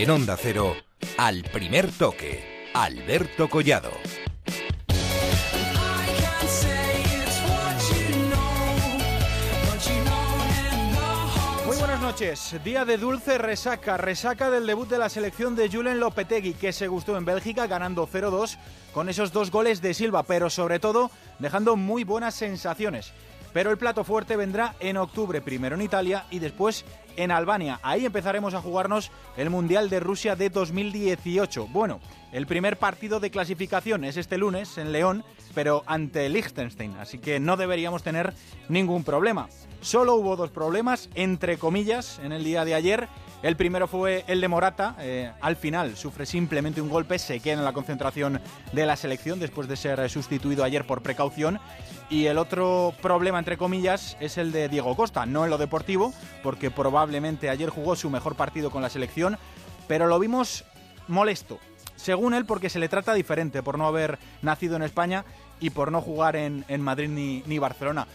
En 0.00 0.10
Onda 0.10 0.36
Cero, 0.40 0.76
al 1.16 1.42
primer 1.42 1.90
toque, 1.90 2.70
Alberto 2.72 3.50
Collado. 3.50 3.90
Muy 11.66 11.76
buenas 11.78 12.00
noches. 12.00 12.54
Día 12.62 12.84
de 12.84 12.96
dulce 12.96 13.38
resaca. 13.38 13.96
Resaca 13.96 14.50
del 14.50 14.68
debut 14.68 14.88
de 14.88 14.98
la 14.98 15.08
selección 15.08 15.56
de 15.56 15.68
Julen 15.68 15.98
Lopetegui, 15.98 16.54
que 16.54 16.72
se 16.72 16.86
gustó 16.86 17.16
en 17.16 17.24
Bélgica 17.24 17.66
ganando 17.66 18.06
0-2 18.06 18.56
con 18.94 19.08
esos 19.08 19.32
dos 19.32 19.50
goles 19.50 19.82
de 19.82 19.94
Silva, 19.94 20.22
pero 20.22 20.48
sobre 20.48 20.78
todo 20.78 21.10
dejando 21.40 21.74
muy 21.74 22.04
buenas 22.04 22.36
sensaciones. 22.36 23.12
Pero 23.52 23.70
el 23.70 23.78
plato 23.78 24.04
fuerte 24.04 24.36
vendrá 24.36 24.74
en 24.80 24.96
octubre, 24.96 25.40
primero 25.40 25.74
en 25.74 25.82
Italia 25.82 26.26
y 26.30 26.38
después 26.38 26.84
en 27.16 27.30
Albania. 27.30 27.80
Ahí 27.82 28.06
empezaremos 28.06 28.54
a 28.54 28.60
jugarnos 28.60 29.10
el 29.36 29.50
Mundial 29.50 29.90
de 29.90 30.00
Rusia 30.00 30.36
de 30.36 30.50
2018. 30.50 31.66
Bueno, 31.68 32.00
el 32.32 32.46
primer 32.46 32.76
partido 32.76 33.20
de 33.20 33.30
clasificación 33.30 34.04
es 34.04 34.16
este 34.16 34.38
lunes 34.38 34.78
en 34.78 34.92
León, 34.92 35.24
pero 35.54 35.82
ante 35.86 36.28
Liechtenstein, 36.28 36.96
así 36.98 37.18
que 37.18 37.40
no 37.40 37.56
deberíamos 37.56 38.02
tener 38.02 38.34
ningún 38.68 39.02
problema. 39.02 39.48
Solo 39.80 40.14
hubo 40.14 40.36
dos 40.36 40.50
problemas, 40.50 41.08
entre 41.14 41.58
comillas, 41.58 42.20
en 42.22 42.32
el 42.32 42.44
día 42.44 42.64
de 42.64 42.74
ayer. 42.74 43.08
El 43.40 43.56
primero 43.56 43.86
fue 43.86 44.24
el 44.26 44.40
de 44.40 44.48
Morata. 44.48 44.96
eh, 44.98 45.30
al 45.40 45.54
final 45.54 45.96
sufre 45.96 46.26
simplemente 46.26 46.80
un 46.80 46.88
golpe, 46.88 47.20
se 47.20 47.38
queda 47.38 47.54
en 47.54 47.64
la 47.64 47.72
concentración 47.72 48.40
de 48.72 48.86
la 48.86 48.96
selección 48.96 49.38
después 49.38 49.68
de 49.68 49.76
ser 49.76 50.00
eh, 50.00 50.08
sustituido 50.08 50.64
ayer 50.64 50.84
por 50.84 51.02
precaución. 51.02 51.60
Y 52.10 52.26
el 52.26 52.36
otro 52.36 52.92
problema, 53.00 53.38
entre 53.38 53.56
comillas, 53.56 54.16
es 54.18 54.38
el 54.38 54.50
de 54.50 54.68
Diego 54.68 54.96
Costa, 54.96 55.24
no 55.24 55.44
en 55.44 55.50
lo 55.50 55.58
deportivo, 55.58 56.12
porque 56.42 56.72
probablemente 56.72 57.48
ayer 57.48 57.70
jugó 57.70 57.94
su 57.94 58.10
mejor 58.10 58.34
partido 58.34 58.72
con 58.72 58.82
la 58.82 58.90
selección, 58.90 59.38
pero 59.86 60.08
lo 60.08 60.18
vimos 60.18 60.64
molesto. 61.06 61.60
Según 61.94 62.34
él, 62.34 62.44
porque 62.44 62.70
se 62.70 62.80
le 62.80 62.88
trata 62.88 63.14
diferente 63.14 63.62
por 63.62 63.78
no 63.78 63.86
haber 63.86 64.18
nacido 64.42 64.74
en 64.74 64.82
España 64.82 65.24
y 65.60 65.70
por 65.70 65.92
no 65.92 66.00
jugar 66.00 66.34
en, 66.34 66.64
Madrid 66.80 67.08
ni, 67.08 67.42
ni 67.46 67.58
Barcelona. 67.58 68.08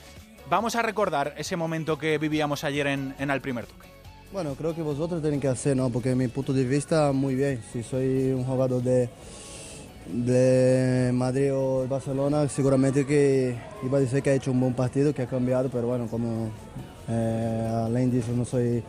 Vamos 0.50 0.76
a 0.76 0.82
recordar 0.82 1.34
ese 1.38 1.56
momento 1.56 1.98
que 1.98 2.18
vivíamos 2.18 2.66
ayer 2.66 2.88
en, 2.88 3.16
en 3.20 3.32
Al 3.32 3.42
Primer 3.42 3.66
Toque. 3.66 3.93
Bueno, 4.34 4.56
creo 4.56 4.74
que 4.74 4.82
vosotros 4.82 5.22
tienen 5.22 5.40
que 5.40 5.48
hacer, 5.48 5.78
¿no? 5.78 5.92
Porque 5.92 6.16
mi 6.16 6.28
punto 6.28 6.54
de 6.54 6.64
vista, 6.64 7.12
muy 7.12 7.36
bien. 7.36 7.62
Si 7.72 7.84
soy 7.84 8.32
un 8.32 8.44
jugador 8.44 8.82
de, 8.82 9.08
de 10.12 11.12
Madrid 11.14 11.54
o 11.54 11.88
Barcelona, 11.88 12.50
seguramente 12.50 13.06
que 13.06 13.56
iba 13.84 14.00
a 14.00 14.02
decir 14.02 14.24
que 14.24 14.32
ha 14.32 14.34
hecho 14.34 14.50
un 14.50 14.60
buen 14.60 14.74
partido, 14.74 15.14
que 15.14 15.22
ha 15.22 15.28
cambiado, 15.28 15.70
pero 15.70 15.86
bueno, 15.86 16.08
como 16.08 16.50
eh, 17.08 17.86
além 17.86 18.10
de 18.10 18.22
eso 18.22 18.32
no 18.32 18.44
soy 18.44 18.82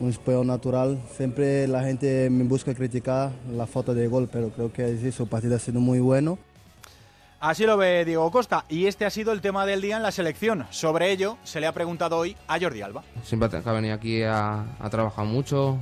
un 0.00 0.10
español 0.10 0.48
natural, 0.48 0.98
siempre 1.16 1.68
la 1.68 1.84
gente 1.84 2.28
me 2.28 2.42
busca 2.42 2.74
criticar 2.74 3.30
la 3.56 3.68
falta 3.68 3.94
de 3.94 4.08
gol, 4.08 4.28
pero 4.32 4.50
creo 4.50 4.72
que 4.72 4.98
sí, 4.98 5.12
su 5.12 5.28
partido 5.28 5.54
ha 5.54 5.60
sido 5.60 5.78
muy 5.78 6.00
bueno. 6.00 6.38
Así 7.42 7.66
lo 7.66 7.76
ve 7.76 8.04
Diego 8.04 8.30
Costa 8.30 8.64
y 8.68 8.86
este 8.86 9.04
ha 9.04 9.10
sido 9.10 9.32
el 9.32 9.40
tema 9.40 9.66
del 9.66 9.80
día 9.80 9.96
en 9.96 10.04
la 10.04 10.12
selección. 10.12 10.64
Sobre 10.70 11.10
ello 11.10 11.38
se 11.42 11.58
le 11.58 11.66
ha 11.66 11.72
preguntado 11.72 12.16
hoy 12.16 12.36
a 12.46 12.60
Jordi 12.60 12.82
Alba. 12.82 13.02
Siempre 13.24 13.48
ha 13.64 13.72
venido 13.72 13.94
aquí 13.96 14.22
a, 14.22 14.64
a 14.78 14.90
trabajar 14.90 15.24
mucho. 15.24 15.76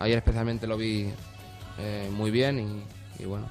Ayer 0.00 0.18
especialmente 0.18 0.66
lo 0.66 0.76
vi 0.76 1.08
eh, 1.78 2.10
muy 2.12 2.32
bien 2.32 2.58
y, 2.58 3.22
y 3.22 3.26
bueno, 3.26 3.46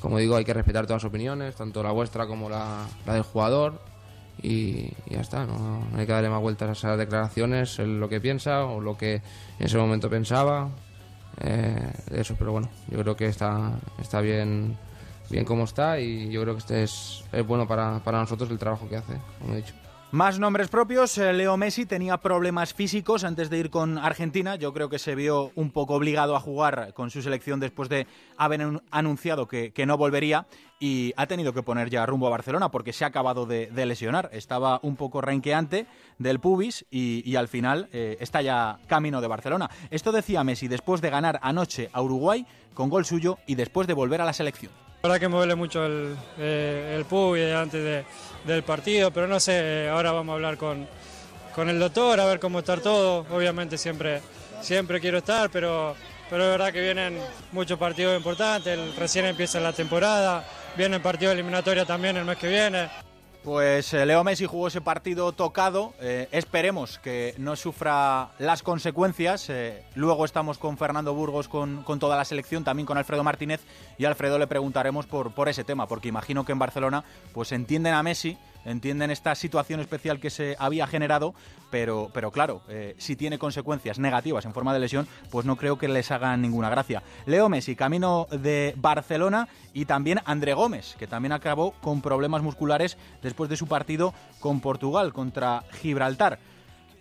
como 0.00 0.18
digo, 0.18 0.36
hay 0.36 0.44
que 0.44 0.52
respetar 0.52 0.84
todas 0.86 1.02
las 1.02 1.08
opiniones, 1.08 1.56
tanto 1.56 1.82
la 1.82 1.92
vuestra 1.92 2.26
como 2.26 2.50
la, 2.50 2.84
la 3.06 3.14
del 3.14 3.22
jugador. 3.22 3.80
Y, 4.42 4.92
y 5.06 5.14
ya 5.14 5.22
está, 5.22 5.46
no, 5.46 5.56
no 5.90 5.98
hay 5.98 6.04
que 6.04 6.12
darle 6.12 6.28
más 6.28 6.42
vueltas 6.42 6.68
a 6.68 6.72
esas 6.72 6.98
declaraciones, 6.98 7.78
lo 7.78 8.06
que 8.10 8.20
piensa 8.20 8.66
o 8.66 8.82
lo 8.82 8.98
que 8.98 9.14
en 9.14 9.22
ese 9.66 9.78
momento 9.78 10.10
pensaba. 10.10 10.68
eh, 11.40 11.90
eso, 12.10 12.34
pero 12.38 12.52
bueno, 12.52 12.68
yo 12.90 12.98
creo 13.00 13.16
que 13.16 13.26
está, 13.28 13.72
está 13.98 14.20
bien, 14.20 14.76
bien 15.30 15.44
como 15.44 15.64
está 15.64 15.98
y 16.00 16.28
yo 16.30 16.42
creo 16.42 16.54
que 16.54 16.60
este 16.60 16.82
es, 16.82 17.24
es 17.32 17.46
bueno 17.46 17.66
para, 17.66 18.00
para 18.00 18.18
nosotros 18.18 18.50
el 18.50 18.58
trabajo 18.58 18.88
que 18.88 18.96
hace, 18.96 19.14
como 19.40 19.54
he 19.54 19.58
dicho. 19.58 19.74
Más 20.12 20.40
nombres 20.40 20.66
propios, 20.66 21.16
eh, 21.18 21.32
Leo 21.32 21.56
Messi 21.56 21.86
tenía 21.86 22.16
problemas 22.16 22.74
físicos 22.74 23.22
antes 23.22 23.48
de 23.48 23.58
ir 23.58 23.70
con 23.70 23.96
Argentina, 23.96 24.56
yo 24.56 24.72
creo 24.72 24.88
que 24.88 24.98
se 24.98 25.14
vio 25.14 25.52
un 25.54 25.70
poco 25.70 25.94
obligado 25.94 26.34
a 26.34 26.40
jugar 26.40 26.92
con 26.94 27.10
su 27.10 27.22
selección 27.22 27.60
después 27.60 27.88
de 27.88 28.08
haber 28.36 28.60
anun- 28.60 28.82
anunciado 28.90 29.46
que, 29.46 29.72
que 29.72 29.86
no 29.86 29.96
volvería 29.96 30.46
y 30.80 31.12
ha 31.16 31.28
tenido 31.28 31.52
que 31.52 31.62
poner 31.62 31.90
ya 31.90 32.04
rumbo 32.06 32.26
a 32.26 32.30
Barcelona 32.30 32.72
porque 32.72 32.92
se 32.92 33.04
ha 33.04 33.06
acabado 33.06 33.46
de, 33.46 33.68
de 33.68 33.86
lesionar, 33.86 34.30
estaba 34.32 34.80
un 34.82 34.96
poco 34.96 35.20
renqueante 35.20 35.86
del 36.18 36.40
pubis 36.40 36.84
y, 36.90 37.22
y 37.24 37.36
al 37.36 37.46
final 37.46 37.88
eh, 37.92 38.16
está 38.18 38.42
ya 38.42 38.80
camino 38.88 39.20
de 39.20 39.28
Barcelona. 39.28 39.70
Esto 39.92 40.10
decía 40.10 40.42
Messi 40.42 40.66
después 40.66 41.00
de 41.02 41.10
ganar 41.10 41.38
anoche 41.40 41.88
a 41.92 42.02
Uruguay 42.02 42.44
con 42.74 42.88
gol 42.90 43.04
suyo 43.04 43.38
y 43.46 43.54
después 43.54 43.86
de 43.86 43.94
volver 43.94 44.20
a 44.20 44.24
la 44.24 44.32
selección. 44.32 44.72
La 45.02 45.08
verdad 45.08 45.20
que 45.20 45.28
me 45.30 45.36
duele 45.36 45.54
mucho 45.54 45.86
el, 45.86 46.14
eh, 46.38 46.94
el 46.98 47.06
pubis 47.06 47.54
antes 47.54 47.82
de- 47.82 48.04
del 48.44 48.62
partido, 48.62 49.10
pero 49.10 49.26
no 49.26 49.40
sé, 49.40 49.52
eh, 49.86 49.88
ahora 49.88 50.12
vamos 50.12 50.32
a 50.32 50.34
hablar 50.34 50.58
con, 50.58 50.86
con 51.54 51.70
el 51.70 51.78
doctor, 51.78 52.20
a 52.20 52.26
ver 52.26 52.38
cómo 52.38 52.58
está 52.58 52.76
todo. 52.76 53.24
Obviamente 53.34 53.78
siempre, 53.78 54.20
siempre 54.60 55.00
quiero 55.00 55.18
estar, 55.18 55.48
pero, 55.48 55.96
pero 56.28 56.44
es 56.44 56.50
verdad 56.50 56.70
que 56.72 56.82
vienen 56.82 57.18
muchos 57.52 57.78
partidos 57.78 58.14
importantes, 58.14 58.78
recién 58.96 59.24
empieza 59.24 59.58
la 59.58 59.72
temporada, 59.72 60.44
viene 60.76 60.96
el 60.96 61.02
partido 61.02 61.30
de 61.30 61.34
eliminatoria 61.40 61.86
también 61.86 62.18
el 62.18 62.26
mes 62.26 62.36
que 62.36 62.48
viene. 62.48 62.90
Pues 63.42 63.94
eh, 63.94 64.04
Leo 64.04 64.22
Messi 64.22 64.44
jugó 64.44 64.68
ese 64.68 64.82
partido 64.82 65.32
tocado. 65.32 65.94
eh, 66.00 66.28
esperemos 66.30 66.98
que 66.98 67.34
no 67.38 67.56
sufra 67.56 68.28
las 68.38 68.62
consecuencias. 68.62 69.48
eh, 69.48 69.82
luego 69.94 70.26
estamos 70.26 70.58
con 70.58 70.76
Fernando 70.76 71.14
Burgos, 71.14 71.48
con, 71.48 71.82
toda 71.98 72.16
la 72.16 72.26
selección, 72.26 72.64
también 72.64 72.86
con 72.86 72.98
Alfredo 72.98 73.24
Martínez. 73.24 73.62
Y 73.96 74.04
a 74.04 74.08
Alfredo 74.08 74.38
le 74.38 74.46
preguntaremos 74.46 75.06
por, 75.06 75.32
por 75.32 75.48
ese 75.48 75.64
tema, 75.64 75.88
porque 75.88 76.08
imagino 76.08 76.44
que 76.44 76.52
en 76.52 76.58
Barcelona 76.58 77.02
pues 77.32 77.52
entienden 77.52 77.94
a 77.94 78.02
Messi, 78.02 78.36
entienden 78.64 79.10
esta 79.10 79.34
situación 79.34 79.80
especial 79.80 80.20
que 80.20 80.30
se 80.30 80.56
había 80.58 80.86
generado, 80.86 81.34
pero, 81.70 82.10
pero 82.12 82.30
claro, 82.30 82.62
eh, 82.68 82.94
si 82.98 83.16
tiene 83.16 83.38
consecuencias 83.38 83.98
negativas 83.98 84.44
en 84.44 84.52
forma 84.52 84.74
de 84.74 84.80
lesión, 84.80 85.08
pues 85.30 85.46
no 85.46 85.56
creo 85.56 85.78
que 85.78 85.88
les 85.88 86.10
hagan 86.10 86.42
ninguna 86.42 86.70
gracia. 86.70 87.02
Leo 87.26 87.48
Messi, 87.48 87.76
camino 87.76 88.26
de 88.30 88.74
Barcelona 88.76 89.48
y 89.72 89.84
también 89.84 90.20
André 90.24 90.54
Gómez, 90.54 90.96
que 90.98 91.06
también 91.06 91.32
acabó 91.32 91.72
con 91.80 92.02
problemas 92.02 92.42
musculares 92.42 92.96
después 93.22 93.48
de 93.50 93.56
su 93.56 93.66
partido 93.66 94.14
con 94.40 94.60
Portugal 94.60 95.12
contra 95.12 95.64
Gibraltar. 95.80 96.38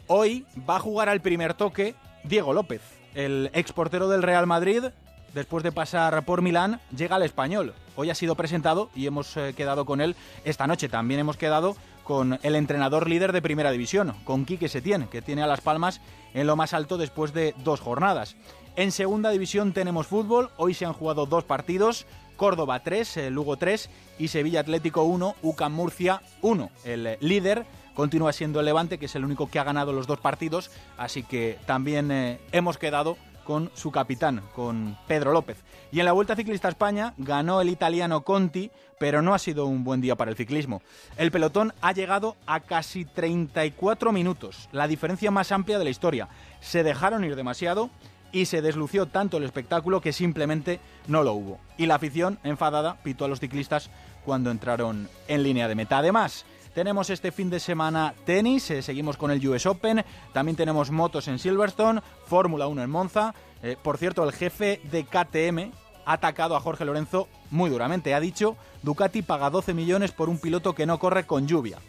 Hoy 0.08 0.46
va 0.68 0.78
a 0.78 0.80
jugar 0.80 1.10
al 1.10 1.22
primer 1.22 1.54
toque 1.54 1.96
Diego 2.24 2.54
López, 2.54 2.82
el 3.14 3.50
exportero 3.54 4.10
del 4.10 4.24
Real 4.24 4.48
Madrid. 4.48 4.86
Después 5.34 5.64
de 5.64 5.72
pasar 5.72 6.26
por 6.26 6.42
Milán, 6.42 6.80
llega 6.96 7.16
al 7.16 7.24
español. 7.24 7.74
Hoy 7.96 8.10
ha 8.10 8.16
sido 8.16 8.36
presentado 8.36 8.90
y 8.96 9.06
hemos 9.06 9.38
eh, 9.38 9.54
quedado 9.56 9.86
con 9.86 10.02
él 10.02 10.16
esta 10.44 10.66
noche. 10.66 10.90
También 10.90 11.20
hemos 11.20 11.38
quedado 11.38 11.76
con 12.04 12.40
el 12.42 12.56
entrenador 12.56 13.08
líder 13.08 13.32
de 13.32 13.42
Primera 13.42 13.70
División, 13.70 14.16
con 14.24 14.46
Quique 14.46 14.68
Setién, 14.68 15.08
que 15.08 15.22
tiene 15.22 15.44
a 15.44 15.48
Las 15.48 15.62
Palmas 15.62 16.02
en 16.34 16.48
lo 16.48 16.56
más 16.56 16.74
alto 16.74 16.98
después 16.98 17.34
de 17.34 17.54
dos 17.64 17.80
jornadas. 17.80 18.36
En 18.76 18.92
Segunda 18.92 19.30
División 19.30 19.74
tenemos 19.74 20.08
fútbol. 20.08 20.50
Hoy 20.58 20.74
se 20.74 20.86
han 20.86 20.94
jugado 20.94 21.28
dos 21.28 21.44
partidos. 21.44 22.08
Córdoba 22.36 22.80
3, 22.80 23.18
eh, 23.18 23.30
Lugo 23.30 23.58
3 23.58 23.90
y 24.18 24.30
Sevilla 24.30 24.62
Atlético 24.62 25.04
1, 25.04 25.36
UCAM 25.44 25.74
Murcia 25.74 26.22
1. 26.42 26.70
El 26.86 27.06
eh, 27.06 27.18
líder 27.20 27.66
continúa 27.94 28.32
siendo 28.32 28.62
el 28.62 28.66
Levante, 28.66 28.98
que 28.98 29.08
es 29.08 29.16
el 29.16 29.26
único 29.26 29.50
que 29.50 29.60
ha 29.60 29.66
ganado 29.66 29.92
los 29.92 30.08
dos 30.08 30.22
partidos, 30.22 30.72
así 30.98 31.22
que 31.22 31.60
también 31.66 32.40
hemos 32.54 32.78
quedado 32.78 33.18
con 33.50 33.72
su 33.74 33.90
capitán, 33.90 34.44
con 34.54 34.96
Pedro 35.08 35.34
López. 35.34 35.58
Y 35.92 35.98
en 35.98 36.06
la 36.06 36.12
Vuelta 36.12 36.36
Ciclista 36.36 36.68
a 36.68 36.70
España 36.70 37.16
ganó 37.18 37.62
el 37.62 37.70
italiano 37.70 38.22
Conti, 38.22 38.70
pero 39.00 39.24
no 39.24 39.34
ha 39.34 39.40
sido 39.40 39.66
un 39.66 39.84
buen 39.84 40.02
día 40.02 40.16
para 40.16 40.30
el 40.30 40.38
ciclismo. 40.38 40.84
El 41.18 41.32
pelotón 41.32 41.74
ha 41.82 41.92
llegado 41.92 42.36
a 42.46 42.60
casi 42.60 43.06
34 43.06 44.12
minutos, 44.12 44.70
la 44.72 44.88
diferencia 44.88 45.32
más 45.32 45.52
amplia 45.52 45.80
de 45.80 45.84
la 45.84 45.90
historia. 45.90 46.30
Se 46.62 46.84
dejaron 46.84 47.24
ir 47.24 47.36
demasiado 47.36 47.90
y 48.32 48.46
se 48.46 48.62
deslució 48.62 49.08
tanto 49.08 49.38
el 49.38 49.46
espectáculo 49.46 50.00
que 50.00 50.14
simplemente 50.14 50.80
no 51.08 51.24
lo 51.24 51.34
hubo. 51.34 51.60
Y 51.76 51.88
la 51.88 51.96
afición, 51.96 52.38
enfadada, 52.44 53.02
pitó 53.02 53.26
a 53.26 53.30
los 53.30 53.40
ciclistas 53.40 53.90
cuando 54.26 54.52
entraron 54.52 55.10
en 55.28 55.42
línea 55.42 55.68
de 55.68 55.74
meta. 55.74 55.98
Además, 55.98 56.46
tenemos 56.80 57.10
este 57.10 57.34
fin 57.34 57.50
de 57.50 57.60
semana 57.60 58.14
tenis, 58.24 58.72
eh, 58.72 58.82
seguimos 58.82 59.18
con 59.18 59.32
el 59.32 59.46
US 59.46 59.66
Open, 59.66 60.06
también 60.32 60.56
tenemos 60.56 60.92
motos 60.92 61.28
en 61.28 61.38
Silverstone, 61.38 62.00
Fórmula 62.26 62.68
1 62.68 62.84
en 62.84 62.90
Monza. 62.90 63.36
Eh, 63.62 63.76
por 63.84 63.98
cierto, 63.98 64.24
el 64.24 64.32
jefe 64.32 64.80
de 64.90 65.04
KTM 65.04 65.74
ha 66.06 66.14
atacado 66.14 66.56
a 66.56 66.62
Jorge 66.62 66.86
Lorenzo 66.86 67.28
muy 67.52 67.70
duramente. 67.70 68.14
Ha 68.14 68.22
dicho, 68.22 68.56
Ducati 68.82 69.24
paga 69.24 69.50
12 69.50 69.74
millones 69.74 70.14
por 70.14 70.30
un 70.30 70.40
piloto 70.40 70.74
que 70.74 70.86
no 70.86 71.00
corre 71.00 71.26
con 71.26 71.50
lluvia. 71.50 71.80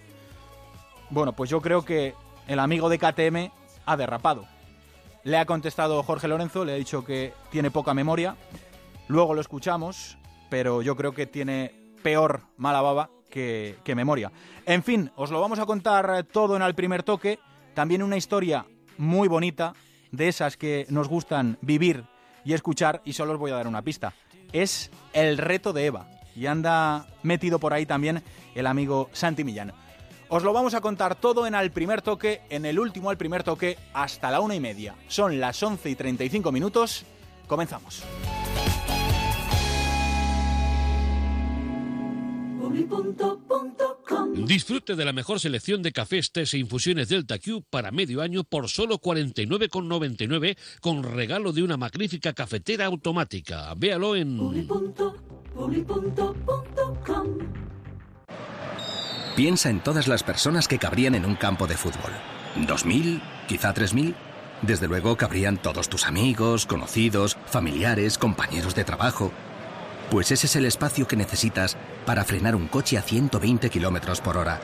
Bueno, 1.08 1.34
pues 1.34 1.48
yo 1.50 1.60
creo 1.60 1.84
que 1.84 2.16
el 2.48 2.58
amigo 2.58 2.88
de 2.88 2.98
KTM 2.98 3.52
ha 3.86 3.96
derrapado. 3.96 4.44
Le 5.22 5.38
ha 5.38 5.46
contestado 5.46 6.02
Jorge 6.02 6.26
Lorenzo, 6.26 6.64
le 6.64 6.72
ha 6.72 6.74
dicho 6.74 7.04
que 7.04 7.32
tiene 7.52 7.70
poca 7.70 7.94
memoria. 7.94 8.34
Luego 9.06 9.34
lo 9.34 9.40
escuchamos, 9.40 10.18
pero 10.48 10.82
yo 10.82 10.96
creo 10.96 11.12
que 11.12 11.26
tiene 11.26 11.76
peor 12.02 12.40
mala 12.56 12.80
baba 12.80 13.10
que, 13.30 13.94
memoria. 13.94 14.30
En 14.66 14.82
fin, 14.82 15.10
os 15.16 15.30
lo 15.30 15.40
vamos 15.40 15.58
a 15.58 15.66
contar 15.66 16.24
todo 16.24 16.56
en 16.56 16.62
el 16.62 16.74
primer 16.74 17.02
toque. 17.02 17.38
También 17.74 18.02
una 18.02 18.16
historia 18.16 18.66
muy 18.98 19.28
bonita, 19.28 19.74
de 20.12 20.28
esas 20.28 20.56
que 20.56 20.86
nos 20.88 21.08
gustan 21.08 21.56
vivir 21.60 22.04
y 22.44 22.52
escuchar, 22.52 23.00
y 23.04 23.12
solo 23.12 23.32
os 23.32 23.38
voy 23.38 23.52
a 23.52 23.54
dar 23.54 23.68
una 23.68 23.82
pista. 23.82 24.12
Es 24.52 24.90
el 25.12 25.38
reto 25.38 25.72
de 25.72 25.86
Eva. 25.86 26.08
Y 26.34 26.46
anda 26.46 27.06
metido 27.22 27.58
por 27.58 27.72
ahí 27.72 27.86
también 27.86 28.22
el 28.54 28.66
amigo 28.66 29.08
Santi 29.12 29.44
Millán. 29.44 29.72
Os 30.28 30.44
lo 30.44 30.52
vamos 30.52 30.74
a 30.74 30.80
contar 30.80 31.16
todo 31.16 31.46
en 31.46 31.56
Al 31.56 31.72
Primer 31.72 32.02
Toque, 32.02 32.42
en 32.50 32.64
el 32.64 32.78
último 32.78 33.10
Al 33.10 33.16
Primer 33.16 33.42
Toque, 33.42 33.76
hasta 33.92 34.30
la 34.30 34.40
una 34.40 34.54
y 34.54 34.60
media. 34.60 34.94
Son 35.08 35.40
las 35.40 35.60
11 35.60 35.90
y 35.90 35.94
35 35.96 36.52
minutos. 36.52 37.04
Comenzamos. 37.48 38.04
Disfrute 44.46 44.96
de 44.96 45.04
la 45.04 45.12
mejor 45.12 45.40
selección 45.40 45.82
de 45.82 45.92
cafés, 45.92 46.32
tés 46.32 46.54
e 46.54 46.58
infusiones 46.58 47.08
Delta 47.08 47.38
Q 47.38 47.62
para 47.68 47.90
medio 47.90 48.20
año 48.20 48.44
por 48.44 48.68
solo 48.68 48.98
49,99 48.98 50.56
con 50.80 51.02
regalo 51.02 51.52
de 51.52 51.62
una 51.62 51.76
magnífica 51.76 52.32
cafetera 52.32 52.86
automática. 52.86 53.72
Véalo 53.76 54.16
en 54.16 54.38
Piensa 59.36 59.70
en 59.70 59.80
todas 59.80 60.08
las 60.08 60.22
personas 60.22 60.68
que 60.68 60.78
cabrían 60.78 61.14
en 61.14 61.24
un 61.24 61.36
campo 61.36 61.66
de 61.66 61.76
fútbol. 61.76 62.12
¿Dos 62.66 62.84
mil? 62.84 63.22
¿Quizá 63.48 63.72
tres 63.72 63.94
mil? 63.94 64.14
Desde 64.62 64.88
luego 64.88 65.16
cabrían 65.16 65.56
todos 65.56 65.88
tus 65.88 66.04
amigos, 66.04 66.66
conocidos, 66.66 67.38
familiares, 67.46 68.18
compañeros 68.18 68.74
de 68.74 68.84
trabajo. 68.84 69.32
Pues 70.10 70.32
ese 70.32 70.46
es 70.46 70.56
el 70.56 70.66
espacio 70.66 71.06
que 71.06 71.16
necesitas 71.16 71.76
para 72.10 72.24
frenar 72.24 72.56
un 72.56 72.66
coche 72.66 72.98
a 72.98 73.02
120 73.02 73.70
kilómetros 73.70 74.20
por 74.20 74.36
hora. 74.36 74.60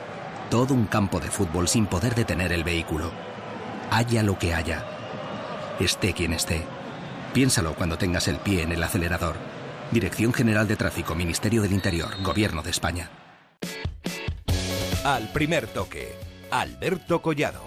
Todo 0.49 0.73
un 0.73 0.85
campo 0.85 1.21
de 1.21 1.31
fútbol 1.31 1.69
sin 1.69 1.85
poder 1.85 2.13
detener 2.13 2.51
el 2.51 2.65
vehículo. 2.65 3.09
Haya 3.89 4.21
lo 4.21 4.37
que 4.37 4.53
haya. 4.53 4.83
Esté 5.79 6.11
quien 6.11 6.33
esté. 6.33 6.65
Piénsalo 7.33 7.73
cuando 7.75 7.97
tengas 7.97 8.27
el 8.27 8.35
pie 8.35 8.63
en 8.63 8.73
el 8.73 8.83
acelerador. 8.83 9.37
Dirección 9.93 10.33
General 10.33 10.67
de 10.67 10.75
Tráfico, 10.75 11.15
Ministerio 11.15 11.61
del 11.61 11.71
Interior, 11.71 12.21
Gobierno 12.21 12.63
de 12.63 12.71
España. 12.71 13.09
Al 15.05 15.31
primer 15.31 15.67
toque, 15.67 16.15
Alberto 16.51 17.21
Collado. 17.21 17.63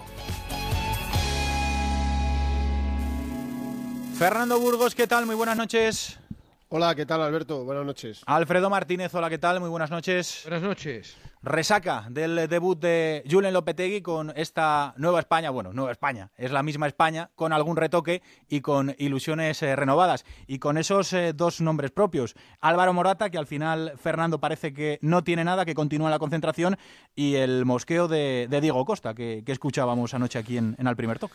Fernando 4.19 4.61
Burgos, 4.61 4.95
¿qué 4.95 5.07
tal? 5.07 5.25
Muy 5.25 5.37
buenas 5.37 5.57
noches. 5.57 6.20
Hola, 6.73 6.95
¿qué 6.95 7.05
tal 7.05 7.21
Alberto? 7.21 7.65
Buenas 7.65 7.85
noches. 7.85 8.23
Alfredo 8.27 8.71
Martínez, 8.71 9.13
hola, 9.13 9.29
¿qué 9.29 9.39
tal? 9.39 9.59
Muy 9.59 9.69
buenas 9.69 9.91
noches. 9.91 10.43
Buenas 10.45 10.63
noches. 10.63 11.17
Resaca 11.43 12.07
del 12.09 12.47
debut 12.49 12.79
de 12.79 13.25
Julen 13.29 13.53
Lopetegui 13.53 14.03
con 14.03 14.33
esta 14.37 14.95
nueva 14.97 15.19
España, 15.19 15.51
bueno, 15.51 15.73
nueva 15.73 15.91
España, 15.91 16.31
es 16.37 16.53
la 16.53 16.63
misma 16.63 16.87
España, 16.87 17.29
con 17.35 17.53
algún 17.53 17.77
retoque 17.77 18.23
y 18.49 18.61
con 18.61 18.95
ilusiones 18.99 19.61
eh, 19.65 19.75
renovadas. 19.75 20.25
Y 20.47 20.61
con 20.61 20.79
esos 20.79 21.13
eh, 21.13 21.33
dos 21.35 21.61
nombres 21.61 21.91
propios, 21.91 22.37
Álvaro 22.61 22.93
Morata, 22.93 23.31
que 23.31 23.39
al 23.39 23.49
final 23.49 23.95
Fernando 23.97 24.39
parece 24.39 24.73
que 24.73 25.01
no 25.03 25.25
tiene 25.25 25.43
nada, 25.43 25.65
que 25.65 25.75
continúa 25.75 26.07
en 26.07 26.13
la 26.13 26.21
concentración, 26.21 26.77
y 27.17 27.35
el 27.35 27.65
mosqueo 27.65 28.07
de, 28.07 28.47
Diego 28.63 28.85
Costa, 28.85 29.13
que, 29.13 29.43
escuchábamos 29.45 30.15
anoche 30.15 30.39
aquí 30.39 30.57
en, 30.57 30.77
en 30.79 30.87
el 30.87 30.95
primer 30.95 31.19
toque. 31.19 31.35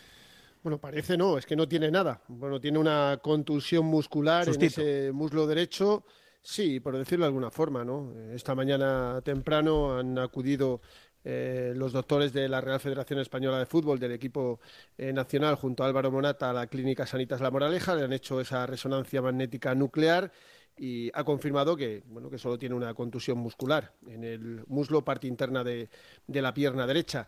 Bueno, 0.62 0.78
parece 0.78 1.16
no, 1.16 1.38
es 1.38 1.46
que 1.46 1.56
no 1.56 1.68
tiene 1.68 1.90
nada. 1.90 2.20
Bueno, 2.28 2.60
tiene 2.60 2.78
una 2.78 3.18
contusión 3.22 3.86
muscular 3.86 4.48
en 4.48 4.62
ese 4.62 5.12
muslo 5.12 5.46
derecho. 5.46 6.04
Sí, 6.42 6.80
por 6.80 6.96
decirlo 6.96 7.24
de 7.24 7.28
alguna 7.28 7.50
forma, 7.50 7.84
¿no? 7.84 8.12
Esta 8.32 8.54
mañana 8.54 9.20
temprano 9.24 9.98
han 9.98 10.18
acudido 10.18 10.80
eh, 11.24 11.72
los 11.74 11.92
doctores 11.92 12.32
de 12.32 12.48
la 12.48 12.60
Real 12.60 12.78
Federación 12.78 13.18
Española 13.18 13.58
de 13.58 13.66
Fútbol, 13.66 13.98
del 13.98 14.12
equipo 14.12 14.60
eh, 14.96 15.12
nacional, 15.12 15.56
junto 15.56 15.82
a 15.82 15.88
Álvaro 15.88 16.12
Monata, 16.12 16.50
a 16.50 16.52
la 16.52 16.68
Clínica 16.68 17.04
Sanitas 17.04 17.40
La 17.40 17.50
Moraleja, 17.50 17.96
le 17.96 18.04
han 18.04 18.12
hecho 18.12 18.40
esa 18.40 18.64
resonancia 18.64 19.20
magnética 19.20 19.74
nuclear 19.74 20.30
y 20.76 21.10
ha 21.14 21.24
confirmado 21.24 21.76
que, 21.76 22.04
bueno, 22.06 22.30
que 22.30 22.38
solo 22.38 22.56
tiene 22.58 22.76
una 22.76 22.94
contusión 22.94 23.38
muscular 23.38 23.92
en 24.06 24.22
el 24.22 24.62
muslo, 24.68 25.04
parte 25.04 25.26
interna 25.26 25.64
de 25.64 25.88
la 26.28 26.54
pierna 26.54 26.86
derecha. 26.86 27.26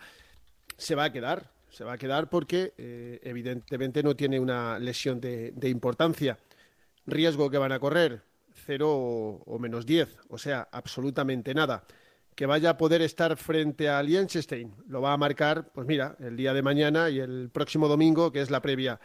Se 0.77 0.95
va 0.95 1.05
a 1.05 1.13
quedar, 1.13 1.51
se 1.71 1.85
va 1.85 1.95
a 1.95 1.99
quedar 1.99 2.29
porque 2.29 2.75
eh, 2.79 3.21
evidentemente 3.23 4.03
no 4.03 4.17
tiene 4.17 4.41
una 4.41 4.79
lesión 4.79 5.21
de, 5.21 5.53
importancia. 5.65 6.39
Riesgo 7.07 7.51
que 7.51 7.59
van 7.59 7.73
a 7.73 7.79
correr, 7.79 8.23
cero 8.53 8.91
o, 8.91 9.59
menos 9.59 9.87
diez, 9.87 10.19
o 10.29 10.39
sea, 10.39 10.69
absolutamente 10.71 11.55
nada. 11.55 11.85
Que 12.35 12.47
vaya 12.47 12.71
a 12.71 12.77
poder 12.77 13.03
estar 13.03 13.37
frente 13.37 13.89
a 13.89 14.03
Liechtenstein, 14.03 14.73
lo 14.89 15.01
va 15.01 15.13
a 15.13 15.17
marcar, 15.17 15.71
pues 15.73 15.87
mira, 15.87 16.17
el 16.21 16.37
día 16.37 16.53
de 16.55 16.63
mañana 16.63 17.11
y 17.11 17.19
el 17.19 17.51
próximo 17.53 17.89
domingo, 17.89 18.31
que 18.31 18.41
es 18.41 18.51
la 18.51 18.63
previa 18.63 19.01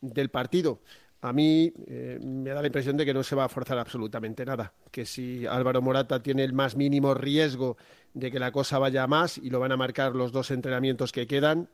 del 0.00 0.30
partido. 0.30 0.80
A 1.20 1.32
mí 1.32 1.72
eh, 1.88 2.18
me 2.22 2.50
da 2.50 2.60
la 2.60 2.68
impresión 2.68 2.96
de 2.96 3.04
que 3.04 3.12
no 3.12 3.24
se 3.24 3.34
va 3.34 3.44
a 3.44 3.48
forzar 3.48 3.76
absolutamente 3.78 4.46
nada, 4.46 4.72
que 4.92 5.04
si 5.04 5.46
Álvaro 5.46 5.82
Morata 5.82 6.22
tiene 6.22 6.44
el 6.44 6.52
más 6.52 6.76
mínimo 6.76 7.12
riesgo 7.12 7.76
de 8.14 8.30
que 8.30 8.38
la 8.38 8.52
cosa 8.52 8.78
vaya 8.78 9.02
a 9.02 9.08
más 9.08 9.36
y 9.36 9.50
lo 9.50 9.58
van 9.58 9.72
a 9.72 9.76
marcar 9.76 10.14
los 10.14 10.30
dos 10.30 10.52
entrenamientos 10.52 11.10
que 11.10 11.26
quedan, 11.26 11.68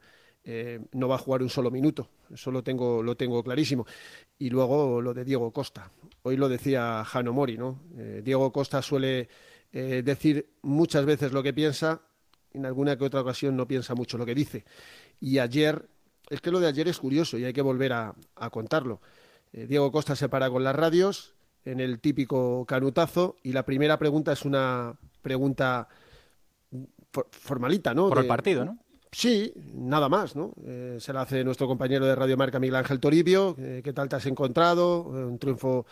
eh, 0.47 0.79
no 0.93 1.09
va 1.09 1.15
a 1.15 1.19
jugar 1.19 1.43
un 1.43 1.49
solo 1.49 1.71
minuto. 1.71 2.11
Eso 2.33 2.51
lo 2.51 2.63
tengo, 2.63 3.03
lo 3.03 3.17
tengo 3.17 3.43
clarísimo. 3.43 3.87
Y 4.39 4.51
luego 4.51 5.01
lo 5.01 5.15
de 5.15 5.25
Diego 5.25 5.51
Costa. 5.53 5.91
Hoy 6.23 6.37
lo 6.37 6.49
decía 6.49 7.03
Jano 7.05 7.33
Mori, 7.33 7.57
¿no? 7.57 7.81
Eh, 7.97 8.21
Diego 8.23 8.53
Costa 8.53 8.83
suele 8.83 9.29
eh, 9.73 10.03
decir 10.05 10.51
muchas 10.61 11.07
veces 11.07 11.33
lo 11.33 11.43
que 11.43 11.55
piensa, 11.55 12.03
en 12.53 12.67
alguna 12.67 12.97
que 12.99 13.05
otra 13.05 13.23
ocasión 13.23 13.57
no 13.57 13.67
piensa 13.67 13.95
mucho 13.95 14.19
lo 14.19 14.27
que 14.27 14.35
dice. 14.35 14.65
Y 15.19 15.39
ayer, 15.39 15.89
es 16.29 16.43
que 16.43 16.51
lo 16.51 16.61
de 16.61 16.69
ayer 16.69 16.89
es 16.89 16.99
curioso 16.99 17.39
y 17.39 17.45
hay 17.45 17.55
que 17.55 17.63
volver 17.63 17.95
a, 17.95 18.15
contarlo. 18.51 19.01
Diego 19.53 19.93
Costa 19.93 20.17
se 20.17 20.29
para 20.29 20.51
con 20.51 20.65
las 20.65 20.75
radios 20.75 21.35
en 21.65 21.81
el 21.81 22.01
típico 22.01 22.67
canutazo 22.67 23.37
y 23.43 23.53
la 23.53 23.65
primera 23.65 23.99
pregunta 23.99 24.33
es 24.33 24.45
una 24.45 24.99
pregunta 25.23 25.89
formalita, 27.31 27.95
¿no? 27.95 28.09
Por 28.09 28.19
el 28.19 28.27
partido, 28.27 28.65
¿no? 28.65 28.84
Sí, 29.15 29.53
nada 29.73 30.09
más, 30.09 30.35
¿no? 30.35 30.53
Eh, 30.67 30.97
se 30.99 31.13
la 31.13 31.23
hace 31.23 31.45
nuestro 31.45 31.69
compañero 31.69 32.05
de 32.05 32.17
Radio 32.17 32.37
Marca, 32.37 32.59
Miguel 32.59 32.75
Ángel 32.75 32.99
Toribio. 32.99 33.55
Eh, 33.59 33.81
¿Qué 33.85 33.93
tal 33.93 34.09
te 34.09 34.17
has 34.17 34.27
encontrado? 34.27 35.13
Eh, 35.15 35.25
un 35.25 35.39
triunfo 35.39 35.87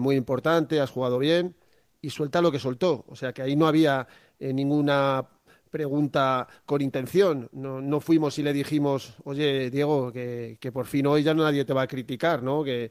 muy 0.00 0.16
importante, 0.16 0.80
has 0.80 0.90
jugado 0.90 1.18
bien. 1.18 1.54
Y 2.02 2.10
suelta 2.10 2.42
lo 2.42 2.50
que 2.50 2.58
soltó. 2.58 3.04
O 3.08 3.14
sea 3.14 3.32
que 3.32 3.42
ahí 3.42 3.54
no 3.54 3.68
había 3.68 4.08
ninguna 4.40 5.24
pregunta 5.70 6.48
con 6.66 6.82
intención. 6.82 7.48
No, 7.52 8.00
fuimos 8.00 8.38
y 8.38 8.42
le 8.42 8.52
dijimos, 8.52 9.14
oye, 9.24 9.70
Diego, 9.70 10.10
que, 10.12 10.58
que, 10.60 10.72
por 10.72 10.86
fin 10.86 11.06
hoy 11.06 11.22
ya 11.22 11.32
nadie 11.32 11.64
te 11.64 11.72
va 11.72 11.82
a 11.82 11.86
criticar, 11.86 12.42
¿no? 12.42 12.64
Que 12.64 12.90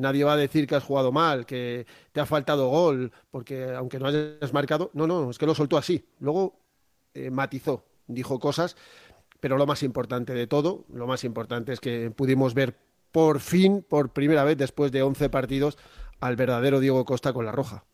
nadie 0.00 0.24
va 0.24 0.32
a 0.34 0.36
decir 0.36 0.66
que 0.66 0.74
has 0.74 0.84
jugado 0.84 1.12
mal, 1.12 1.46
que 1.46 1.86
te 2.12 2.20
ha 2.20 2.26
faltado 2.26 2.68
gol, 2.68 3.12
porque 3.30 3.72
aunque 3.72 3.98
no 3.98 4.08
hayas 4.08 4.52
marcado. 4.52 4.90
No, 4.92 5.06
no, 5.06 5.30
es 5.30 5.38
que 5.38 5.46
lo 5.46 5.54
soltó 5.54 5.76
así. 5.78 6.04
Luego 6.18 6.58
matizó, 7.30 7.84
dijo 8.06 8.38
cosas 8.38 8.76
pero 9.44 9.58
lo 9.58 9.66
más 9.66 9.82
importante 9.82 10.32
de 10.32 10.46
todo, 10.46 10.86
lo 10.90 11.06
más 11.06 11.22
importante 11.22 11.74
es 11.74 11.78
que 11.78 12.10
pudimos 12.10 12.54
ver 12.54 12.78
por 13.12 13.40
fin, 13.40 13.84
por 13.86 14.08
primera 14.08 14.42
vez 14.42 14.56
después 14.56 14.90
de 14.90 15.02
11 15.02 15.28
partidos, 15.28 15.76
al 16.18 16.34
verdadero 16.34 16.80
Diego 16.80 17.04
Costa 17.04 17.34
con 17.34 17.44
la 17.44 17.52
roja. 17.52 17.84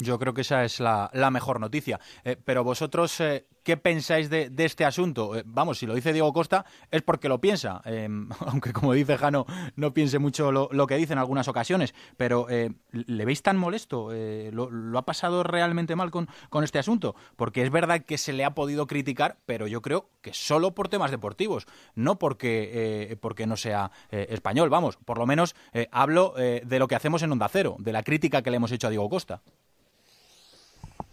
Yo 0.00 0.18
creo 0.18 0.34
que 0.34 0.40
esa 0.40 0.64
es 0.64 0.80
la, 0.80 1.10
mejor 1.30 1.60
noticia. 1.60 2.00
Eh, 2.24 2.36
pero 2.42 2.64
vosotros, 2.64 3.20
eh, 3.20 3.46
¿qué 3.62 3.76
pensáis 3.76 4.28
de, 4.28 4.50
este 4.58 4.84
asunto? 4.84 5.36
Eh, 5.36 5.44
vamos, 5.46 5.78
si 5.78 5.86
lo 5.86 5.94
dice 5.94 6.12
Diego 6.12 6.32
Costa 6.32 6.64
es 6.90 7.02
porque 7.02 7.28
lo 7.28 7.40
piensa, 7.40 7.80
aunque 8.40 8.72
como 8.72 8.92
dice 8.92 9.16
Jano, 9.16 9.46
no 9.76 9.94
piense 9.94 10.18
mucho 10.18 10.50
lo, 10.50 10.86
que 10.86 10.96
dice 10.96 11.12
en 11.12 11.20
algunas 11.20 11.46
ocasiones. 11.46 11.94
Pero 12.16 12.48
¿le 12.48 13.24
veis 13.24 13.42
tan 13.42 13.56
molesto? 13.56 14.10
Lo, 14.50 14.98
ha 14.98 15.06
pasado 15.06 15.44
realmente 15.44 15.94
mal 15.94 16.10
con, 16.10 16.28
con 16.50 16.64
este 16.64 16.80
asunto? 16.80 17.14
Porque 17.36 17.62
es 17.62 17.70
verdad 17.70 18.02
que 18.02 18.18
se 18.18 18.32
le 18.32 18.44
ha 18.44 18.54
podido 18.54 18.88
criticar, 18.88 19.38
pero 19.46 19.68
yo 19.68 19.80
creo 19.80 20.10
que 20.22 20.34
solo 20.34 20.74
por 20.74 20.88
temas 20.88 21.12
deportivos, 21.12 21.66
no 21.94 22.18
porque, 22.18 23.16
porque 23.20 23.46
no 23.46 23.56
sea 23.56 23.92
español. 24.10 24.70
Vamos, 24.70 24.96
por 24.96 25.18
lo 25.18 25.26
menos 25.26 25.54
hablo 25.92 26.34
de 26.36 26.78
lo 26.78 26.88
que 26.88 26.96
hacemos 26.96 27.22
en 27.22 27.30
Onda 27.30 27.48
Cero, 27.48 27.76
de 27.78 27.92
la 27.92 28.02
crítica 28.02 28.42
que 28.42 28.50
le 28.50 28.56
hemos 28.56 28.72
hecho 28.72 28.88
a 28.88 28.90
Diego 28.90 29.08
Costa. 29.08 29.40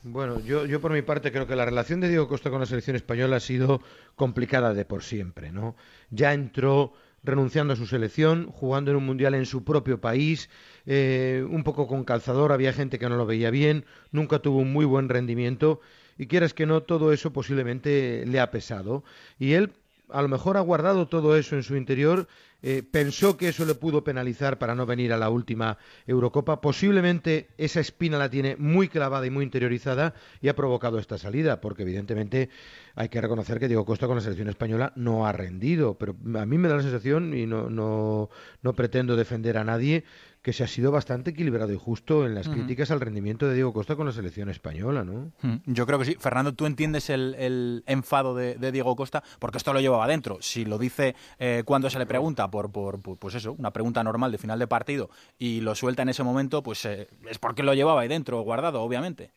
Bueno, 0.03 0.39
yo, 0.39 0.65
yo 0.65 0.81
por 0.81 0.91
mi 0.93 1.01
parte 1.01 1.31
creo 1.31 1.45
que 1.45 1.55
la 1.55 1.65
relación 1.65 1.99
de 2.01 2.09
Diego 2.09 2.27
Costa 2.27 2.49
con 2.49 2.59
la 2.59 2.65
selección 2.65 2.95
española 2.95 3.37
ha 3.37 3.39
sido 3.39 3.81
complicada 4.15 4.73
de 4.73 4.85
por 4.85 5.03
siempre, 5.03 5.51
¿no? 5.51 5.75
Ya 6.09 6.33
entró 6.33 6.93
renunciando 7.23 7.73
a 7.73 7.75
su 7.75 7.85
selección, 7.85 8.47
jugando 8.51 8.91
en 8.91 8.97
un 8.97 9.05
mundial 9.05 9.35
en 9.35 9.45
su 9.45 9.63
propio 9.63 10.01
país, 10.01 10.49
eh, 10.85 11.45
un 11.47 11.63
poco 11.63 11.87
con 11.87 12.03
calzador, 12.03 12.51
había 12.51 12.73
gente 12.73 12.97
que 12.97 13.09
no 13.09 13.15
lo 13.15 13.25
veía 13.25 13.51
bien, 13.51 13.85
nunca 14.11 14.39
tuvo 14.39 14.57
un 14.59 14.73
muy 14.73 14.85
buen 14.85 15.07
rendimiento 15.07 15.81
y 16.17 16.27
quieras 16.27 16.53
que 16.53 16.65
no, 16.65 16.81
todo 16.81 17.13
eso 17.13 17.31
posiblemente 17.31 18.25
le 18.25 18.39
ha 18.39 18.51
pesado. 18.51 19.03
Y 19.37 19.53
él 19.53 19.71
a 20.09 20.21
lo 20.21 20.27
mejor 20.27 20.57
ha 20.57 20.61
guardado 20.61 21.07
todo 21.07 21.37
eso 21.37 21.55
en 21.55 21.63
su 21.63 21.75
interior 21.75 22.27
eh, 22.63 22.83
pensó 22.89 23.37
que 23.37 23.49
eso 23.49 23.65
le 23.65 23.75
pudo 23.75 24.03
penalizar 24.03 24.57
para 24.57 24.75
no 24.75 24.85
venir 24.85 25.13
a 25.13 25.17
la 25.17 25.29
última 25.29 25.77
Eurocopa. 26.05 26.61
Posiblemente 26.61 27.49
esa 27.57 27.79
espina 27.79 28.17
la 28.17 28.29
tiene 28.29 28.55
muy 28.57 28.87
clavada 28.87 29.25
y 29.25 29.29
muy 29.29 29.43
interiorizada 29.43 30.13
y 30.41 30.47
ha 30.47 30.55
provocado 30.55 30.99
esta 30.99 31.17
salida, 31.17 31.61
porque 31.61 31.83
evidentemente 31.83 32.49
hay 32.95 33.09
que 33.09 33.21
reconocer 33.21 33.59
que 33.59 33.67
Diego 33.67 33.85
Costa 33.85 34.07
con 34.07 34.15
la 34.15 34.21
selección 34.21 34.49
española 34.49 34.93
no 34.95 35.25
ha 35.25 35.31
rendido. 35.31 35.95
Pero 35.95 36.15
a 36.39 36.45
mí 36.45 36.57
me 36.57 36.67
da 36.67 36.75
la 36.75 36.83
sensación, 36.83 37.33
y 37.33 37.47
no, 37.47 37.69
no, 37.69 38.29
no 38.61 38.73
pretendo 38.73 39.15
defender 39.15 39.57
a 39.57 39.63
nadie, 39.63 40.03
que 40.41 40.53
se 40.53 40.63
ha 40.63 40.67
sido 40.67 40.91
bastante 40.91 41.31
equilibrado 41.31 41.71
y 41.71 41.77
justo 41.77 42.25
en 42.25 42.33
las 42.33 42.49
críticas 42.49 42.89
al 42.89 42.99
rendimiento 42.99 43.47
de 43.47 43.53
Diego 43.53 43.73
Costa 43.73 43.95
con 43.95 44.07
la 44.07 44.11
selección 44.11 44.49
española, 44.49 45.03
¿no? 45.03 45.31
Yo 45.65 45.85
creo 45.85 45.99
que 45.99 46.05
sí. 46.05 46.15
Fernando, 46.19 46.53
¿tú 46.53 46.65
entiendes 46.65 47.11
el, 47.11 47.83
enfado 47.85 48.33
de, 48.33 48.71
Diego 48.71 48.95
Costa? 48.95 49.23
Porque 49.37 49.59
esto 49.59 49.71
lo 49.71 49.79
llevaba 49.79 50.05
adentro. 50.05 50.39
Si 50.41 50.65
lo 50.65 50.79
dice 50.79 51.15
eh, 51.37 51.61
cuando 51.63 51.91
se 51.91 51.99
le 51.99 52.07
pregunta 52.07 52.49
por, 52.51 52.71
por, 52.71 52.99
pues 53.01 53.35
eso, 53.35 53.53
una 53.53 53.73
pregunta 53.73 54.03
normal 54.03 54.31
de 54.31 54.37
final 54.37 54.59
de 54.59 54.67
partido 54.67 55.09
y 55.39 55.61
lo 55.61 55.73
suelta 55.73 56.03
en 56.03 56.09
ese 56.09 56.23
momento, 56.23 56.61
pues 56.61 56.85
eh, 56.85 57.07
es 57.29 57.39
porque 57.39 57.63
lo 57.63 57.73
llevaba 57.73 58.01
ahí 58.01 58.07
dentro, 58.07 58.41
guardado, 58.41 58.81
obviamente. 58.81 59.31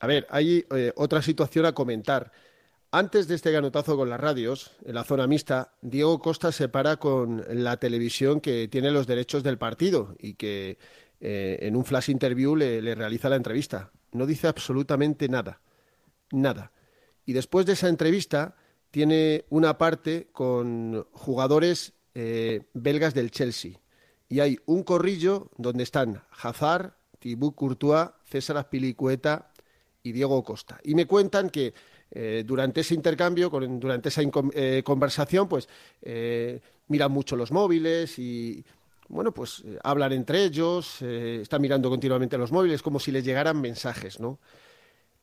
A 0.00 0.06
ver, 0.06 0.26
hay 0.30 0.64
eh, 0.74 0.92
otra 0.96 1.20
situación 1.20 1.66
a 1.66 1.72
comentar. 1.72 2.32
Antes 2.94 3.26
de 3.26 3.36
este 3.36 3.52
ganotazo 3.52 3.96
con 3.96 4.10
las 4.10 4.20
radios, 4.20 4.72
en 4.84 4.94
la 4.94 5.04
zona 5.04 5.26
mixta, 5.26 5.72
Diego 5.80 6.18
Costa 6.18 6.52
se 6.52 6.68
para 6.68 6.98
con 6.98 7.42
la 7.48 7.78
televisión 7.78 8.40
que 8.40 8.68
tiene 8.68 8.90
los 8.90 9.06
derechos 9.06 9.42
del 9.42 9.56
partido 9.56 10.14
y 10.18 10.34
que 10.34 10.76
eh, 11.20 11.58
en 11.62 11.76
un 11.76 11.84
flash 11.84 12.10
interview 12.10 12.56
le, 12.56 12.94
realiza 12.94 13.28
la 13.28 13.36
entrevista. 13.36 13.92
No 14.10 14.26
dice 14.26 14.48
absolutamente 14.48 15.28
nada. 15.28 15.60
Nada. 16.32 16.72
Y 17.24 17.32
después 17.32 17.64
de 17.64 17.74
esa 17.74 17.88
entrevista 17.88 18.56
tiene 18.90 19.46
una 19.48 19.78
parte 19.78 20.28
con 20.32 21.06
jugadores 21.12 21.94
eh, 22.14 22.62
belgas 22.74 23.14
del 23.14 23.30
Chelsea. 23.30 23.72
Y 24.28 24.40
hay 24.40 24.58
un 24.66 24.82
corrillo 24.82 25.50
donde 25.56 25.82
están 25.82 26.22
Hazard, 26.42 26.94
Thibaut 27.18 27.54
Courtois, 27.54 28.10
César 28.24 28.56
Azpilicueta 28.56 29.52
y 30.02 30.12
Diego 30.12 30.42
Costa. 30.42 30.78
Y 30.84 30.94
me 30.94 31.06
cuentan 31.06 31.50
que 31.50 31.72
eh, 32.10 32.42
durante 32.46 32.80
ese 32.80 32.94
intercambio, 32.94 33.50
durante 33.50 34.08
esa 34.08 34.22
eh, 34.54 34.82
conversación, 34.84 35.48
pues 35.48 35.68
miran 36.88 37.12
mucho 37.12 37.36
los 37.36 37.52
móviles 37.52 38.18
y, 38.18 38.64
bueno, 39.08 39.32
pues 39.32 39.62
hablan 39.82 40.12
entre 40.12 40.44
ellos, 40.44 41.00
están 41.00 41.62
mirando 41.62 41.88
continuamente 41.88 42.36
los 42.36 42.52
móviles 42.52 42.82
como 42.82 43.00
si 43.00 43.12
les 43.12 43.24
llegaran 43.24 43.60
mensajes, 43.60 44.20
¿no? 44.20 44.38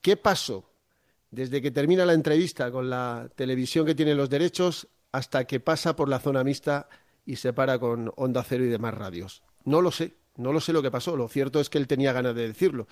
¿Qué 0.02 0.18
pasó 0.18 0.66
desde 1.32 1.62
que 1.62 1.72
termina 1.72 2.06
la 2.06 2.14
entrevista 2.14 2.72
con 2.72 2.90
la 2.90 3.30
televisión 3.36 3.86
que 3.86 3.96
tiene 3.96 4.16
los 4.16 4.30
derechos 4.30 4.88
hasta 5.12 5.46
que 5.46 5.60
pasa 5.60 5.96
por 5.96 6.10
la 6.10 6.20
zona 6.20 6.44
mixta 6.44 6.90
y 7.26 7.38
se 7.38 7.54
para 7.54 7.80
con 7.80 8.12
Onda 8.16 8.44
Cero 8.44 8.64
y 8.64 8.70
demás 8.70 8.94
radios? 8.94 9.44
No 9.66 9.82
lo 9.82 9.92
sé, 9.92 10.16
no 10.36 10.54
lo 10.54 10.62
sé 10.62 10.74
lo 10.74 10.82
que 10.82 10.92
pasó, 10.92 11.16
lo 11.16 11.28
cierto 11.28 11.60
es 11.60 11.70
que 11.70 11.78
él 11.78 11.88
tenía 11.88 12.14
ganas 12.14 12.36
de 12.36 12.48
decirlo. 12.48 12.88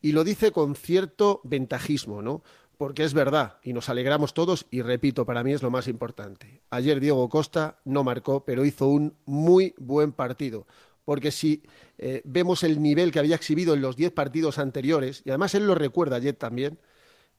Y 0.00 0.12
lo 0.12 0.24
dice 0.24 0.52
con 0.52 0.74
cierto 0.74 1.40
ventajismo, 1.44 2.22
¿no? 2.22 2.42
porque 2.82 3.04
es 3.04 3.14
verdad 3.14 3.58
y 3.62 3.72
nos 3.72 3.88
alegramos 3.88 4.34
todos 4.34 4.66
y 4.72 4.82
repito, 4.82 5.24
para 5.24 5.44
mí 5.44 5.52
es 5.52 5.62
lo 5.62 5.70
más 5.70 5.86
importante. 5.86 6.62
Ayer 6.68 6.98
Diego 6.98 7.28
Costa 7.28 7.78
no 7.84 8.02
marcó, 8.02 8.44
pero 8.44 8.64
hizo 8.64 8.88
un 8.88 9.14
muy 9.24 9.72
buen 9.78 10.10
partido. 10.10 10.66
Porque 11.04 11.30
si 11.30 11.62
eh, 11.98 12.22
vemos 12.24 12.64
el 12.64 12.82
nivel 12.82 13.12
que 13.12 13.20
había 13.20 13.36
exhibido 13.36 13.74
en 13.74 13.82
los 13.82 13.94
diez 13.94 14.10
partidos 14.10 14.58
anteriores, 14.58 15.22
y 15.24 15.30
además 15.30 15.54
él 15.54 15.68
lo 15.68 15.76
recuerda 15.76 16.16
ayer 16.16 16.34
también, 16.34 16.80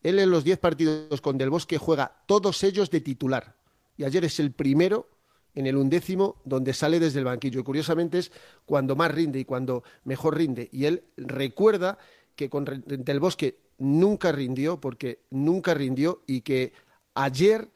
él 0.01 0.19
en 0.19 0.31
los 0.31 0.45
diez 0.45 0.59
partidos 0.59 1.19
con 1.19 1.37
Del 1.37 1.49
Bosque 1.49 1.77
juega 1.77 2.23
todos 2.25 2.63
ellos 2.63 2.89
de 2.89 3.01
titular. 3.01 3.57
Y 3.97 4.03
ayer 4.03 4.25
es 4.25 4.39
el 4.39 4.51
primero 4.51 5.09
en 5.55 5.67
el 5.67 5.77
undécimo 5.77 6.41
donde 6.45 6.73
sale 6.73 6.99
desde 6.99 7.19
el 7.19 7.25
banquillo. 7.25 7.59
Y 7.59 7.63
curiosamente 7.63 8.19
es 8.19 8.31
cuando 8.65 8.95
más 8.95 9.11
rinde 9.11 9.39
y 9.39 9.45
cuando 9.45 9.83
mejor 10.03 10.37
rinde. 10.37 10.69
Y 10.71 10.85
él 10.85 11.03
recuerda 11.17 11.97
que 12.35 12.49
con 12.49 12.65
Del 12.85 13.19
Bosque 13.19 13.59
nunca 13.77 14.31
rindió, 14.31 14.79
porque 14.79 15.19
nunca 15.29 15.73
rindió 15.73 16.23
y 16.25 16.41
que 16.41 16.73
ayer 17.13 17.69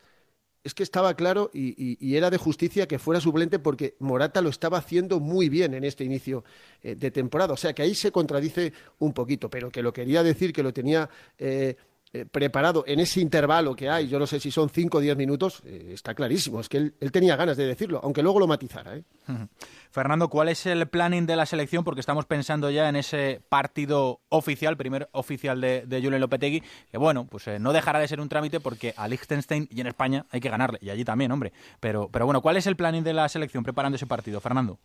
es 0.64 0.74
que 0.74 0.84
estaba 0.84 1.14
claro 1.14 1.50
y, 1.54 2.16
era 2.16 2.30
de 2.30 2.38
justicia 2.38 2.88
que 2.88 3.00
fuera 3.00 3.22
suplente 3.22 3.58
porque 3.58 3.96
Morata 4.00 4.42
lo 4.42 4.50
estaba 4.50 4.78
haciendo 4.78 5.22
muy 5.22 5.48
bien 5.48 5.74
en 5.74 5.86
este 5.86 6.04
inicio 6.04 6.44
eh, 6.84 6.96
de 6.96 7.10
temporada. 7.10 7.54
O 7.54 7.58
sea 7.58 7.74
que 7.74 7.84
ahí 7.84 7.96
se 7.96 8.12
contradice 8.12 8.74
un 9.00 9.14
poquito, 9.14 9.50
pero 9.50 9.72
que 9.72 9.82
lo 9.82 9.94
quería 9.94 10.24
decir, 10.24 10.52
que 10.52 10.64
lo 10.64 10.74
tenía 10.74 11.10
eh, 11.38 11.78
eh, 12.14 12.26
preparado 12.26 12.86
en 12.88 13.02
ese 13.02 13.20
intervalo 13.20 13.76
que 13.76 13.90
hay, 13.90 14.08
yo 14.08 14.18
no 14.18 14.26
sé 14.26 14.40
si 14.40 14.50
son 14.50 14.70
5 14.70 14.98
o 14.98 15.02
10 15.02 15.18
minutos, 15.18 15.62
eh, 15.66 15.92
está 15.94 16.14
clarísimo. 16.14 16.62
Es 16.62 16.70
que 16.70 16.78
él, 16.78 16.94
tenía 17.12 17.36
ganas 17.36 17.58
de 17.58 17.68
decirlo, 17.68 18.00
aunque 18.02 18.24
luego 18.24 18.40
lo 18.40 18.48
matizara. 18.48 18.96
¿eh? 18.96 19.04
Fernando, 19.92 20.30
¿cuál 20.30 20.48
es 20.48 20.66
el 20.68 20.88
planning 20.88 21.26
de 21.26 21.36
la 21.36 21.46
selección? 21.46 21.84
Porque 21.84 22.00
estamos 22.00 22.26
pensando 22.26 22.70
ya 22.70 22.88
en 22.88 22.96
ese 22.96 23.42
partido 23.50 24.22
oficial, 24.30 24.78
primer 24.78 25.10
oficial 25.12 25.60
de, 25.60 25.84
de 25.86 26.02
Julen 26.02 26.22
Lopetegui, 26.22 26.64
que 26.90 26.98
bueno, 26.98 27.28
pues 27.28 27.46
no 27.60 27.74
dejará 27.74 28.00
de 28.00 28.08
ser 28.08 28.22
un 28.22 28.30
trámite 28.30 28.62
porque 28.62 28.94
a 28.96 29.10
Liechtenstein 29.10 29.68
y 29.70 29.82
en 29.82 29.88
España 29.88 30.26
hay 30.32 30.40
que 30.40 30.50
ganarle, 30.50 30.80
y 30.82 30.90
allí 30.90 31.04
también, 31.04 31.32
hombre. 31.34 31.52
Pero, 31.82 32.08
pero 32.10 32.24
bueno, 32.24 32.42
¿cuál 32.42 32.56
es 32.56 32.68
el 32.68 32.78
planning 32.78 33.04
de 33.04 33.14
la 33.14 33.28
selección 33.28 33.66
preparando 33.66 33.98
ese 33.98 34.08
partido, 34.08 34.40
Fernando? 34.40 34.80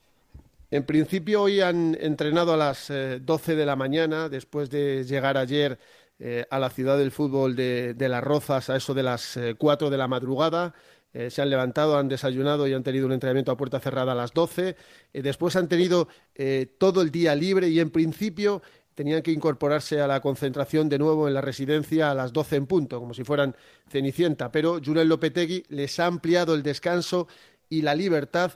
En 0.72 0.84
principio 0.84 1.42
hoy 1.42 1.60
han 1.60 1.96
entrenado 2.00 2.54
a 2.54 2.56
las 2.56 2.90
12 3.20 3.54
de 3.54 3.66
la 3.66 3.76
mañana, 3.76 4.30
después 4.30 4.70
de 4.70 5.04
llegar 5.04 5.36
ayer 5.36 5.78
eh, 6.24 6.46
a 6.50 6.60
la 6.60 6.70
ciudad 6.70 6.98
del 6.98 7.10
fútbol 7.10 7.56
de, 7.56 7.96
Las 7.98 8.22
Rozas 8.22 8.70
a 8.70 8.76
eso 8.76 8.94
de 8.94 9.02
las 9.02 9.36
eh, 9.36 9.56
cuatro 9.58 9.90
de 9.90 9.98
la 9.98 10.06
madrugada. 10.06 10.72
Eh, 11.12 11.30
se 11.30 11.42
han 11.42 11.50
levantado, 11.50 11.98
han 11.98 12.06
desayunado 12.06 12.68
y 12.68 12.74
han 12.74 12.84
tenido 12.84 13.06
un 13.06 13.12
entrenamiento 13.12 13.50
a 13.50 13.56
puerta 13.56 13.80
cerrada 13.80 14.12
a 14.12 14.14
las 14.14 14.32
doce. 14.32 14.76
después 15.12 15.56
han 15.56 15.66
tenido 15.66 16.06
todo 16.78 17.02
el 17.02 17.10
día 17.10 17.34
libre 17.34 17.68
y 17.70 17.80
en 17.80 17.90
principio 17.90 18.62
tenían 18.94 19.22
que 19.22 19.32
incorporarse 19.32 20.00
a 20.00 20.06
la 20.06 20.20
concentración 20.20 20.88
de 20.88 21.00
nuevo 21.00 21.26
en 21.26 21.34
la 21.34 21.40
residencia 21.40 22.12
a 22.12 22.14
las 22.14 22.32
doce 22.32 22.54
en 22.54 22.66
punto, 22.66 23.00
como 23.00 23.14
si 23.14 23.24
fueran 23.24 23.56
Cenicienta. 23.88 24.52
Pero 24.52 24.80
Julen 24.82 25.08
Lopetegui 25.08 25.64
les 25.70 25.98
ha 25.98 26.06
ampliado 26.06 26.54
el 26.54 26.62
descanso 26.62 27.26
y 27.68 27.82
la 27.82 27.96
libertad 27.96 28.52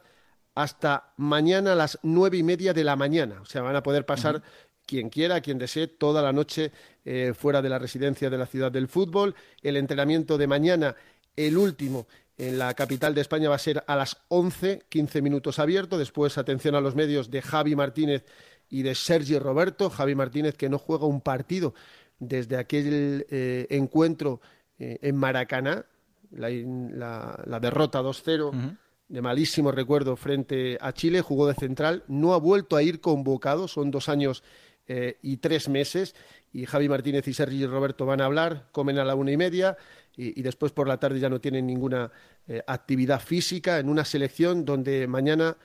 hasta 0.54 1.12
mañana 1.16 1.72
a 1.72 1.74
las 1.74 1.98
nueve 2.02 2.38
y 2.38 2.42
media 2.42 2.72
de 2.72 2.84
la 2.84 2.94
mañana. 2.94 3.40
O 3.42 3.44
sea, 3.44 3.62
van 3.62 3.76
a 3.76 3.82
poder 3.82 4.06
pasar 4.06 4.42
quien 4.86 5.10
quiera, 5.10 5.40
quien 5.40 5.58
desee, 5.58 5.88
toda 5.88 6.22
la 6.22 6.32
noche 6.32 6.72
eh, 7.04 7.34
fuera 7.36 7.60
de 7.60 7.68
la 7.68 7.78
residencia 7.78 8.30
de 8.30 8.38
la 8.38 8.46
ciudad 8.46 8.72
del 8.72 8.88
fútbol. 8.88 9.34
El 9.62 9.76
entrenamiento 9.76 10.38
de 10.38 10.46
mañana, 10.46 10.96
el 11.36 11.58
último 11.58 12.06
en 12.38 12.58
la 12.58 12.74
capital 12.74 13.14
de 13.14 13.20
España, 13.22 13.48
va 13.48 13.56
a 13.56 13.58
ser 13.58 13.82
a 13.86 13.96
las 13.96 14.18
11, 14.28 14.84
15 14.88 15.22
minutos 15.22 15.58
abierto. 15.58 15.98
Después, 15.98 16.38
atención 16.38 16.74
a 16.74 16.80
los 16.80 16.94
medios 16.94 17.30
de 17.30 17.42
Javi 17.42 17.74
Martínez 17.74 18.24
y 18.68 18.82
de 18.82 18.94
Sergi 18.94 19.38
Roberto. 19.38 19.90
Javi 19.90 20.14
Martínez 20.14 20.56
que 20.56 20.68
no 20.68 20.78
juega 20.78 21.06
un 21.06 21.20
partido 21.20 21.74
desde 22.18 22.56
aquel 22.56 23.26
eh, 23.30 23.66
encuentro 23.70 24.40
eh, 24.78 24.98
en 25.02 25.16
Maracaná, 25.16 25.84
la, 26.30 27.58
derrota 27.60 28.02
2-0. 28.02 28.76
de 29.08 29.22
malísimo 29.22 29.70
recuerdo 29.70 30.16
frente 30.16 30.76
a 30.80 30.92
Chile, 30.92 31.20
jugó 31.20 31.46
de 31.46 31.54
central, 31.54 32.04
no 32.08 32.34
ha 32.34 32.38
vuelto 32.38 32.76
a 32.76 32.82
ir 32.82 33.00
convocado, 33.00 33.68
son 33.68 33.90
dos 33.90 34.08
años 34.08 34.42
eh, 34.88 35.18
y 35.22 35.38
tres 35.38 35.68
meses. 35.68 36.14
Y 36.52 36.64
Javi 36.66 36.88
Martínez 36.88 37.26
y 37.28 37.34
Sergi 37.34 37.66
Roberto 37.66 38.06
van 38.06 38.20
a 38.20 38.26
hablar, 38.26 38.68
comen 38.72 38.98
a 38.98 39.04
la 39.04 39.14
una 39.14 39.32
y 39.32 39.36
media 39.36 39.76
y, 40.16 40.40
después 40.42 40.72
por 40.72 40.88
la 40.88 40.98
tarde 40.98 41.20
ya 41.20 41.28
no 41.28 41.40
tienen 41.40 41.66
ninguna 41.66 42.10
eh, 42.48 42.62
actividad 42.66 43.20
física 43.20 43.78
en 43.78 43.88
una 43.88 44.04
selección 44.04 44.64
donde 44.64 45.06
mañana 45.06 45.56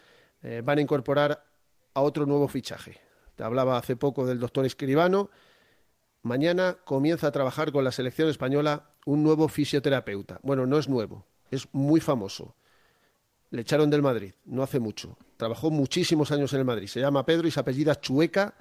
eh, 0.44 0.62
van 0.64 0.80
a 0.80 0.82
incorporar 0.82 1.46
a 1.94 2.02
otro 2.02 2.26
nuevo 2.26 2.48
fichaje. 2.48 3.00
Te 3.36 3.44
hablaba 3.44 3.78
hace 3.78 3.96
poco 3.96 4.26
del 4.26 4.40
doctor 4.40 4.66
Escribano. 4.66 5.30
Mañana 6.24 6.78
comienza 6.84 7.28
a 7.28 7.32
trabajar 7.32 7.72
con 7.72 7.84
la 7.84 7.92
selección 7.92 8.28
española 8.28 8.90
un 9.06 9.24
nuevo 9.24 9.48
fisioterapeuta. 9.48 10.40
Bueno, 10.44 10.66
no 10.66 10.78
es 10.78 10.90
nuevo, 10.90 11.26
es 11.50 11.68
muy 11.72 12.02
famoso. 12.02 12.56
Le 13.52 13.62
echaron 13.62 13.90
del 13.90 14.02
Madrid, 14.02 14.34
no 14.46 14.64
hace 14.64 14.80
mucho. 14.80 15.18
Trabajó 15.38 15.72
muchísimos 15.72 16.32
años 16.32 16.52
en 16.54 16.60
el 16.60 16.66
Madrid. 16.66 16.88
Se 16.88 17.00
llama 17.00 17.26
Pedro 17.26 17.48
y 17.48 17.52
se 17.52 17.60
apellida 17.60 18.00
Chueca 18.00 18.56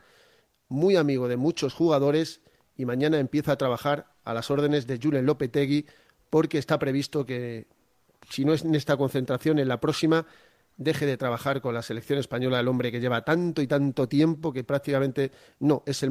muy 0.71 0.97
amigo 0.97 1.29
de 1.29 1.37
muchos 1.37 1.75
jugadores 1.75 2.41
y 2.77 2.87
mañana 2.87 3.19
empieza 3.19 3.53
a 3.53 3.59
trabajar 3.59 4.07
a 4.25 4.33
las 4.33 4.51
órdenes 4.51 4.87
de 4.87 4.99
Julen 5.03 5.27
Lopetegui 5.27 5.85
porque 6.31 6.57
está 6.57 6.79
previsto 6.79 7.27
que, 7.27 7.67
si 8.31 8.45
no 8.47 8.55
es 8.55 8.65
en 8.65 8.75
esta 8.75 8.97
concentración, 8.97 9.59
en 9.59 9.69
la 9.69 9.81
próxima 9.81 10.25
deje 10.77 11.05
de 11.05 11.19
trabajar 11.19 11.61
con 11.61 11.75
la 11.75 11.83
selección 11.83 12.19
española 12.19 12.61
el 12.61 12.69
hombre 12.69 12.91
que 12.91 13.01
lleva 13.01 13.23
tanto 13.23 13.61
y 13.61 13.67
tanto 13.67 14.09
tiempo 14.09 14.53
que 14.53 14.65
prácticamente 14.65 15.31
no 15.59 15.83
es 15.85 16.03
el 16.03 16.11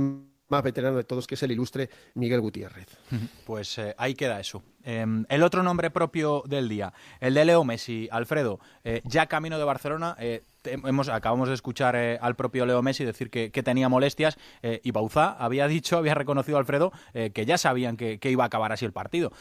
más 0.50 0.64
veterano 0.64 0.98
de 0.98 1.04
todos, 1.04 1.26
que 1.26 1.36
es 1.36 1.44
el 1.44 1.52
ilustre 1.52 1.90
Miguel 2.16 2.42
Gutiérrez. 2.42 2.88
Pues 3.46 3.78
eh, 3.80 3.96
ahí 3.98 4.14
queda 4.14 4.40
eso. 4.40 4.62
Em, 4.84 5.26
el 5.30 5.42
otro 5.42 5.64
nombre 5.64 5.90
propio 5.90 6.44
del 6.46 6.70
día, 6.70 6.94
el 7.20 7.34
de 7.34 7.46
Leo 7.46 7.64
Messi, 7.64 8.08
Alfredo, 8.12 8.60
eh, 8.84 9.02
ya 9.06 9.26
camino 9.26 9.58
de 9.58 9.64
Barcelona. 9.64 10.16
Eh, 10.70 10.78
hemos, 10.86 11.10
acabamos 11.10 11.48
de 11.48 11.56
escuchar 11.56 11.96
eh, 11.96 12.18
al 12.22 12.36
propio 12.36 12.66
Leo 12.66 12.82
Messi 12.82 13.06
decir 13.06 13.30
que, 13.30 13.50
tenía 13.64 13.90
molestias 13.90 14.38
eh, 14.62 14.80
y 14.84 14.92
Bauzá 14.92 15.32
había 15.32 15.68
dicho, 15.68 15.98
había 15.98 16.16
reconocido 16.16 16.58
a 16.58 16.62
Alfredo 16.62 16.92
que 17.14 17.46
ya 17.46 17.58
sabían 17.58 17.98
que, 17.98 18.20
iba 18.24 18.44
a 18.44 18.48
acabar 18.48 18.72
así 18.72 18.86
el 18.86 18.94
partido. 18.94 19.32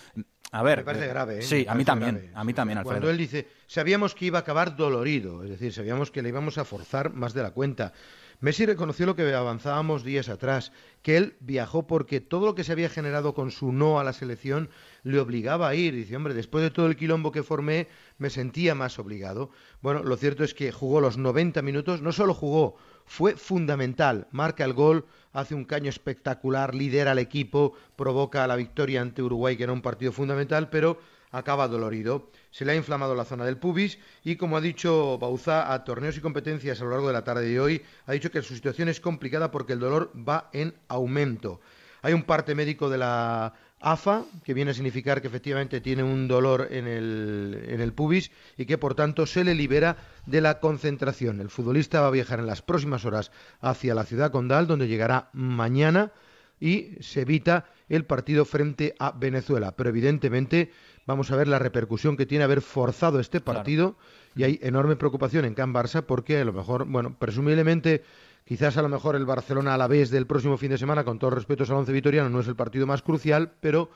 A 0.50 0.62
ver. 0.62 0.78
Me 0.78 0.84
parece 0.84 1.06
grave. 1.06 1.42
Sí, 1.42 1.66
a 1.68 1.74
mí 1.74 1.84
también. 1.84 2.32
A 2.34 2.42
mí 2.42 2.54
también, 2.54 2.78
Alfredo. 2.78 2.94
Cuando 2.94 3.10
él 3.10 3.18
dice, 3.18 3.46
sabíamos 3.66 4.14
que 4.14 4.26
iba 4.26 4.38
a 4.38 4.42
acabar 4.42 4.76
dolorido, 4.76 5.44
es 5.44 5.50
decir, 5.50 5.72
sabíamos 5.72 6.10
que 6.10 6.22
le 6.22 6.30
íbamos 6.30 6.58
a 6.58 6.64
forzar 6.64 7.12
más 7.12 7.34
de 7.34 7.42
la 7.42 7.50
cuenta. 7.50 7.92
Messi 8.40 8.66
reconoció 8.66 9.04
lo 9.04 9.16
que 9.16 9.34
avanzábamos 9.34 10.04
días 10.04 10.28
atrás, 10.28 10.70
que 11.02 11.16
él 11.16 11.36
viajó 11.40 11.88
porque 11.88 12.20
todo 12.20 12.46
lo 12.46 12.54
que 12.54 12.62
se 12.62 12.70
había 12.70 12.88
generado 12.88 13.34
con 13.34 13.50
su 13.50 13.72
no 13.72 13.98
a 13.98 14.04
la 14.04 14.12
selección 14.12 14.70
le 15.02 15.18
obligaba 15.18 15.68
a 15.68 15.74
ir. 15.74 15.92
Dice, 15.92 16.14
hombre, 16.14 16.34
después 16.34 16.62
de 16.62 16.70
todo 16.70 16.86
el 16.86 16.96
quilombo 16.96 17.32
que 17.32 17.42
formé, 17.42 17.88
me 18.16 18.30
sentía 18.30 18.76
más 18.76 19.00
obligado. 19.00 19.50
Bueno, 19.82 20.04
lo 20.04 20.16
cierto 20.16 20.44
es 20.44 20.54
que 20.54 20.70
jugó 20.70 21.00
los 21.00 21.18
90 21.18 21.62
minutos, 21.62 22.00
no 22.00 22.12
solo 22.12 22.32
jugó, 22.32 22.76
fue 23.06 23.34
fundamental. 23.34 24.28
Marca 24.30 24.64
el 24.64 24.72
gol, 24.72 25.06
hace 25.32 25.56
un 25.56 25.64
caño 25.64 25.88
espectacular, 25.88 26.76
lidera 26.76 27.10
al 27.10 27.18
equipo, 27.18 27.72
provoca 27.96 28.46
la 28.46 28.54
victoria 28.54 29.00
ante 29.00 29.20
Uruguay, 29.20 29.56
que 29.56 29.64
era 29.64 29.72
un 29.72 29.82
partido 29.82 30.12
fundamental, 30.12 30.70
pero 30.70 31.00
acaba 31.30 31.68
dolorido. 31.68 32.30
Se 32.50 32.64
le 32.64 32.72
ha 32.72 32.76
inflamado 32.76 33.14
la 33.14 33.24
zona 33.24 33.44
del 33.44 33.58
pubis 33.58 33.98
y, 34.24 34.36
como 34.36 34.56
ha 34.56 34.60
dicho 34.60 35.18
Bauzá 35.18 35.72
a 35.72 35.84
torneos 35.84 36.16
y 36.16 36.20
competencias 36.20 36.80
a 36.80 36.84
lo 36.84 36.90
largo 36.90 37.08
de 37.08 37.12
la 37.12 37.24
tarde 37.24 37.48
de 37.48 37.60
hoy, 37.60 37.82
ha 38.06 38.12
dicho 38.12 38.30
que 38.30 38.42
su 38.42 38.54
situación 38.54 38.88
es 38.88 39.00
complicada 39.00 39.50
porque 39.50 39.74
el 39.74 39.80
dolor 39.80 40.12
va 40.16 40.50
en 40.52 40.74
aumento. 40.88 41.60
Hay 42.02 42.12
un 42.12 42.22
parte 42.22 42.54
médico 42.54 42.88
de 42.88 42.98
la 42.98 43.54
AFA, 43.80 44.24
que 44.44 44.54
viene 44.54 44.72
a 44.72 44.74
significar 44.74 45.20
que 45.20 45.28
efectivamente 45.28 45.80
tiene 45.80 46.02
un 46.02 46.26
dolor 46.26 46.68
en 46.70 46.86
el, 46.86 47.64
en 47.68 47.80
el 47.80 47.92
pubis 47.92 48.30
y 48.56 48.66
que 48.66 48.78
por 48.78 48.94
tanto 48.94 49.26
se 49.26 49.44
le 49.44 49.54
libera 49.54 49.96
de 50.26 50.40
la 50.40 50.58
concentración. 50.58 51.40
El 51.40 51.50
futbolista 51.50 52.00
va 52.00 52.08
a 52.08 52.12
viajar 52.12 52.40
en 52.40 52.46
las 52.46 52.62
próximas 52.62 53.04
horas 53.04 53.30
hacia 53.60 53.94
la 53.94 54.04
ciudad 54.04 54.32
condal, 54.32 54.66
donde 54.66 54.88
llegará 54.88 55.30
mañana 55.32 56.12
y 56.60 56.96
se 57.00 57.22
evita 57.22 57.66
el 57.88 58.04
partido 58.04 58.44
frente 58.44 58.94
a 58.98 59.12
Venezuela. 59.12 59.72
Pero 59.76 59.90
evidentemente 59.90 60.72
vamos 61.08 61.30
a 61.30 61.36
ver 61.36 61.48
la 61.48 61.58
repercusión 61.58 62.18
que 62.18 62.26
tiene 62.26 62.44
haber 62.44 62.60
forzado 62.60 63.18
este 63.18 63.40
partido 63.40 63.96
y 64.36 64.44
hay 64.44 64.58
enorme 64.62 64.94
preocupación 64.94 65.46
en 65.46 65.54
Can 65.54 65.72
Barça 65.72 66.02
porque 66.02 66.38
a 66.38 66.44
lo 66.44 66.52
mejor, 66.52 66.84
bueno, 66.84 67.16
presumiblemente 67.18 68.04
quizás 68.44 68.76
a 68.76 68.82
lo 68.82 68.90
mejor 68.90 69.16
el 69.16 69.24
Barcelona 69.24 69.72
a 69.72 69.78
la 69.78 69.86
vez 69.86 70.10
del 70.10 70.26
próximo 70.26 70.58
fin 70.58 70.70
de 70.70 70.76
semana, 70.76 71.04
con 71.04 71.18
todo 71.18 71.30
respeto 71.30 71.64
al 71.64 71.72
once 71.72 71.92
vitoriano, 71.92 72.28
no 72.28 72.40
es 72.40 72.46
el 72.46 72.56
partido 72.56 72.86
más 72.86 73.00
crucial, 73.00 73.52
pero 73.60 73.88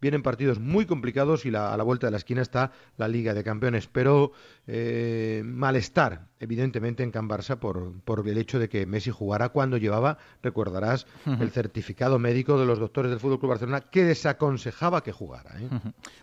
vienen 0.00 0.22
partidos 0.22 0.58
muy 0.58 0.86
complicados 0.86 1.46
y 1.46 1.54
a 1.54 1.76
la 1.76 1.82
vuelta 1.82 2.06
de 2.06 2.10
la 2.12 2.16
esquina 2.16 2.42
está 2.42 2.72
la 2.96 3.08
Liga 3.08 3.34
de 3.34 3.44
Campeones. 3.44 3.86
Pero 3.86 4.32
eh, 4.66 5.42
malestar, 5.44 6.26
evidentemente, 6.38 7.02
en 7.02 7.10
Can 7.10 7.28
Barça 7.28 7.56
por, 7.56 8.00
por, 8.02 8.26
el 8.28 8.38
hecho 8.38 8.58
de 8.58 8.68
que 8.68 8.86
Messi 8.86 9.10
jugara 9.10 9.50
cuando 9.50 9.76
llevaba, 9.76 10.18
recordarás, 10.42 11.06
el 11.26 11.50
certificado 11.50 12.18
médico 12.18 12.58
de 12.58 12.66
los 12.66 12.78
doctores 12.78 13.10
del 13.10 13.20
Fútbol 13.20 13.38
Club 13.38 13.50
Barcelona 13.50 13.80
que 13.80 14.04
desaconsejaba 14.04 15.02
que 15.02 15.12
jugara. 15.12 15.50
¿eh? 15.60 15.68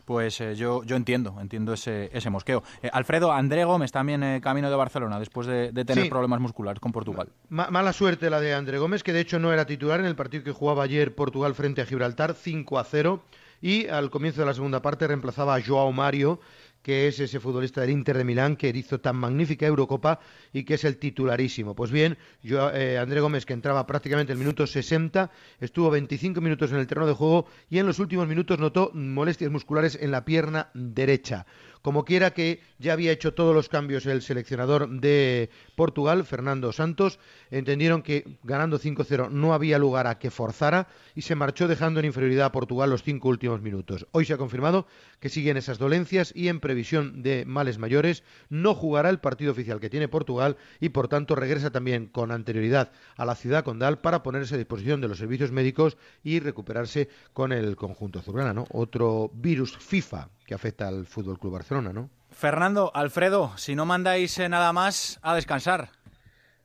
Pues 0.06 0.40
eh, 0.42 0.56
yo, 0.56 0.84
yo 0.84 0.96
entiendo, 0.96 1.36
entiendo 1.40 1.74
ese, 1.74 2.10
ese 2.14 2.30
mosqueo. 2.30 2.64
Alfredo, 2.92 3.32
André 3.32 3.66
Gómez 3.66 3.92
también 3.92 4.40
camino 4.42 4.70
de 4.70 4.76
Barcelona 4.76 5.20
después 5.20 5.48
de, 5.48 5.72
tener 5.86 6.10
problemas 6.10 6.40
musculares 6.40 6.80
con 6.80 6.92
Portugal. 6.92 7.30
mala 7.50 7.94
suerte 7.94 8.30
la 8.30 8.40
de 8.40 8.54
André 8.54 8.78
Gómez, 8.78 9.04
que 9.04 9.14
de 9.14 9.22
hecho 9.22 9.40
no 9.40 9.54
era 9.54 9.66
titular 9.66 10.00
en 10.00 10.06
el 10.06 10.16
partido 10.16 10.44
que 10.44 10.52
jugaba 10.52 10.84
ayer 10.84 11.16
Portugal 11.16 11.56
frente 11.56 11.82
a 11.82 11.86
Gibraltar, 11.86 12.34
5 12.34 12.80
a 12.80 12.84
0 12.84 13.22
y 13.62 13.88
al 13.88 14.10
comienzo 14.10 14.42
de 14.42 14.48
la 14.48 14.54
segunda 14.54 14.82
parte 14.82 15.08
reemplazaba 15.08 15.56
a 15.56 15.62
Joao 15.62 15.92
Mario 15.92 16.40
que 16.88 17.10
es 17.10 17.20
ese 17.20 17.42
futbolista 17.42 17.82
del 17.82 17.90
Inter 17.90 18.18
de 18.18 18.24
Milán 18.24 18.56
que 18.56 18.70
hizo 18.70 19.02
tan 19.02 19.18
magnífica 19.18 19.66
Eurocopa 19.66 20.22
y 20.54 20.64
que 20.64 20.76
es 20.76 20.86
el 20.86 20.96
titularísimo. 20.96 21.76
Pues 21.76 21.92
bien, 21.92 22.18
yo, 22.42 22.72
eh, 22.72 22.98
André 22.98 23.20
Gómez, 23.20 23.46
que 23.46 23.52
entraba 23.52 23.86
prácticamente 23.86 24.32
el 24.32 24.40
minuto 24.40 24.66
60, 24.66 25.30
estuvo 25.60 25.90
25 25.90 26.40
minutos 26.40 26.72
en 26.72 26.78
el 26.78 26.88
terreno 26.88 27.08
de 27.08 27.12
juego 27.12 27.46
y 27.70 27.80
en 27.80 27.88
los 27.88 28.00
últimos 28.00 28.26
minutos 28.30 28.58
notó 28.60 28.92
molestias 28.94 29.52
musculares 29.52 29.98
en 30.00 30.12
la 30.12 30.24
pierna 30.24 30.70
derecha. 30.74 31.46
Como 31.82 32.06
quiera 32.06 32.32
que 32.32 32.62
ya 32.80 32.94
había 32.94 33.12
hecho 33.12 33.34
todos 33.34 33.54
los 33.54 33.70
cambios 33.70 34.06
el 34.06 34.22
seleccionador 34.22 34.90
de 34.90 35.50
Portugal, 35.76 36.26
Fernando 36.26 36.72
Santos, 36.72 37.20
entendieron 37.52 38.02
que 38.02 38.38
ganando 38.44 38.80
5-0 38.80 39.30
no 39.30 39.54
había 39.54 39.80
lugar 39.80 40.08
a 40.08 40.20
que 40.20 40.32
forzara 40.32 40.88
y 41.16 41.22
se 41.22 41.36
marchó 41.36 41.68
dejando 41.68 42.00
en 42.00 42.06
inferioridad 42.06 42.48
a 42.48 42.52
Portugal 42.52 42.90
los 42.90 43.04
cinco 43.04 43.30
últimos 43.30 43.62
minutos. 43.62 44.08
Hoy 44.12 44.26
se 44.26 44.34
ha 44.34 44.38
confirmado 44.38 44.88
que 45.20 45.30
siguen 45.30 45.58
esas 45.58 45.78
dolencias 45.78 46.32
y 46.36 46.48
en 46.48 46.60
previsión 46.60 47.24
de 47.24 47.46
males 47.46 47.78
mayores 47.78 48.24
no 48.50 48.74
jugará 48.74 49.10
el 49.10 49.20
partido 49.20 49.52
oficial 49.52 49.80
que 49.80 49.90
tiene 49.90 50.08
Portugal 50.08 50.58
y 50.80 50.90
por 50.90 51.08
tanto 51.08 51.36
regresa 51.36 51.72
también 51.72 52.08
con 52.08 52.32
anterioridad 52.32 52.92
a 53.16 53.26
la 53.26 53.36
ciudad 53.36 53.64
condal 53.64 54.00
para 54.00 54.24
ponerse 54.24 54.56
a 54.56 54.58
disposición 54.58 55.02
de 55.02 55.08
los 55.08 55.18
servicios 55.18 55.52
médicos 55.52 55.98
y 56.24 56.40
recuperarse 56.40 57.10
con 57.34 57.52
el 57.52 57.76
conjunto 57.76 58.20
azulgrana, 58.20 58.54
¿no? 58.54 58.66
Otro 58.72 59.32
virus 59.34 59.78
FIFA 59.78 60.30
que 60.46 60.54
afecta 60.54 60.88
al 60.88 61.06
Fútbol 61.06 61.38
Club 61.38 61.54
Barcelona, 61.54 61.77
¿no? 61.82 62.10
Fernando, 62.32 62.92
Alfredo, 62.94 63.54
si 63.58 63.76
no 63.76 63.86
mandáis 63.86 64.38
eh, 64.38 64.48
nada 64.48 64.72
más, 64.74 65.20
a 65.24 65.34
descansar. 65.34 65.90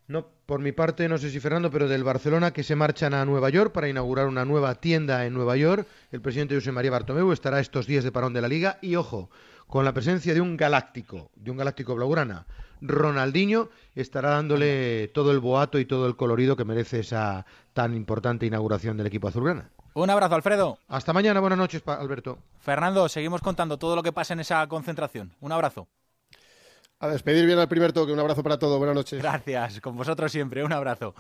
No, 0.06 0.26
por 0.46 0.60
mi 0.60 0.72
parte, 0.72 1.08
no 1.08 1.16
sé 1.16 1.30
si 1.30 1.40
Fernando, 1.40 1.70
pero 1.70 1.88
del 1.88 2.04
Barcelona 2.04 2.52
que 2.52 2.62
se 2.62 2.76
marchan 2.76 3.14
a 3.14 3.24
Nueva 3.24 3.48
York 3.48 3.72
para 3.72 3.88
inaugurar 3.88 4.26
una 4.26 4.44
nueva 4.44 4.74
tienda 4.74 5.24
en 5.24 5.32
Nueva 5.32 5.56
York. 5.56 5.86
El 6.10 6.20
presidente 6.20 6.54
José 6.54 6.72
María 6.72 6.90
Bartomeu 6.90 7.32
estará 7.32 7.60
estos 7.60 7.86
días 7.86 8.04
de 8.04 8.12
parón 8.12 8.34
de 8.34 8.42
la 8.42 8.48
liga 8.48 8.78
y, 8.82 8.96
ojo, 8.96 9.30
con 9.66 9.86
la 9.86 9.94
presencia 9.94 10.34
de 10.34 10.42
un 10.42 10.58
galáctico, 10.58 11.30
de 11.36 11.50
un 11.50 11.56
galáctico 11.56 11.94
blaugrana. 11.94 12.46
Ronaldinho 12.82 13.70
estará 13.94 14.30
dándole 14.30 15.08
todo 15.08 15.30
el 15.30 15.38
boato 15.38 15.78
y 15.78 15.86
todo 15.86 16.06
el 16.06 16.16
colorido 16.16 16.56
que 16.56 16.64
merece 16.64 17.00
esa 17.00 17.46
tan 17.72 17.94
importante 17.94 18.44
inauguración 18.44 18.98
del 18.98 19.06
equipo 19.06 19.28
azulgrana. 19.28 19.70
Un 19.94 20.08
abrazo, 20.08 20.34
Alfredo. 20.34 20.78
Hasta 20.88 21.12
mañana, 21.12 21.40
buenas 21.40 21.58
noches, 21.58 21.82
Alberto. 21.86 22.38
Fernando, 22.60 23.08
seguimos 23.08 23.42
contando 23.42 23.78
todo 23.78 23.94
lo 23.94 24.02
que 24.02 24.12
pasa 24.12 24.32
en 24.32 24.40
esa 24.40 24.66
concentración. 24.66 25.34
Un 25.40 25.52
abrazo. 25.52 25.88
A 26.98 27.08
despedir 27.08 27.44
bien 27.46 27.58
al 27.58 27.68
primer 27.68 27.92
toque. 27.92 28.12
Un 28.12 28.20
abrazo 28.20 28.42
para 28.42 28.58
todos. 28.58 28.78
Buenas 28.78 28.94
noches. 28.94 29.20
Gracias. 29.20 29.80
Con 29.80 29.96
vosotros 29.96 30.30
siempre. 30.32 30.64
Un 30.64 30.72
abrazo. 30.72 31.14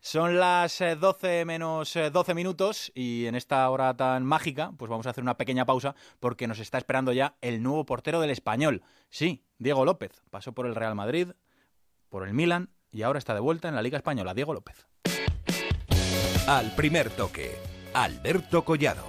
Son 0.00 0.40
las 0.40 0.82
12 0.98 1.40
eh, 1.40 1.44
menos 1.44 1.94
12 1.94 2.32
eh, 2.32 2.34
minutos 2.34 2.90
y 2.94 3.26
en 3.26 3.34
esta 3.34 3.68
hora 3.68 3.94
tan 3.94 4.24
mágica, 4.24 4.72
pues 4.78 4.90
vamos 4.90 5.06
a 5.06 5.10
hacer 5.10 5.22
una 5.22 5.36
pequeña 5.36 5.66
pausa 5.66 5.94
porque 6.20 6.46
nos 6.46 6.58
está 6.58 6.78
esperando 6.78 7.12
ya 7.12 7.36
el 7.42 7.62
nuevo 7.62 7.84
portero 7.84 8.18
del 8.20 8.30
español. 8.30 8.82
Sí, 9.10 9.44
Diego 9.58 9.84
López. 9.84 10.22
Pasó 10.30 10.52
por 10.52 10.66
el 10.66 10.74
Real 10.74 10.94
Madrid, 10.94 11.28
por 12.08 12.26
el 12.26 12.32
Milan 12.32 12.70
y 12.90 13.02
ahora 13.02 13.18
está 13.18 13.34
de 13.34 13.40
vuelta 13.40 13.68
en 13.68 13.74
la 13.74 13.82
Liga 13.82 13.98
Española. 13.98 14.32
Diego 14.34 14.54
López. 14.54 14.86
Al 16.46 16.74
primer 16.74 17.10
toque 17.10 17.69
Alberto 17.92 18.64
Collado. 18.64 19.04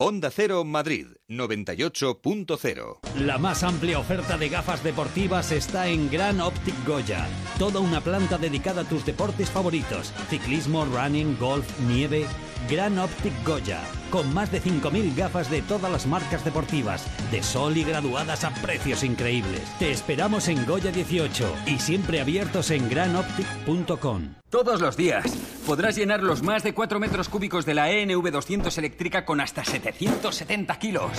Onda 0.00 0.30
Cero 0.30 0.64
Madrid 0.64 1.06
98.0. 1.28 2.98
La 3.16 3.38
más 3.38 3.62
amplia 3.62 3.98
oferta 3.98 4.38
de 4.38 4.48
gafas 4.48 4.82
deportivas 4.84 5.50
está 5.50 5.88
en 5.88 6.08
Gran 6.10 6.40
Optic 6.40 6.74
Goya. 6.86 7.26
Toda 7.58 7.80
una 7.80 8.00
planta 8.00 8.38
dedicada 8.38 8.82
a 8.82 8.88
tus 8.88 9.04
deportes 9.04 9.50
favoritos: 9.50 10.12
ciclismo, 10.28 10.84
running, 10.84 11.36
golf, 11.38 11.66
nieve. 11.80 12.26
Gran 12.68 12.98
Optic 12.98 13.32
Goya, 13.44 13.80
con 14.10 14.32
más 14.34 14.50
de 14.50 14.62
5.000 14.62 15.14
gafas 15.14 15.50
de 15.50 15.62
todas 15.62 15.90
las 15.90 16.06
marcas 16.06 16.44
deportivas, 16.44 17.06
de 17.30 17.42
sol 17.42 17.76
y 17.76 17.84
graduadas 17.84 18.44
a 18.44 18.50
precios 18.54 19.04
increíbles. 19.04 19.62
Te 19.78 19.90
esperamos 19.90 20.48
en 20.48 20.64
Goya 20.66 20.90
18 20.90 21.54
y 21.66 21.78
siempre 21.78 22.20
abiertos 22.20 22.70
en 22.70 22.88
granoptic.com. 22.88 24.34
Todos 24.50 24.80
los 24.80 24.96
días 24.96 25.24
podrás 25.66 25.94
llenar 25.94 26.22
los 26.22 26.42
más 26.42 26.62
de 26.62 26.72
4 26.72 26.98
metros 26.98 27.28
cúbicos 27.28 27.66
de 27.66 27.74
la 27.74 27.90
ENV 27.90 28.30
200 28.30 28.78
eléctrica 28.78 29.26
con 29.26 29.42
hasta 29.42 29.62
770 29.62 30.78
kilos. 30.78 31.12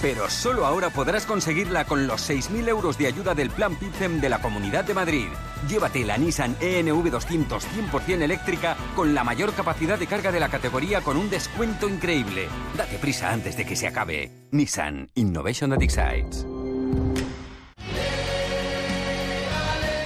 Pero 0.00 0.30
solo 0.30 0.64
ahora 0.64 0.90
podrás 0.90 1.26
conseguirla 1.26 1.84
con 1.84 2.06
los 2.06 2.30
6.000 2.30 2.68
euros 2.68 2.96
de 2.96 3.08
ayuda 3.08 3.34
del 3.34 3.50
Plan 3.50 3.74
PITCEM 3.74 4.20
de 4.20 4.28
la 4.28 4.40
Comunidad 4.40 4.84
de 4.84 4.94
Madrid. 4.94 5.26
Llévate 5.68 6.04
la 6.04 6.16
Nissan 6.16 6.56
ENV 6.60 7.10
200 7.10 7.66
100% 7.66 8.22
eléctrica 8.22 8.76
con 8.94 9.14
la 9.14 9.24
mayor 9.24 9.52
capacidad 9.52 9.98
de 9.98 10.06
carga 10.06 10.30
de 10.30 10.38
la 10.38 10.48
categoría 10.48 11.00
con 11.00 11.16
un 11.16 11.28
descuento 11.28 11.88
increíble. 11.88 12.35
Date 12.76 12.98
prisa 12.98 13.32
antes 13.32 13.56
de 13.56 13.64
que 13.64 13.76
se 13.76 13.86
acabe. 13.86 14.30
Nissan 14.50 15.10
Innovation 15.14 15.70
that 15.70 15.82
excites. 15.82 16.46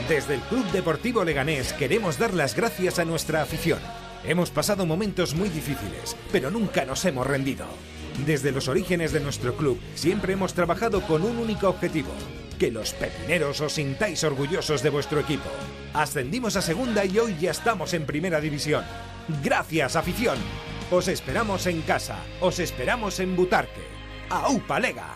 Desde 0.09 0.35
el 0.35 0.40
Club 0.40 0.66
Deportivo 0.73 1.25
Leganés 1.25 1.73
queremos 1.73 2.19
dar 2.19 2.35
las 2.35 2.57
gracias 2.57 2.99
a 2.99 3.05
nuestra 3.05 3.43
afición. 3.43 3.79
Hemos 4.25 4.51
pasado 4.51 4.85
momentos 4.85 5.35
muy 5.35 5.49
difíciles, 5.49 6.16
pero 6.33 6.51
nunca 6.51 6.85
nos 6.85 7.05
hemos 7.05 7.27
rendido. 7.27 7.66
Desde 8.27 8.53
los 8.53 8.69
orígenes 8.69 9.12
de 9.12 9.21
nuestro 9.21 9.57
club 9.57 9.81
siempre 9.95 10.33
hemos 10.33 10.53
trabajado 10.53 11.03
con 11.03 11.23
un 11.23 11.38
único 11.38 11.69
objetivo, 11.69 12.11
que 12.59 12.71
los 12.71 12.93
pepineros 12.93 13.61
os 13.61 13.75
sintáis 13.75 14.25
orgullosos 14.25 14.83
de 14.83 14.90
vuestro 14.90 15.21
equipo. 15.21 15.49
Ascendimos 15.95 16.57
a 16.57 16.62
segunda 16.62 17.05
y 17.05 17.19
hoy 17.19 17.37
ya 17.40 17.53
estamos 17.53 17.95
en 17.95 18.05
primera 18.05 18.40
división. 18.40 18.85
Gracias, 19.43 19.97
afición. 19.97 20.38
Os 20.90 21.07
esperamos 21.07 21.68
en 21.68 21.83
casa, 21.83 22.18
os 22.40 22.59
esperamos 22.59 23.20
en 23.20 23.37
Butarque. 23.37 23.87
¡Aupa 24.29 24.81
Lega! 24.81 25.07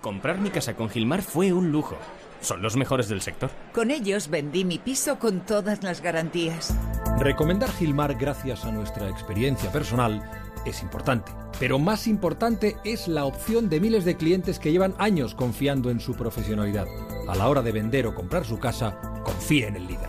Comprar 0.00 0.38
mi 0.38 0.48
casa 0.48 0.74
con 0.74 0.88
Gilmar 0.88 1.20
fue 1.20 1.52
un 1.52 1.70
lujo. 1.70 1.98
Son 2.40 2.62
los 2.62 2.74
mejores 2.74 3.06
del 3.10 3.20
sector. 3.20 3.50
Con 3.74 3.90
ellos 3.90 4.28
vendí 4.30 4.64
mi 4.64 4.78
piso 4.78 5.18
con 5.18 5.44
todas 5.44 5.82
las 5.82 6.00
garantías. 6.00 6.74
Recomendar 7.18 7.70
Gilmar 7.70 8.14
gracias 8.14 8.64
a 8.64 8.72
nuestra 8.72 9.10
experiencia 9.10 9.70
personal 9.70 10.22
es 10.64 10.82
importante. 10.82 11.32
Pero 11.60 11.78
más 11.78 12.06
importante 12.06 12.78
es 12.82 13.08
la 13.08 13.26
opción 13.26 13.68
de 13.68 13.78
miles 13.78 14.06
de 14.06 14.16
clientes 14.16 14.58
que 14.58 14.72
llevan 14.72 14.94
años 14.96 15.34
confiando 15.34 15.90
en 15.90 16.00
su 16.00 16.14
profesionalidad. 16.14 16.86
A 17.28 17.34
la 17.34 17.46
hora 17.46 17.60
de 17.60 17.72
vender 17.72 18.06
o 18.06 18.14
comprar 18.14 18.46
su 18.46 18.58
casa, 18.58 18.98
confíe 19.22 19.66
en 19.66 19.76
el 19.76 19.86
líder. 19.86 20.08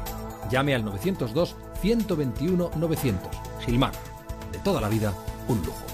Llame 0.50 0.74
al 0.74 0.86
902 0.86 1.58
121 1.82 2.72
900. 2.78 3.30
Gilmar. 3.66 4.13
Toda 4.64 4.80
la 4.80 4.88
vida, 4.88 5.14
un 5.50 5.58
lujo. 5.58 5.93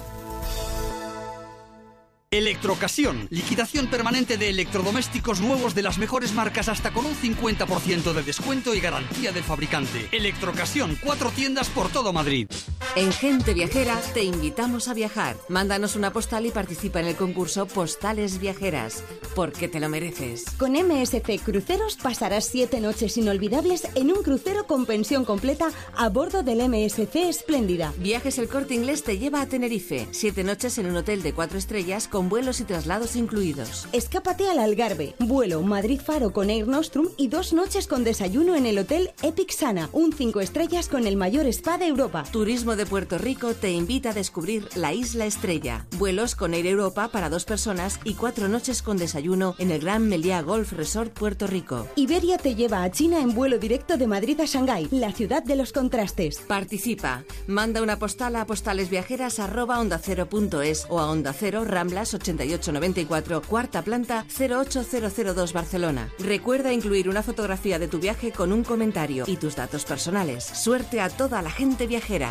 Electrocasión, 2.32 3.28
liquidación 3.32 3.88
permanente 3.88 4.38
de 4.38 4.52
electrodomésticos 4.52 5.42
nuevos 5.42 5.74
de 5.74 5.82
las 5.82 5.98
mejores 5.98 6.32
marcas 6.32 6.70
hasta 6.70 6.94
con 6.94 7.08
un 7.08 7.16
50% 7.16 8.14
de 8.14 8.22
descuento 8.22 8.76
y 8.76 8.80
garantía 8.80 9.32
del 9.32 9.42
fabricante. 9.42 10.08
Electrocasión, 10.12 10.96
cuatro 11.04 11.32
tiendas 11.32 11.70
por 11.70 11.90
todo 11.90 12.14
Madrid. 12.14 12.48
En 12.96 13.12
Gente 13.12 13.56
Viajera 13.56 14.00
te 14.14 14.24
invitamos 14.24 14.90
a 14.90 14.94
viajar. 14.94 15.38
Mándanos 15.48 15.96
una 15.96 16.14
postal 16.14 16.46
y 16.46 16.52
participa 16.52 17.00
en 17.00 17.08
el 17.08 17.16
concurso 17.16 17.66
Postales 17.66 18.40
Viajeras, 18.40 19.04
porque 19.36 19.68
te 19.68 19.80
lo 19.80 19.90
mereces. 19.90 20.46
Con 20.60 20.74
MSC 20.74 21.42
Cruceros 21.44 21.96
pasarás 21.96 22.46
siete 22.46 22.80
noches 22.80 23.18
inolvidables 23.18 23.88
en 23.96 24.12
un 24.12 24.22
crucero 24.22 24.68
con 24.68 24.86
pensión 24.86 25.26
completa 25.26 25.72
a 25.96 26.10
bordo 26.10 26.44
del 26.44 26.60
MSC 26.70 27.16
Espléndida. 27.28 27.92
Viajes 27.98 28.38
El 28.38 28.50
Corte 28.50 28.76
Inglés 28.76 29.04
te 29.04 29.18
lleva 29.18 29.42
a 29.42 29.48
Tenerife, 29.48 30.08
siete 30.12 30.44
noches 30.44 30.78
en 30.78 30.86
un 30.86 30.98
hotel 30.98 31.24
de 31.24 31.34
cuatro 31.34 31.58
estrellas 31.58 32.08
con 32.08 32.19
vuelos 32.28 32.60
y 32.60 32.66
traslados 32.66 33.16
incluidos. 33.16 33.88
Escápate 33.94 34.50
al 34.50 34.60
Algarve, 34.60 35.16
vuelo 35.20 35.62
Madrid-Faro 35.62 36.34
con 36.34 36.50
Air 36.50 36.68
Nostrum 36.68 37.08
y 37.16 37.30
dos 37.30 37.54
noches 37.54 37.88
con 37.88 38.04
desayuno 38.04 38.56
en 38.56 38.66
el 38.66 38.80
hotel 38.80 39.12
Epic 39.22 39.52
Sana, 39.52 39.90
un 39.94 40.12
cinco 40.12 40.42
estrellas 40.42 40.90
con 40.90 41.08
el 41.08 41.16
mayor 41.16 41.46
spa 41.46 41.78
de 41.78 41.86
Europa. 41.86 42.26
Turismo 42.32 42.76
de 42.76 42.86
Puerto 42.86 43.18
Rico 43.20 43.54
te 43.54 43.72
invita 43.72 44.10
a 44.10 44.14
descubrir 44.14 44.68
la 44.76 44.94
Isla 44.94 45.28
Estrella. 45.28 45.86
Vuelos 45.98 46.36
con 46.36 46.54
Air 46.54 46.66
Europa 46.66 47.08
para 47.10 47.30
dos 47.30 47.46
personas 47.46 48.00
y 48.04 48.16
cuatro 48.16 48.50
noches 48.50 48.82
con 48.82 48.98
desayuno 48.98 49.56
en 49.60 49.72
el 49.72 49.80
Gran 49.82 50.10
Meliá 50.10 50.42
Golf 50.42 50.74
Resort 50.74 51.14
Puerto 51.14 51.46
Rico. 51.46 51.88
Iberia 51.96 52.40
te 52.40 52.56
lleva 52.56 52.82
a 52.84 52.90
China 52.92 53.20
en 53.20 53.36
vuelo 53.36 53.60
directo 53.60 53.98
de 53.98 54.08
Madrid 54.08 54.40
a 54.42 54.46
Shanghái, 54.46 54.88
la 54.92 55.12
ciudad 55.12 55.44
de 55.44 55.56
los 55.56 55.72
contrastes. 55.72 56.40
Participa. 56.40 57.24
Manda 57.48 57.84
una 57.84 58.00
postal 58.00 58.36
a 58.36 58.46
postalesviajeras@ondacero.es 58.46 60.88
o 60.90 61.00
a 61.00 61.12
Onda 61.12 61.34
Cero 61.34 61.66
Ramblas 61.66 62.09
8894, 62.14 63.42
cuarta 63.42 63.82
planta 63.82 64.26
08002 64.30 65.54
Barcelona. 65.54 66.10
Recuerda 66.20 66.74
incluir 66.74 67.10
una 67.10 67.24
fotografía 67.24 67.80
de 67.80 67.88
tu 67.88 68.00
viaje 68.00 68.32
con 68.32 68.52
un 68.52 68.64
comentario 68.64 69.26
y 69.28 69.38
tus 69.38 69.56
datos 69.56 69.86
personales. 69.86 70.44
Suerte 70.44 71.02
a 71.02 71.10
toda 71.10 71.42
la 71.42 71.52
gente 71.52 71.88
viajera. 71.88 72.30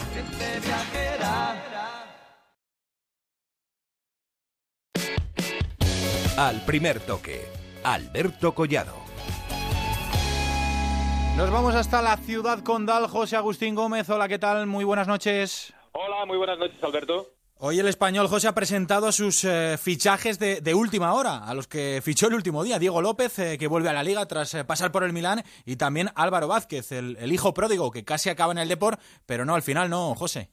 Al 6.36 6.64
primer 6.64 7.00
toque, 7.00 7.44
Alberto 7.82 8.54
Collado. 8.54 8.94
Nos 11.36 11.50
vamos 11.50 11.74
hasta 11.74 12.02
la 12.02 12.16
ciudad 12.16 12.64
condal. 12.64 13.08
José 13.08 13.36
Agustín 13.36 13.74
Gómez, 13.74 14.08
hola, 14.10 14.28
¿qué 14.28 14.38
tal? 14.38 14.66
Muy 14.66 14.84
buenas 14.84 15.08
noches. 15.08 15.72
Hola, 15.92 16.26
muy 16.26 16.36
buenas 16.36 16.58
noches, 16.58 16.82
Alberto. 16.82 17.37
Hoy 17.60 17.80
el 17.80 17.88
español 17.88 18.28
José 18.28 18.46
ha 18.46 18.54
presentado 18.54 19.10
sus 19.10 19.42
eh, 19.42 19.76
fichajes 19.78 20.38
de, 20.38 20.74
última 20.74 21.12
hora, 21.14 21.38
a 21.44 21.54
los 21.54 21.66
que 21.66 22.00
fichó 22.04 22.28
el 22.28 22.34
último 22.34 22.62
día. 22.62 22.78
Diego 22.78 23.02
López, 23.02 23.36
eh, 23.40 23.58
que 23.58 23.66
vuelve 23.66 23.88
a 23.88 23.92
la 23.92 24.04
liga 24.04 24.24
tras 24.26 24.54
eh, 24.54 24.64
pasar 24.64 24.92
por 24.92 25.02
el 25.02 25.12
Milán, 25.12 25.42
y 25.66 25.74
también 25.74 26.06
Álvaro 26.14 26.46
Vázquez, 26.46 26.92
el, 26.92 27.32
hijo 27.32 27.52
pródigo, 27.54 27.90
que 27.90 28.04
casi 28.04 28.30
acaba 28.30 28.52
en 28.52 28.58
el 28.58 28.68
Deport, 28.68 29.00
pero 29.26 29.44
no, 29.44 29.56
al 29.56 29.62
final 29.62 29.90
no, 29.90 30.14
José. 30.14 30.50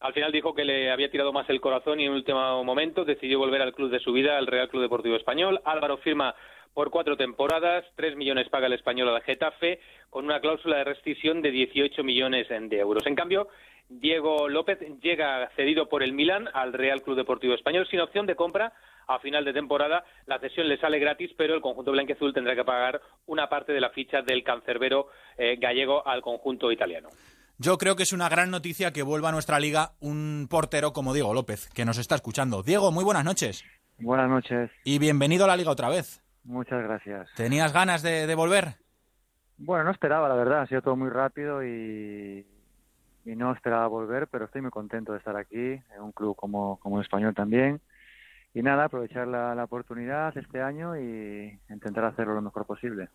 Al 0.00 0.12
final 0.12 0.30
dijo 0.30 0.54
que 0.54 0.66
le 0.66 0.92
había 0.92 1.10
tirado 1.10 1.32
más 1.32 1.48
el 1.48 1.58
corazón 1.58 2.00
y 2.00 2.04
en 2.04 2.12
último 2.12 2.62
momento 2.64 3.06
decidió 3.06 3.38
volver 3.38 3.62
al 3.62 3.72
club 3.72 3.90
de 3.90 4.00
su 4.00 4.12
vida, 4.12 4.36
al 4.36 4.46
Real 4.46 4.68
Club 4.68 4.82
Deportivo 4.82 5.16
Español. 5.16 5.58
Álvaro 5.64 5.96
firma 5.98 6.34
por 6.74 6.90
cuatro 6.90 7.16
temporadas, 7.16 7.86
tres 7.96 8.14
millones 8.14 8.50
paga 8.50 8.66
el 8.66 8.74
español 8.74 9.08
a 9.08 9.12
la 9.12 9.20
Getafe, 9.22 9.80
con 10.10 10.26
una 10.26 10.40
cláusula 10.40 10.76
de 10.76 10.84
rescisión 10.84 11.40
de 11.40 11.50
18 11.50 12.04
millones 12.04 12.48
de 12.48 12.78
euros. 12.78 13.06
En 13.06 13.14
cambio, 13.14 13.48
Diego 14.00 14.48
López 14.48 14.78
llega 15.02 15.48
cedido 15.56 15.88
por 15.88 16.02
el 16.02 16.12
Milán 16.12 16.48
al 16.54 16.72
Real 16.72 17.02
Club 17.02 17.16
Deportivo 17.16 17.54
Español 17.54 17.86
sin 17.90 18.00
opción 18.00 18.26
de 18.26 18.36
compra 18.36 18.72
a 19.06 19.18
final 19.18 19.44
de 19.44 19.52
temporada. 19.52 20.04
La 20.26 20.38
cesión 20.38 20.68
le 20.68 20.78
sale 20.78 20.98
gratis, 20.98 21.30
pero 21.36 21.54
el 21.54 21.60
conjunto 21.60 21.92
blanqueazul 21.92 22.32
tendrá 22.32 22.54
que 22.54 22.64
pagar 22.64 23.00
una 23.26 23.48
parte 23.48 23.72
de 23.72 23.80
la 23.80 23.90
ficha 23.90 24.22
del 24.22 24.42
cancerbero 24.42 25.08
eh, 25.36 25.56
gallego 25.56 26.06
al 26.06 26.22
conjunto 26.22 26.72
italiano. 26.72 27.08
Yo 27.58 27.78
creo 27.78 27.96
que 27.96 28.02
es 28.04 28.12
una 28.12 28.28
gran 28.28 28.50
noticia 28.50 28.92
que 28.92 29.02
vuelva 29.02 29.28
a 29.28 29.32
nuestra 29.32 29.60
liga 29.60 29.92
un 30.00 30.46
portero 30.50 30.92
como 30.92 31.12
Diego 31.12 31.34
López, 31.34 31.68
que 31.74 31.84
nos 31.84 31.98
está 31.98 32.14
escuchando. 32.14 32.62
Diego, 32.62 32.90
muy 32.90 33.04
buenas 33.04 33.24
noches. 33.24 33.64
Buenas 33.98 34.28
noches. 34.28 34.70
Y 34.84 34.98
bienvenido 34.98 35.44
a 35.44 35.48
la 35.48 35.56
liga 35.56 35.70
otra 35.70 35.88
vez. 35.88 36.24
Muchas 36.44 36.82
gracias. 36.82 37.28
¿Tenías 37.36 37.72
ganas 37.72 38.02
de 38.02 38.34
volver? 38.34 38.82
Bueno, 39.58 39.84
no 39.84 39.90
esperaba, 39.92 40.28
la 40.28 40.34
verdad. 40.34 40.62
Ha 40.62 40.66
sido 40.66 40.82
todo 40.82 40.96
muy 40.96 41.08
rápido 41.08 41.62
y, 41.62 42.44
y 43.24 43.36
no 43.36 43.52
esperaba 43.52 43.86
volver, 43.86 44.26
pero 44.28 44.46
estoy 44.46 44.62
muy 44.62 44.70
contento 44.70 45.12
de 45.12 45.18
estar 45.18 45.36
aquí, 45.36 45.80
en 45.94 46.02
un 46.02 46.12
club 46.12 46.36
como, 46.36 46.78
como 46.80 46.98
el 46.98 47.02
español 47.02 47.34
también. 47.34 47.80
Y 48.54 48.62
nada, 48.62 48.84
aprovechar 48.84 49.28
la, 49.28 49.54
la 49.54 49.64
oportunidad 49.64 50.36
este 50.36 50.60
año 50.60 50.96
y 50.96 51.58
intentar 51.70 52.04
hacerlo 52.04 52.34
lo 52.34 52.42
mejor 52.42 52.66
posible. 52.66 53.08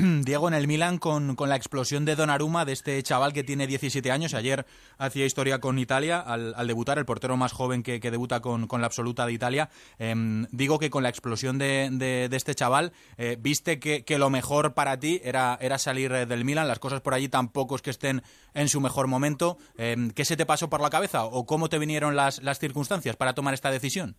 Diego, 0.24 0.48
en 0.48 0.54
el 0.54 0.66
Milan 0.66 0.98
con, 0.98 1.36
con, 1.36 1.48
la 1.48 1.56
explosión 1.56 2.04
de 2.04 2.16
Donnarumma, 2.16 2.64
de 2.64 2.72
este 2.72 3.02
chaval 3.02 3.32
que 3.32 3.44
tiene 3.44 3.66
17 3.66 4.10
años. 4.10 4.34
Ayer 4.34 4.64
hacía 4.98 5.26
historia 5.26 5.58
con 5.58 5.78
Italia 5.78 6.20
al, 6.20 6.66
debutar, 6.66 6.98
el 6.98 7.04
portero 7.04 7.36
más 7.36 7.52
joven 7.52 7.82
que, 7.82 7.98
debuta 8.00 8.40
con, 8.40 8.66
la 8.70 8.86
absoluta 8.86 9.26
de 9.26 9.32
Italia. 9.32 9.68
Em, 9.98 10.46
digo 10.52 10.78
que 10.78 10.90
con 10.90 11.02
la 11.02 11.08
explosión 11.08 11.58
de, 11.58 11.88
de, 11.92 12.34
este 12.34 12.54
chaval, 12.54 12.92
eh, 13.18 13.36
viste 13.38 13.78
que, 13.78 14.04
que, 14.04 14.18
lo 14.18 14.30
mejor 14.30 14.74
para 14.74 14.98
ti 14.98 15.20
era, 15.22 15.58
era 15.60 15.76
salir 15.76 16.12
eh, 16.12 16.26
del 16.26 16.44
Milan. 16.44 16.68
Las 16.68 16.78
cosas 16.78 17.00
por 17.00 17.12
allí 17.12 17.28
tampoco 17.28 17.76
es 17.76 17.82
que 17.82 17.90
estén 17.90 18.22
en 18.54 18.68
su 18.68 18.80
mejor 18.80 19.06
momento. 19.06 19.58
Em, 19.76 20.10
¿Qué 20.10 20.24
se 20.24 20.36
te 20.36 20.46
pasó 20.46 20.70
por 20.70 20.80
la 20.80 20.90
cabeza 20.90 21.24
o 21.24 21.44
cómo 21.44 21.68
te 21.68 21.78
vinieron 21.78 22.16
las, 22.16 22.42
las 22.42 22.58
circunstancias 22.58 23.16
para 23.16 23.34
tomar 23.34 23.52
esta 23.52 23.70
decisión? 23.70 24.16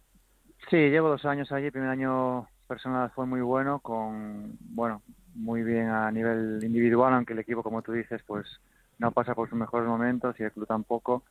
Sí, 0.70 0.78
llevo 0.78 1.10
dos 1.10 1.26
años 1.26 1.52
allí. 1.52 1.72
Primer 1.72 1.90
año 1.90 2.48
personal 2.72 3.12
fue 3.14 3.26
muy 3.26 3.42
bueno, 3.42 3.80
con 3.80 4.58
bueno 4.62 5.02
muy 5.36 5.62
bien 5.62 5.90
a 5.90 6.10
nivel 6.10 6.58
individual, 6.64 7.14
aunque 7.14 7.34
el 7.34 7.40
equipo, 7.40 7.64
como 7.64 7.82
tú 7.82 7.92
dices, 7.92 8.24
pues 8.26 8.48
no 8.98 9.12
pasa 9.12 9.36
por 9.36 9.50
sus 9.50 9.60
mejores 9.60 9.90
momentos 9.90 10.40
y 10.40 10.44
el 10.44 10.54
club 10.54 10.68
tampoco. 10.68 11.22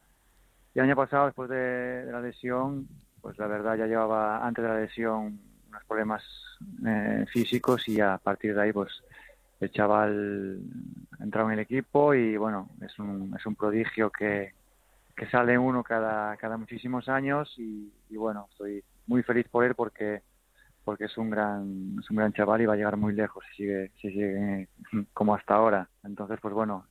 Y 0.74 0.80
el 0.80 0.84
año 0.84 0.96
pasado, 0.96 1.24
después 1.24 1.48
de, 1.48 2.04
la 2.12 2.20
lesión, 2.20 2.86
pues 3.22 3.38
la 3.38 3.46
verdad 3.46 3.78
ya 3.78 3.86
llevaba 3.86 4.46
antes 4.46 4.62
de 4.62 4.68
la 4.68 4.80
lesión 4.80 5.40
unos 5.70 5.84
problemas 5.86 6.22
eh, 6.86 7.24
físicos 7.32 7.88
y 7.88 8.02
a 8.02 8.18
partir 8.18 8.54
de 8.54 8.60
ahí, 8.60 8.72
pues 8.74 9.02
el 9.60 9.70
chaval 9.72 10.60
entró 11.20 11.46
en 11.46 11.52
el 11.52 11.60
equipo 11.60 12.12
y 12.12 12.36
bueno, 12.36 12.68
es 12.82 12.98
un, 12.98 13.34
es 13.34 13.46
un 13.46 13.54
prodigio 13.54 14.10
que, 14.10 14.52
que 15.16 15.26
sale 15.30 15.56
uno 15.56 15.82
cada, 15.82 16.36
cada 16.36 16.58
muchísimos 16.58 17.08
años 17.08 17.54
y 17.56 17.90
bueno, 18.10 18.46
estoy 18.50 18.84
muy 19.06 19.22
feliz 19.22 19.48
por 19.48 19.64
él 19.64 19.74
porque 19.74 20.22
porque 20.84 21.04
es 21.04 21.16
un 21.18 21.30
gran 21.30 21.96
es 22.00 22.10
un 22.10 22.16
gran 22.16 22.32
chaval 22.32 22.62
y 22.62 22.66
va 22.66 22.74
a 22.74 22.76
llegar 22.76 22.96
muy 22.96 23.12
lejos 23.14 23.44
si 23.50 23.62
sigue 23.62 23.90
si 24.00 24.08
sigue 24.08 24.68
como 25.12 25.34
hasta 25.34 25.54
ahora. 25.54 25.88
Entonces 26.04 26.38
pues 26.40 26.54
bueno 26.54 26.86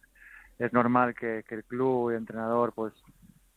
es 0.57 0.73
normal 0.73 1.15
que, 1.15 1.43
el 1.49 1.63
club 1.65 2.11
y 2.11 2.13
el 2.13 2.19
entrenador 2.19 2.73
pues 2.73 2.93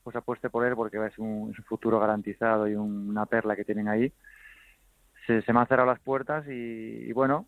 pues 0.02 0.16
apueste 0.16 0.50
por 0.50 0.66
él 0.66 0.74
porque 0.74 1.04
es 1.06 1.18
un, 1.18 1.54
futuro 1.66 2.00
garantizado 2.00 2.66
y 2.66 2.74
una 2.74 3.26
perla 3.26 3.54
que 3.54 3.64
tienen 3.64 3.88
ahí. 3.88 4.12
Se, 5.26 5.42
se 5.42 5.52
me 5.52 5.60
han 5.60 5.68
cerrado 5.68 5.88
las 5.88 6.00
puertas 6.00 6.44
y, 6.48 7.12
bueno 7.12 7.46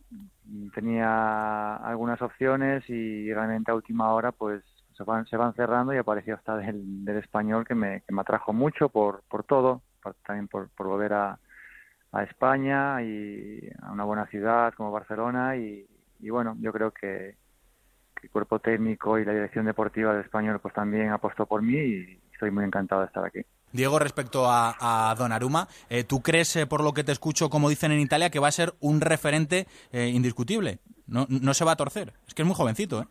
tenía 0.75 1.77
algunas 1.77 2.23
opciones 2.23 2.88
y 2.88 3.33
realmente 3.33 3.73
a 3.73 3.75
última 3.75 4.12
hora 4.14 4.31
pues 4.31 4.62
se 4.97 5.03
van, 5.03 5.27
se 5.27 5.37
van 5.37 5.55
cerrando 5.55 5.92
y 5.92 5.97
apareció 5.97 6.37
hasta 6.37 6.57
del, 6.57 7.05
del 7.05 7.16
español 7.16 7.66
que 7.66 7.75
me, 7.75 8.03
que 8.03 8.14
me 8.14 8.20
atrajo 8.20 8.53
mucho 8.53 8.88
por, 8.88 9.23
por 9.29 9.42
todo, 9.42 9.83
también 10.25 10.47
por, 10.47 10.68
por 10.70 10.87
volver 10.87 11.12
a, 11.14 11.38
a 12.14 12.22
España 12.22 13.03
y 13.03 13.68
a 13.83 13.90
una 13.90 14.05
buena 14.05 14.27
ciudad 14.27 14.72
como 14.74 14.92
Barcelona 14.92 15.57
y, 15.57 15.85
bueno, 16.31 16.57
yo 16.61 16.72
creo 16.72 16.90
que, 16.90 17.37
el 18.22 18.31
cuerpo 18.31 18.59
técnico 18.59 19.18
y 19.18 19.24
la 19.27 19.35
dirección 19.35 19.66
deportiva 19.66 20.12
del 20.14 20.24
español 20.24 20.59
pues 20.59 20.72
también 20.72 21.11
apostó 21.11 21.44
por 21.44 21.61
mí 21.61 21.77
y 21.77 22.20
estoy 22.33 22.50
muy 22.50 22.64
encantado 22.64 23.03
de 23.03 23.09
estar 23.09 23.22
aquí. 23.22 23.40
Diego, 23.70 23.98
respecto 23.98 24.46
a, 24.48 25.11
a 25.11 25.14
Donnarumma, 25.14 25.68
eh, 25.90 26.05
¿tú 26.05 26.22
crees, 26.22 26.57
eh, 26.57 26.66
por 26.66 26.83
lo 26.83 26.94
que 26.94 27.05
te 27.05 27.12
escucho, 27.12 27.50
como 27.50 27.68
dicen 27.68 27.92
en 27.92 28.00
Italia, 28.00 28.31
que 28.31 28.38
va 28.38 28.48
a 28.48 28.53
ser 28.53 28.72
un 28.81 29.03
referente 29.03 29.66
eh, 29.92 30.09
indiscutible? 30.09 30.79
No, 31.07 31.27
no 31.29 31.53
se 31.53 31.66
va 31.66 31.72
a 31.72 31.77
torcer. 31.77 32.14
Es 32.27 32.33
que 32.33 32.40
es 32.40 32.46
muy 32.46 32.57
jovencito, 32.57 33.03
¿eh? 33.03 33.07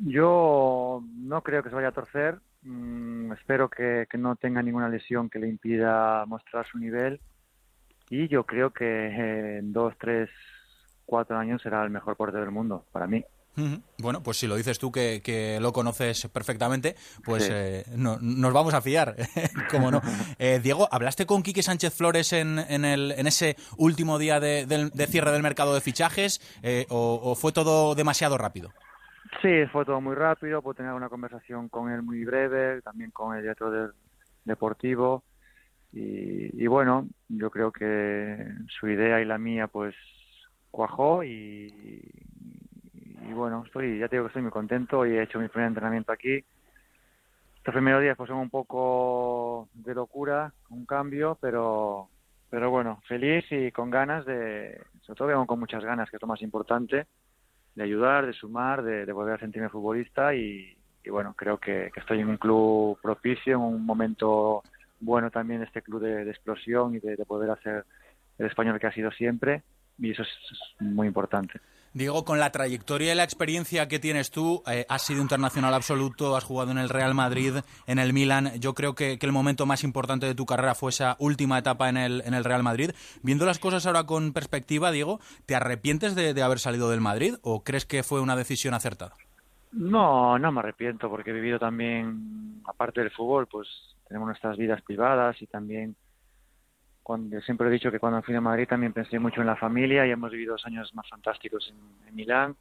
Yo 0.00 1.04
no 1.14 1.42
creo 1.42 1.62
que 1.62 1.68
se 1.68 1.76
vaya 1.76 1.88
a 1.88 1.92
torcer. 1.92 2.40
Mm, 2.62 3.30
espero 3.34 3.68
que, 3.68 4.08
que, 4.10 4.18
no 4.18 4.34
tenga 4.34 4.60
ninguna 4.60 4.88
lesión 4.88 5.30
que 5.30 5.38
le 5.38 5.48
impida 5.48 6.26
mostrar 6.26 6.66
su 6.66 6.78
nivel 6.78 7.20
y 8.10 8.28
yo 8.28 8.44
creo 8.44 8.70
que 8.70 9.58
en 9.58 9.72
dos, 9.72 9.94
tres, 9.98 10.30
cuatro 11.04 11.36
años 11.36 11.62
será 11.62 11.84
el 11.84 11.90
mejor 11.90 12.16
portero 12.16 12.42
del 12.42 12.52
mundo, 12.52 12.84
para 12.92 13.06
mí. 13.06 13.24
Bueno, 13.98 14.22
pues 14.22 14.36
si 14.36 14.46
lo 14.46 14.56
dices 14.56 14.78
tú 14.78 14.92
que, 14.92 15.58
lo 15.60 15.72
conoces 15.72 16.28
perfectamente, 16.28 16.94
pues 17.24 17.48
eh, 17.52 17.84
nos 17.96 18.52
vamos 18.52 18.74
a 18.74 18.80
fiar, 18.80 19.16
como 19.70 19.90
no. 19.90 20.00
Eh, 20.38 20.60
Diego, 20.62 20.88
¿hablaste 20.90 21.26
con 21.26 21.42
Quique 21.42 21.62
Sánchez 21.62 21.94
Flores 21.94 22.32
en, 22.32 22.58
en, 22.58 22.84
el, 22.84 23.12
en 23.12 23.26
ese 23.26 23.56
último 23.76 24.18
día 24.18 24.40
de, 24.40 24.66
cierre 25.08 25.32
del 25.32 25.42
mercado 25.42 25.74
de 25.74 25.80
fichajes 25.80 26.40
eh, 26.62 26.86
o, 26.88 27.34
fue 27.34 27.52
todo 27.52 27.94
demasiado 27.94 28.38
rápido? 28.38 28.70
Sí, 29.42 29.66
fue 29.72 29.84
todo 29.84 30.00
muy 30.00 30.14
rápido, 30.14 30.62
pude 30.62 30.76
tener 30.76 30.92
una 30.92 31.08
conversación 31.08 31.68
con 31.68 31.90
él 31.90 32.02
muy 32.02 32.24
breve, 32.24 32.80
también 32.82 33.10
con 33.10 33.36
el 33.36 33.42
director 33.42 33.70
del 33.70 33.92
deportivo 34.44 35.24
y, 35.92 36.62
y 36.62 36.66
bueno, 36.66 37.08
yo 37.28 37.50
creo 37.50 37.72
que 37.72 38.46
su 38.68 38.88
idea 38.88 39.20
y 39.20 39.24
la 39.24 39.38
mía 39.38 39.66
pues 39.66 39.94
cuajó 40.70 41.24
y, 41.24 41.72
y 43.28 43.32
bueno, 43.32 43.62
estoy, 43.66 43.98
ya 43.98 44.08
te 44.08 44.16
digo 44.16 44.24
que 44.24 44.28
estoy 44.28 44.42
muy 44.42 44.50
contento 44.50 45.04
y 45.04 45.12
he 45.12 45.22
hecho 45.22 45.38
mi 45.38 45.48
primer 45.48 45.68
entrenamiento 45.68 46.12
aquí. 46.12 46.44
Estos 47.56 47.74
primeros 47.74 48.00
días 48.00 48.16
pues 48.16 48.28
son 48.28 48.38
un 48.38 48.48
poco 48.48 49.68
de 49.74 49.94
locura, 49.94 50.52
un 50.70 50.86
cambio, 50.86 51.36
pero, 51.40 52.08
pero 52.48 52.70
bueno, 52.70 53.02
feliz 53.06 53.44
y 53.50 53.70
con 53.72 53.90
ganas 53.90 54.24
de, 54.24 54.80
sobre 55.02 55.18
todo 55.18 55.46
con 55.46 55.60
muchas 55.60 55.84
ganas, 55.84 56.08
que 56.08 56.16
es 56.16 56.22
lo 56.22 56.28
más 56.28 56.40
importante, 56.40 57.06
de 57.74 57.82
ayudar, 57.82 58.26
de 58.26 58.32
sumar, 58.32 58.82
de, 58.82 59.12
volver 59.12 59.34
a 59.34 59.40
sentirme 59.40 59.68
futbolista 59.68 60.34
y, 60.34 60.76
bueno, 61.10 61.34
creo 61.36 61.58
que, 61.58 61.90
estoy 61.94 62.20
en 62.20 62.28
un 62.28 62.36
club 62.38 62.98
propicio, 63.02 63.56
en 63.56 63.62
un 63.62 63.84
momento 63.84 64.62
bueno 65.00 65.30
también 65.30 65.62
este 65.62 65.82
club 65.82 66.02
de, 66.02 66.30
explosión 66.30 66.94
y 66.94 67.00
de, 67.00 67.16
poder 67.24 67.50
hacer 67.50 67.84
el 68.38 68.46
español 68.46 68.78
que 68.78 68.86
ha 68.86 68.92
sido 68.92 69.10
siempre 69.12 69.62
y 69.98 70.12
eso 70.12 70.22
es 70.22 70.28
muy 70.80 71.06
importante. 71.06 71.60
Diego, 71.94 72.24
con 72.24 72.38
la 72.38 72.52
trayectoria 72.52 73.12
y 73.12 73.16
la 73.16 73.24
experiencia 73.24 73.88
que 73.88 73.98
tienes 73.98 74.30
tú, 74.30 74.62
eh, 74.66 74.84
has 74.88 75.02
sido 75.02 75.22
internacional 75.22 75.74
absoluto, 75.74 76.36
has 76.36 76.44
jugado 76.44 76.70
en 76.70 76.78
el 76.78 76.90
Real 76.90 77.14
Madrid, 77.14 77.54
en 77.86 77.98
el 77.98 78.12
Milan. 78.12 78.52
Yo 78.60 78.74
creo 78.74 78.94
que, 78.94 79.18
el 79.20 79.32
momento 79.32 79.66
más 79.66 79.84
importante 79.84 80.26
de 80.26 80.34
tu 80.34 80.46
carrera 80.46 80.74
fue 80.74 80.90
esa 80.90 81.16
última 81.18 81.58
etapa 81.58 81.88
en 81.88 81.96
el, 81.96 82.22
en 82.24 82.34
el 82.34 82.44
Real 82.44 82.62
Madrid. 82.62 82.90
Viendo 83.22 83.46
las 83.46 83.58
cosas 83.58 83.86
ahora 83.86 84.04
con 84.04 84.32
perspectiva, 84.32 84.90
Diego, 84.90 85.18
¿te 85.46 85.56
arrepientes 85.56 86.14
de, 86.14 86.40
haber 86.42 86.58
salido 86.58 86.90
del 86.90 87.00
Madrid 87.00 87.34
o 87.42 87.64
crees 87.64 87.84
que 87.84 88.02
fue 88.02 88.20
una 88.20 88.36
decisión 88.36 88.74
acertada? 88.74 89.14
No, 89.72 90.38
no 90.38 90.52
me 90.52 90.60
arrepiento 90.60 91.10
porque 91.10 91.30
he 91.30 91.34
vivido 91.34 91.58
también, 91.58 92.62
aparte 92.64 93.00
del 93.00 93.10
fútbol, 93.10 93.46
pues 93.46 93.66
tenemos 94.08 94.26
nuestras 94.26 94.56
vidas 94.56 94.82
privadas 94.82 95.40
y 95.42 95.46
también 95.46 95.94
cuando, 97.02 97.40
siempre 97.40 97.68
he 97.68 97.70
dicho 97.70 97.90
que 97.90 98.00
cuando 98.00 98.22
fui 98.22 98.34
a 98.34 98.40
Madrid 98.40 98.68
también 98.68 98.92
pensé 98.92 99.18
mucho 99.18 99.40
en 99.40 99.46
la 99.46 99.56
familia 99.56 100.06
y 100.06 100.10
hemos 100.10 100.30
vivido 100.30 100.52
dos 100.52 100.66
años 100.66 100.94
más 100.94 101.08
fantásticos 101.08 101.72
en, 102.06 102.14
Milán. 102.14 102.56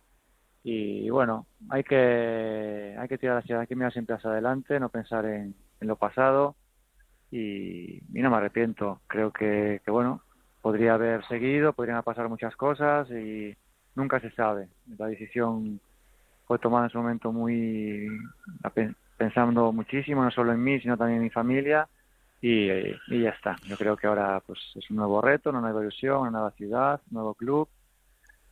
Y, 0.64 1.10
bueno, 1.10 1.48
hay 1.70 1.84
que, 1.84 2.96
hay 2.98 3.08
que 3.08 3.18
tirar 3.18 3.38
hacia, 3.38 3.60
hay 3.62 3.68
que 3.68 3.76
mirar 3.76 3.92
siempre 3.92 4.16
hacia 4.16 4.30
adelante, 4.30 4.80
no 4.80 4.90
pensar 4.90 5.26
en, 5.26 5.54
lo 5.82 5.96
pasado 5.96 6.56
y, 7.32 8.02
no 8.10 8.30
me 8.30 8.38
arrepiento. 8.38 9.02
Creo 9.08 9.32
que, 9.32 9.82
que, 9.84 9.92
bueno, 9.92 10.22
podría 10.62 10.94
haber 10.94 11.26
seguido, 11.28 11.74
podrían 11.74 12.02
pasar 12.04 12.30
muchas 12.30 12.56
cosas 12.56 13.10
y 13.12 13.56
nunca 13.96 14.20
se 14.20 14.32
sabe. 14.32 14.70
La 14.98 15.08
decisión 15.08 15.82
fue 16.46 16.60
tomada 16.60 16.86
en 16.86 16.92
su 16.92 16.98
momento 17.00 17.34
muy 17.34 18.08
pensando 19.18 19.72
muchísimo, 19.72 20.24
no 20.24 20.32
solo 20.32 20.54
en 20.54 20.64
mí, 20.64 20.80
sino 20.80 20.98
también 20.98 21.18
en 21.18 21.24
mi 21.24 21.30
familia 21.30 21.88
y, 22.42 22.70
y, 22.70 23.22
ya 23.22 23.32
está. 23.32 23.56
Yo 23.68 23.76
creo 23.78 23.98
que 23.98 24.08
ahora 24.08 24.42
pues 24.46 24.60
es 24.76 24.90
un 24.90 24.98
nuevo 24.98 25.22
reto, 25.22 25.50
una 25.50 25.62
nueva 25.62 25.82
ilusión, 25.82 26.22
una 26.22 26.32
nueva 26.32 26.52
ciudad, 26.52 27.02
un 27.10 27.16
nuevo 27.16 27.34
club 27.34 27.68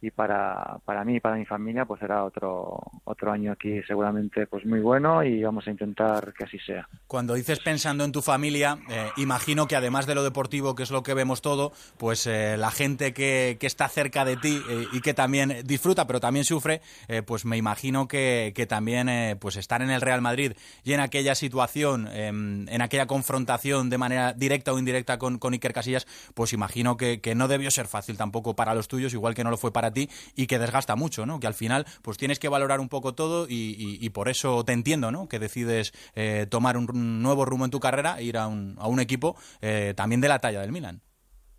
y 0.05 0.11
para, 0.11 0.77
para 0.85 1.03
mí 1.03 1.15
y 1.15 1.19
para 1.19 1.35
mi 1.35 1.45
familia 1.45 1.85
pues 1.85 1.99
será 1.99 2.23
otro 2.23 2.79
otro 3.05 3.31
año 3.31 3.51
aquí 3.51 3.81
seguramente 3.87 4.45
pues 4.45 4.65
muy 4.65 4.79
bueno 4.79 5.23
y 5.23 5.41
vamos 5.41 5.67
a 5.67 5.71
intentar 5.71 6.33
que 6.33 6.43
así 6.43 6.59
sea. 6.59 6.87
Cuando 7.07 7.33
dices 7.33 7.59
pensando 7.59 8.03
en 8.03 8.11
tu 8.11 8.21
familia, 8.21 8.77
eh, 8.89 9.09
imagino 9.17 9.67
que 9.67 9.75
además 9.75 10.05
de 10.05 10.13
lo 10.13 10.23
deportivo, 10.23 10.75
que 10.75 10.83
es 10.83 10.91
lo 10.91 11.01
que 11.01 11.13
vemos 11.13 11.41
todo, 11.41 11.71
pues 11.97 12.27
eh, 12.27 12.55
la 12.57 12.69
gente 12.69 13.13
que, 13.13 13.57
que, 13.59 13.65
está 13.65 13.87
cerca 13.89 14.25
de 14.25 14.37
ti 14.37 14.61
eh, 14.69 14.85
y 14.93 15.01
que 15.01 15.13
también 15.13 15.61
disfruta, 15.65 16.05
pero 16.05 16.19
también 16.19 16.45
sufre, 16.45 16.81
pues 17.25 17.45
me 17.45 17.57
imagino 17.57 18.07
que, 18.07 18.53
que 18.55 18.67
también 18.67 19.37
pues 19.39 19.55
estar 19.55 19.81
en 19.81 19.89
el 19.89 20.01
Real 20.01 20.21
Madrid 20.21 20.53
y 20.83 20.93
en 20.93 20.99
aquella 20.99 21.35
situación, 21.35 22.07
em, 22.11 22.67
en 22.69 22.81
aquella 22.81 23.07
confrontación 23.07 23.89
de 23.89 23.97
manera 23.97 24.33
directa 24.33 24.73
o 24.73 24.79
indirecta 24.79 25.17
con, 25.17 25.39
con 25.39 25.53
Iker 25.53 25.73
Casillas, 25.73 26.05
pues 26.33 26.53
imagino 26.53 26.97
que, 26.97 27.21
que 27.21 27.33
no 27.35 27.47
debió 27.47 27.71
ser 27.71 27.87
fácil 27.87 28.17
tampoco 28.17 28.55
para 28.55 28.75
los 28.75 28.87
tuyos, 28.87 29.13
igual 29.13 29.33
que 29.33 29.43
no 29.43 29.49
lo 29.49 29.57
fue 29.57 29.71
para 29.71 29.91
ti 29.95 30.09
y 30.35 30.45
que 30.45 30.59
desgasta 30.59 30.95
mucho, 30.95 31.25
¿no? 31.25 31.39
Que 31.39 31.47
al 31.47 31.55
final 31.55 31.85
pues 32.03 32.19
tienes 32.19 32.37
que 32.37 32.49
valorar 32.49 32.79
un 32.79 32.89
poco 32.89 33.15
todo 33.15 33.47
y, 33.49 34.07
por 34.11 34.29
eso 34.29 34.63
te 34.63 34.73
entiendo, 34.73 35.11
¿no? 35.11 35.27
Que 35.27 35.39
decides 35.39 35.91
eh, 36.15 36.45
tomar 36.47 36.77
un 36.77 37.23
nuevo 37.23 37.45
rumbo 37.45 37.65
en 37.65 37.71
tu 37.71 37.79
carrera 37.79 38.19
e 38.19 38.25
ir 38.25 38.37
a 38.37 38.47
un, 38.47 38.75
a 38.77 38.87
un 38.87 38.99
equipo 38.99 39.35
eh, 39.61 39.93
también 39.97 40.21
de 40.21 40.27
la 40.27 40.37
talla 40.37 40.61
del 40.61 40.71
Milan. 40.71 41.01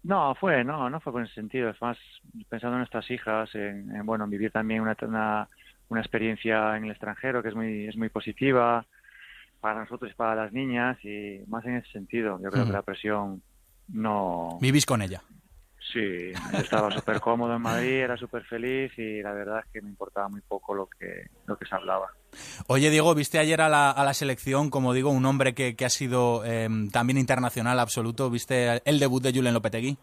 No, 0.07 0.37
fue, 0.37 0.62
no, 0.62 0.88
no 0.88 1.01
fue 1.01 1.12
con 1.12 1.25
ese 1.25 1.35
sentido. 1.35 1.68
Es 1.68 1.83
más, 1.83 1.99
pensando 2.49 2.77
en 2.77 2.81
nuestras 2.81 3.11
hijas, 3.11 3.53
en, 3.55 4.07
bueno, 4.07 4.25
en 4.25 4.31
vivir 4.31 4.53
también 4.53 4.81
una, 4.81 4.96
una, 5.03 5.49
una, 5.88 6.01
experiencia 6.01 6.77
en 6.77 6.85
el 6.85 6.92
extranjero 6.92 7.42
que 7.42 7.49
es 7.49 7.57
muy, 7.57 7.87
es 7.88 7.96
muy 7.96 8.09
positiva 8.09 8.87
para 9.61 9.81
nosotros 9.81 10.12
y 10.12 10.14
para 10.14 10.44
las 10.44 10.53
niñas 10.53 10.96
y 11.05 11.40
más 11.49 11.64
en 11.64 11.79
ese 11.79 11.90
sentido. 11.90 12.38
Yo 12.40 12.51
creo 12.51 12.66
que 12.66 12.72
la 12.72 12.83
presión 12.83 13.42
no... 13.88 14.59
Vivís 14.61 14.87
con 14.87 15.03
ella. 15.03 15.22
Sí, 15.92 16.33
estaba 16.53 16.90
súper 16.90 17.20
cómodo 17.20 17.55
en 17.55 17.62
Madrid, 17.62 18.01
era 18.03 18.16
súper 18.16 18.44
feliz 18.44 18.92
y 18.99 19.22
la 19.22 19.33
verdad 19.33 19.61
es 19.61 19.66
que 19.72 19.81
me 19.81 19.88
importaba 19.88 20.29
muy 20.29 20.40
poco 20.40 20.75
lo 20.75 20.88
que, 20.88 21.27
lo 21.46 21.57
que 21.57 21.64
se 21.64 21.75
hablaba. 21.75 22.09
Oye, 22.66 22.90
Diego, 22.90 23.14
viste 23.14 23.38
ayer 23.38 23.61
a 23.61 23.68
la, 23.68 23.90
a 23.90 24.05
la 24.05 24.12
selección, 24.12 24.68
como 24.68 24.92
digo, 24.92 25.11
un 25.11 25.25
hombre 25.25 25.55
que, 25.55 25.77
que 25.77 25.85
ha 25.85 25.90
sido 25.90 26.44
em, 26.44 26.90
también 26.90 27.18
internacional 27.18 27.79
absoluto. 27.79 28.31
¿Viste 28.31 28.83
el 28.85 28.99
debut 28.99 29.22
de 29.22 29.33
Julen 29.33 29.55
Lopetegui? 29.55 29.96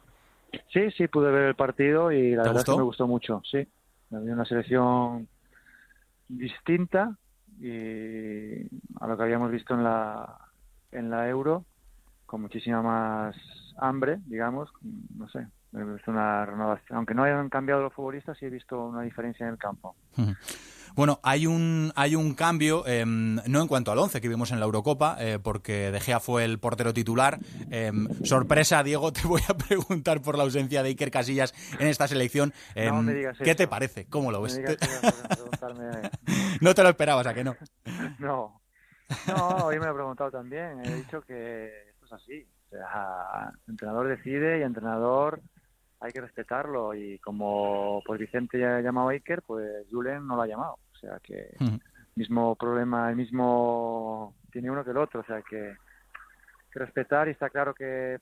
Sí, 0.71 0.91
sí, 0.97 1.07
pude 1.07 1.31
ver 1.31 1.43
el 1.49 1.55
partido 1.55 2.11
y 2.11 2.31
la 2.31 2.43
verdad 2.43 2.59
es 2.59 2.65
que 2.65 2.77
me 2.77 2.83
gustó 2.83 3.07
mucho, 3.07 3.41
sí. 3.49 3.67
Había 4.11 4.33
una 4.33 4.45
selección 4.45 5.27
distinta 6.27 7.17
y 7.59 8.61
a 8.99 9.07
lo 9.07 9.17
que 9.17 9.23
habíamos 9.23 9.51
visto 9.51 9.73
en 9.73 9.83
la, 9.83 10.37
en 10.91 11.09
la 11.09 11.27
Euro, 11.27 11.65
con 12.25 12.41
muchísima 12.41 12.81
más 12.81 13.35
hambre, 13.77 14.19
digamos, 14.25 14.69
no 15.15 15.27
sé, 15.29 15.47
he 15.79 15.83
visto 15.83 16.11
una 16.11 16.45
renovación. 16.45 16.97
Aunque 16.97 17.13
no 17.13 17.23
hayan 17.23 17.49
cambiado 17.49 17.81
los 17.81 17.93
futbolistas, 17.93 18.37
sí 18.37 18.45
he 18.45 18.49
visto 18.49 18.79
una 18.79 19.01
diferencia 19.01 19.45
en 19.45 19.53
el 19.53 19.57
campo. 19.57 19.95
Bueno, 20.95 21.19
hay 21.23 21.47
un, 21.47 21.91
hay 21.95 22.15
un 22.15 22.35
cambio, 22.35 22.85
em, 22.85 23.37
no 23.47 23.61
en 23.61 23.67
cuanto 23.67 23.91
al 23.91 23.97
11 23.97 24.21
que 24.21 24.29
vimos 24.29 24.51
en 24.51 24.59
la 24.59 24.65
Eurocopa, 24.65 25.17
eh, 25.19 25.39
porque 25.41 25.91
De 25.91 25.99
Gea 25.99 26.19
fue 26.19 26.45
el 26.45 26.59
portero 26.59 26.93
titular. 26.93 27.39
Em, 27.71 28.07
sorpresa, 28.23 28.83
Diego, 28.83 29.11
te 29.11 29.27
voy 29.27 29.41
a 29.49 29.55
preguntar 29.55 30.21
por 30.21 30.37
la 30.37 30.43
ausencia 30.43 30.83
de 30.83 30.89
Iker 30.89 31.09
Casillas 31.09 31.53
en 31.79 31.87
esta 31.87 32.07
selección. 32.07 32.53
Em, 32.75 33.07
¿Qué 33.43 33.55
te 33.55 33.67
parece? 33.67 34.05
¿Cómo 34.05 34.31
lo 34.31 34.43
ves? 34.43 34.61
no 36.61 36.75
te 36.75 36.83
lo 36.83 36.89
esperabas, 36.89 37.25
¿a 37.25 37.33
que 37.33 37.43
no? 37.43 37.55
No. 38.19 38.61
No, 39.27 39.47
hoy 39.65 39.79
me 39.79 39.85
lo 39.85 39.91
he 39.91 39.95
preguntado 39.95 40.31
también. 40.31 40.79
He 40.85 40.95
dicho 40.95 41.21
que 41.21 41.89
esto 41.89 42.05
es 42.05 42.13
así. 42.13 42.47
O 42.67 42.69
sea, 42.69 43.51
entrenador 43.67 44.07
decide 44.07 44.59
y 44.59 44.61
entrenador 44.61 45.41
hay 46.03 46.11
que 46.11 46.19
respetarlo 46.19 46.93
y 46.93 47.17
como 47.19 48.01
pues 48.05 48.19
Vicente 48.19 48.59
ya 48.59 48.75
ha 48.75 48.81
llamado 48.81 49.07
a 49.07 49.11
Iker, 49.13 49.41
pues 49.41 49.87
Julen 49.89 50.27
no 50.27 50.35
lo 50.35 50.41
ha 50.41 50.47
llamado. 50.47 50.77
O 50.91 50.97
sea 50.97 51.17
que 51.23 51.55
mismo 52.15 52.55
problema, 52.55 53.09
el 53.09 53.15
mismo 53.15 54.35
tiene 54.51 54.69
uno 54.69 54.83
que 54.83 54.91
el 54.91 54.97
otro, 54.97 55.21
o 55.21 55.23
sea 55.23 55.41
que, 55.41 55.75
que 56.71 56.79
respetar 56.79 57.29
y 57.29 57.31
está 57.31 57.49
claro 57.49 57.73
que 57.73 58.19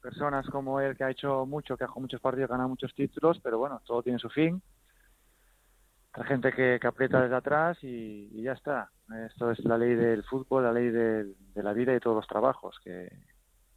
personas 0.00 0.46
como 0.46 0.80
él 0.80 0.96
que 0.96 1.04
ha 1.04 1.10
hecho 1.10 1.44
mucho, 1.44 1.76
que 1.76 1.84
ha 1.84 1.88
jugado 1.88 2.00
muchos 2.00 2.20
partidos, 2.22 2.48
ganado 2.48 2.70
muchos 2.70 2.94
títulos, 2.94 3.38
pero 3.42 3.58
bueno, 3.58 3.82
todo 3.84 4.02
tiene 4.02 4.18
su 4.18 4.30
fin. 4.30 4.62
Hay 6.14 6.24
gente 6.24 6.52
que, 6.52 6.78
que 6.80 6.86
aprieta 6.86 7.20
desde 7.20 7.36
atrás 7.36 7.76
y, 7.82 8.42
ya 8.42 8.52
está. 8.52 8.88
Esto 9.26 9.50
es 9.50 9.62
la 9.64 9.76
ley 9.76 9.94
del 9.94 10.22
fútbol, 10.24 10.62
la 10.62 10.72
ley 10.72 10.88
de, 10.88 11.24
de 11.24 11.62
la 11.62 11.74
vida 11.74 11.94
y 11.94 12.00
todos 12.00 12.16
los 12.16 12.26
trabajos, 12.26 12.78
que, 12.82 13.10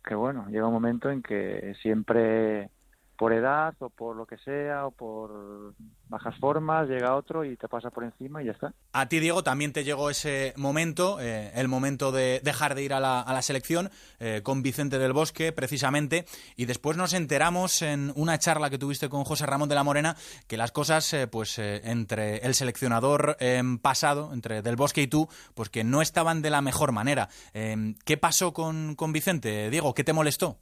que 0.01 0.15
bueno, 0.15 0.47
llega 0.49 0.67
un 0.67 0.73
momento 0.73 1.09
en 1.09 1.21
que 1.21 1.75
siempre 1.81 2.69
por 3.17 3.33
edad 3.33 3.73
o 3.79 3.89
por 3.89 4.15
lo 4.15 4.25
que 4.25 4.37
sea 4.37 4.85
o 4.85 4.91
por 4.91 5.73
bajas 6.07 6.35
formas, 6.39 6.87
llega 6.87 7.15
otro 7.15 7.43
y 7.43 7.57
te 7.57 7.67
pasa 7.67 7.89
por 7.89 8.03
encima 8.03 8.41
y 8.41 8.45
ya 8.45 8.51
está. 8.51 8.73
A 8.93 9.09
ti, 9.09 9.19
Diego, 9.19 9.43
también 9.43 9.73
te 9.73 9.83
llegó 9.83 10.09
ese 10.09 10.53
momento, 10.55 11.19
eh, 11.19 11.51
el 11.55 11.67
momento 11.67 12.11
de 12.11 12.39
dejar 12.43 12.75
de 12.75 12.83
ir 12.83 12.93
a 12.93 12.99
la, 12.99 13.19
a 13.19 13.33
la 13.33 13.41
selección 13.41 13.89
eh, 14.19 14.41
con 14.43 14.61
Vicente 14.61 14.99
del 14.99 15.13
Bosque, 15.13 15.51
precisamente, 15.51 16.25
y 16.55 16.65
después 16.65 16.95
nos 16.95 17.13
enteramos 17.13 17.81
en 17.81 18.13
una 18.15 18.37
charla 18.37 18.69
que 18.69 18.77
tuviste 18.77 19.09
con 19.09 19.23
José 19.23 19.45
Ramón 19.45 19.67
de 19.67 19.75
la 19.75 19.83
Morena 19.83 20.15
que 20.47 20.55
las 20.55 20.71
cosas, 20.71 21.11
eh, 21.13 21.27
pues 21.27 21.57
entre 21.59 22.37
el 22.37 22.53
seleccionador 22.53 23.37
pasado, 23.81 24.31
entre 24.31 24.61
del 24.61 24.75
Bosque 24.75 25.01
y 25.01 25.07
tú, 25.07 25.27
pues 25.55 25.69
que 25.69 25.83
no 25.83 26.01
estaban 26.01 26.41
de 26.41 26.49
la 26.49 26.61
mejor 26.61 26.91
manera. 26.91 27.29
¿Qué 27.53 28.17
pasó 28.17 28.53
con, 28.53 28.95
con 28.95 29.11
Vicente, 29.11 29.69
Diego? 29.69 29.93
¿Qué 29.93 30.03
te 30.03 30.13
molestó? 30.13 30.59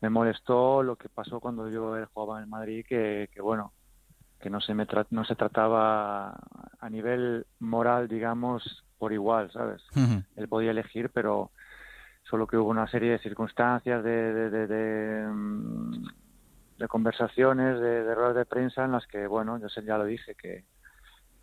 Me 0.00 0.10
molestó 0.10 0.82
lo 0.82 0.96
que 0.96 1.08
pasó 1.08 1.40
cuando 1.40 1.68
yo 1.68 1.94
jugaba 2.12 2.42
en 2.42 2.48
Madrid, 2.48 2.84
que, 2.88 3.28
que 3.32 3.40
bueno, 3.40 3.72
que 4.40 4.48
no 4.48 4.60
se, 4.60 4.74
me 4.74 4.86
no 5.10 5.24
se 5.24 5.36
trataba 5.36 6.38
a 6.78 6.90
nivel 6.90 7.46
moral, 7.58 8.08
digamos, 8.08 8.84
por 8.98 9.12
igual, 9.12 9.50
¿sabes? 9.52 9.82
Él 10.36 10.48
podía 10.48 10.70
elegir, 10.70 11.10
pero 11.10 11.50
solo 12.22 12.46
que 12.46 12.56
hubo 12.56 12.70
una 12.70 12.88
serie 12.88 13.12
de 13.12 13.18
circunstancias, 13.18 14.02
de, 14.02 14.50
de, 14.50 14.66
de, 14.66 15.28
mm, 15.28 16.04
conversaciones, 16.88 17.78
de, 17.80 17.98
errores 17.98 18.36
de 18.36 18.46
prensa 18.46 18.84
en 18.84 18.92
las 18.92 19.06
que, 19.06 19.26
bueno, 19.26 19.58
yo 19.58 19.68
ya 19.68 19.98
lo 19.98 20.04
dije, 20.04 20.34
que, 20.34 20.64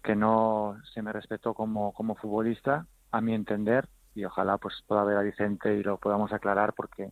que 0.04 0.16
no 0.16 0.78
se 0.94 1.04
me 1.04 1.14
respetó 1.14 1.54
como, 1.54 1.94
como 1.94 2.16
futbolista, 2.16 2.88
a 3.12 3.22
mi 3.22 3.36
entender, 3.36 3.88
y 4.16 4.26
ojalá 4.26 4.58
pues 4.58 4.84
pueda 4.88 5.04
ver 5.04 5.18
a 5.18 5.22
Vicente 5.22 5.76
y 5.76 5.84
lo 5.84 5.98
podamos 5.98 6.34
aclarar 6.34 6.74
porque 6.74 7.12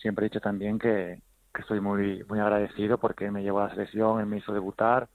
siempre 0.00 0.26
he 0.26 0.28
dicho 0.28 0.40
también 0.40 0.78
que, 0.78 1.22
estoy 1.58 1.80
muy 1.80 2.24
muy 2.24 2.38
agradecido 2.38 2.96
porque 2.96 3.30
me 3.30 3.42
llevó 3.42 3.60
a 3.60 3.68
la 3.68 3.74
selección, 3.74 4.20
él 4.20 4.26
me 4.26 4.38
hizo 4.38 4.52
debutar 4.52 5.08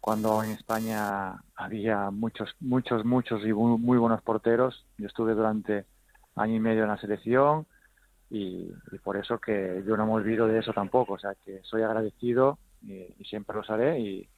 cuando 0.00 0.42
en 0.42 0.50
España 0.50 1.40
había 1.54 2.10
muchos 2.10 2.54
muchos 2.60 3.04
muchos 3.04 3.42
y 3.46 3.52
muy, 3.52 3.98
buenos 3.98 4.20
porteros. 4.22 4.84
Yo 4.98 5.06
estuve 5.06 5.32
durante 5.34 5.86
año 6.36 6.56
y 6.56 6.60
medio 6.60 6.82
en 6.82 6.88
la 6.88 6.98
selección 6.98 7.66
y, 8.28 8.70
por 9.04 9.16
eso 9.16 9.38
que 9.38 9.82
yo 9.86 9.96
no 9.96 10.04
me 10.06 10.12
olvido 10.12 10.46
de 10.46 10.58
eso 10.58 10.72
tampoco, 10.72 11.14
o 11.14 11.18
sea 11.18 11.34
que 11.44 11.60
soy 11.62 11.82
agradecido 11.82 12.58
y, 12.82 13.06
siempre 13.24 13.56
lo 13.56 13.62
haré 13.72 14.00
y, 14.00 14.28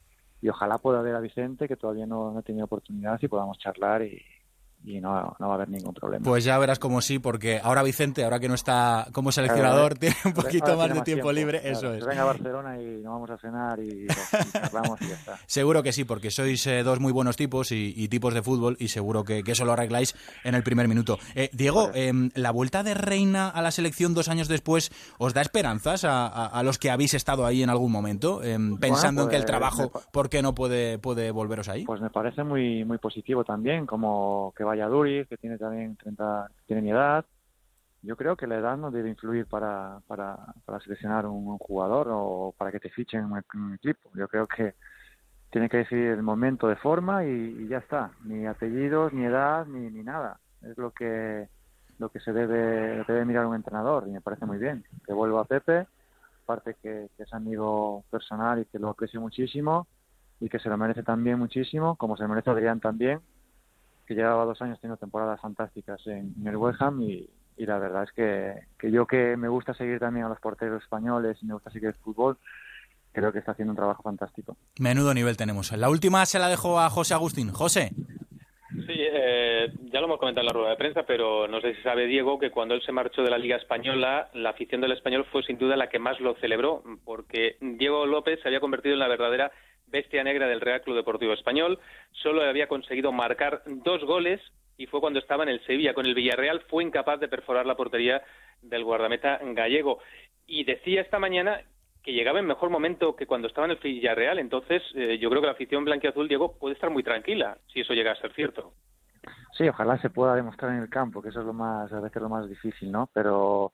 ojalá 0.48 0.76
pueda 0.76 1.00
ver 1.00 1.14
a 1.14 1.20
Vicente 1.20 1.66
que 1.66 1.76
todavía 1.76 2.06
no, 2.06 2.30
no 2.30 2.40
he 2.40 2.42
tenido 2.42 2.66
oportunidad 2.66 3.18
y 3.22 3.28
podamos 3.28 3.58
charlar 3.58 4.02
y, 4.02 4.22
y 4.84 5.00
no, 5.00 5.34
no, 5.38 5.48
va 5.48 5.52
a 5.52 5.54
haber 5.54 5.70
ningún 5.70 5.94
problema. 5.94 6.22
Pues 6.22 6.44
ya 6.44 6.58
verás 6.58 6.78
como 6.78 7.00
sí, 7.00 7.18
porque 7.18 7.58
ahora 7.62 7.82
Vicente, 7.82 8.22
ahora 8.22 8.38
que 8.38 8.48
no 8.48 8.54
está 8.54 9.06
como 9.12 9.32
seleccionador, 9.32 9.94
tiene 9.94 10.16
un 10.24 10.34
poquito 10.34 10.76
más 10.76 10.92
de 10.92 11.00
tiempo, 11.00 11.32
libre, 11.32 11.60
eso 11.64 11.94
es. 11.94 12.04
venga 12.04 12.22
a 12.22 12.26
Barcelona 12.26 12.80
y 12.80 13.02
nos 13.02 13.14
vamos 13.14 13.30
a 13.30 13.38
cenar 13.38 13.80
y, 13.80 14.06
charlamos 14.52 15.00
y 15.00 15.08
ya 15.08 15.14
está. 15.14 15.38
Seguro 15.46 15.82
que 15.82 15.92
sí, 15.92 16.04
porque 16.04 16.30
sois 16.30 16.66
eh, 16.66 16.82
dos 16.82 17.00
muy 17.00 17.12
buenos 17.12 17.36
tipos 17.36 17.72
y, 17.72 18.08
tipos 18.08 18.34
de 18.34 18.42
fútbol 18.42 18.76
y 18.78 18.88
seguro 18.88 19.24
que, 19.24 19.42
eso 19.46 19.64
lo 19.64 19.72
arregláis 19.72 20.14
en 20.42 20.54
el 20.54 20.62
primer 20.62 20.88
minuto. 20.88 21.18
Eh, 21.34 21.48
Diego, 21.52 21.90
em, 21.94 22.30
la 22.34 22.50
vuelta 22.50 22.82
de 22.82 22.94
Reina 22.94 23.48
a 23.48 23.62
la 23.62 23.70
selección 23.70 24.14
dos 24.14 24.28
años 24.28 24.48
después, 24.48 24.92
¿os 25.18 25.32
da 25.32 25.40
esperanzas 25.40 26.04
a, 26.04 26.62
los 26.64 26.78
que 26.78 26.90
habéis 26.90 27.14
estado 27.14 27.46
ahí 27.46 27.62
en 27.62 27.70
algún 27.70 27.90
momento, 27.90 28.42
em, 28.42 28.76
pensando 28.78 29.22
en 29.22 29.28
que 29.28 29.36
el 29.36 29.42
pues, 29.42 29.50
trabajo, 29.50 29.92
¿por 30.12 30.28
qué 30.28 30.42
no 30.42 30.54
puede, 30.54 30.98
puede 30.98 31.30
volveros 31.30 31.68
ahí? 31.68 31.84
Pues 31.84 32.00
me 32.00 32.10
parece 32.10 32.44
muy, 32.44 32.84
muy 32.84 32.98
positivo 32.98 33.44
también, 33.44 33.86
como 33.86 34.52
que 34.56 34.64
va 34.64 34.73
Valladolid, 34.74 35.26
que 35.26 35.36
tiene 35.36 35.58
también 35.58 35.96
30, 35.96 36.50
tiene 36.66 36.82
mi 36.82 36.90
edad. 36.90 37.24
Yo 38.02 38.16
creo 38.16 38.36
que 38.36 38.46
la 38.46 38.56
edad 38.56 38.76
no 38.76 38.90
debe 38.90 39.08
influir 39.08 39.46
para, 39.46 40.00
para, 40.06 40.36
para 40.66 40.80
seleccionar 40.80 41.26
un, 41.26 41.56
jugador 41.58 42.08
o 42.10 42.54
para 42.58 42.70
que 42.70 42.80
te 42.80 42.90
fichen 42.90 43.20
en 43.20 43.60
un, 43.60 43.74
equipo. 43.74 44.10
Yo 44.14 44.28
creo 44.28 44.46
que 44.46 44.74
tiene 45.50 45.68
que 45.68 45.78
decir 45.78 45.98
el 45.98 46.22
momento 46.22 46.68
de 46.68 46.76
forma 46.76 47.24
y, 47.24 47.66
ya 47.68 47.78
está. 47.78 48.10
Ni 48.24 48.46
apellidos, 48.46 49.12
ni 49.12 49.24
edad, 49.24 49.66
ni, 49.66 49.90
ni 49.90 50.02
nada. 50.02 50.38
Es 50.62 50.76
lo 50.76 50.90
que 50.90 51.48
lo 51.98 52.08
que 52.08 52.18
se 52.18 52.32
debe, 52.32 53.04
debe 53.06 53.24
mirar 53.24 53.46
un 53.46 53.54
entrenador 53.54 54.04
y 54.08 54.10
me 54.10 54.20
parece 54.20 54.46
muy 54.46 54.58
bien. 54.58 54.84
Que 55.06 55.12
vuelva 55.12 55.42
a 55.42 55.44
Pepe, 55.44 55.86
aparte 56.42 56.74
que, 56.82 57.08
que, 57.16 57.22
es 57.22 57.32
amigo 57.32 58.04
personal 58.10 58.58
y 58.60 58.64
que 58.64 58.80
lo 58.80 58.88
aprecio 58.88 59.20
muchísimo 59.20 59.86
y 60.40 60.48
que 60.48 60.58
se 60.58 60.68
lo 60.68 60.76
merece 60.76 61.04
también 61.04 61.38
muchísimo, 61.38 61.94
como 61.94 62.16
se 62.16 62.26
merece 62.26 62.50
Adrián 62.50 62.80
también, 62.80 63.20
que 64.06 64.14
llevaba 64.14 64.44
dos 64.44 64.60
años 64.62 64.80
teniendo 64.80 64.98
temporadas 64.98 65.40
fantásticas 65.40 66.06
en, 66.06 66.34
el 66.46 66.56
West 66.56 66.80
Ham 66.82 67.02
y, 67.02 67.28
la 67.56 67.78
verdad 67.78 68.02
es 68.04 68.12
que, 68.12 68.54
que, 68.78 68.90
yo 68.90 69.06
que 69.06 69.36
me 69.36 69.48
gusta 69.48 69.74
seguir 69.74 70.00
también 70.00 70.26
a 70.26 70.28
los 70.28 70.40
porteros 70.40 70.82
españoles 70.82 71.38
y 71.40 71.46
me 71.46 71.54
gusta 71.54 71.70
seguir 71.70 71.88
el 71.88 71.94
fútbol, 71.94 72.36
creo 73.12 73.32
que 73.32 73.38
está 73.38 73.52
haciendo 73.52 73.72
un 73.72 73.76
trabajo 73.76 74.02
fantástico. 74.02 74.56
Menudo 74.78 75.14
nivel 75.14 75.36
tenemos. 75.36 75.72
La 75.72 75.88
última 75.88 76.26
se 76.26 76.38
la 76.38 76.48
dejo 76.48 76.80
a 76.80 76.90
José 76.90 77.14
Agustín. 77.14 77.52
José. 77.52 77.92
Sí, 78.86 78.96
eh, 78.96 79.72
ya 79.92 80.00
lo 80.00 80.06
hemos 80.06 80.18
comentado 80.18 80.42
en 80.42 80.46
la 80.48 80.52
rueda 80.52 80.70
de 80.70 80.76
prensa, 80.76 81.04
pero 81.06 81.46
no 81.46 81.60
sé 81.60 81.76
si 81.76 81.82
sabe 81.82 82.06
Diego 82.06 82.40
que 82.40 82.50
cuando 82.50 82.74
él 82.74 82.82
se 82.82 82.90
marchó 82.90 83.22
de 83.22 83.30
la 83.30 83.38
Liga 83.38 83.56
Española, 83.56 84.30
la 84.34 84.50
afición 84.50 84.80
del 84.80 84.92
español 84.92 85.24
fue 85.30 85.44
sin 85.44 85.58
duda 85.58 85.76
la 85.76 85.88
que 85.88 86.00
más 86.00 86.18
lo 86.18 86.34
celebró, 86.36 86.82
porque 87.04 87.56
Diego 87.60 88.04
López 88.04 88.40
se 88.42 88.48
había 88.48 88.58
convertido 88.58 88.94
en 88.94 88.98
la 88.98 89.08
verdadera 89.08 89.52
bestia 89.94 90.24
negra 90.24 90.48
del 90.48 90.60
Real 90.60 90.82
Club 90.82 90.96
Deportivo 90.96 91.32
Español. 91.32 91.78
Solo 92.10 92.42
había 92.42 92.66
conseguido 92.66 93.12
marcar 93.12 93.62
dos 93.64 94.02
goles 94.02 94.40
y 94.76 94.86
fue 94.86 95.00
cuando 95.00 95.20
estaba 95.20 95.44
en 95.44 95.50
el 95.50 95.64
Sevilla. 95.66 95.94
Con 95.94 96.04
el 96.04 96.14
Villarreal 96.14 96.62
fue 96.68 96.82
incapaz 96.82 97.20
de 97.20 97.28
perforar 97.28 97.64
la 97.64 97.76
portería 97.76 98.20
del 98.60 98.82
guardameta 98.82 99.38
gallego. 99.40 100.00
Y 100.48 100.64
decía 100.64 101.00
esta 101.00 101.20
mañana 101.20 101.60
que 102.02 102.12
llegaba 102.12 102.40
en 102.40 102.46
mejor 102.46 102.70
momento 102.70 103.14
que 103.14 103.26
cuando 103.26 103.46
estaba 103.46 103.66
en 103.66 103.70
el 103.70 103.78
Villarreal. 103.78 104.40
Entonces, 104.40 104.82
eh, 104.96 105.16
yo 105.18 105.30
creo 105.30 105.40
que 105.40 105.46
la 105.46 105.52
afición 105.52 105.84
blanquiazul, 105.84 106.26
Diego, 106.26 106.58
puede 106.58 106.74
estar 106.74 106.90
muy 106.90 107.04
tranquila 107.04 107.56
si 107.72 107.80
eso 107.80 107.94
llega 107.94 108.10
a 108.10 108.16
ser 108.16 108.32
cierto. 108.34 108.72
Sí, 109.56 109.68
ojalá 109.68 109.96
se 109.98 110.10
pueda 110.10 110.34
demostrar 110.34 110.72
en 110.72 110.82
el 110.82 110.90
campo, 110.90 111.22
que 111.22 111.28
eso 111.28 111.38
es 111.38 111.46
lo 111.46 111.52
más, 111.52 111.90
a 111.92 112.00
veces 112.00 112.20
lo 112.20 112.28
más 112.28 112.48
difícil, 112.48 112.90
¿no? 112.90 113.08
Pero 113.14 113.72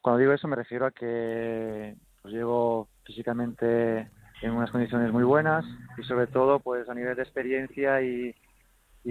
cuando 0.00 0.18
digo 0.18 0.32
eso 0.32 0.48
me 0.48 0.56
refiero 0.56 0.86
a 0.86 0.90
que 0.90 1.94
pues 2.22 2.32
llego 2.32 2.88
físicamente 3.04 4.08
en 4.42 4.52
unas 4.52 4.70
condiciones 4.70 5.12
muy 5.12 5.22
buenas 5.22 5.64
y 5.96 6.02
sobre 6.02 6.26
todo 6.26 6.58
pues 6.58 6.88
a 6.88 6.94
nivel 6.94 7.16
de 7.16 7.22
experiencia 7.22 8.02
y, 8.02 8.34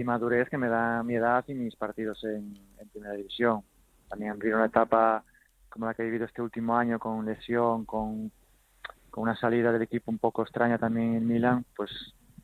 madurez 0.04 0.48
que 0.48 0.58
me 0.58 0.68
da 0.68 1.02
mi 1.02 1.14
edad 1.14 1.44
y 1.48 1.54
mis 1.54 1.74
partidos 1.76 2.22
en, 2.24 2.54
primera 2.92 3.14
división. 3.14 3.62
También 4.08 4.32
abrir 4.32 4.54
una 4.54 4.66
etapa 4.66 5.24
como 5.70 5.86
la 5.86 5.94
que 5.94 6.02
he 6.02 6.06
vivido 6.06 6.26
este 6.26 6.42
último 6.42 6.76
año 6.76 6.98
con 6.98 7.24
lesión, 7.24 7.86
con, 7.86 8.30
con 9.10 9.22
una 9.22 9.36
salida 9.36 9.72
del 9.72 9.82
equipo 9.82 10.10
un 10.10 10.18
poco 10.18 10.42
extraña 10.42 10.76
también 10.76 11.14
en 11.14 11.26
Milan, 11.26 11.64
pues 11.74 11.90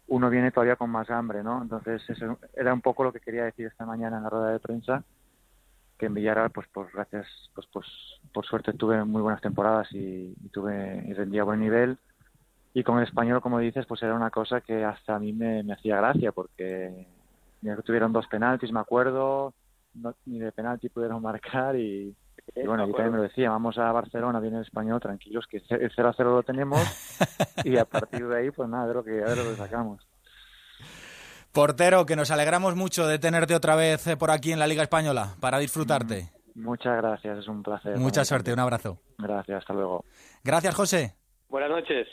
uno 0.06 0.30
viene 0.30 0.50
todavía 0.50 0.76
con 0.76 0.88
más 0.88 1.10
hambre, 1.10 1.42
¿no? 1.42 1.60
Entonces 1.60 2.02
eso 2.08 2.38
era 2.54 2.72
un 2.72 2.80
poco 2.80 3.04
lo 3.04 3.12
que 3.12 3.20
quería 3.20 3.44
decir 3.44 3.66
esta 3.66 3.84
mañana 3.84 4.16
en 4.16 4.22
la 4.22 4.30
rueda 4.30 4.50
de 4.52 4.60
prensa, 4.60 5.04
que 5.98 6.06
en 6.06 6.14
Villarreal, 6.14 6.50
pues, 6.50 6.66
pues 6.72 6.90
gracias, 6.94 7.26
pues, 7.54 7.66
pues 7.70 7.86
por 8.32 8.46
suerte 8.46 8.72
tuve 8.72 9.04
muy 9.04 9.20
buenas 9.20 9.42
temporadas 9.42 9.92
y, 9.92 10.34
y 10.42 10.48
tuve 10.50 11.04
y 11.06 11.12
rendía 11.12 11.44
buen 11.44 11.60
nivel 11.60 11.98
y 12.78 12.84
con 12.84 12.98
el 12.98 13.04
español, 13.04 13.40
como 13.40 13.58
dices, 13.58 13.86
pues 13.86 14.00
era 14.04 14.14
una 14.14 14.30
cosa 14.30 14.60
que 14.60 14.84
hasta 14.84 15.16
a 15.16 15.18
mí 15.18 15.32
me, 15.32 15.64
hacía 15.72 15.96
gracia, 15.96 16.30
porque 16.30 17.08
tuvieron 17.84 18.12
dos 18.12 18.28
penaltis, 18.28 18.70
me 18.70 18.78
acuerdo, 18.78 19.52
ni 20.26 20.38
de 20.38 20.52
penalti 20.52 20.88
pudieron 20.88 21.20
marcar 21.30 21.74
y, 21.74 22.14
bueno, 22.64 22.86
yo 22.86 22.92
también 22.92 23.10
me 23.10 23.16
lo 23.16 23.24
decía, 23.24 23.50
vamos 23.50 23.78
a 23.78 23.90
Barcelona, 23.90 24.38
viene 24.38 24.58
el 24.58 24.62
español, 24.62 25.00
tranquilos, 25.00 25.48
que 25.48 25.56
el 25.56 25.92
0 25.92 26.08
a 26.08 26.14
0 26.16 26.30
lo 26.30 26.42
tenemos 26.44 26.80
y 27.64 27.76
a 27.76 27.84
partir 27.84 28.28
de 28.28 28.38
ahí, 28.38 28.50
pues 28.52 28.68
nada, 28.68 28.86
de 28.86 28.94
lo 28.94 29.02
que, 29.02 29.22
a 29.22 29.26
ver 29.26 29.38
lo 29.38 29.50
que 29.50 29.56
sacamos. 29.56 30.06
Portero, 31.50 32.06
que 32.06 32.14
nos 32.14 32.30
alegramos 32.30 32.76
mucho 32.76 33.08
de 33.08 33.18
tenerte 33.18 33.56
otra 33.56 33.74
vez 33.74 34.06
eh, 34.06 34.16
por 34.16 34.30
aquí 34.30 34.52
en 34.52 34.60
la 34.60 34.68
Liga 34.68 34.84
Española 34.84 35.34
para 35.40 35.58
disfrutarte. 35.58 36.30
Muchas 36.54 36.96
gracias, 36.96 37.38
es 37.38 37.48
un 37.48 37.60
placer. 37.60 37.96
Mucha 37.96 38.24
suerte, 38.24 38.52
un 38.52 38.60
abrazo. 38.60 39.00
Gracias, 39.18 39.58
hasta 39.58 39.74
luego. 39.74 40.04
Gracias, 40.44 40.76
José. 40.76 41.16
Buenas 41.48 41.70
noches. 41.70 42.06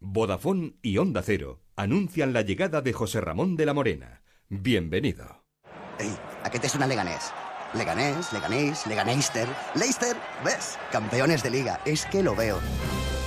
Vodafone 0.00 0.74
y 0.80 0.98
Onda 0.98 1.22
Cero 1.22 1.60
anuncian 1.76 2.32
la 2.32 2.42
llegada 2.42 2.80
de 2.80 2.92
José 2.92 3.20
Ramón 3.20 3.56
de 3.56 3.66
la 3.66 3.74
Morena. 3.74 4.22
Bienvenido. 4.48 5.44
Ey, 5.98 6.14
¿a 6.44 6.50
qué 6.50 6.60
te 6.60 6.68
suena 6.68 6.86
Leganés? 6.86 7.32
Leganés, 7.74 8.32
Leganés, 8.32 8.86
Leganeister, 8.86 9.48
Leicester, 9.74 10.16
¿ves? 10.44 10.78
Campeones 10.92 11.42
de 11.42 11.50
liga, 11.50 11.80
es 11.84 12.06
que 12.06 12.22
lo 12.22 12.34
veo. 12.34 12.58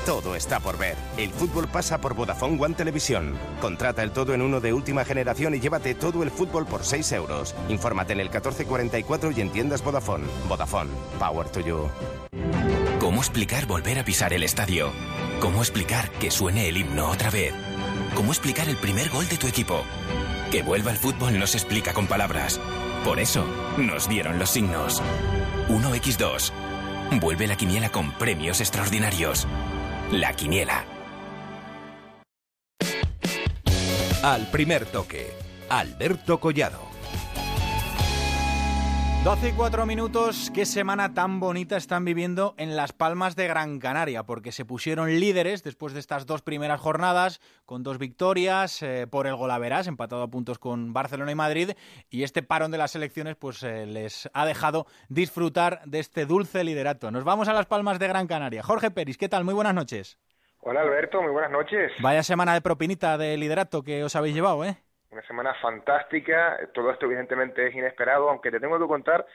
Todo 0.06 0.36
está 0.36 0.60
por 0.60 0.78
ver. 0.78 0.96
El 1.18 1.30
fútbol 1.30 1.68
pasa 1.68 2.00
por 2.00 2.16
Vodafone 2.16 2.60
One 2.60 2.74
Televisión. 2.74 3.38
Contrata 3.60 4.02
el 4.02 4.12
todo 4.12 4.34
en 4.34 4.42
uno 4.42 4.60
de 4.60 4.74
última 4.74 5.06
generación 5.06 5.54
y 5.54 5.60
llévate 5.60 5.94
todo 5.94 6.24
el 6.24 6.32
fútbol 6.32 6.66
por 6.66 6.84
6 6.84 7.12
euros. 7.12 7.54
Infórmate 7.70 8.14
en 8.14 8.22
el 8.22 8.28
1444 8.28 9.32
y 9.32 9.42
entiendas 9.42 9.84
Vodafone. 9.84 10.26
Vodafone, 10.48 10.90
power 11.20 11.48
to 11.50 11.60
you. 11.60 11.90
¿Cómo 13.22 13.28
explicar 13.30 13.68
volver 13.68 14.00
a 14.00 14.04
pisar 14.04 14.34
el 14.34 14.42
estadio? 14.42 14.92
¿Cómo 15.40 15.62
explicar 15.62 16.10
que 16.14 16.32
suene 16.32 16.68
el 16.68 16.78
himno 16.78 17.08
otra 17.08 17.30
vez? 17.30 17.54
¿Cómo 18.16 18.32
explicar 18.32 18.68
el 18.68 18.78
primer 18.78 19.12
gol 19.12 19.30
de 19.30 19.38
tu 19.38 19.46
equipo? 19.46 19.84
Que 20.50 20.64
vuelva 20.64 20.90
el 20.90 20.98
fútbol 20.98 21.38
no 21.38 21.46
se 21.46 21.60
explica 21.60 21.94
con 21.94 22.08
palabras. 22.08 22.60
Por 23.06 23.20
eso 23.20 23.46
nos 23.78 24.10
dieron 24.10 24.40
los 24.40 24.50
signos. 24.50 25.04
1x2. 25.70 26.52
Vuelve 27.20 27.46
la 27.46 27.56
quiniela 27.56 27.90
con 27.90 28.12
premios 28.14 28.60
extraordinarios. 28.60 29.48
La 30.12 30.34
quiniela. 30.34 30.84
Al 34.24 34.50
primer 34.50 34.88
toque. 34.88 35.32
Alberto 35.70 36.40
Collado. 36.40 36.91
12 39.24 39.50
y 39.50 39.52
4 39.52 39.86
minutos, 39.86 40.52
qué 40.52 40.66
semana 40.66 41.14
tan 41.14 41.40
bonita 41.40 41.78
están 41.78 42.04
viviendo 42.04 42.56
en 42.58 42.76
Las 42.76 42.92
Palmas 42.92 43.36
de 43.36 43.48
Gran 43.48 43.78
Canaria, 43.78 44.24
porque 44.24 44.52
se 44.52 44.66
pusieron 44.66 45.20
líderes 45.20 45.62
después 45.62 45.94
de 45.94 46.00
estas 46.00 46.26
dos 46.26 46.42
primeras 46.42 46.82
jornadas, 46.82 47.40
con 47.68 47.84
dos 47.84 48.00
victorias 48.00 48.82
eh, 48.82 49.06
por 49.06 49.28
el 49.28 49.36
Golaveras, 49.36 49.86
empatado 49.86 50.24
a 50.24 50.28
puntos 50.28 50.58
con 50.58 50.92
Barcelona 50.92 51.34
y 51.34 51.36
Madrid, 51.36 51.72
y 52.10 52.24
este 52.24 52.42
parón 52.42 52.72
de 52.72 52.80
las 52.80 52.96
elecciones 52.96 53.36
pues 53.36 53.62
eh, 53.62 53.86
les 53.86 54.28
ha 54.34 54.44
dejado 54.44 54.88
disfrutar 55.08 55.82
de 55.86 56.00
este 56.00 56.26
dulce 56.26 56.64
liderato. 56.64 57.12
Nos 57.12 57.24
vamos 57.24 57.48
a 57.48 57.54
Las 57.54 57.68
Palmas 57.68 58.00
de 58.00 58.08
Gran 58.08 58.26
Canaria. 58.26 58.64
Jorge 58.64 58.90
Peris, 58.90 59.20
¿qué 59.20 59.30
tal? 59.30 59.44
Muy 59.44 59.54
buenas 59.54 59.76
noches. 59.76 60.18
Hola 60.62 60.82
Alberto, 60.82 61.22
muy 61.22 61.32
buenas 61.32 61.52
noches. 61.52 61.92
Vaya 62.02 62.24
semana 62.24 62.56
de 62.56 62.62
propinita 62.62 63.20
de 63.20 63.38
liderato 63.38 63.84
que 63.84 64.04
os 64.04 64.16
habéis 64.16 64.34
llevado, 64.34 64.66
¿eh? 64.66 64.78
Una 65.12 65.22
semana 65.24 65.54
fantástica, 65.56 66.58
todo 66.74 66.90
esto 66.90 67.06
evidentemente 67.06 67.68
es 67.68 67.76
inesperado, 67.76 68.30
aunque 68.30 68.50
te 68.50 68.62
tengo 68.62 68.80
que 68.80 68.88
contar 68.88 69.26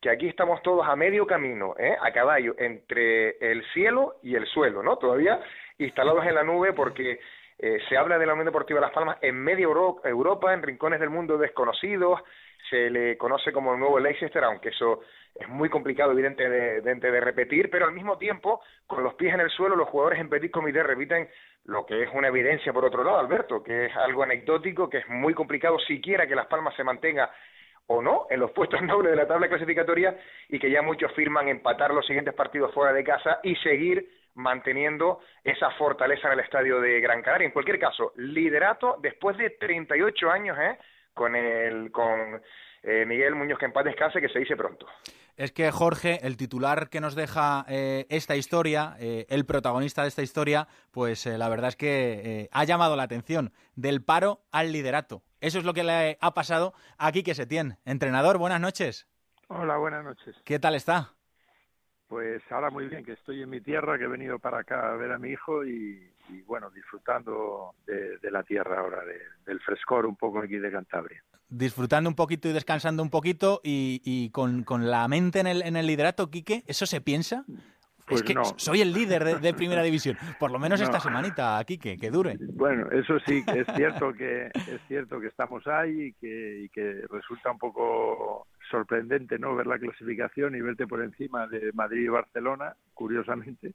que 0.00 0.08
aquí 0.08 0.28
estamos 0.28 0.62
todos 0.62 0.88
a 0.88 0.96
medio 0.96 1.26
camino, 1.26 1.74
¿eh? 1.78 1.94
a 2.00 2.10
caballo, 2.10 2.54
entre 2.56 3.36
el 3.38 3.62
cielo 3.74 4.16
y 4.22 4.34
el 4.34 4.46
suelo, 4.46 4.82
¿no? 4.82 4.96
Todavía 4.96 5.38
instalados 5.76 6.24
en 6.24 6.36
la 6.36 6.42
nube 6.42 6.72
porque 6.72 7.20
eh, 7.58 7.78
se 7.86 7.98
habla 7.98 8.18
de 8.18 8.24
la 8.24 8.32
Unión 8.32 8.46
Deportiva 8.46 8.80
Las 8.80 8.92
Palmas 8.92 9.18
en 9.20 9.36
media 9.36 9.64
Europa, 9.64 10.54
en 10.54 10.62
rincones 10.62 11.00
del 11.00 11.10
mundo 11.10 11.36
desconocidos, 11.36 12.22
se 12.70 12.90
le 12.90 13.16
conoce 13.16 13.52
como 13.52 13.74
el 13.74 13.80
nuevo 13.80 13.98
Leicester, 13.98 14.42
aunque 14.44 14.70
eso 14.70 15.00
es 15.34 15.48
muy 15.48 15.68
complicado, 15.68 16.12
evidente, 16.12 16.48
de, 16.48 16.80
de, 16.80 17.20
repetir, 17.20 17.70
pero 17.70 17.86
al 17.86 17.92
mismo 17.92 18.16
tiempo, 18.16 18.62
con 18.86 19.02
los 19.02 19.14
pies 19.14 19.34
en 19.34 19.40
el 19.40 19.50
suelo, 19.50 19.76
los 19.76 19.88
jugadores 19.88 20.18
en 20.18 20.30
Petit 20.30 20.50
Comité 20.50 20.82
repiten 20.82 21.28
lo 21.64 21.84
que 21.84 22.02
es 22.02 22.10
una 22.14 22.28
evidencia 22.28 22.72
por 22.72 22.84
otro 22.84 23.04
lado, 23.04 23.18
Alberto, 23.18 23.62
que 23.62 23.86
es 23.86 23.96
algo 23.96 24.22
anecdótico, 24.22 24.88
que 24.88 24.98
es 24.98 25.08
muy 25.08 25.34
complicado 25.34 25.78
siquiera 25.80 26.26
que 26.26 26.34
Las 26.34 26.46
Palmas 26.46 26.74
se 26.76 26.84
mantenga 26.84 27.30
o 27.88 28.00
no 28.00 28.26
en 28.30 28.40
los 28.40 28.50
puestos 28.52 28.80
nobles 28.82 29.10
de 29.10 29.16
la 29.16 29.26
tabla 29.26 29.48
clasificatoria 29.48 30.16
y 30.48 30.58
que 30.58 30.70
ya 30.70 30.82
muchos 30.82 31.12
firman 31.12 31.48
empatar 31.48 31.92
los 31.92 32.06
siguientes 32.06 32.34
partidos 32.34 32.72
fuera 32.72 32.92
de 32.92 33.04
casa 33.04 33.40
y 33.42 33.56
seguir 33.56 34.08
manteniendo 34.34 35.20
esa 35.42 35.70
fortaleza 35.72 36.28
en 36.28 36.34
el 36.34 36.40
estadio 36.40 36.80
de 36.80 37.00
Gran 37.00 37.22
Canaria. 37.22 37.46
En 37.46 37.52
cualquier 37.52 37.78
caso, 37.78 38.12
liderato 38.16 38.96
después 39.00 39.36
de 39.38 39.50
38 39.50 40.30
años, 40.30 40.58
¿eh? 40.58 40.78
Con 41.16 41.34
el 41.34 41.90
con 41.90 42.42
eh, 42.82 43.06
Miguel 43.06 43.34
Muñoz 43.34 43.58
que 43.58 43.64
en 43.64 43.72
paz 43.72 43.86
descanse, 43.86 44.20
que 44.20 44.28
se 44.28 44.38
dice 44.38 44.54
pronto. 44.54 44.86
Es 45.36 45.50
que 45.50 45.70
Jorge, 45.70 46.20
el 46.22 46.36
titular 46.36 46.88
que 46.88 47.00
nos 47.00 47.14
deja 47.14 47.64
eh, 47.68 48.06
esta 48.10 48.36
historia, 48.36 48.96
eh, 49.00 49.26
el 49.28 49.44
protagonista 49.44 50.02
de 50.02 50.08
esta 50.08 50.22
historia, 50.22 50.68
pues 50.92 51.26
la 51.26 51.48
verdad 51.48 51.68
es 51.68 51.76
que 51.76 52.48
ha 52.52 52.64
llamado 52.64 52.96
la 52.96 53.02
atención 53.02 53.52
del 53.74 54.02
paro 54.02 54.40
al 54.52 54.72
liderato. 54.72 55.22
Eso 55.40 55.58
es 55.58 55.64
lo 55.64 55.74
que 55.74 55.84
le 55.84 56.16
ha 56.20 56.34
pasado 56.34 56.74
aquí 56.98 57.22
que 57.22 57.34
se 57.34 57.46
tiene. 57.46 57.78
Entrenador, 57.84 58.38
buenas 58.38 58.60
noches. 58.60 59.06
Hola, 59.48 59.76
buenas 59.78 60.04
noches. 60.04 60.36
¿Qué 60.44 60.58
tal 60.58 60.74
está? 60.74 61.12
Pues 62.08 62.40
ahora 62.50 62.70
muy 62.70 62.88
bien, 62.88 63.04
que 63.04 63.12
estoy 63.12 63.42
en 63.42 63.50
mi 63.50 63.60
tierra, 63.60 63.98
que 63.98 64.04
he 64.04 64.08
venido 64.08 64.38
para 64.38 64.60
acá 64.60 64.92
a 64.92 64.96
ver 64.96 65.12
a 65.12 65.18
mi 65.18 65.30
hijo 65.30 65.64
y, 65.64 66.08
bueno, 66.46 66.70
disfrutando 66.70 67.74
de, 67.86 68.30
la 68.30 68.42
tierra 68.42 68.80
ahora, 68.80 69.02
del 69.44 69.60
frescor 69.60 70.06
un 70.06 70.16
poco 70.16 70.40
aquí 70.40 70.56
de 70.56 70.70
Cantabria. 70.70 71.22
Disfrutando 71.48 72.10
un 72.10 72.16
poquito 72.16 72.48
y 72.48 72.52
descansando 72.52 73.02
un 73.02 73.10
poquito 73.10 73.60
y, 73.62 74.30
con, 74.30 74.64
la 74.90 75.06
mente 75.08 75.40
en 75.40 75.46
el, 75.46 75.62
en 75.62 75.76
el 75.76 75.86
liderato, 75.86 76.30
Quique, 76.30 76.64
¿eso 76.66 76.86
se 76.86 77.00
piensa? 77.00 77.44
Pues 78.06 78.22
es 78.22 78.26
que 78.26 78.34
soy 78.56 78.80
el 78.82 78.92
líder 78.92 79.40
de, 79.40 79.54
Primera 79.54 79.82
División. 79.82 80.16
Por 80.38 80.52
lo 80.52 80.58
menos 80.58 80.80
esta 80.80 81.00
semanita, 81.00 81.62
Quique, 81.64 81.96
que 81.96 82.10
dure. 82.10 82.36
Bueno, 82.38 82.88
eso 82.92 83.18
sí, 83.26 83.44
es 83.46 83.66
cierto 83.74 84.12
que 84.12 84.46
es 84.46 84.80
cierto 84.86 85.20
que 85.20 85.26
estamos 85.26 85.66
ahí 85.66 86.02
y 86.02 86.12
que, 86.14 86.62
y 86.64 86.68
que 86.68 87.02
resulta 87.10 87.50
un 87.50 87.58
poco 87.58 88.46
sorprendente 88.70 89.38
no 89.38 89.54
ver 89.56 89.66
la 89.66 89.78
clasificación 89.78 90.54
y 90.54 90.60
verte 90.60 90.86
por 90.86 91.02
encima 91.02 91.46
de 91.48 91.72
Madrid 91.72 92.04
y 92.04 92.08
Barcelona, 92.08 92.76
curiosamente, 92.94 93.74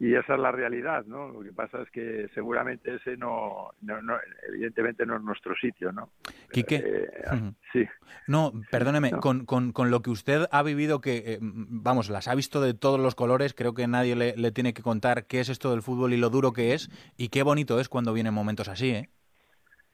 y 0.00 0.14
esa 0.14 0.34
es 0.34 0.40
la 0.40 0.50
realidad, 0.50 1.04
¿no? 1.04 1.28
Lo 1.28 1.42
que 1.42 1.52
pasa 1.52 1.82
es 1.82 1.90
que 1.90 2.26
seguramente 2.34 2.94
ese 2.94 3.18
no, 3.18 3.72
no, 3.82 4.00
evidentemente 4.48 5.04
no 5.04 5.16
es 5.16 5.22
nuestro 5.22 5.54
sitio, 5.56 5.92
¿no? 5.92 6.08
Quique, 6.50 6.76
eh, 6.82 7.52
sí. 7.70 7.86
No, 8.26 8.50
perdóneme, 8.70 9.10
Con, 9.10 9.44
con, 9.44 9.72
con, 9.72 9.90
lo 9.90 10.00
que 10.00 10.08
usted 10.08 10.46
ha 10.50 10.62
vivido, 10.62 11.02
que, 11.02 11.18
eh, 11.26 11.38
vamos, 11.42 12.08
las 12.08 12.28
ha 12.28 12.34
visto 12.34 12.62
de 12.62 12.72
todos 12.72 12.98
los 12.98 13.14
colores, 13.14 13.52
creo 13.52 13.74
que 13.74 13.86
nadie 13.86 14.16
le, 14.16 14.34
le, 14.38 14.50
tiene 14.52 14.72
que 14.72 14.80
contar 14.80 15.26
qué 15.26 15.40
es 15.40 15.50
esto 15.50 15.70
del 15.70 15.82
fútbol 15.82 16.14
y 16.14 16.16
lo 16.16 16.30
duro 16.30 16.54
que 16.54 16.72
es, 16.72 16.88
y 17.18 17.28
qué 17.28 17.42
bonito 17.42 17.78
es 17.78 17.90
cuando 17.90 18.14
vienen 18.14 18.32
momentos 18.32 18.68
así, 18.68 18.90
¿eh? 18.90 19.10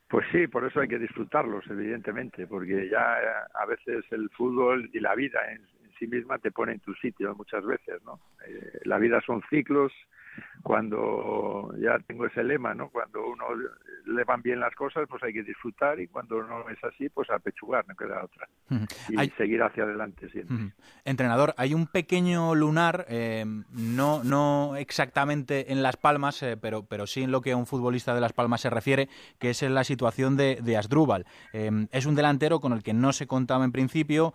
Pues 0.09 0.24
sí, 0.30 0.46
por 0.46 0.64
eso 0.64 0.78
hay 0.78 0.86
que 0.86 1.00
disfrutarlos, 1.00 1.64
evidentemente, 1.68 2.46
porque 2.46 2.88
ya 2.88 3.18
eh, 3.20 3.26
a 3.54 3.66
veces 3.66 4.04
el 4.12 4.30
fútbol 4.30 4.88
y 4.92 5.00
la 5.00 5.16
vida 5.16 5.40
en, 5.50 5.66
sí 5.99 6.07
misma 6.07 6.38
te 6.38 6.51
pone 6.51 6.72
en 6.72 6.80
tu 6.80 6.94
sitio 6.94 7.34
muchas 7.34 7.64
veces, 7.64 8.03
¿no? 8.05 8.20
Eh, 8.47 8.80
la 8.84 8.99
vida 8.99 9.20
son 9.24 9.42
ciclos, 9.51 9.92
cuando 10.67 11.71
ya 11.79 11.97
tengo 12.09 12.27
ese 12.27 12.43
lema, 12.43 12.75
¿no? 12.75 12.89
Cuando 12.89 13.25
uno 13.25 13.45
le 14.05 14.25
van 14.25 14.43
bien 14.43 14.59
las 14.59 14.75
cosas, 14.75 15.07
pues 15.09 15.23
hay 15.23 15.33
que 15.33 15.45
disfrutar 15.45 16.01
y 16.01 16.09
cuando 16.09 16.43
no 16.43 16.69
es 16.69 16.83
así, 16.83 17.09
pues 17.09 17.31
apechugar, 17.31 17.87
no 17.87 17.95
queda 17.95 18.25
otra. 18.25 18.49
Y 19.09 19.31
seguir 19.37 19.62
hacia 19.62 19.85
adelante 19.85 20.29
siempre. 20.29 20.73
Entrenador, 21.05 21.55
hay 21.57 21.73
un 21.73 21.87
pequeño 21.87 22.57
lunar, 22.57 23.07
eh, 23.09 23.45
no, 23.71 24.25
no 24.25 24.75
exactamente 24.75 25.73
en 25.73 25.85
Las 25.85 25.97
Palmas, 25.97 26.43
eh, 26.43 26.57
pero, 26.57 26.85
pero 26.85 27.07
sí 27.07 27.23
en 27.23 27.31
lo 27.31 27.43
que 27.43 27.53
a 27.53 27.57
un 27.57 27.67
futbolista 27.67 28.12
de 28.12 28.21
Las 28.21 28.33
Palmas 28.33 28.62
se 28.62 28.71
refiere, 28.71 29.09
que 29.39 29.51
es 29.51 29.62
en 29.62 29.73
la 29.73 29.85
situación 29.85 30.37
de, 30.37 30.57
de 30.61 30.77
Asdrúbal. 30.77 31.27
Eh, 31.53 31.71
es 31.93 32.07
un 32.07 32.17
delantero 32.17 32.59
con 32.59 32.73
el 32.73 32.83
que 32.83 32.93
no 32.93 33.12
se 33.12 33.29
contaba 33.29 33.64
en 33.64 33.71
principio, 33.71 34.35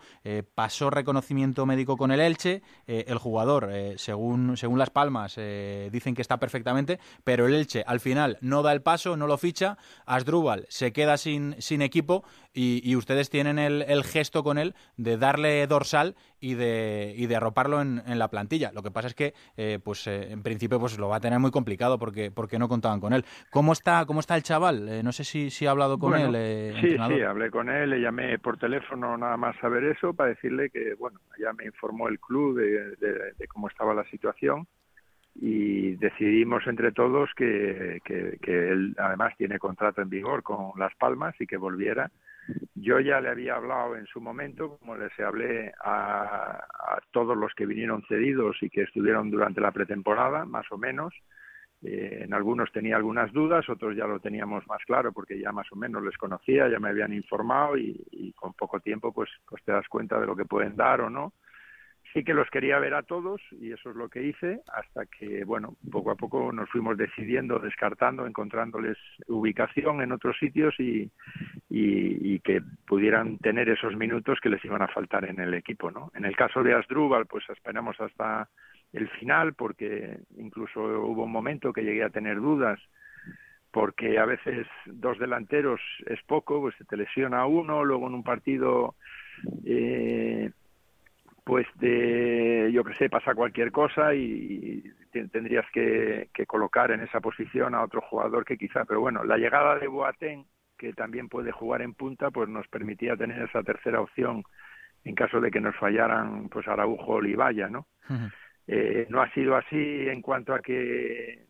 pasó 0.54 0.88
reconocimiento 0.88 1.66
médico 1.66 1.98
con 1.98 2.10
el 2.10 2.20
Elche, 2.20 2.62
el 2.86 3.18
jugador, 3.18 3.68
según, 3.96 4.56
según 4.56 4.78
Las 4.78 4.90
Palmas, 4.90 5.36
dicen 5.36 6.14
que 6.14 6.21
está 6.22 6.38
perfectamente, 6.38 6.98
pero 7.24 7.46
el 7.46 7.54
Elche 7.54 7.84
al 7.86 8.00
final 8.00 8.38
no 8.40 8.62
da 8.62 8.72
el 8.72 8.80
paso, 8.82 9.16
no 9.16 9.26
lo 9.26 9.36
ficha, 9.36 9.76
Asdrúbal 10.06 10.66
se 10.68 10.92
queda 10.92 11.16
sin, 11.16 11.60
sin 11.60 11.82
equipo 11.82 12.24
y, 12.54 12.96
ustedes 12.96 13.30
tienen 13.30 13.58
el, 13.58 13.82
el, 13.82 14.04
gesto 14.04 14.42
con 14.42 14.58
él 14.58 14.74
de 14.96 15.16
darle 15.16 15.66
dorsal 15.66 16.14
y 16.38 16.54
de, 16.54 17.14
y 17.16 17.26
de 17.26 17.36
arroparlo 17.36 17.80
en, 17.80 18.02
en 18.06 18.18
la 18.18 18.28
plantilla. 18.28 18.72
Lo 18.72 18.82
que 18.82 18.90
pasa 18.90 19.08
es 19.08 19.14
que, 19.14 19.32
eh, 19.56 19.78
pues 19.82 20.06
eh, 20.06 20.32
en 20.32 20.42
principio, 20.42 20.78
pues 20.78 20.98
lo 20.98 21.08
va 21.08 21.16
a 21.16 21.20
tener 21.20 21.38
muy 21.38 21.50
complicado 21.50 21.98
porque, 21.98 22.30
porque 22.30 22.58
no 22.58 22.68
contaban 22.68 23.00
con 23.00 23.12
él. 23.12 23.24
¿Cómo 23.50 23.72
está, 23.72 24.04
cómo 24.04 24.20
está 24.20 24.36
el 24.36 24.42
chaval? 24.42 24.88
Eh, 24.88 25.02
no 25.02 25.12
sé 25.12 25.24
si, 25.24 25.50
si 25.50 25.66
ha 25.66 25.70
hablado 25.70 25.98
con 25.98 26.14
él. 26.14 26.74
sí, 26.80 26.90
sí, 26.90 27.22
hablé 27.22 27.50
con 27.50 27.70
él, 27.70 27.90
le 27.90 28.00
llamé 28.00 28.38
por 28.38 28.58
teléfono 28.58 29.16
nada 29.16 29.36
más 29.36 29.56
saber 29.56 29.84
eso 29.84 30.12
para 30.12 30.30
decirle 30.30 30.68
que, 30.70 30.94
bueno, 30.94 31.20
ya 31.38 31.52
me 31.52 31.64
informó 31.64 32.08
el 32.08 32.20
club 32.20 32.58
de, 32.58 32.96
de 32.96 33.48
cómo 33.48 33.68
estaba 33.68 33.94
la 33.94 34.04
situación 34.10 34.66
y 35.34 35.96
decidimos 35.96 36.66
entre 36.66 36.92
todos 36.92 37.30
que, 37.34 38.00
que, 38.04 38.38
él 38.46 38.94
además 38.98 39.34
tiene 39.36 39.58
contrato 39.58 40.02
en 40.02 40.10
vigor 40.10 40.42
con 40.42 40.72
Las 40.78 40.94
Palmas 40.96 41.34
y 41.40 41.46
que 41.46 41.56
volviera. 41.56 42.10
Yo 42.74 43.00
ya 43.00 43.20
le 43.20 43.30
había 43.30 43.56
hablado 43.56 43.96
en 43.96 44.06
su 44.06 44.20
momento, 44.20 44.76
como 44.78 44.96
les 44.96 45.18
hablé 45.20 45.72
a, 45.82 46.56
a 46.56 47.00
todos 47.12 47.36
los 47.36 47.54
que 47.54 47.66
vinieron 47.66 48.02
cedidos 48.08 48.56
y 48.62 48.68
que 48.68 48.82
estuvieron 48.82 49.30
durante 49.30 49.60
la 49.60 49.72
pretemporada, 49.72 50.44
más 50.44 50.70
o 50.70 50.76
menos. 50.76 51.14
Eh, 51.82 52.22
en 52.24 52.34
algunos 52.34 52.70
tenía 52.70 52.96
algunas 52.96 53.32
dudas, 53.32 53.68
otros 53.68 53.96
ya 53.96 54.06
lo 54.06 54.20
teníamos 54.20 54.66
más 54.68 54.84
claro 54.84 55.12
porque 55.12 55.40
ya 55.40 55.50
más 55.50 55.66
o 55.72 55.76
menos 55.76 56.02
les 56.04 56.16
conocía, 56.16 56.68
ya 56.68 56.78
me 56.78 56.90
habían 56.90 57.12
informado 57.12 57.76
y, 57.76 58.00
y 58.12 58.32
con 58.34 58.52
poco 58.52 58.78
tiempo 58.80 59.12
pues, 59.12 59.30
pues 59.48 59.64
te 59.64 59.72
das 59.72 59.88
cuenta 59.88 60.20
de 60.20 60.26
lo 60.26 60.36
que 60.36 60.44
pueden 60.44 60.76
dar 60.76 61.00
o 61.00 61.10
no 61.10 61.32
sí 62.12 62.24
que 62.24 62.34
los 62.34 62.48
quería 62.50 62.78
ver 62.78 62.94
a 62.94 63.02
todos 63.02 63.40
y 63.52 63.72
eso 63.72 63.90
es 63.90 63.96
lo 63.96 64.08
que 64.08 64.22
hice 64.22 64.60
hasta 64.72 65.06
que, 65.06 65.44
bueno, 65.44 65.76
poco 65.90 66.10
a 66.10 66.16
poco 66.16 66.52
nos 66.52 66.68
fuimos 66.70 66.96
decidiendo, 66.96 67.58
descartando, 67.58 68.26
encontrándoles 68.26 68.98
ubicación 69.28 70.02
en 70.02 70.12
otros 70.12 70.36
sitios 70.38 70.74
y, 70.78 71.10
y, 71.68 72.38
que 72.40 72.60
pudieran 72.86 73.38
tener 73.38 73.68
esos 73.68 73.96
minutos 73.96 74.38
que 74.42 74.48
les 74.48 74.64
iban 74.64 74.82
a 74.82 74.88
faltar 74.88 75.24
en 75.24 75.40
el 75.40 75.54
equipo, 75.54 75.90
¿no? 75.90 76.10
En 76.14 76.24
el 76.24 76.36
caso 76.36 76.62
de 76.62 76.74
Asdrúbal, 76.74 77.26
pues 77.26 77.44
esperamos 77.50 78.00
hasta 78.00 78.48
el 78.92 79.08
final 79.10 79.54
porque 79.54 80.18
incluso 80.36 80.80
hubo 80.80 81.24
un 81.24 81.32
momento 81.32 81.72
que 81.72 81.84
llegué 81.84 82.04
a 82.04 82.10
tener 82.10 82.36
dudas 82.40 82.80
porque 83.70 84.18
a 84.18 84.26
veces 84.26 84.66
dos 84.86 85.18
delanteros 85.18 85.80
es 86.06 86.22
poco, 86.24 86.60
pues 86.60 86.74
se 86.76 86.84
te 86.84 86.96
lesiona 86.96 87.46
uno, 87.46 87.84
luego 87.84 88.06
en 88.06 88.14
un 88.14 88.22
partido 88.22 88.96
eh, 89.64 90.50
pues 91.44 91.66
de, 91.74 92.70
yo 92.72 92.84
que 92.84 92.94
sé, 92.94 93.10
pasa 93.10 93.34
cualquier 93.34 93.72
cosa 93.72 94.14
y, 94.14 94.82
tendrías 95.10 95.66
que, 95.72 96.28
colocar 96.46 96.90
en 96.90 97.00
esa 97.00 97.20
posición 97.20 97.74
a 97.74 97.82
otro 97.82 98.00
jugador 98.00 98.44
que 98.44 98.56
quizá, 98.56 98.84
pero 98.84 99.00
bueno, 99.00 99.24
la 99.24 99.36
llegada 99.36 99.78
de 99.78 99.88
Boateng, 99.88 100.44
que 100.78 100.92
también 100.92 101.28
puede 101.28 101.52
jugar 101.52 101.82
en 101.82 101.94
punta, 101.94 102.30
pues 102.30 102.48
nos 102.48 102.66
permitía 102.68 103.16
tener 103.16 103.42
esa 103.42 103.62
tercera 103.62 104.00
opción 104.00 104.42
en 105.04 105.14
caso 105.14 105.40
de 105.40 105.50
que 105.50 105.60
nos 105.60 105.76
fallaran 105.76 106.48
pues 106.48 106.66
Araujo 106.68 107.14
o 107.14 107.20
Libaya, 107.20 107.68
¿no? 107.68 107.86
eh, 108.66 109.06
no 109.08 109.20
ha 109.20 109.30
sido 109.32 109.56
así 109.56 110.08
en 110.08 110.22
cuanto 110.22 110.54
a 110.54 110.60
que 110.60 111.44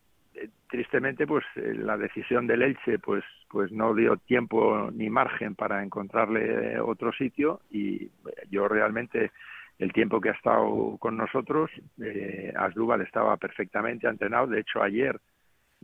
tristemente, 0.69 1.27
pues 1.27 1.45
la 1.55 1.97
decisión 1.97 2.47
del 2.47 2.63
Elche, 2.63 2.99
pues, 2.99 3.25
pues 3.49 3.71
no 3.71 3.95
dio 3.95 4.17
tiempo 4.17 4.91
ni 4.93 5.11
margen 5.11 5.55
para 5.55 5.83
encontrarle 5.83 6.81
otro 6.81 7.13
sitio 7.13 7.61
y 7.71 8.11
yo 8.51 8.69
realmente 8.69 9.31
el 9.79 9.93
tiempo 9.93 10.21
que 10.21 10.31
ha 10.31 10.33
estado 10.33 10.97
con 10.99 11.17
nosotros, 11.17 11.71
eh, 12.01 12.53
Asdúbal 12.57 13.01
estaba 13.01 13.37
perfectamente 13.37 14.07
entrenado. 14.07 14.47
De 14.47 14.61
hecho, 14.61 14.83
ayer 14.83 15.19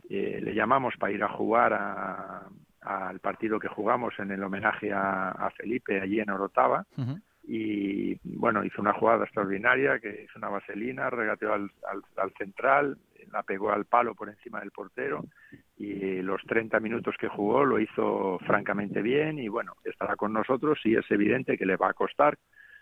eh, 0.09 0.39
le 0.41 0.53
llamamos 0.53 0.95
para 0.97 1.13
ir 1.13 1.23
a 1.23 1.29
jugar 1.29 1.73
al 2.81 3.19
partido 3.19 3.59
que 3.59 3.67
jugamos 3.67 4.17
en 4.19 4.31
el 4.31 4.43
homenaje 4.43 4.91
a, 4.93 5.51
Felipe 5.57 5.99
allí 5.99 6.19
en 6.19 6.29
Orotava. 6.29 6.85
Y 7.43 8.15
bueno, 8.23 8.63
hizo 8.63 8.79
una 8.79 8.93
jugada 8.93 9.23
extraordinaria, 9.23 9.99
que 9.99 10.23
hizo 10.23 10.37
una 10.37 10.49
vaselina, 10.49 11.09
regateó 11.09 11.53
al, 11.53 11.71
al, 12.15 12.31
central, 12.37 12.97
la 13.31 13.43
pegó 13.43 13.71
al 13.71 13.85
palo 13.85 14.13
por 14.13 14.29
encima 14.29 14.59
del 14.59 14.71
portero 14.71 15.25
y 15.75 16.21
los 16.21 16.41
30 16.43 16.79
minutos 16.79 17.15
que 17.19 17.27
jugó 17.27 17.65
lo 17.65 17.79
hizo 17.79 18.37
francamente 18.45 19.01
bien 19.01 19.39
y 19.39 19.47
bueno, 19.47 19.73
estará 19.83 20.15
con 20.15 20.33
nosotros 20.33 20.79
y 20.83 20.95
es 20.95 21.09
evidente 21.09 21.57
que 21.57 21.65
le 21.65 21.75
va 21.75 21.89
a 21.89 21.93
costar 21.93 22.37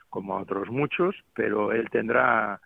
como 0.09 0.35
a 0.35 0.41
otros 0.41 0.69
muchos, 0.69 1.15
pero 1.33 1.71
él 1.71 1.89
tendrá, 1.89 2.59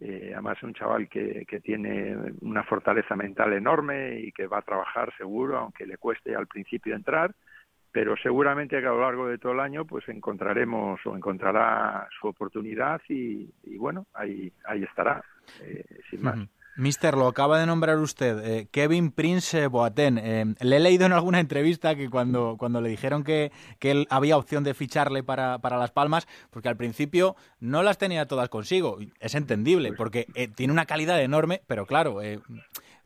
eh, 0.00 0.30
además 0.32 0.62
un 0.62 0.74
chaval 0.74 1.08
que, 1.08 1.44
que 1.46 1.60
tiene 1.60 2.16
una 2.40 2.64
fortaleza 2.64 3.16
mental 3.16 3.52
enorme 3.52 4.20
y 4.20 4.32
que 4.32 4.46
va 4.46 4.58
a 4.58 4.62
trabajar 4.62 5.12
seguro, 5.16 5.58
aunque 5.58 5.86
le 5.86 5.98
cueste 5.98 6.34
al 6.34 6.46
principio 6.46 6.94
entrar, 6.94 7.34
pero 7.92 8.14
seguramente 8.16 8.78
que 8.80 8.86
a 8.86 8.90
lo 8.90 9.00
largo 9.00 9.26
de 9.26 9.38
todo 9.38 9.52
el 9.52 9.60
año 9.60 9.86
pues 9.86 10.06
encontraremos 10.08 11.00
o 11.06 11.16
encontrará 11.16 12.06
su 12.20 12.28
oportunidad 12.28 13.00
y, 13.08 13.50
bueno, 13.78 14.06
ahí, 14.12 14.52
ahí 14.66 14.82
estará, 14.82 15.24
eh, 15.62 15.84
sin 16.10 16.22
más. 16.22 16.38
Mister, 16.76 17.14
lo 17.14 17.26
acaba 17.26 17.58
de 17.58 17.66
nombrar 17.66 17.98
usted, 17.98 18.38
eh, 18.44 18.68
Kevin 18.70 19.10
Prince 19.10 19.66
Boateng. 19.66 20.18
Eh, 20.18 20.54
le 20.60 20.76
he 20.76 20.80
leído 20.80 21.06
en 21.06 21.12
alguna 21.12 21.40
entrevista 21.40 21.94
que 21.94 22.10
cuando, 22.10 22.56
cuando 22.58 22.82
le 22.82 22.90
dijeron 22.90 23.24
que, 23.24 23.50
que 23.78 23.92
él 23.92 24.06
había 24.10 24.36
opción 24.36 24.62
de 24.62 24.74
ficharle 24.74 25.22
para, 25.22 25.58
para, 25.58 25.78
Las 25.78 25.90
Palmas, 25.90 26.28
porque 26.50 26.68
al 26.68 26.76
principio 26.76 27.34
no 27.60 27.82
las 27.82 27.96
tenía 27.96 28.26
todas 28.26 28.50
consigo. 28.50 28.98
Es 29.20 29.34
entendible, 29.34 29.94
porque 29.94 30.26
eh, 30.34 30.48
tiene 30.48 30.72
una 30.72 30.84
calidad 30.84 31.20
enorme, 31.22 31.62
pero 31.66 31.86
claro, 31.86 32.20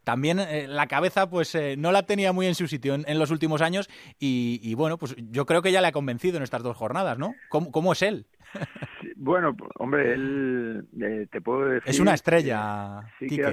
también 0.03 0.41
la 0.75 0.87
cabeza 0.89 1.31
pues 1.31 1.57
no 1.77 1.93
la 1.93 2.03
tenía 2.05 2.33
muy 2.33 2.47
en 2.47 2.55
su 2.57 2.67
sitio 2.67 2.95
en, 2.95 3.19
los 3.19 3.31
últimos 3.31 3.61
años 3.61 3.89
y, 4.19 4.75
bueno, 4.75 4.99
pues 4.99 5.15
yo 5.17 5.47
creo 5.47 5.63
que 5.63 5.71
ya 5.71 5.81
le 5.81 5.87
ha 5.89 5.93
convencido 5.93 6.39
en 6.39 6.43
estas 6.43 6.63
dos 6.63 6.77
jornadas, 6.77 7.19
¿no? 7.19 7.35
¿Cómo, 7.49 7.71
cómo 7.71 7.93
es 7.93 8.03
él? 8.03 8.27
bueno, 9.23 9.55
hombre, 9.79 10.15
él, 10.15 10.89
eh, 10.99 11.27
te 11.31 11.43
puedo 11.43 11.67
decir... 11.67 11.91
Es 11.91 12.01
una 12.01 12.15
estrella, 12.15 13.03
Sí, 13.19 13.27
que 13.29 13.45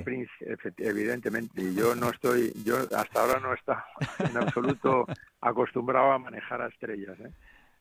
evidentemente. 0.78 1.74
Yo 1.74 1.94
no 1.94 2.10
estoy, 2.10 2.54
yo 2.64 2.78
hasta 2.96 3.22
ahora 3.22 3.42
no 3.42 3.52
he 3.52 3.56
estado 3.56 3.84
en 4.32 4.38
absoluto 4.38 5.06
acostumbrado 5.42 6.14
a 6.14 6.20
manejar 6.20 6.62
a 6.62 6.68
estrellas, 6.68 7.20
¿eh? 7.20 7.32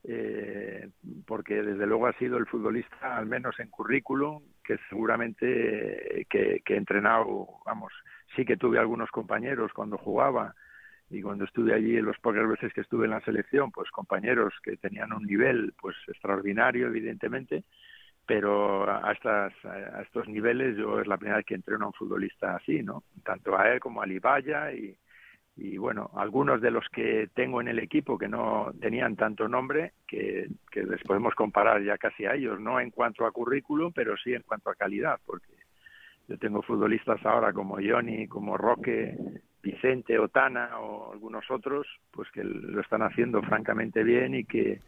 Eh, 0.09 0.89
porque 1.27 1.63
desde 1.63 1.87
luego 1.87 2.09
ha 2.09 2.13
sido 2.15 2.39
el 2.39 2.47
futbolista, 2.47 3.17
al 3.17 3.27
menos 3.27 3.59
en 3.61 3.69
currículum, 3.69 4.43
que 4.65 4.79
seguramente 4.89 6.27
que, 6.29 6.63
que 6.65 6.75
he 6.75 6.77
entrenado, 6.77 7.61
vamos, 7.65 7.93
sí 8.35 8.45
que 8.45 8.57
tuve 8.57 8.81
algunos 8.81 9.11
compañeros 9.13 9.73
cuando 9.73 9.97
jugaba, 9.97 10.57
y 11.11 11.23
cuando 11.23 11.45
estuve 11.45 11.75
allí 11.75 12.01
los 12.01 12.19
pocas 12.19 12.49
veces 12.49 12.73
que 12.73 12.81
estuve 12.81 13.05
en 13.05 13.13
la 13.13 13.21
selección, 13.21 13.71
pues 13.71 13.91
compañeros 13.91 14.55
que 14.63 14.77
tenían 14.77 15.13
un 15.13 15.25
nivel 15.25 15.73
pues 15.81 15.97
extraordinario 16.09 16.89
evidentemente, 16.89 17.65
pero 18.27 18.91
a 18.91 19.13
estas 19.13 19.53
a 19.65 20.03
estos 20.03 20.29
niveles 20.29 20.77
yo 20.77 21.01
es 21.01 21.07
la 21.07 21.17
primera 21.17 21.39
vez 21.39 21.47
que 21.47 21.55
entreno 21.55 21.85
a 21.85 21.89
un 21.89 21.95
futbolista 21.95 22.57
así, 22.57 22.83
¿no? 22.83 23.05
Tanto 23.25 23.57
a 23.57 23.73
él 23.73 23.81
como 23.81 24.03
a 24.03 24.07
Libaya 24.07 24.73
y 24.73 24.97
y 25.59 25.79
bueno, 25.79 26.11
algunos 26.15 26.61
de 26.61 26.71
los 26.71 26.87
que 26.91 27.31
tengo 27.35 27.63
en 27.63 27.69
el 27.69 27.79
equipo 27.79 28.19
que 28.19 28.29
no 28.29 28.73
tenían 28.79 29.17
tanto 29.17 29.49
nombre, 29.49 29.95
que, 30.07 30.49
que 30.71 30.83
les 30.83 31.03
podemos 31.03 31.35
comparar 31.35 31.83
ya 31.83 31.97
casi 31.97 32.27
a 32.27 32.35
ellos, 32.35 32.61
no 32.61 32.79
en 32.79 32.91
cuanto 32.91 33.25
a 33.25 33.33
currículum, 33.33 33.91
pero 33.95 34.17
sí 34.19 34.35
en 34.35 34.43
cuanto 34.43 34.69
a 34.69 34.75
calidad, 34.75 35.19
porque 35.25 35.55
yo 36.29 36.39
tengo 36.39 36.61
futbolistas 36.61 37.25
ahora 37.25 37.55
como 37.55 37.77
Johnny, 37.77 38.29
como 38.29 38.59
Roque, 38.59 39.17
Vicente, 39.67 40.17
Otana 40.17 40.79
o 40.79 41.13
algunos 41.13 41.51
otros, 41.51 41.87
pues 42.13 42.31
que 42.31 42.45
lo 42.45 42.81
están 42.81 43.03
haciendo 43.03 43.43
francamente 43.43 44.05
bien 44.05 44.35
y 44.35 44.45
que 44.45 44.81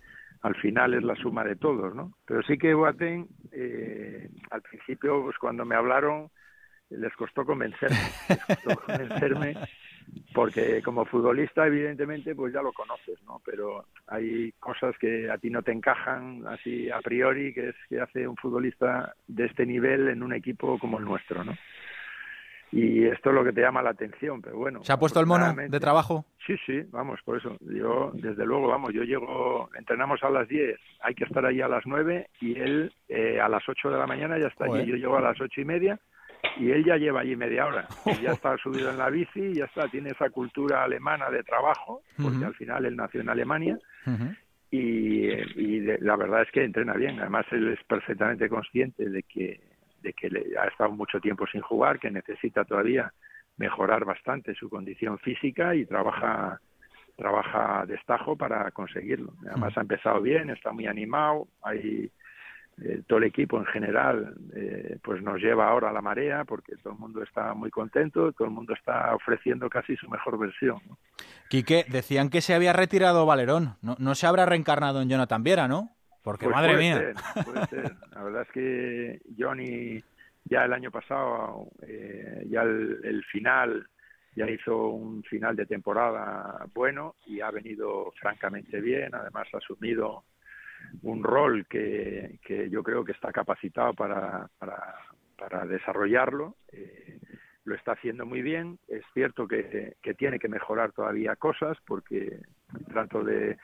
al 0.43 0.55
final 0.55 0.95
es 0.95 1.03
la 1.03 1.16
suma 1.16 1.43
de 1.43 1.57
todos, 1.57 1.97
¿no? 1.97 2.12
Pero 2.24 2.43
sí 2.45 2.57
que 2.57 2.74
Boateng, 2.74 3.26
eh, 3.51 4.31
al 4.51 4.62
principio, 4.62 5.22
pues 5.24 5.37
cuando 5.39 5.64
me 5.64 5.74
hablaron, 5.74 6.31
les 6.91 7.12
costó 7.14 7.45
convencerme, 7.45 7.97
les 8.29 8.45
costó 8.45 8.81
convencerme 8.83 9.57
porque 10.33 10.81
como 10.83 11.05
futbolista 11.05 11.66
evidentemente 11.66 12.35
pues 12.35 12.55
ya 12.55 12.62
lo 12.62 12.72
conoces, 12.72 13.20
¿no? 13.24 13.43
Pero 13.45 13.85
hay 14.07 14.53
cosas 14.53 14.97
que 14.99 15.29
a 15.29 15.39
ti 15.39 15.51
no 15.51 15.62
te 15.62 15.72
encajan 15.72 16.47
así 16.47 16.89
a 16.89 17.01
priori, 17.01 17.53
que 17.53 17.70
es 17.70 17.76
que 17.89 18.01
hace 18.01 18.29
un 18.29 18.37
futbolista 18.37 19.12
de 19.26 19.47
este 19.47 19.66
nivel 19.66 20.09
en 20.09 20.22
un 20.22 20.33
equipo 20.33 20.79
como 20.79 20.99
el 20.99 21.05
nuestro, 21.05 21.43
¿no? 21.43 21.53
Y 22.70 23.06
esto 23.06 23.30
es 23.30 23.34
lo 23.34 23.44
que 23.44 23.52
te 23.52 23.62
llama 23.62 23.82
la 23.82 23.90
atención, 23.90 24.42
pero 24.42 24.58
bueno. 24.58 24.84
¿Se 24.84 24.92
ha 24.92 24.98
puesto 24.98 25.20
el 25.20 25.26
mono 25.26 25.54
de 25.54 25.80
trabajo? 25.80 26.26
Sí, 26.46 26.54
sí, 26.66 26.82
vamos, 26.90 27.20
por 27.24 27.38
eso. 27.38 27.56
Yo, 27.60 28.10
desde 28.14 28.44
luego, 28.44 28.68
vamos, 28.68 28.92
yo 28.92 29.02
llego, 29.02 29.70
entrenamos 29.74 30.22
a 30.22 30.30
las 30.30 30.48
10, 30.48 30.78
hay 31.00 31.14
que 31.14 31.24
estar 31.24 31.44
ahí 31.44 31.60
a 31.60 31.68
las 31.68 31.84
9 31.86 32.28
y 32.40 32.58
él 32.58 32.92
eh, 33.08 33.40
a 33.40 33.48
las 33.48 33.66
8 33.68 33.90
de 33.90 33.98
la 33.98 34.06
mañana 34.06 34.38
ya 34.38 34.48
está 34.48 34.66
allí. 34.66 34.86
Yo 34.86 34.96
llego 34.96 35.16
a 35.16 35.20
las 35.20 35.40
ocho 35.40 35.60
y 35.60 35.64
media 35.64 35.98
y 36.58 36.70
él 36.70 36.84
ya 36.84 36.96
lleva 36.96 37.20
allí 37.20 37.36
media 37.36 37.66
hora. 37.66 37.86
ya 38.22 38.32
está 38.32 38.56
subido 38.58 38.90
en 38.90 38.98
la 38.98 39.10
bici, 39.10 39.54
ya 39.54 39.64
está, 39.64 39.88
tiene 39.88 40.10
esa 40.10 40.30
cultura 40.30 40.84
alemana 40.84 41.30
de 41.30 41.42
trabajo, 41.42 42.02
porque 42.20 42.44
al 42.44 42.54
final 42.54 42.84
él 42.84 42.96
nació 42.96 43.20
en 43.20 43.28
Alemania. 43.28 43.78
Y, 44.70 45.28
y 45.30 45.80
la 46.00 46.16
verdad 46.16 46.42
es 46.42 46.50
que 46.50 46.64
entrena 46.64 46.92
bien. 46.94 47.18
Además, 47.20 47.46
él 47.52 47.68
es 47.68 47.82
perfectamente 47.84 48.48
consciente 48.48 49.08
de 49.08 49.22
que, 49.22 49.60
de 50.03 50.12
que 50.12 50.30
le, 50.30 50.59
ha 50.59 50.66
estado 50.66 50.90
mucho 50.90 51.20
tiempo 51.20 51.46
sin 51.46 51.61
jugar, 51.61 51.99
que 51.99 52.11
necesita 52.11 52.64
todavía 52.64 53.12
mejorar 53.57 54.05
bastante 54.05 54.55
su 54.55 54.68
condición 54.68 55.18
física 55.18 55.74
y 55.74 55.84
trabaja 55.84 56.61
trabaja 57.16 57.84
destajo 57.84 58.36
para 58.36 58.70
conseguirlo. 58.70 59.32
Además 59.51 59.76
ha 59.76 59.80
empezado 59.80 60.22
bien, 60.22 60.51
está 60.51 60.70
muy 60.70 60.86
animado, 60.86 61.49
hay 61.62 62.12
eh, 62.80 63.03
todo 63.09 63.18
el 63.18 63.24
equipo 63.24 63.59
en 63.59 63.66
general 63.66 64.36
eh, 64.55 64.99
pues 65.03 65.20
nos 65.20 65.40
lleva 65.40 65.68
ahora 65.68 65.90
a 65.90 65.92
la 65.92 66.01
marea 66.01 66.44
porque 66.44 66.76
todo 66.76 66.92
el 66.92 66.99
mundo 67.01 67.20
está 67.24 67.55
muy 67.55 67.70
contento, 67.70 68.30
todo 68.32 68.46
el 68.46 68.55
mundo 68.55 68.72
está 68.72 69.16
ofreciendo 69.16 69.68
casi 69.68 69.96
su 69.96 70.09
mejor 70.09 70.38
versión. 70.38 70.78
Quique, 71.49 71.84
decían 71.88 72.30
que 72.30 72.40
se 72.40 72.55
había 72.55 72.72
retirado 72.72 73.26
Valerón, 73.26 73.74
no, 73.82 73.96
no 73.99 74.14
se 74.14 74.28
habrá 74.28 74.46
reencarnado 74.46 75.03
en 75.03 75.09
Jonathan 75.09 75.42
Viera, 75.42 75.66
¿no? 75.66 75.97
Porque 76.29 76.45
pues 76.45 76.57
madre 76.57 76.76
mía. 76.76 77.14
puede 77.43 77.66
ser. 77.68 77.97
La 78.14 78.22
verdad 78.22 78.43
es 78.43 78.51
que 78.51 79.20
Johnny 79.39 79.99
ya 80.45 80.66
el 80.66 80.74
año 80.74 80.91
pasado, 80.91 81.70
eh, 81.87 82.45
ya 82.51 82.61
el, 82.61 83.01
el 83.03 83.24
final 83.24 83.89
ya 84.37 84.47
hizo 84.47 84.89
un 84.89 85.22
final 85.22 85.57
de 85.57 85.64
temporada 85.64 86.66
bueno 86.74 87.14
y 87.24 87.41
ha 87.41 87.51
venido 87.51 88.12
francamente 88.20 88.79
bien, 88.83 89.14
además 89.14 89.49
ha 89.55 89.57
asumido 89.57 90.24
un 91.01 91.24
rol 91.24 91.66
que, 91.66 92.39
que 92.45 92.68
yo 92.68 92.83
creo 92.83 93.03
que 93.07 93.12
está 93.12 93.33
capacitado 93.33 93.95
para, 93.95 94.51
para, 94.59 94.97
para 95.35 95.64
desarrollarlo. 95.64 96.57
Eh, 96.72 97.20
lo 97.64 97.74
está 97.74 97.93
haciendo 97.93 98.26
muy 98.26 98.43
bien. 98.43 98.79
Es 98.87 99.03
cierto 99.14 99.49
que, 99.49 99.95
que, 100.03 100.12
tiene 100.12 100.39
que 100.39 100.49
mejorar 100.49 100.93
todavía 100.93 101.37
cosas 101.37 101.79
porque 101.87 102.39
trato 102.89 103.24
de, 103.24 103.57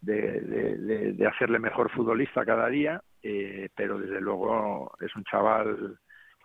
de, 0.00 1.12
de, 1.12 1.26
hacerle 1.26 1.58
mejor 1.58 1.90
futbolista 1.90 2.44
cada 2.44 2.68
día, 2.68 3.02
eh, 3.22 3.68
pero 3.74 3.98
desde 3.98 4.20
luego 4.20 4.92
es 5.00 5.14
un 5.16 5.24
chaval 5.24 5.98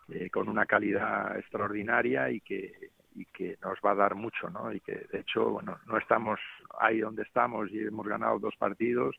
eh, 0.10 0.30
con 0.30 0.50
una 0.50 0.66
calidad 0.66 1.38
extraordinaria 1.38 2.30
y 2.32 2.42
que, 2.42 2.90
y 3.16 3.26
que 3.26 3.58
nos 3.62 3.78
va 3.86 3.92
a 3.92 3.96
dar 3.96 4.16
mucho, 4.16 4.50
¿no? 4.50 4.74
Y 4.74 4.80
que 4.80 5.06
de 5.12 5.20
hecho, 5.20 5.52
bueno, 5.52 5.80
no 5.86 5.98
estamos 5.98 6.40
ahí 6.80 7.00
donde 7.00 7.24
estamos 7.24 7.72
y 7.72 7.80
hemos 7.80 8.08
ganado 8.08 8.40
dos 8.40 8.56
partidos 8.58 9.16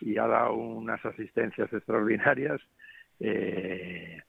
y 0.00 0.18
ha 0.18 0.26
dado 0.26 0.54
unas 0.54 1.04
asistencias 1.04 1.72
extraordinarias 1.72 2.60
eh, 3.20 4.22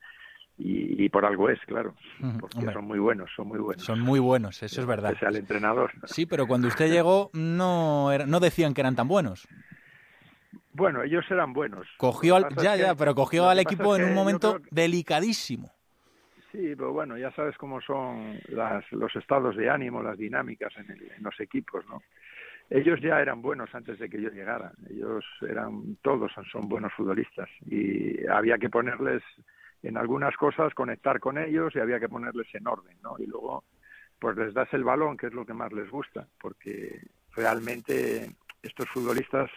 y, 0.59 1.07
por 1.09 1.25
algo 1.25 1.49
es, 1.49 1.59
claro, 1.61 1.95
porque 2.39 2.71
son 2.73 2.85
muy 2.85 2.99
buenos, 2.99 3.29
son 3.35 3.47
muy 3.47 3.59
buenos. 3.59 3.83
Son 3.83 3.99
muy 3.99 4.19
buenos, 4.19 4.61
eso 4.61 4.81
es 4.81 4.87
verdad. 4.87 5.13
Pese 5.13 5.25
al 5.25 5.35
entrenador. 5.37 5.91
Sí, 6.05 6.25
pero 6.25 6.47
cuando 6.47 6.67
usted 6.67 6.91
llegó 6.91 7.29
no, 7.33 8.09
no 8.27 8.39
decían 8.39 8.73
que 8.73 8.81
eran 8.81 8.95
tan 8.95 9.07
buenos. 9.07 9.47
Bueno, 10.73 11.01
ellos 11.03 11.25
eran 11.29 11.53
buenos. 11.53 11.87
Cogió 11.97 12.35
al, 12.35 12.49
ya, 12.61 12.75
ya, 12.75 12.95
pero 12.95 13.15
cogió 13.15 13.49
al 13.49 13.59
equipo 13.59 13.95
en 13.95 14.03
un 14.03 14.13
momento 14.13 14.59
delicadísimo. 14.71 15.71
Sí, 16.51 16.73
pero 16.75 16.91
bueno, 16.91 17.17
ya 17.17 17.31
sabes 17.31 17.57
cómo 17.57 17.79
son 17.81 18.39
las, 18.49 18.83
los 18.91 19.15
estados 19.15 19.55
de 19.55 19.69
ánimo, 19.69 20.01
las 20.01 20.17
dinámicas 20.17 20.73
en, 20.77 20.91
en 20.91 21.23
los 21.23 21.39
equipos, 21.39 21.85
¿no? 21.87 22.01
ellos 22.69 22.99
ya 23.01 23.19
eran 23.19 23.41
buenos 23.41 23.73
antes 23.73 23.97
de 23.99 24.09
que 24.09 24.21
yo 24.21 24.29
llegara. 24.29 24.71
Ellos 24.89 25.25
eran, 25.41 25.97
todos 26.01 26.31
son 26.51 26.69
buenos 26.69 26.93
futbolistas 26.93 27.49
y 27.65 28.25
había 28.27 28.57
que 28.57 28.69
ponerles 28.69 29.23
en 29.83 29.97
algunas 29.97 30.35
cosas, 30.35 30.73
conectar 30.73 31.19
con 31.19 31.37
ellos 31.37 31.75
y 31.75 31.79
había 31.79 31.99
que 31.99 32.09
ponerles 32.09 32.47
en 32.53 32.67
orden, 32.67 32.97
¿no? 33.01 33.15
Y 33.19 33.25
luego 33.25 33.63
pues 34.19 34.35
les 34.35 34.53
das 34.53 34.71
el 34.73 34.83
balón, 34.83 35.15
que 35.15 35.27
es 35.27 35.33
lo 35.33 35.45
que 35.45 35.53
más 35.53 35.71
les 35.71 35.89
gusta, 35.89 36.27
porque 36.41 37.01
realmente 37.35 38.29
estos 38.61 38.89
futbolistas 38.89 39.49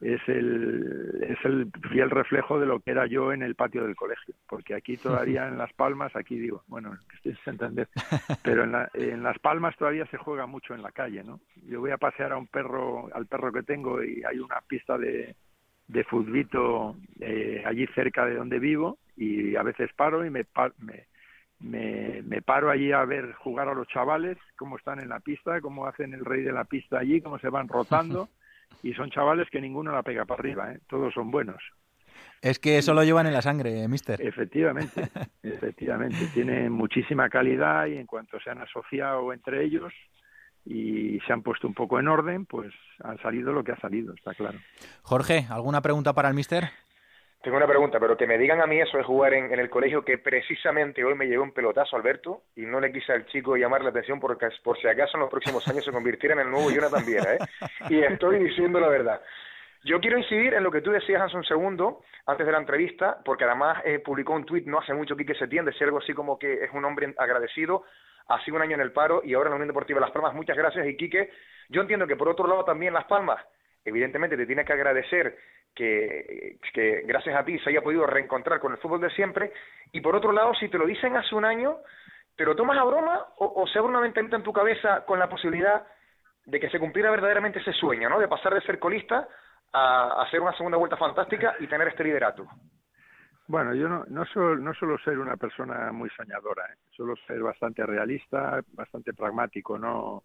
es 0.00 0.20
el, 0.28 1.26
es 1.28 1.38
el 1.44 1.70
fiel 1.90 2.10
reflejo 2.10 2.60
de 2.60 2.66
lo 2.66 2.80
que 2.80 2.92
era 2.92 3.06
yo 3.06 3.32
en 3.32 3.42
el 3.42 3.54
patio 3.54 3.84
del 3.84 3.96
colegio, 3.96 4.34
porque 4.48 4.74
aquí 4.74 4.96
todavía 4.96 5.48
en 5.48 5.58
Las 5.58 5.72
Palmas, 5.72 6.14
aquí 6.14 6.38
digo, 6.38 6.62
bueno, 6.68 6.96
que 7.08 7.16
estéis 7.16 7.38
entender, 7.46 7.88
pero 8.44 8.64
en, 8.64 8.74
en, 8.94 9.22
Las 9.22 9.38
Palmas 9.38 9.76
todavía 9.76 10.06
se 10.06 10.18
juega 10.18 10.46
mucho 10.46 10.74
en 10.74 10.82
la 10.82 10.92
calle, 10.92 11.24
¿no? 11.24 11.40
Yo 11.66 11.80
voy 11.80 11.90
a 11.90 11.96
pasear 11.96 12.32
a 12.32 12.36
un 12.36 12.46
perro, 12.46 13.08
al 13.12 13.26
perro 13.26 13.52
que 13.52 13.62
tengo 13.62 14.02
y 14.04 14.22
hay 14.22 14.38
una 14.38 14.60
pista 14.68 14.96
de, 14.98 15.34
de 15.88 16.04
futbito 16.04 16.96
eh, 17.18 17.62
allí 17.66 17.86
cerca 17.94 18.24
de 18.26 18.36
donde 18.36 18.58
vivo 18.58 18.98
y 19.18 19.56
a 19.56 19.62
veces 19.62 19.90
paro 19.96 20.24
y 20.24 20.30
me, 20.30 20.46
me, 21.58 22.22
me, 22.22 22.42
paro 22.42 22.70
allí 22.70 22.92
a 22.92 23.04
ver 23.04 23.32
jugar 23.34 23.68
a 23.68 23.74
los 23.74 23.88
chavales, 23.88 24.38
cómo 24.56 24.76
están 24.76 25.00
en 25.00 25.08
la 25.08 25.20
pista, 25.20 25.60
cómo 25.60 25.86
hacen 25.86 26.14
el 26.14 26.24
rey 26.24 26.42
de 26.42 26.52
la 26.52 26.64
pista 26.64 26.98
allí, 26.98 27.20
cómo 27.20 27.38
se 27.38 27.48
van 27.48 27.68
rotando. 27.68 28.28
y 28.82 28.92
son 28.94 29.10
chavales 29.10 29.48
que 29.50 29.60
ninguno 29.60 29.92
la 29.92 30.02
pega 30.02 30.24
para 30.24 30.40
arriba, 30.40 30.72
¿eh? 30.72 30.78
todos 30.88 31.12
son 31.12 31.30
buenos. 31.30 31.62
Es 32.40 32.60
que 32.60 32.78
eso 32.78 32.94
lo 32.94 33.02
llevan 33.02 33.26
en 33.26 33.32
la 33.32 33.42
sangre, 33.42 33.82
eh, 33.82 33.88
mister. 33.88 34.20
Efectivamente, 34.22 35.08
efectivamente. 35.42 36.28
Tienen 36.32 36.70
muchísima 36.70 37.28
calidad 37.28 37.86
y 37.86 37.96
en 37.96 38.06
cuanto 38.06 38.38
se 38.40 38.50
han 38.50 38.60
asociado 38.60 39.32
entre 39.32 39.64
ellos 39.64 39.92
y 40.64 41.18
se 41.26 41.32
han 41.32 41.42
puesto 41.42 41.66
un 41.66 41.74
poco 41.74 41.98
en 41.98 42.06
orden, 42.06 42.46
pues 42.46 42.72
han 43.02 43.18
salido 43.22 43.52
lo 43.52 43.64
que 43.64 43.72
ha 43.72 43.80
salido, 43.80 44.14
está 44.14 44.34
claro. 44.34 44.58
Jorge, 45.02 45.46
¿alguna 45.50 45.80
pregunta 45.80 46.12
para 46.12 46.28
el 46.28 46.34
mister? 46.34 46.64
Tengo 47.42 47.56
una 47.56 47.68
pregunta, 47.68 48.00
pero 48.00 48.16
que 48.16 48.26
me 48.26 48.36
digan 48.36 48.60
a 48.60 48.66
mí 48.66 48.80
eso 48.80 48.98
de 48.98 49.04
jugar 49.04 49.32
en, 49.32 49.52
el 49.52 49.70
colegio, 49.70 50.04
que 50.04 50.18
precisamente 50.18 51.04
hoy 51.04 51.14
me 51.14 51.26
llegó 51.26 51.44
un 51.44 51.52
pelotazo, 51.52 51.96
Alberto, 51.96 52.42
y 52.56 52.62
no 52.62 52.80
le 52.80 52.92
quise 52.92 53.12
al 53.12 53.26
chico 53.26 53.56
llamar 53.56 53.82
la 53.82 53.90
atención 53.90 54.18
porque 54.18 54.48
por 54.62 54.76
si 54.80 54.88
acaso 54.88 55.16
en 55.16 55.20
los 55.20 55.30
próximos 55.30 55.66
años 55.68 55.84
se 55.84 55.92
convirtiera 55.92 56.34
en 56.34 56.40
el 56.40 56.50
nuevo 56.50 56.70
Jonathan 56.70 57.06
Viera, 57.06 57.34
¿eh? 57.34 57.38
Y 57.90 58.02
estoy 58.02 58.40
diciendo 58.40 58.80
la 58.80 58.88
verdad. 58.88 59.22
Yo 59.84 60.00
quiero 60.00 60.18
incidir 60.18 60.54
en 60.54 60.64
lo 60.64 60.72
que 60.72 60.80
tú 60.80 60.90
decías 60.90 61.22
hace 61.22 61.36
un 61.36 61.44
segundo, 61.44 62.02
antes 62.26 62.44
de 62.44 62.50
la 62.50 62.58
entrevista, 62.58 63.18
porque 63.24 63.44
además 63.44 63.82
eh, 63.84 64.00
publicó 64.00 64.32
un 64.34 64.44
tuit 64.44 64.66
no 64.66 64.80
hace 64.80 64.92
mucho 64.92 65.16
Quique 65.16 65.34
Setién, 65.36 65.64
decía 65.64 65.86
algo 65.86 65.98
así 65.98 66.12
como 66.12 66.38
que 66.38 66.64
es 66.64 66.70
un 66.72 66.84
hombre 66.84 67.14
agradecido, 67.16 67.84
ha 68.26 68.40
un 68.52 68.60
año 68.60 68.74
en 68.74 68.80
el 68.80 68.92
paro 68.92 69.22
y 69.24 69.34
ahora 69.34 69.48
en 69.48 69.52
la 69.52 69.56
Unión 69.56 69.68
Deportiva 69.68 70.00
Las 70.00 70.10
Palmas. 70.10 70.34
Muchas 70.34 70.56
gracias 70.56 70.86
y 70.86 70.96
Quique, 70.96 71.30
yo 71.68 71.80
entiendo 71.80 72.06
que 72.06 72.16
por 72.16 72.28
otro 72.28 72.48
lado 72.48 72.64
también 72.64 72.92
Las 72.92 73.04
Palmas, 73.04 73.42
evidentemente 73.84 74.36
te 74.36 74.44
tienes 74.44 74.66
que 74.66 74.72
agradecer 74.72 75.38
que, 75.78 77.02
gracias 77.04 77.36
a 77.36 77.44
ti 77.44 77.58
se 77.60 77.70
haya 77.70 77.82
podido 77.82 78.06
reencontrar 78.06 78.58
con 78.58 78.72
el 78.72 78.78
fútbol 78.78 79.00
de 79.00 79.10
siempre. 79.10 79.52
Y 79.92 80.00
por 80.00 80.16
otro 80.16 80.32
lado, 80.32 80.52
si 80.54 80.68
te 80.68 80.78
lo 80.78 80.86
dicen 80.86 81.16
hace 81.16 81.34
un 81.34 81.44
año, 81.44 81.78
¿te 82.36 82.44
lo 82.44 82.56
tomas 82.56 82.78
a 82.78 82.84
broma 82.84 83.26
o, 83.38 83.66
se 83.66 83.78
abre 83.78 83.90
una 83.90 84.00
ventanita 84.00 84.36
en 84.36 84.42
tu 84.42 84.52
cabeza 84.52 85.04
con 85.06 85.18
la 85.18 85.28
posibilidad 85.28 85.86
de 86.44 86.60
que 86.60 86.70
se 86.70 86.78
cumpliera 86.78 87.10
verdaderamente 87.10 87.60
ese 87.60 87.72
sueño, 87.72 88.08
¿no? 88.08 88.18
De 88.18 88.28
pasar 88.28 88.54
de 88.54 88.60
ser 88.62 88.78
colista 88.78 89.28
a, 89.72 90.22
hacer 90.22 90.40
una 90.40 90.56
segunda 90.56 90.78
vuelta 90.78 90.96
fantástica 90.96 91.54
y 91.60 91.66
tener 91.66 91.88
este 91.88 92.04
liderato. 92.04 92.46
Bueno, 93.46 93.74
yo 93.74 93.88
no, 93.88 94.04
no, 94.08 94.26
suelo, 94.26 94.56
no 94.56 94.74
suelo 94.74 94.98
ser 94.98 95.18
una 95.18 95.36
persona 95.36 95.90
muy 95.92 96.10
soñadora, 96.10 96.64
¿eh? 96.66 96.76
suelo 96.90 97.16
ser 97.26 97.40
bastante 97.40 97.84
realista, 97.86 98.60
bastante 98.74 99.14
pragmático, 99.14 99.78
no, 99.78 100.24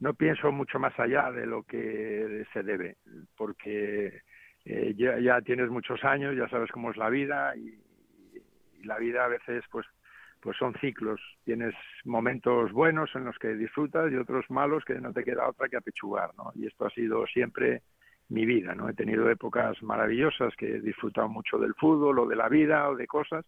no 0.00 0.14
pienso 0.14 0.50
mucho 0.52 0.78
más 0.78 0.98
allá 0.98 1.30
de 1.32 1.44
lo 1.44 1.64
que 1.64 2.46
se 2.54 2.62
debe, 2.62 2.96
porque 3.36 4.22
eh, 4.68 4.94
ya, 4.96 5.18
ya, 5.20 5.40
tienes 5.42 5.70
muchos 5.70 6.02
años, 6.02 6.34
ya 6.36 6.48
sabes 6.48 6.72
cómo 6.72 6.90
es 6.90 6.96
la 6.96 7.08
vida 7.08 7.56
y, 7.56 7.78
la 8.82 8.98
vida 8.98 9.24
a 9.24 9.28
veces 9.28 9.64
pues 9.70 9.86
pues 10.40 10.56
son 10.58 10.74
ciclos. 10.74 11.20
Tienes 11.44 11.74
momentos 12.04 12.70
buenos 12.70 13.10
en 13.14 13.24
los 13.24 13.36
que 13.38 13.54
disfrutas 13.54 14.12
y 14.12 14.16
otros 14.16 14.48
malos 14.48 14.84
que 14.84 14.94
no 15.00 15.12
te 15.12 15.24
queda 15.24 15.48
otra 15.48 15.68
que 15.68 15.76
apechugar, 15.76 16.30
¿no? 16.36 16.52
Y 16.54 16.66
esto 16.66 16.86
ha 16.86 16.90
sido 16.90 17.26
siempre 17.26 17.82
mi 18.28 18.44
vida, 18.44 18.74
¿no? 18.74 18.88
He 18.88 18.94
tenido 18.94 19.28
épocas 19.28 19.82
maravillosas 19.82 20.54
que 20.56 20.76
he 20.76 20.80
disfrutado 20.80 21.28
mucho 21.28 21.58
del 21.58 21.74
fútbol 21.74 22.18
o 22.20 22.26
de 22.26 22.36
la 22.36 22.48
vida 22.48 22.88
o 22.88 22.96
de 22.96 23.06
cosas 23.08 23.44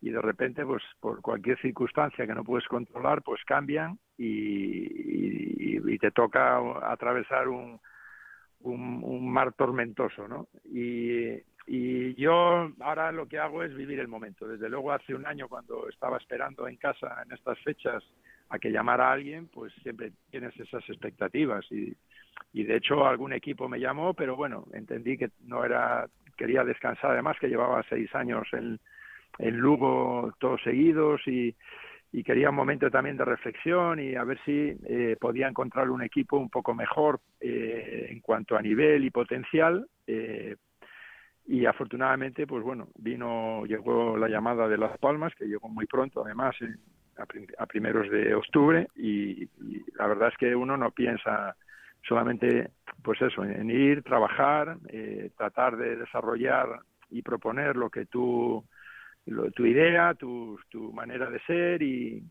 y 0.00 0.10
de 0.10 0.20
repente, 0.20 0.64
pues 0.64 0.82
por 1.00 1.20
cualquier 1.20 1.60
circunstancia 1.60 2.26
que 2.26 2.34
no 2.34 2.42
puedes 2.42 2.66
controlar, 2.66 3.22
pues 3.22 3.40
cambian 3.44 3.98
y, 4.16 5.78
y 5.88 5.98
te 5.98 6.10
toca 6.10 6.58
atravesar 6.90 7.48
un, 7.48 7.78
un, 8.62 9.30
mar 9.30 9.52
tormentoso, 9.52 10.28
¿no? 10.28 10.48
Y, 10.64 11.40
yo 12.16 12.70
ahora 12.80 13.12
lo 13.12 13.26
que 13.26 13.38
hago 13.38 13.62
es 13.62 13.74
vivir 13.74 14.00
el 14.00 14.08
momento. 14.08 14.46
Desde 14.46 14.68
luego 14.68 14.92
hace 14.92 15.14
un 15.14 15.26
año 15.26 15.48
cuando 15.48 15.88
estaba 15.88 16.18
esperando 16.18 16.66
en 16.68 16.76
casa 16.76 17.22
en 17.24 17.32
estas 17.32 17.58
fechas 17.60 18.02
a 18.48 18.58
que 18.58 18.70
llamara 18.70 19.10
alguien, 19.10 19.48
pues 19.48 19.72
siempre 19.82 20.12
tienes 20.30 20.58
esas 20.58 20.86
expectativas 20.88 21.64
y, 21.70 21.96
de 22.52 22.76
hecho 22.76 23.06
algún 23.06 23.32
equipo 23.32 23.68
me 23.68 23.80
llamó, 23.80 24.12
pero 24.12 24.36
bueno, 24.36 24.66
entendí 24.72 25.16
que 25.16 25.30
no 25.46 25.64
era, 25.64 26.06
quería 26.36 26.64
descansar 26.64 27.12
además 27.12 27.38
que 27.40 27.48
llevaba 27.48 27.84
seis 27.88 28.14
años 28.14 28.46
en 28.52 29.56
Lugo 29.56 30.32
todos 30.38 30.60
seguidos 30.62 31.26
y, 31.26 31.54
y 32.12 32.22
quería 32.22 32.50
un 32.50 32.56
momento 32.56 32.90
también 32.90 33.16
de 33.16 33.24
reflexión 33.24 33.98
y 33.98 34.14
a 34.14 34.24
ver 34.24 34.38
si 34.44 34.76
eh, 34.84 35.16
podía 35.18 35.48
encontrar 35.48 35.88
un 35.88 36.02
equipo 36.02 36.36
un 36.36 36.50
poco 36.50 36.74
mejor 36.74 37.20
eh, 37.40 38.08
en 38.10 38.20
cuanto 38.20 38.54
a 38.54 38.60
nivel 38.60 39.04
y 39.04 39.10
potencial. 39.10 39.86
Eh, 40.06 40.56
y 41.46 41.64
afortunadamente, 41.64 42.46
pues 42.46 42.62
bueno, 42.62 42.88
vino, 42.98 43.64
llegó 43.64 44.16
la 44.18 44.28
llamada 44.28 44.68
de 44.68 44.76
Las 44.76 44.96
Palmas, 44.98 45.34
que 45.34 45.46
llegó 45.46 45.70
muy 45.70 45.86
pronto, 45.86 46.22
además, 46.24 46.54
a, 47.58 47.66
primeros 47.66 48.08
de 48.10 48.34
octubre, 48.34 48.86
y, 48.94 49.48
la 49.96 50.06
verdad 50.06 50.28
es 50.28 50.36
que 50.36 50.54
uno 50.54 50.76
no 50.76 50.92
piensa 50.92 51.56
solamente, 52.06 52.70
pues 53.02 53.20
eso, 53.22 53.42
en 53.42 53.70
ir, 53.70 54.02
trabajar, 54.02 54.76
tratar 55.36 55.76
de 55.76 55.96
desarrollar 55.96 56.80
y 57.10 57.22
proponer 57.22 57.74
lo 57.74 57.90
que 57.90 58.06
tú 58.06 58.64
tu 59.54 59.66
idea, 59.66 60.14
tu, 60.14 60.58
tu 60.68 60.92
manera 60.92 61.30
de 61.30 61.40
ser 61.40 61.82
y, 61.82 62.24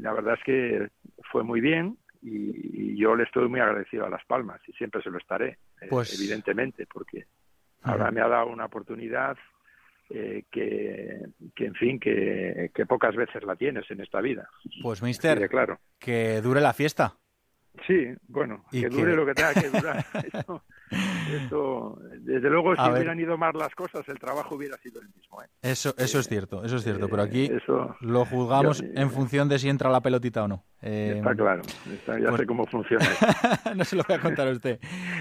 la 0.00 0.12
verdad 0.12 0.34
es 0.34 0.44
que 0.44 0.88
fue 1.30 1.42
muy 1.42 1.60
bien 1.60 1.96
y, 2.22 2.96
yo 2.96 3.16
le 3.16 3.24
estoy 3.24 3.48
muy 3.48 3.60
agradecido 3.60 4.06
a 4.06 4.10
Las 4.10 4.24
Palmas 4.24 4.60
y 4.66 4.72
siempre 4.72 5.02
se 5.02 5.10
lo 5.10 5.18
estaré, 5.18 5.58
eh, 5.80 5.86
pues... 5.90 6.18
evidentemente, 6.18 6.86
porque 6.86 7.26
ahora 7.82 8.10
me 8.10 8.20
ha 8.20 8.28
dado 8.28 8.46
una 8.48 8.66
oportunidad 8.66 9.36
eh, 10.10 10.44
que, 10.50 11.20
que, 11.54 11.66
en 11.66 11.74
fin, 11.74 11.98
que, 11.98 12.70
que, 12.74 12.86
pocas 12.86 13.16
veces 13.16 13.42
la 13.42 13.56
tienes 13.56 13.90
en 13.90 14.00
esta 14.00 14.20
vida. 14.20 14.48
Pues, 14.82 15.02
mister, 15.02 15.48
claro. 15.48 15.78
que 15.98 16.40
dure 16.40 16.60
la 16.60 16.72
fiesta. 16.72 17.16
Sí, 17.86 18.14
bueno, 18.28 18.64
que, 18.70 18.88
dure 18.88 19.16
lo 19.16 19.26
que 19.26 19.34
tenga 19.34 19.54
que 19.54 19.68
durar. 19.68 20.04
Esto, 20.90 21.98
desde 22.18 22.50
luego, 22.50 22.74
si 22.76 22.82
hubieran 22.82 23.18
ido 23.18 23.36
más 23.36 23.54
las 23.54 23.74
cosas, 23.74 24.06
el 24.08 24.18
trabajo 24.18 24.54
hubiera 24.54 24.76
sido 24.78 25.00
el 25.00 25.08
mismo. 25.08 25.42
¿eh? 25.42 25.46
Eso, 25.62 25.94
eso 25.96 26.18
es 26.18 26.28
cierto, 26.28 26.64
eso 26.64 26.76
es 26.76 26.84
cierto. 26.84 27.08
pero 27.08 27.22
aquí 27.22 27.46
eh, 27.46 27.58
lo 28.00 28.24
juzgamos 28.24 28.82
en 28.82 29.10
función 29.10 29.48
de 29.48 29.58
si 29.58 29.68
entra 29.68 29.90
la 29.90 30.00
pelotita 30.00 30.44
o 30.44 30.48
no. 30.48 30.64
Eh, 30.82 31.14
está 31.16 31.34
claro, 31.34 31.62
ya 32.06 32.28
pues 32.28 32.36
sé 32.36 32.46
cómo 32.46 32.66
funciona. 32.66 33.06
no 33.74 33.84
se 33.84 33.96
lo 33.96 34.04
voy 34.06 34.16
a 34.16 34.20
contar 34.20 34.48
a 34.48 34.50
usted. 34.50 34.78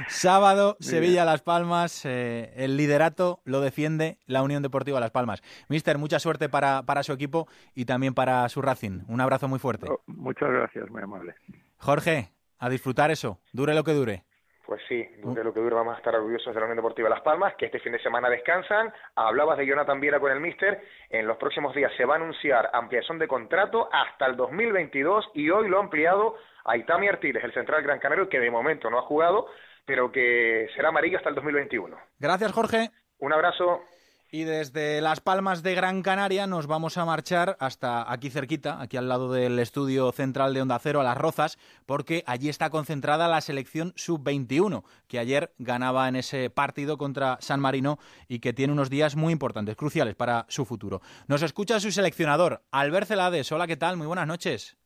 Sábado, 0.09 0.75
Sevilla 0.79 1.23
Las 1.25 1.41
Palmas, 1.41 2.05
el 2.05 2.77
liderato 2.77 3.39
lo 3.45 3.61
defiende 3.61 4.19
la 4.25 4.43
Unión 4.43 4.61
Deportiva 4.61 4.99
Las 4.99 5.11
Palmas. 5.11 5.41
Mister, 5.69 5.97
mucha 5.97 6.19
suerte 6.19 6.49
para, 6.49 6.83
para 6.83 7.03
su 7.03 7.13
equipo 7.13 7.47
y 7.73 7.85
también 7.85 8.13
para 8.13 8.47
su 8.49 8.61
Racing. 8.61 9.03
Un 9.07 9.21
abrazo 9.21 9.47
muy 9.47 9.59
fuerte. 9.59 9.87
Oh, 9.89 10.01
muchas 10.07 10.49
gracias, 10.49 10.89
muy 10.89 11.01
amable. 11.01 11.33
Jorge, 11.77 12.29
a 12.59 12.69
disfrutar 12.69 13.11
eso, 13.11 13.39
dure 13.51 13.73
lo 13.73 13.83
que 13.83 13.93
dure. 13.93 14.23
Pues 14.65 14.81
sí, 14.87 15.05
dure 15.17 15.43
lo 15.43 15.53
que 15.53 15.59
dure, 15.59 15.75
vamos 15.75 15.95
a 15.95 15.97
estar 15.97 16.15
orgullosos 16.15 16.53
de 16.53 16.59
la 16.59 16.65
Unión 16.65 16.77
Deportiva 16.77 17.09
Las 17.09 17.21
Palmas, 17.21 17.53
que 17.57 17.65
este 17.65 17.79
fin 17.79 17.91
de 17.91 18.01
semana 18.01 18.29
descansan. 18.29 18.93
Hablabas 19.15 19.57
de 19.57 19.65
Jonathan 19.65 19.99
Viera 19.99 20.21
con 20.21 20.31
el 20.31 20.39
Mister. 20.39 20.81
En 21.09 21.27
los 21.27 21.37
próximos 21.37 21.75
días 21.75 21.91
se 21.97 22.05
va 22.05 22.13
a 22.13 22.17
anunciar 22.17 22.69
ampliación 22.71 23.19
de 23.19 23.27
contrato 23.27 23.89
hasta 23.91 24.25
el 24.25 24.37
2022 24.37 25.31
y 25.33 25.49
hoy 25.49 25.67
lo 25.67 25.77
ha 25.77 25.81
ampliado 25.81 26.37
a 26.63 26.77
Itami 26.77 27.09
Artiles, 27.09 27.43
el 27.43 27.53
central 27.53 27.83
Gran 27.83 27.99
Canario, 27.99 28.29
que 28.29 28.39
de 28.39 28.49
momento 28.49 28.89
no 28.89 28.99
ha 28.99 29.03
jugado, 29.03 29.47
pero 29.85 30.11
que 30.11 30.69
será 30.75 30.89
amarillo 30.89 31.17
hasta 31.17 31.29
el 31.29 31.35
2021. 31.35 31.97
Gracias, 32.19 32.51
Jorge. 32.53 32.89
Un 33.19 33.33
abrazo. 33.33 33.81
Y 34.35 34.45
desde 34.45 34.99
Las 34.99 35.21
Palmas 35.21 35.61
de 35.61 35.75
Gran 35.75 36.01
Canaria 36.01 36.47
nos 36.47 36.65
vamos 36.65 36.97
a 36.97 37.05
marchar 37.05 37.55
hasta 37.59 38.11
aquí 38.11 38.31
cerquita, 38.31 38.81
aquí 38.81 38.97
al 38.97 39.07
lado 39.07 39.31
del 39.31 39.59
estudio 39.59 40.11
central 40.11 40.55
de 40.55 40.63
Onda 40.63 40.79
Cero, 40.79 41.01
a 41.01 41.03
Las 41.03 41.19
Rozas, 41.19 41.59
porque 41.85 42.23
allí 42.25 42.49
está 42.49 42.71
concentrada 42.71 43.27
la 43.27 43.41
selección 43.41 43.93
sub-21, 43.95 44.85
que 45.07 45.19
ayer 45.19 45.53
ganaba 45.59 46.07
en 46.07 46.15
ese 46.15 46.49
partido 46.49 46.97
contra 46.97 47.37
San 47.41 47.59
Marino 47.59 47.99
y 48.27 48.39
que 48.39 48.53
tiene 48.53 48.73
unos 48.73 48.89
días 48.89 49.15
muy 49.15 49.33
importantes, 49.33 49.75
cruciales 49.75 50.15
para 50.15 50.47
su 50.49 50.65
futuro. 50.65 51.03
Nos 51.27 51.43
escucha 51.43 51.79
su 51.79 51.91
seleccionador, 51.91 52.63
Albert 52.71 53.09
Celades. 53.09 53.51
Hola, 53.51 53.67
¿qué 53.67 53.77
tal? 53.77 53.97
Muy 53.97 54.07
buenas 54.07 54.25
noches. 54.25 54.77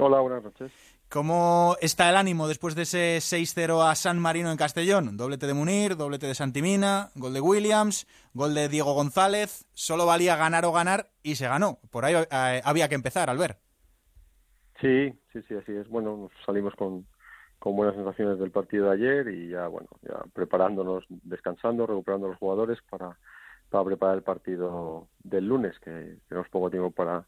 Hola, 0.00 0.18
buenas 0.18 0.42
noches. 0.42 0.95
¿Cómo 1.08 1.76
está 1.80 2.10
el 2.10 2.16
ánimo 2.16 2.48
después 2.48 2.74
de 2.74 2.82
ese 2.82 3.18
6-0 3.18 3.88
a 3.88 3.94
San 3.94 4.18
Marino 4.18 4.50
en 4.50 4.56
Castellón? 4.56 5.16
Doblete 5.16 5.46
de 5.46 5.54
Munir, 5.54 5.96
doblete 5.96 6.26
de 6.26 6.34
Santimina, 6.34 7.10
gol 7.14 7.32
de 7.32 7.40
Williams, 7.40 8.08
gol 8.34 8.54
de 8.54 8.68
Diego 8.68 8.92
González. 8.92 9.66
Solo 9.72 10.04
valía 10.04 10.34
ganar 10.34 10.64
o 10.64 10.72
ganar 10.72 11.06
y 11.22 11.36
se 11.36 11.46
ganó. 11.46 11.78
Por 11.92 12.04
ahí 12.04 12.14
eh, 12.14 12.60
había 12.64 12.88
que 12.88 12.96
empezar, 12.96 13.30
Albert. 13.30 13.56
Sí, 14.80 15.12
sí, 15.32 15.40
sí, 15.46 15.54
así 15.54 15.72
es. 15.76 15.88
Bueno, 15.88 16.28
salimos 16.44 16.74
con, 16.74 17.06
con 17.60 17.76
buenas 17.76 17.94
sensaciones 17.94 18.40
del 18.40 18.50
partido 18.50 18.90
de 18.90 18.94
ayer 18.94 19.28
y 19.28 19.50
ya, 19.50 19.68
bueno, 19.68 19.88
ya 20.02 20.24
preparándonos, 20.32 21.04
descansando, 21.08 21.86
recuperando 21.86 22.26
a 22.26 22.30
los 22.30 22.38
jugadores 22.38 22.78
para, 22.90 23.16
para 23.70 23.84
preparar 23.84 24.16
el 24.16 24.22
partido 24.24 25.06
del 25.22 25.46
lunes, 25.46 25.78
que 25.78 26.16
tenemos 26.28 26.48
poco 26.50 26.68
tiempo 26.68 26.90
para, 26.90 27.24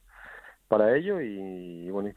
para 0.68 0.94
ello 0.96 1.20
y, 1.20 1.90
bueno, 1.90 2.10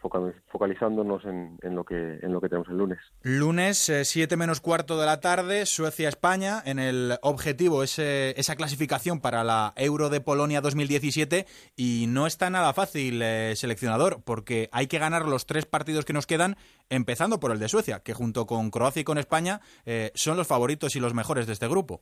focalizándonos 0.51 1.23
en, 1.25 1.57
lo 1.73 1.85
que, 1.85 2.19
en 2.21 2.33
lo 2.33 2.41
que 2.41 2.49
tenemos 2.49 2.67
el 2.67 2.77
lunes. 2.77 2.99
Lunes, 3.23 3.91
7 4.03 4.33
eh, 4.33 4.37
menos 4.37 4.59
cuarto 4.59 4.99
de 4.99 5.05
la 5.05 5.21
tarde, 5.21 5.65
Suecia-España, 5.65 6.61
en 6.65 6.77
el 6.77 7.13
objetivo 7.21 7.81
ese, 7.81 8.37
esa 8.37 8.57
clasificación 8.57 9.21
para 9.21 9.45
la 9.45 9.71
Euro 9.77 10.09
de 10.09 10.19
Polonia 10.19 10.59
2017 10.59 11.45
y 11.77 12.05
no 12.09 12.27
está 12.27 12.49
nada 12.49 12.73
fácil, 12.73 13.21
eh, 13.21 13.53
seleccionador, 13.55 14.21
porque 14.23 14.69
hay 14.73 14.87
que 14.87 14.99
ganar 14.99 15.25
los 15.25 15.45
tres 15.45 15.65
partidos 15.65 16.03
que 16.03 16.13
nos 16.13 16.27
quedan, 16.27 16.57
empezando 16.89 17.39
por 17.39 17.51
el 17.51 17.59
de 17.59 17.69
Suecia, 17.69 18.01
que 18.03 18.13
junto 18.13 18.45
con 18.45 18.69
Croacia 18.69 19.01
y 19.01 19.05
con 19.05 19.17
España 19.17 19.61
eh, 19.85 20.11
son 20.13 20.35
los 20.35 20.47
favoritos 20.47 20.95
y 20.97 20.99
los 20.99 21.13
mejores 21.13 21.47
de 21.47 21.53
este 21.53 21.69
grupo. 21.69 22.01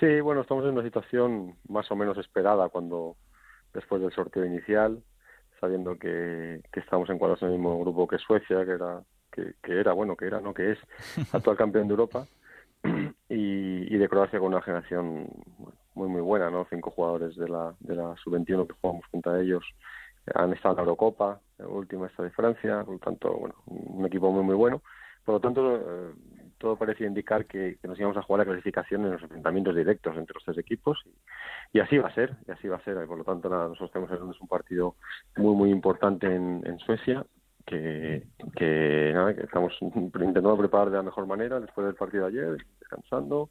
Sí, 0.00 0.20
bueno, 0.22 0.40
estamos 0.40 0.64
en 0.64 0.70
una 0.70 0.82
situación 0.82 1.56
más 1.68 1.90
o 1.90 1.96
menos 1.96 2.16
esperada 2.16 2.70
cuando 2.70 3.16
después 3.74 4.00
del 4.00 4.12
sorteo 4.12 4.46
inicial 4.46 5.02
sabiendo 5.60 5.98
que, 5.98 6.62
que 6.72 6.80
estamos 6.80 7.08
encuadrados 7.10 7.42
en 7.42 7.48
el 7.48 7.54
mismo 7.54 7.78
grupo 7.80 8.08
que 8.08 8.18
Suecia, 8.18 8.64
que 8.64 8.72
era, 8.72 9.02
que, 9.30 9.54
era, 9.62 9.92
bueno, 9.92 10.16
que 10.16 10.26
era, 10.26 10.40
no 10.40 10.54
que 10.54 10.72
es, 10.72 10.78
actual 11.32 11.56
campeón 11.56 11.88
de 11.88 11.92
Europa, 11.92 12.26
y, 13.28 13.94
y 13.94 13.98
de 13.98 14.08
Croacia 14.08 14.38
con 14.38 14.48
una 14.48 14.62
generación 14.62 15.28
muy, 15.94 16.08
muy 16.08 16.22
buena, 16.22 16.50
¿no? 16.50 16.66
Cinco 16.70 16.90
jugadores 16.90 17.36
de 17.36 17.48
la, 17.48 17.74
de 17.80 17.94
la 17.94 18.16
sub-21 18.16 18.66
que 18.66 18.74
jugamos 18.80 19.04
junto 19.10 19.30
a 19.30 19.40
ellos 19.40 19.64
han 20.34 20.52
estado 20.52 20.72
en 20.72 20.76
la 20.76 20.82
Eurocopa, 20.82 21.40
la 21.58 21.66
última 21.66 22.06
está 22.06 22.22
de 22.22 22.30
Francia, 22.30 22.82
por 22.84 22.94
lo 22.94 23.00
tanto, 23.00 23.32
bueno, 23.32 23.54
un 23.66 24.04
equipo 24.06 24.30
muy, 24.30 24.44
muy 24.44 24.54
bueno. 24.54 24.82
Por 25.24 25.34
lo 25.34 25.40
tanto, 25.40 25.76
eh, 25.76 26.12
todo 26.60 26.76
parecía 26.76 27.06
indicar 27.06 27.46
que, 27.46 27.78
nos 27.82 27.98
íbamos 27.98 28.18
a 28.18 28.22
jugar 28.22 28.40
la 28.40 28.52
clasificación 28.52 29.04
en 29.06 29.12
los 29.12 29.22
enfrentamientos 29.22 29.74
directos 29.74 30.16
entre 30.16 30.34
los 30.34 30.44
tres 30.44 30.58
equipos 30.58 31.02
y, 31.72 31.80
así 31.80 31.96
va 31.96 32.08
a 32.08 32.14
ser, 32.14 32.36
y 32.46 32.52
así 32.52 32.68
va 32.68 32.76
a 32.76 32.84
ser. 32.84 33.06
Por 33.06 33.18
lo 33.18 33.24
tanto, 33.24 33.48
nada, 33.48 33.66
nosotros 33.66 33.90
tenemos 33.90 34.40
un 34.40 34.46
partido 34.46 34.94
muy, 35.36 35.56
muy 35.56 35.70
importante 35.70 36.26
en, 36.26 36.62
en 36.66 36.78
Suecia 36.78 37.24
que, 37.64 38.26
que, 38.56 39.12
nada, 39.14 39.34
que 39.34 39.42
estamos 39.42 39.72
intentando 39.80 40.56
preparar 40.58 40.90
de 40.90 40.98
la 40.98 41.02
mejor 41.02 41.26
manera 41.26 41.58
después 41.60 41.86
del 41.86 41.96
partido 41.96 42.28
de 42.28 42.28
ayer, 42.28 42.66
descansando, 42.78 43.48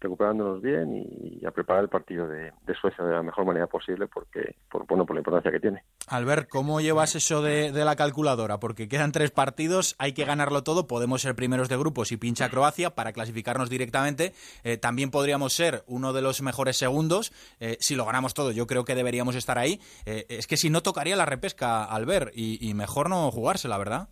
recuperándonos 0.00 0.60
bien 0.60 0.94
y, 0.94 1.44
a 1.46 1.50
preparar 1.50 1.84
el 1.84 1.88
partido 1.88 2.26
de, 2.26 2.52
Suecia 2.80 3.04
de 3.04 3.14
la 3.14 3.22
mejor 3.22 3.46
manera 3.46 3.66
posible 3.66 4.06
porque 4.06 4.56
por 4.70 4.86
bueno 4.86 5.06
por 5.06 5.16
la 5.16 5.20
importancia 5.20 5.50
que 5.50 5.60
tiene. 5.60 5.82
Albert, 6.08 6.48
¿cómo 6.48 6.80
llevas 6.80 7.14
eso 7.14 7.40
de, 7.40 7.72
la 7.72 7.96
calculadora? 7.96 8.58
Porque 8.58 8.88
quedan 8.88 9.12
tres 9.12 9.30
partidos, 9.30 9.96
hay 9.98 10.12
que 10.12 10.24
ganarlo 10.24 10.62
todo, 10.62 10.86
podemos 10.86 11.22
ser 11.22 11.34
primeros 11.34 11.68
de 11.68 11.78
grupo 11.78 12.04
si 12.04 12.16
pincha 12.16 12.50
Croacia 12.50 12.90
para 12.90 13.12
clasificarnos 13.12 13.70
directamente, 13.70 14.34
eh, 14.62 14.76
también 14.76 15.10
podríamos 15.10 15.54
ser 15.54 15.84
uno 15.86 16.12
de 16.12 16.20
los 16.20 16.42
mejores 16.42 16.76
segundos, 16.76 17.32
eh, 17.60 17.76
si 17.80 17.94
lo 17.94 18.04
ganamos 18.04 18.34
todo 18.34 18.50
yo 18.50 18.66
creo 18.66 18.84
que 18.84 18.94
deberíamos 18.94 19.36
estar 19.36 19.58
ahí, 19.58 19.80
eh, 20.04 20.26
es 20.28 20.46
que 20.46 20.56
si 20.56 20.68
no 20.68 20.82
tocaría 20.82 21.16
la 21.16 21.26
repesca 21.26 21.84
Albert 21.84 22.32
y, 22.34 22.74
mejor 22.74 23.08
no 23.08 23.30
jugársela, 23.30 23.78
¿verdad? 23.78 24.08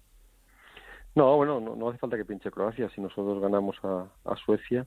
No, 1.14 1.36
bueno, 1.36 1.60
no, 1.60 1.88
hace 1.90 1.98
falta 1.98 2.16
que 2.16 2.24
pinche 2.24 2.50
Croacia, 2.50 2.88
si 2.94 3.00
nosotros 3.02 3.40
ganamos 3.42 3.76
a 3.84 4.36
Suecia, 4.36 4.86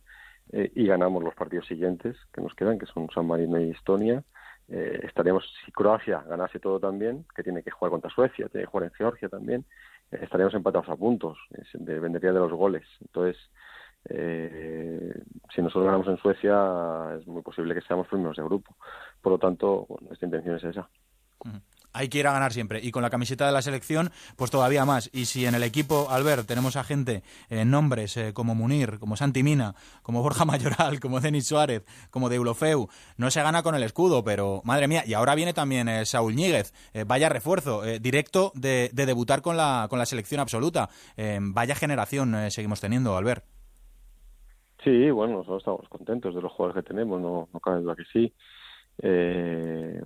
eh, 0.51 0.71
y 0.75 0.87
ganamos 0.87 1.23
los 1.23 1.35
partidos 1.35 1.67
siguientes 1.67 2.15
que 2.33 2.41
nos 2.41 2.53
quedan, 2.53 2.79
que 2.79 2.85
son 2.85 3.09
San 3.09 3.27
Marino 3.27 3.59
y 3.59 3.71
Estonia. 3.71 4.23
Eh, 4.69 5.01
estaríamos, 5.03 5.43
si 5.65 5.71
Croacia 5.71 6.23
ganase 6.27 6.59
todo 6.59 6.79
también, 6.79 7.25
que 7.35 7.43
tiene 7.43 7.63
que 7.63 7.71
jugar 7.71 7.91
contra 7.91 8.09
Suecia, 8.09 8.47
tiene 8.49 8.65
que 8.65 8.71
jugar 8.71 8.85
en 8.85 8.93
Georgia 8.93 9.29
también, 9.29 9.65
eh, 10.11 10.19
estaríamos 10.21 10.53
empatados 10.53 10.89
a 10.89 10.95
puntos, 10.95 11.37
dependería 11.73 12.33
de 12.33 12.39
los 12.39 12.51
goles. 12.51 12.85
Entonces, 13.01 13.37
si 14.09 15.61
nosotros 15.61 15.83
ganamos 15.83 16.07
en 16.07 16.17
Suecia, 16.17 17.17
es 17.19 17.27
muy 17.27 17.41
posible 17.41 17.73
que 17.73 17.81
seamos 17.81 18.07
primeros 18.07 18.37
de 18.37 18.43
grupo. 18.43 18.75
Por 19.21 19.33
lo 19.33 19.37
tanto, 19.37 19.85
nuestra 20.01 20.27
intención 20.27 20.55
es 20.55 20.63
esa 20.63 20.87
hay 21.97 22.09
que 22.09 22.19
ir 22.19 22.27
a 22.27 22.31
ganar 22.31 22.53
siempre. 22.53 22.79
Y 22.81 22.91
con 22.91 23.01
la 23.01 23.09
camiseta 23.09 23.45
de 23.45 23.51
la 23.51 23.61
selección, 23.61 24.11
pues 24.35 24.51
todavía 24.51 24.85
más. 24.85 25.09
Y 25.13 25.25
si 25.25 25.45
en 25.45 25.55
el 25.55 25.63
equipo, 25.63 26.07
Albert, 26.09 26.47
tenemos 26.47 26.75
a 26.75 26.83
gente, 26.83 27.23
en 27.49 27.59
eh, 27.59 27.65
nombres 27.65 28.15
eh, 28.17 28.33
como 28.33 28.55
Munir, 28.55 28.99
como 28.99 29.15
Santi 29.15 29.43
Mina, 29.43 29.73
como 30.03 30.21
Borja 30.21 30.45
Mayoral, 30.45 30.99
como 30.99 31.19
Denis 31.19 31.47
Suárez, 31.47 31.83
como 32.11 32.29
Deulofeu, 32.29 32.87
no 33.17 33.31
se 33.31 33.41
gana 33.41 33.63
con 33.63 33.75
el 33.75 33.83
escudo, 33.83 34.23
pero 34.23 34.61
madre 34.63 34.87
mía. 34.87 35.03
Y 35.05 35.13
ahora 35.13 35.35
viene 35.35 35.53
también 35.53 35.89
eh, 35.89 36.05
Saúl 36.05 36.35
Ñíguez, 36.35 36.73
vaya 37.05 37.29
refuerzo, 37.29 37.81
directo 37.99 38.51
de, 38.53 38.89
debutar 38.93 39.41
con 39.41 39.57
la, 39.57 39.87
con 39.89 39.99
la 39.99 40.05
selección 40.05 40.39
absoluta. 40.39 40.89
vaya 41.39 41.75
generación 41.75 42.51
seguimos 42.51 42.79
teniendo, 42.79 43.17
Albert. 43.17 43.43
Sí, 44.83 45.09
bueno, 45.11 45.37
nosotros 45.37 45.61
estamos 45.61 45.89
contentos 45.89 46.35
de 46.35 46.41
los 46.41 46.51
jugadores 46.51 46.83
que 46.83 46.89
tenemos, 46.89 47.19
no, 47.19 47.49
no 47.51 47.59
cabe 47.59 47.81
duda 47.81 47.95
que 47.95 48.05
sí. 48.13 48.33
Eh, 49.01 50.01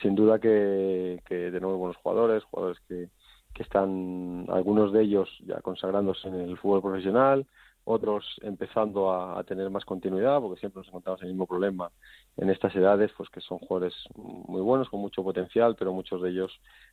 sin 0.00 0.14
duda 0.14 0.38
que, 0.38 1.20
que 1.26 1.50
de 1.50 1.60
nuevo 1.60 1.78
buenos 1.78 1.96
jugadores, 1.96 2.44
jugadores 2.44 2.78
que, 2.88 3.08
que 3.52 3.62
están, 3.62 4.46
algunos 4.48 4.92
de 4.92 5.02
ellos 5.02 5.28
ya 5.46 5.60
consagrándose 5.60 6.28
en 6.28 6.34
el 6.34 6.58
fútbol 6.58 6.82
profesional, 6.82 7.46
otros 7.84 8.24
empezando 8.42 9.12
a, 9.12 9.42
tener 9.44 9.68
más 9.70 9.84
continuidad, 9.84 10.40
porque 10.40 10.60
siempre 10.60 10.80
nos 10.80 10.88
encontramos 10.88 11.20
el 11.22 11.28
mismo 11.28 11.46
problema 11.46 11.90
en 12.36 12.48
estas 12.48 12.74
edades, 12.76 13.10
pues 13.16 13.28
que 13.28 13.40
son 13.40 13.58
jugadores 13.58 13.94
muy 14.14 14.60
buenos, 14.60 14.88
con 14.88 15.00
mucho 15.00 15.24
potencial, 15.24 15.74
pero 15.76 15.92
muchos 15.92 16.22
de 16.22 16.30
ellos 16.30 16.52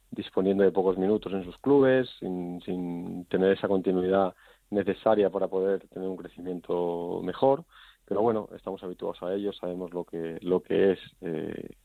disponiendo 0.09 0.63
de 0.63 0.71
pocos 0.71 0.97
minutos 0.97 1.31
en 1.33 1.43
sus 1.43 1.57
clubes, 1.59 2.09
sin, 2.19 2.59
sin 2.61 3.25
tener 3.25 3.51
esa 3.51 3.67
continuidad 3.67 4.33
necesaria 4.71 5.29
para 5.29 5.47
poder 5.47 5.87
tener 5.89 6.07
un 6.09 6.17
crecimiento 6.17 7.21
mejor 7.23 7.65
pero 8.09 8.23
bueno, 8.23 8.49
estamos 8.55 8.83
habituados 8.83 9.21
a 9.21 9.31
ello, 9.35 9.53
sabemos 9.53 9.93
lo 9.93 10.03
que 10.03 10.39
lo 10.41 10.63
que 10.63 10.93
es 10.93 10.99
eh, 11.21 11.75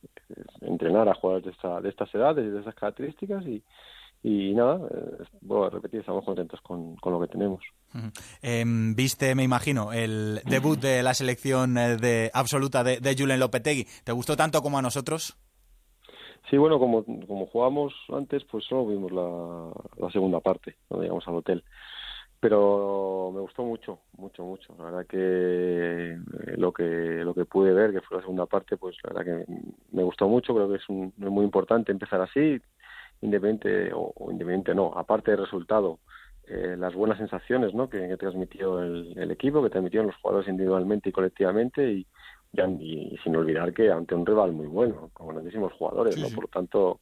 entrenar 0.63 1.07
a 1.07 1.15
jugadores 1.15 1.45
de, 1.45 1.51
esta, 1.51 1.83
de 1.83 1.91
estas 1.91 2.13
edades 2.15 2.47
y 2.47 2.49
de 2.49 2.61
esas 2.61 2.75
características 2.75 3.45
y, 3.47 3.63
y 4.23 4.55
nada, 4.55 4.81
eh, 4.91 5.67
a 5.67 5.71
repetir, 5.71 6.01
estamos 6.01 6.25
contentos 6.25 6.63
con, 6.63 6.97
con 6.97 7.13
lo 7.13 7.21
que 7.21 7.29
tenemos. 7.29 7.63
Em, 8.41 8.95
viste, 8.95 9.35
me 9.35 9.43
imagino, 9.43 9.93
el 9.93 10.41
debut 10.47 10.81
de 10.81 11.03
la 11.03 11.13
selección 11.13 11.77
eh, 11.77 11.99
de 11.99 12.31
absoluta 12.33 12.83
de, 12.83 13.01
de 13.01 13.15
Julen 13.17 13.39
Lopetegui. 13.39 13.87
¿Te 14.03 14.13
gustó 14.13 14.35
tanto 14.35 14.63
como 14.63 14.79
a 14.79 14.83
nosotros? 14.83 15.37
Sí, 16.49 16.57
bueno, 16.57 16.79
como, 16.79 17.05
como 17.05 17.47
jugamos 17.49 17.93
antes, 18.09 18.43
pues 18.45 18.65
solo 18.65 18.87
vimos 18.87 19.13
la, 19.13 19.71
la 19.99 20.11
segunda 20.11 20.41
parte, 20.41 20.77
cuando 20.89 21.03
llegamos 21.03 21.29
al 21.29 21.37
hotel 21.37 21.65
pero 22.45 23.31
me 23.35 23.41
gustó 23.41 23.63
mucho, 23.63 24.01
mucho, 24.19 24.45
mucho. 24.45 24.75
La 24.77 24.85
verdad 24.85 25.07
que 25.07 26.13
eh, 26.13 26.19
lo 26.59 26.75
que 26.75 26.85
lo 27.25 27.33
que 27.33 27.47
pude 27.47 27.73
ver, 27.73 27.91
que 27.91 28.03
fue 28.03 28.19
la 28.19 28.23
segunda 28.23 28.45
parte, 28.45 28.77
pues 28.77 28.99
la 29.03 29.15
verdad 29.15 29.47
que 29.47 29.53
me 29.93 30.03
gustó 30.03 30.29
mucho. 30.29 30.55
Creo 30.55 30.69
que 30.69 30.77
es, 30.77 30.87
un, 30.91 31.15
muy 31.17 31.43
importante 31.43 31.91
empezar 31.91 32.21
así, 32.21 32.61
independiente 33.23 33.93
o, 33.95 34.13
independiente 34.31 34.75
no, 34.75 34.93
aparte 34.95 35.31
del 35.31 35.41
resultado, 35.41 36.01
eh, 36.47 36.77
las 36.79 36.95
buenas 36.95 37.17
sensaciones, 37.17 37.73
¿no? 37.73 37.89
Que, 37.89 38.15
transmitió 38.19 38.83
el, 38.83 39.15
el, 39.17 39.31
equipo, 39.31 39.63
que 39.63 39.71
transmitieron 39.71 40.09
los 40.09 40.17
jugadores 40.17 40.47
individualmente 40.47 41.09
y 41.09 41.13
colectivamente 41.13 41.93
y, 41.95 42.07
y, 42.81 43.17
sin 43.23 43.37
olvidar 43.37 43.73
que 43.73 43.91
ante 43.91 44.15
un 44.15 44.25
rival 44.25 44.53
muy 44.53 44.67
bueno, 44.67 45.11
con 45.13 45.29
grandísimos 45.29 45.73
jugadores, 45.73 46.17
¿no? 46.19 46.29
Por 46.29 46.45
lo 46.45 46.49
tanto, 46.49 47.01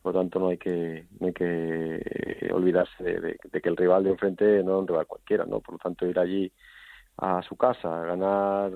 por 0.00 0.14
lo 0.14 0.20
tanto 0.20 0.38
no 0.38 0.48
hay 0.48 0.58
que 0.58 1.06
no 1.18 1.26
hay 1.26 1.32
que 1.32 2.50
olvidarse 2.52 3.02
de, 3.02 3.60
que 3.60 3.68
el 3.68 3.76
rival 3.76 4.04
de 4.04 4.10
enfrente 4.10 4.62
no 4.62 4.76
es 4.76 4.80
un 4.82 4.88
rival 4.88 5.06
cualquiera, 5.06 5.44
¿no? 5.44 5.60
Por 5.60 5.74
lo 5.74 5.78
tanto, 5.78 6.06
ir 6.06 6.18
allí 6.18 6.52
a 7.18 7.42
su 7.42 7.56
casa, 7.56 8.02
a 8.02 8.06
ganar 8.06 8.72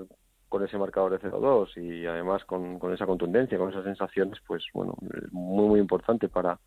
con 0.49 0.63
ese 0.63 0.77
marcador 0.77 1.11
de 1.11 1.29
0-2 1.29 1.77
y 1.77 2.05
además 2.05 2.45
con, 2.45 2.79
con 2.79 2.93
esa 2.93 3.05
contundencia, 3.05 3.57
con 3.57 3.69
esas 3.69 3.83
sensaciones, 3.83 4.39
pues 4.45 4.63
bueno, 4.73 4.95
muy 5.31 5.67
muy 5.67 5.79
importante 5.79 6.29
para 6.29 6.59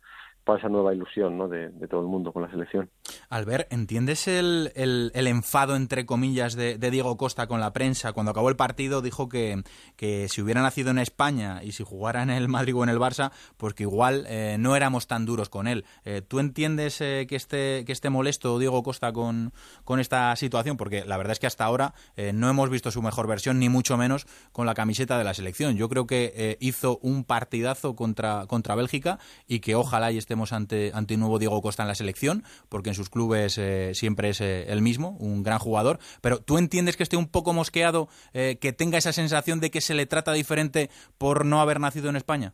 para 0.43 0.59
esa 0.59 0.69
nueva 0.69 0.93
ilusión 0.93 1.37
¿no? 1.37 1.47
de, 1.47 1.69
todo 1.87 2.01
el 2.01 2.07
mundo 2.07 2.31
con 2.31 2.41
la 2.41 2.49
selección. 2.49 2.89
Albert, 3.29 3.71
¿entiendes 3.71 4.27
el, 4.27 4.71
el, 4.75 5.27
enfado, 5.27 5.75
entre 5.75 6.05
comillas, 6.05 6.55
de, 6.55 6.77
Diego 6.77 7.15
Costa 7.17 7.47
con 7.47 7.59
la 7.59 7.73
prensa? 7.73 8.13
Cuando 8.13 8.31
acabó 8.31 8.49
el 8.49 8.55
partido 8.55 9.01
dijo 9.01 9.29
que, 9.29 9.63
que, 9.95 10.27
si 10.29 10.41
hubiera 10.41 10.61
nacido 10.61 10.89
en 10.91 10.97
España 10.97 11.61
y 11.63 11.73
si 11.73 11.83
jugara 11.83 12.23
en 12.23 12.29
el 12.29 12.47
Madrid 12.47 12.75
o 12.75 12.83
en 12.83 12.89
el 12.89 12.99
Barça, 12.99 13.31
pues 13.57 13.73
que 13.73 13.83
igual 13.83 14.25
eh, 14.27 14.57
no 14.59 14.75
éramos 14.75 15.07
tan 15.07 15.25
duros 15.25 15.49
con 15.49 15.67
él. 15.67 15.85
Eh, 16.05 16.21
¿Tú 16.27 16.39
entiendes 16.39 16.99
eh, 17.01 17.27
que, 17.29 17.35
esté, 17.35 17.85
que 17.85 17.91
esté 17.91 18.09
molesto 18.09 18.57
Diego 18.57 18.81
Costa 18.83 19.13
con, 19.13 19.53
con 19.83 19.99
esta 19.99 20.35
situación? 20.35 20.75
Porque 20.75 21.05
la 21.05 21.17
verdad 21.17 21.33
es 21.33 21.39
que 21.39 21.47
hasta 21.47 21.65
ahora 21.65 21.93
no 22.33 22.49
hemos 22.49 22.69
visto 22.69 22.91
su 22.91 23.01
mejor 23.01 23.27
versión, 23.27 23.59
ni 23.59 23.69
mucho 23.69 23.97
menos 23.97 24.25
con 24.51 24.65
la 24.65 24.73
camiseta 24.73 25.17
de 25.17 25.23
la 25.23 25.33
selección. 25.33 25.75
Yo 25.75 25.89
creo 25.89 26.07
que 26.07 26.57
hizo 26.59 26.99
un 27.01 27.23
partidazo 27.23 27.95
contra, 27.95 28.45
contra 28.47 28.75
Bélgica 28.75 29.19
y 29.47 29.59
que 29.59 29.75
ojalá 29.75 30.11
y 30.11 30.17
esté 30.17 30.35
ante, 30.51 30.91
ante 30.93 31.13
un 31.13 31.19
nuevo 31.21 31.39
Diego 31.39 31.61
Costa 31.61 31.83
en 31.83 31.87
la 31.87 31.95
selección, 31.95 32.43
porque 32.69 32.89
en 32.89 32.95
sus 32.95 33.09
clubes 33.09 33.57
eh, 33.57 33.93
siempre 33.93 34.29
es 34.29 34.41
eh, 34.41 34.71
el 34.71 34.81
mismo, 34.81 35.15
un 35.19 35.43
gran 35.43 35.59
jugador. 35.59 35.99
Pero 36.21 36.39
¿tú 36.39 36.57
entiendes 36.57 36.97
que 36.97 37.03
esté 37.03 37.17
un 37.17 37.29
poco 37.29 37.53
mosqueado, 37.53 38.07
eh, 38.33 38.57
que 38.59 38.73
tenga 38.73 38.97
esa 38.97 39.13
sensación 39.13 39.59
de 39.59 39.69
que 39.69 39.81
se 39.81 39.93
le 39.93 40.05
trata 40.05 40.33
diferente 40.33 40.89
por 41.17 41.45
no 41.45 41.61
haber 41.61 41.79
nacido 41.79 42.09
en 42.09 42.15
España? 42.15 42.53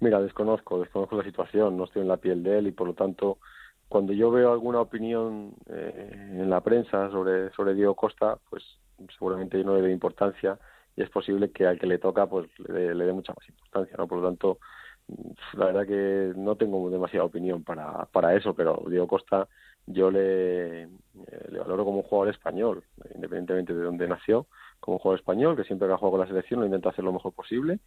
Mira, 0.00 0.20
desconozco, 0.20 0.80
desconozco 0.80 1.16
la 1.16 1.24
situación, 1.24 1.76
no 1.76 1.84
estoy 1.84 2.02
en 2.02 2.08
la 2.08 2.16
piel 2.16 2.42
de 2.42 2.58
él 2.58 2.66
y 2.66 2.72
por 2.72 2.88
lo 2.88 2.94
tanto 2.94 3.38
cuando 3.92 4.14
yo 4.14 4.30
veo 4.30 4.52
alguna 4.52 4.80
opinión 4.80 5.54
eh, 5.66 6.10
en 6.12 6.48
la 6.48 6.62
prensa 6.62 7.10
sobre, 7.10 7.52
sobre 7.52 7.74
Diego 7.74 7.94
Costa, 7.94 8.38
pues 8.48 8.64
seguramente 9.16 9.62
no 9.62 9.76
le 9.76 9.82
doy 9.82 9.92
importancia 9.92 10.58
y 10.96 11.02
es 11.02 11.10
posible 11.10 11.50
que 11.50 11.66
al 11.66 11.78
que 11.78 11.86
le 11.86 11.98
toca 11.98 12.26
pues 12.26 12.48
le, 12.58 12.94
le 12.94 13.04
dé 13.04 13.12
mucha 13.12 13.34
más 13.38 13.46
importancia, 13.48 13.94
¿no? 13.98 14.08
Por 14.08 14.18
lo 14.18 14.28
tanto, 14.28 14.58
la 15.54 15.66
verdad 15.66 15.86
que 15.86 16.32
no 16.36 16.56
tengo 16.56 16.90
demasiada 16.90 17.26
opinión 17.26 17.64
para, 17.64 18.06
para 18.06 18.34
eso, 18.34 18.54
pero 18.54 18.82
Diego 18.88 19.06
Costa 19.06 19.48
yo 19.86 20.10
le, 20.10 20.82
eh, 20.82 20.88
le 21.50 21.58
valoro 21.58 21.84
como 21.84 21.98
un 21.98 22.02
jugador 22.04 22.32
español, 22.32 22.84
independientemente 23.14 23.74
de 23.74 23.82
dónde 23.82 24.08
nació, 24.08 24.46
como 24.80 24.96
un 24.96 25.00
jugador 25.00 25.20
español 25.20 25.56
que 25.56 25.64
siempre 25.64 25.88
que 25.88 25.94
ha 25.94 25.96
jugado 25.96 26.12
con 26.12 26.20
la 26.20 26.26
selección 26.26 26.60
lo 26.60 26.66
intenta 26.66 26.90
hacer 26.90 27.04
lo 27.04 27.12
mejor 27.12 27.32
posible, 27.32 27.80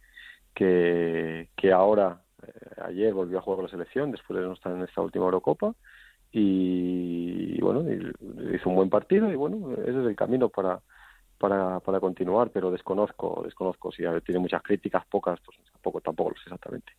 que, 0.54 1.48
que 1.56 1.72
ahora, 1.72 2.22
eh, 2.42 2.82
ayer 2.84 3.14
volvió 3.14 3.38
a 3.38 3.42
jugar 3.42 3.56
con 3.56 3.64
la 3.66 3.70
selección 3.70 4.10
después 4.10 4.38
de 4.38 4.46
no 4.46 4.52
estar 4.52 4.72
en 4.72 4.82
esta 4.82 5.00
última 5.00 5.24
Eurocopa 5.24 5.74
y, 6.32 7.58
bueno, 7.60 7.84
hizo 8.54 8.68
un 8.68 8.76
buen 8.76 8.90
partido 8.90 9.30
y 9.32 9.36
bueno, 9.36 9.72
ese 9.72 10.00
es 10.00 10.06
el 10.06 10.16
camino 10.16 10.50
para, 10.50 10.80
para, 11.38 11.80
para 11.80 12.00
continuar, 12.00 12.50
pero 12.50 12.70
desconozco, 12.70 13.42
desconozco 13.44 13.92
si 13.92 14.02
tiene 14.24 14.40
muchas 14.40 14.62
críticas, 14.62 15.04
pocas, 15.06 15.38
pues 15.44 15.58
tampoco, 15.72 16.00
tampoco 16.00 16.30
lo 16.30 16.36
sé 16.36 16.42
exactamente. 16.44 16.92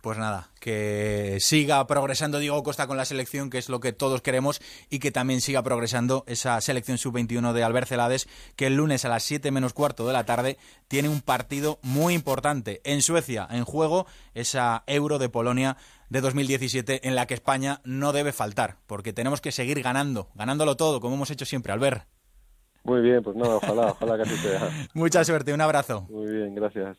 Pues 0.00 0.18
nada, 0.18 0.48
que 0.60 1.36
siga 1.40 1.86
progresando 1.86 2.38
Diego 2.38 2.62
Costa 2.62 2.86
con 2.86 2.96
la 2.96 3.04
selección, 3.04 3.50
que 3.50 3.58
es 3.58 3.68
lo 3.68 3.80
que 3.80 3.92
todos 3.92 4.22
queremos, 4.22 4.60
y 4.88 4.98
que 4.98 5.10
también 5.10 5.40
siga 5.40 5.62
progresando 5.62 6.24
esa 6.26 6.60
selección 6.60 6.96
sub-21 6.96 7.52
de 7.52 7.62
Albert 7.62 7.88
Celades, 7.88 8.28
que 8.56 8.66
el 8.66 8.76
lunes 8.76 9.04
a 9.04 9.10
las 9.10 9.22
7 9.24 9.50
menos 9.50 9.74
cuarto 9.74 10.06
de 10.06 10.14
la 10.14 10.24
tarde 10.24 10.56
tiene 10.88 11.08
un 11.08 11.20
partido 11.20 11.78
muy 11.82 12.14
importante 12.14 12.80
en 12.84 13.02
Suecia, 13.02 13.46
en 13.50 13.64
juego 13.64 14.06
esa 14.34 14.84
Euro 14.86 15.18
de 15.18 15.28
Polonia 15.28 15.76
de 16.08 16.20
2017 16.20 17.06
en 17.06 17.14
la 17.14 17.26
que 17.26 17.34
España 17.34 17.80
no 17.84 18.12
debe 18.12 18.32
faltar, 18.32 18.78
porque 18.86 19.12
tenemos 19.12 19.40
que 19.40 19.52
seguir 19.52 19.82
ganando, 19.82 20.28
ganándolo 20.34 20.76
todo, 20.76 21.00
como 21.00 21.14
hemos 21.14 21.30
hecho 21.30 21.44
siempre, 21.44 21.72
Albert. 21.72 22.06
Muy 22.84 23.00
bien, 23.02 23.22
pues 23.22 23.36
nada, 23.36 23.56
ojalá, 23.56 23.92
ojalá 23.92 24.16
que 24.16 24.22
así 24.22 24.36
sea. 24.36 24.70
Mucha 24.94 25.24
suerte, 25.24 25.52
un 25.52 25.60
abrazo. 25.60 26.06
Muy 26.10 26.30
bien, 26.30 26.54
gracias. 26.54 26.98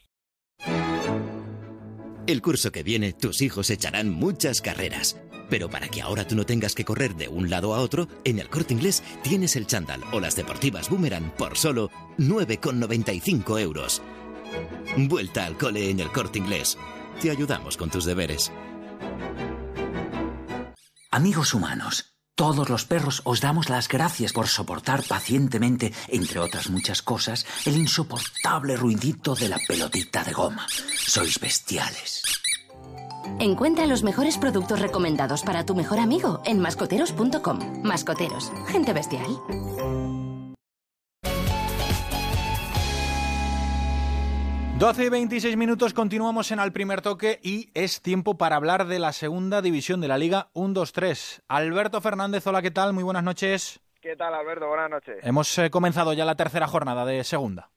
El 2.28 2.42
curso 2.42 2.72
que 2.72 2.84
viene, 2.84 3.14
tus 3.14 3.42
hijos 3.42 3.70
echarán 3.72 4.10
muchas 4.10 4.62
carreras. 4.62 5.18
Pero 5.50 5.70
para 5.70 5.90
que 5.90 6.02
ahora 6.02 6.26
tú 6.26 6.36
no 6.36 6.46
tengas 6.46 6.76
que 6.76 6.86
correr 6.86 7.16
de 7.16 7.28
un 7.28 7.50
lado 7.50 7.74
a 7.74 7.80
otro, 7.80 8.08
en 8.24 8.40
el 8.40 8.48
corte 8.48 8.74
inglés 8.74 9.04
tienes 9.22 9.58
el 9.58 9.68
chándal 9.68 10.02
o 10.14 10.20
las 10.20 10.36
deportivas 10.36 10.90
boomerang 10.90 11.32
por 11.32 11.58
solo 11.58 11.90
9,95 12.20 13.60
euros. 13.60 14.02
Vuelta 14.98 15.46
al 15.46 15.58
cole 15.58 15.90
en 15.90 16.00
el 16.00 16.10
corte 16.12 16.40
inglés. 16.40 16.78
Te 17.22 17.32
ayudamos 17.32 17.76
con 17.76 17.90
tus 17.90 18.06
deberes. 18.06 18.52
Amigos 21.12 21.54
humanos, 21.54 22.16
todos 22.36 22.70
los 22.70 22.86
perros 22.86 23.22
os 23.26 23.42
damos 23.42 23.70
las 23.70 23.88
gracias 23.88 24.34
por 24.34 24.48
soportar 24.48 25.04
pacientemente, 25.04 25.94
entre 26.08 26.40
otras 26.40 26.70
muchas 26.70 27.02
cosas, 27.02 27.46
el 27.66 27.78
insoportable 27.78 28.76
ruidito 28.76 29.36
de 29.36 29.50
la 29.50 29.60
pelotita 29.68 30.24
de 30.24 30.34
goma. 30.34 30.66
Sois 30.96 31.40
bestiales. 31.40 32.24
Encuentra 33.40 33.86
los 33.86 34.04
mejores 34.04 34.38
productos 34.38 34.80
recomendados 34.80 35.44
para 35.44 35.66
tu 35.66 35.76
mejor 35.76 36.00
amigo 36.00 36.42
en 36.46 36.60
mascoteros.com. 36.60 37.84
Mascoteros, 37.84 38.52
gente 38.68 38.94
bestial. 38.94 40.21
12 44.82 45.06
y 45.06 45.10
26 45.10 45.58
minutos, 45.58 45.94
continuamos 45.94 46.52
en 46.52 46.60
el 46.60 46.74
primer 46.74 47.04
toque 47.04 47.40
y 47.44 47.70
es 47.76 48.02
tiempo 48.02 48.40
para 48.40 48.56
hablar 48.56 48.88
de 48.88 48.98
la 48.98 49.14
segunda 49.14 49.62
división 49.62 50.02
de 50.02 50.08
la 50.08 50.18
Liga 50.18 50.48
1-2-3. 50.56 51.44
Alberto 51.48 52.02
Fernández, 52.02 52.48
hola, 52.48 52.64
¿qué 52.64 52.72
tal? 52.72 52.92
Muy 52.92 53.04
buenas 53.04 53.24
noches. 53.24 53.80
¿Qué 54.02 54.16
tal, 54.16 54.34
Alberto? 54.34 54.68
Buenas 54.68 54.90
noches. 54.90 55.20
Hemos 55.22 55.56
eh, 55.60 55.70
comenzado 55.70 56.14
ya 56.14 56.26
la 56.26 56.34
tercera 56.34 56.66
jornada 56.66 57.06
de 57.06 57.24
segunda. 57.24 57.70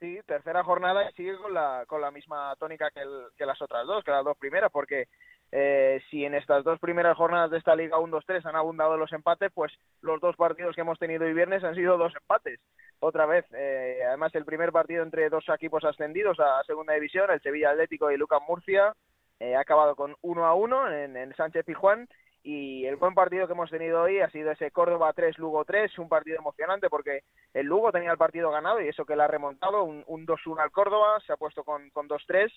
Sí, 0.00 0.18
tercera 0.26 0.64
jornada 0.64 1.08
y 1.08 1.14
sigue 1.14 1.36
con 1.36 1.54
la, 1.54 1.84
con 1.86 2.00
la 2.00 2.10
misma 2.10 2.56
tónica 2.56 2.90
que, 2.90 3.02
que 3.38 3.46
las 3.46 3.62
otras 3.62 3.86
dos, 3.86 4.02
que 4.02 4.10
las 4.10 4.24
dos 4.24 4.36
primeras, 4.36 4.72
porque 4.72 5.06
eh, 5.54 6.00
si 6.10 6.24
en 6.24 6.34
estas 6.34 6.64
dos 6.64 6.80
primeras 6.80 7.14
jornadas 7.14 7.50
de 7.50 7.58
esta 7.58 7.76
Liga 7.76 7.98
1-2-3 7.98 8.46
han 8.46 8.56
abundado 8.56 8.96
los 8.96 9.12
empates, 9.12 9.52
pues 9.52 9.70
los 10.00 10.18
dos 10.18 10.34
partidos 10.34 10.74
que 10.74 10.80
hemos 10.80 10.98
tenido 10.98 11.26
hoy 11.26 11.34
viernes 11.34 11.62
han 11.62 11.74
sido 11.74 11.98
dos 11.98 12.14
empates. 12.16 12.58
Otra 13.00 13.26
vez, 13.26 13.44
eh, 13.52 14.00
además 14.08 14.34
el 14.34 14.46
primer 14.46 14.72
partido 14.72 15.02
entre 15.02 15.28
dos 15.28 15.44
equipos 15.50 15.84
ascendidos 15.84 16.40
a 16.40 16.62
Segunda 16.64 16.94
División, 16.94 17.30
el 17.30 17.42
Sevilla 17.42 17.70
Atlético 17.70 18.10
y 18.10 18.16
Lucas 18.16 18.40
Murcia, 18.48 18.94
eh, 19.40 19.54
ha 19.54 19.60
acabado 19.60 19.94
con 19.94 20.16
1 20.22 20.46
a 20.46 20.54
1 20.54 20.90
en, 20.90 21.16
en 21.18 21.34
Sánchez 21.34 21.66
Pijuán 21.66 22.08
y 22.42 22.86
el 22.86 22.96
buen 22.96 23.14
partido 23.14 23.46
que 23.46 23.52
hemos 23.52 23.70
tenido 23.70 24.02
hoy 24.02 24.20
ha 24.20 24.30
sido 24.30 24.52
ese 24.52 24.70
Córdoba 24.70 25.12
3, 25.12 25.36
Lugo 25.36 25.66
3, 25.66 25.98
un 25.98 26.08
partido 26.08 26.38
emocionante 26.38 26.88
porque 26.88 27.24
el 27.52 27.66
Lugo 27.66 27.92
tenía 27.92 28.10
el 28.10 28.18
partido 28.18 28.50
ganado 28.50 28.80
y 28.80 28.88
eso 28.88 29.04
que 29.04 29.16
le 29.16 29.22
ha 29.22 29.28
remontado, 29.28 29.84
un, 29.84 30.02
un 30.06 30.26
2-1 30.26 30.62
al 30.62 30.70
Córdoba, 30.70 31.20
se 31.26 31.32
ha 31.34 31.36
puesto 31.36 31.62
con, 31.62 31.90
con 31.90 32.08
2-3 32.08 32.50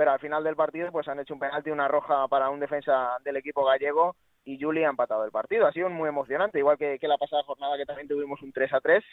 pero 0.00 0.12
al 0.12 0.18
final 0.18 0.42
del 0.42 0.56
partido 0.56 0.90
pues 0.90 1.06
han 1.08 1.20
hecho 1.20 1.34
un 1.34 1.40
penalti, 1.40 1.68
una 1.68 1.86
roja 1.86 2.26
para 2.26 2.48
un 2.48 2.58
defensa 2.58 3.18
del 3.22 3.36
equipo 3.36 3.66
gallego 3.66 4.16
y 4.46 4.58
Juli 4.58 4.82
ha 4.82 4.88
empatado 4.88 5.26
el 5.26 5.30
partido. 5.30 5.66
Ha 5.66 5.72
sido 5.72 5.90
muy 5.90 6.08
emocionante, 6.08 6.58
igual 6.58 6.78
que, 6.78 6.98
que 6.98 7.06
la 7.06 7.18
pasada 7.18 7.42
jornada 7.42 7.76
que 7.76 7.84
también 7.84 8.08
tuvimos 8.08 8.40
un 8.40 8.50
3 8.50 8.72
a 8.72 8.80
3 8.80 9.04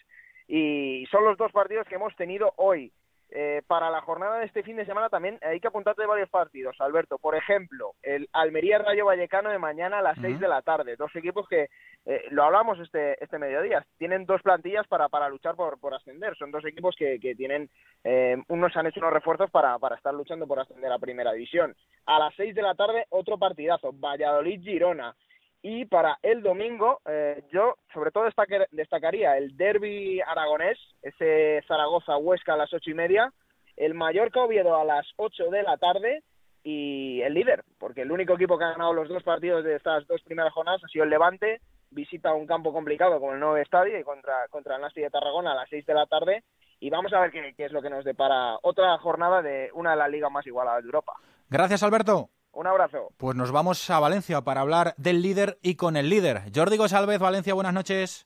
y 0.47 1.05
son 1.11 1.25
los 1.25 1.37
dos 1.37 1.51
partidos 1.51 1.85
que 1.89 1.95
hemos 1.95 2.15
tenido 2.15 2.53
hoy. 2.55 2.93
Eh, 3.29 3.61
para 3.67 3.89
la 3.89 4.01
jornada 4.01 4.39
de 4.39 4.45
este 4.45 4.63
fin 4.63 4.77
de 4.77 4.85
semana 4.85 5.09
también 5.09 5.37
hay 5.41 5.59
que 5.59 5.67
apuntarte 5.67 6.05
varios 6.05 6.29
partidos, 6.29 6.77
Alberto. 6.79 7.17
Por 7.17 7.35
ejemplo, 7.35 7.93
el 8.01 8.29
Almería 8.31 8.77
Rayo 8.77 9.05
Vallecano 9.05 9.49
de 9.49 9.59
mañana 9.59 9.99
a 9.99 10.01
las 10.01 10.17
6 10.21 10.39
de 10.39 10.47
la 10.47 10.61
tarde. 10.61 10.95
Dos 10.95 11.13
equipos 11.15 11.47
que, 11.47 11.67
eh, 12.05 12.23
lo 12.29 12.43
hablamos 12.43 12.79
este, 12.79 13.21
este 13.21 13.37
mediodía, 13.37 13.85
tienen 13.97 14.25
dos 14.25 14.41
plantillas 14.41 14.87
para, 14.87 15.09
para 15.09 15.27
luchar 15.27 15.55
por, 15.55 15.77
por 15.79 15.93
ascender. 15.93 16.37
Son 16.37 16.51
dos 16.51 16.63
equipos 16.65 16.95
que, 16.97 17.19
que 17.19 17.35
tienen, 17.35 17.69
eh, 18.03 18.37
unos 18.47 18.75
han 18.77 18.87
hecho 18.87 19.01
unos 19.01 19.13
refuerzos 19.13 19.51
para, 19.51 19.77
para 19.77 19.97
estar 19.97 20.13
luchando 20.13 20.47
por 20.47 20.59
ascender 20.59 20.91
a 20.91 20.99
Primera 20.99 21.33
División. 21.33 21.75
A 22.05 22.19
las 22.19 22.33
6 22.35 22.55
de 22.55 22.61
la 22.61 22.75
tarde, 22.75 23.05
otro 23.09 23.37
partidazo, 23.37 23.91
Valladolid-Girona. 23.91 25.13
Y 25.61 25.85
para 25.85 26.17
el 26.21 26.43
domingo, 26.43 27.01
eh, 27.05 27.43
yo 27.51 27.75
sobre 27.93 28.11
todo 28.11 28.25
destacaría 28.71 29.37
el 29.37 29.57
derby 29.57 30.21
aragonés, 30.21 30.77
ese 31.01 31.63
Zaragoza-Huesca 31.67 32.53
a 32.53 32.57
las 32.57 32.73
ocho 32.73 32.91
y 32.91 32.93
media, 32.93 33.33
el 33.75 33.93
Mallorca-Oviedo 33.93 34.75
a 34.77 34.85
las 34.85 35.07
ocho 35.17 35.45
de 35.49 35.63
la 35.63 35.77
tarde 35.77 36.23
y 36.63 37.21
el 37.21 37.33
líder, 37.33 37.63
porque 37.79 38.01
el 38.01 38.11
único 38.11 38.33
equipo 38.33 38.57
que 38.57 38.65
ha 38.65 38.71
ganado 38.71 38.93
los 38.93 39.09
dos 39.09 39.23
partidos 39.23 39.63
de 39.63 39.75
estas 39.75 40.05
dos 40.07 40.21
primeras 40.23 40.53
jornadas 40.53 40.83
ha 40.83 40.87
sido 40.87 41.05
el 41.05 41.09
Levante, 41.09 41.61
visita 41.89 42.33
un 42.33 42.45
campo 42.45 42.73
complicado 42.73 43.19
como 43.19 43.33
el 43.33 43.39
nuevo 43.39 43.57
estadio 43.57 43.97
y 43.99 44.03
contra, 44.03 44.47
contra 44.49 44.75
el 44.75 44.81
Nasti 44.81 45.01
de 45.01 45.09
Tarragona 45.09 45.53
a 45.53 45.55
las 45.55 45.69
seis 45.69 45.85
de 45.85 45.93
la 45.93 46.05
tarde 46.05 46.43
y 46.79 46.89
vamos 46.89 47.13
a 47.13 47.19
ver 47.21 47.31
qué, 47.31 47.53
qué 47.55 47.65
es 47.65 47.71
lo 47.71 47.81
que 47.81 47.89
nos 47.89 48.05
depara 48.05 48.57
otra 48.61 48.97
jornada 48.99 49.41
de 49.41 49.69
una 49.73 49.91
de 49.91 49.97
las 49.97 50.09
ligas 50.09 50.31
más 50.31 50.45
igualadas 50.45 50.83
de 50.83 50.87
Europa. 50.87 51.13
Gracias, 51.49 51.81
Alberto. 51.83 52.29
Un 52.57 52.65
abrazo. 52.65 53.13
Pues 53.17 53.37
nos 53.37 53.51
vamos 53.51 53.87
a 53.91 53.99
Valencia 53.99 54.41
para 54.41 54.61
hablar 54.61 54.95
del 54.97 55.21
líder 55.21 55.59
y 55.61 55.75
con 55.75 55.95
el 55.95 56.09
líder. 56.09 56.41
Jordi 56.55 56.75
Gosalvez, 56.75 57.19
Valencia, 57.19 57.53
buenas 57.53 57.71
noches. 57.71 58.25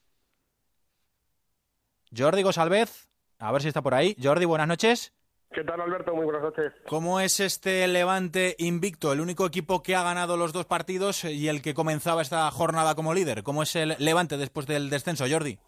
Jordi 2.16 2.42
Gosalvez, 2.42 3.10
a 3.38 3.52
ver 3.52 3.60
si 3.60 3.68
está 3.68 3.82
por 3.82 3.92
ahí. 3.92 4.16
Jordi, 4.22 4.46
buenas 4.46 4.68
noches. 4.68 5.12
¿Qué 5.52 5.62
tal, 5.64 5.82
Alberto? 5.82 6.14
Muy 6.14 6.24
buenas 6.24 6.44
noches. 6.44 6.72
¿Cómo 6.88 7.20
es 7.20 7.40
este 7.40 7.86
Levante 7.86 8.56
invicto? 8.58 9.12
El 9.12 9.20
único 9.20 9.44
equipo 9.44 9.82
que 9.82 9.96
ha 9.96 10.02
ganado 10.02 10.38
los 10.38 10.54
dos 10.54 10.64
partidos 10.64 11.24
y 11.24 11.48
el 11.48 11.60
que 11.60 11.74
comenzaba 11.74 12.22
esta 12.22 12.50
jornada 12.50 12.94
como 12.94 13.12
líder. 13.12 13.42
¿Cómo 13.42 13.62
es 13.62 13.76
el 13.76 13.96
Levante 13.98 14.38
después 14.38 14.66
del 14.66 14.88
descenso, 14.88 15.26
Jordi? 15.30 15.58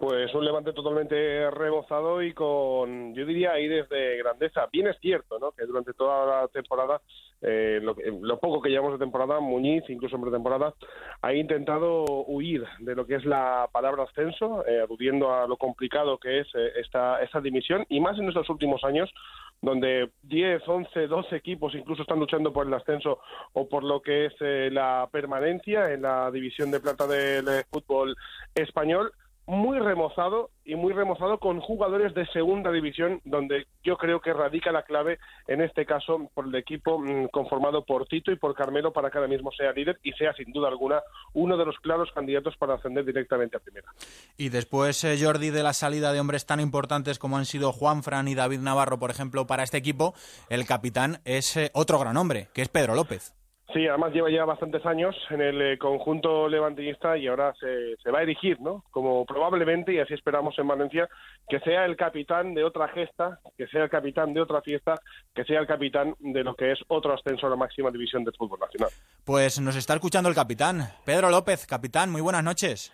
Pues 0.00 0.34
un 0.34 0.44
Levante 0.44 0.72
totalmente 0.72 1.48
rebozado 1.52 2.20
y 2.20 2.34
con, 2.34 3.14
yo 3.14 3.24
diría, 3.24 3.52
aires 3.52 3.88
de 3.88 4.16
grandeza. 4.16 4.66
Bien 4.72 4.88
es 4.88 4.96
cierto, 5.00 5.38
¿no? 5.38 5.52
Que 5.52 5.66
durante 5.66 5.92
toda 5.92 6.42
la 6.42 6.48
temporada, 6.48 7.00
eh, 7.40 7.80
lo, 7.82 7.94
lo, 8.20 8.38
poco 8.40 8.60
que 8.60 8.70
llevamos 8.70 8.92
de 8.92 9.04
temporada, 9.04 9.40
Muñiz, 9.40 9.84
incluso 9.88 10.16
en 10.16 10.22
pretemporada, 10.22 10.74
ha 11.22 11.32
intentado 11.32 12.04
huir 12.26 12.64
de 12.80 12.94
lo 12.94 13.06
que 13.06 13.16
es 13.16 13.24
la 13.24 13.68
palabra 13.72 14.04
ascenso, 14.04 14.66
eh, 14.66 14.80
aludiendo 14.80 15.32
a 15.32 15.46
lo 15.46 15.56
complicado 15.56 16.18
que 16.18 16.40
es 16.40 16.48
eh, 16.54 16.72
esta, 16.76 17.22
esta 17.22 17.40
dimisión, 17.40 17.84
y 17.88 18.00
más 18.00 18.18
en 18.18 18.28
estos 18.28 18.48
últimos 18.50 18.82
años, 18.84 19.12
donde 19.60 20.10
10, 20.22 20.62
11, 20.66 21.06
12 21.06 21.36
equipos 21.36 21.74
incluso 21.74 22.02
están 22.02 22.20
luchando 22.20 22.52
por 22.52 22.66
el 22.66 22.74
ascenso 22.74 23.18
o 23.52 23.68
por 23.68 23.82
lo 23.82 24.00
que 24.00 24.26
es 24.26 24.34
eh, 24.40 24.70
la 24.72 25.08
permanencia 25.10 25.92
en 25.92 26.02
la 26.02 26.30
división 26.30 26.70
de 26.70 26.80
plata 26.80 27.06
del 27.06 27.64
fútbol 27.70 28.16
español 28.54 29.12
muy 29.48 29.78
remozado 29.78 30.50
y 30.62 30.74
muy 30.74 30.92
remozado 30.92 31.38
con 31.38 31.60
jugadores 31.60 32.12
de 32.12 32.26
segunda 32.26 32.70
división, 32.70 33.22
donde 33.24 33.66
yo 33.82 33.96
creo 33.96 34.20
que 34.20 34.34
radica 34.34 34.70
la 34.72 34.82
clave 34.82 35.18
en 35.46 35.62
este 35.62 35.86
caso 35.86 36.30
por 36.34 36.48
el 36.48 36.54
equipo 36.54 36.98
mm, 36.98 37.28
conformado 37.28 37.82
por 37.86 38.06
Tito 38.06 38.30
y 38.30 38.36
por 38.36 38.54
Carmelo 38.54 38.92
para 38.92 39.10
que 39.10 39.16
ahora 39.16 39.30
mismo 39.30 39.50
sea 39.52 39.72
líder 39.72 39.98
y 40.02 40.12
sea 40.12 40.34
sin 40.34 40.52
duda 40.52 40.68
alguna 40.68 41.00
uno 41.32 41.56
de 41.56 41.64
los 41.64 41.78
claros 41.78 42.10
candidatos 42.14 42.58
para 42.58 42.74
ascender 42.74 43.06
directamente 43.06 43.56
a 43.56 43.60
primera. 43.60 43.88
Y 44.36 44.50
después, 44.50 45.02
eh, 45.04 45.16
Jordi, 45.18 45.48
de 45.48 45.62
la 45.62 45.72
salida 45.72 46.12
de 46.12 46.20
hombres 46.20 46.44
tan 46.44 46.60
importantes 46.60 47.18
como 47.18 47.38
han 47.38 47.46
sido 47.46 47.72
Juan 47.72 48.02
Fran 48.02 48.28
y 48.28 48.34
David 48.34 48.60
Navarro, 48.60 48.98
por 48.98 49.10
ejemplo, 49.10 49.46
para 49.46 49.62
este 49.62 49.78
equipo, 49.78 50.12
el 50.50 50.66
capitán 50.66 51.22
es 51.24 51.56
eh, 51.56 51.70
otro 51.72 51.98
gran 51.98 52.18
hombre, 52.18 52.48
que 52.52 52.60
es 52.60 52.68
Pedro 52.68 52.94
López. 52.94 53.37
Sí, 53.72 53.86
además 53.86 54.14
lleva 54.14 54.30
ya 54.30 54.46
bastantes 54.46 54.84
años 54.86 55.14
en 55.28 55.42
el 55.42 55.60
eh, 55.60 55.78
conjunto 55.78 56.48
levantista 56.48 57.18
y 57.18 57.26
ahora 57.26 57.52
se, 57.60 58.10
va 58.10 58.20
a 58.20 58.22
erigir, 58.22 58.58
¿no? 58.60 58.82
Como 58.90 59.26
probablemente, 59.26 59.92
y 59.92 59.98
así 59.98 60.14
esperamos 60.14 60.58
en 60.58 60.68
Valencia, 60.68 61.06
que 61.46 61.60
sea 61.60 61.84
el 61.84 61.94
capitán 61.94 62.54
de 62.54 62.64
otra 62.64 62.88
gesta, 62.88 63.40
que 63.58 63.66
sea 63.66 63.84
el 63.84 63.90
capitán 63.90 64.32
de 64.32 64.40
otra 64.40 64.62
fiesta, 64.62 64.94
que 65.34 65.44
sea 65.44 65.60
el 65.60 65.66
capitán 65.66 66.14
de 66.18 66.42
lo 66.42 66.54
que 66.54 66.72
es 66.72 66.78
otro 66.88 67.12
ascenso 67.12 67.46
a 67.46 67.50
la 67.50 67.56
máxima 67.56 67.90
división 67.90 68.24
del 68.24 68.34
fútbol 68.38 68.58
nacional. 68.58 68.88
Pues 69.24 69.60
nos 69.60 69.76
está 69.76 69.92
escuchando 69.92 70.30
el 70.30 70.34
capitán. 70.34 70.88
Pedro 71.04 71.28
López, 71.28 71.66
capitán, 71.66 72.10
muy 72.10 72.22
buenas 72.22 72.44
noches. 72.44 72.90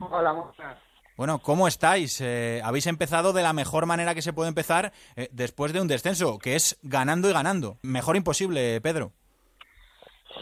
Hola, 0.00 0.32
buenas. 0.32 0.78
Bueno, 1.16 1.38
¿cómo 1.38 1.68
estáis? 1.68 2.20
Eh, 2.20 2.60
habéis 2.64 2.88
empezado 2.88 3.32
de 3.32 3.42
la 3.42 3.52
mejor 3.52 3.86
manera 3.86 4.14
que 4.14 4.22
se 4.22 4.32
puede 4.32 4.48
empezar 4.48 4.92
eh, 5.14 5.28
después 5.30 5.72
de 5.72 5.80
un 5.80 5.88
descenso, 5.88 6.38
que 6.38 6.56
es 6.56 6.78
ganando 6.82 7.30
y 7.30 7.32
ganando. 7.32 7.78
Mejor 7.82 8.16
imposible, 8.16 8.80
Pedro. 8.80 9.12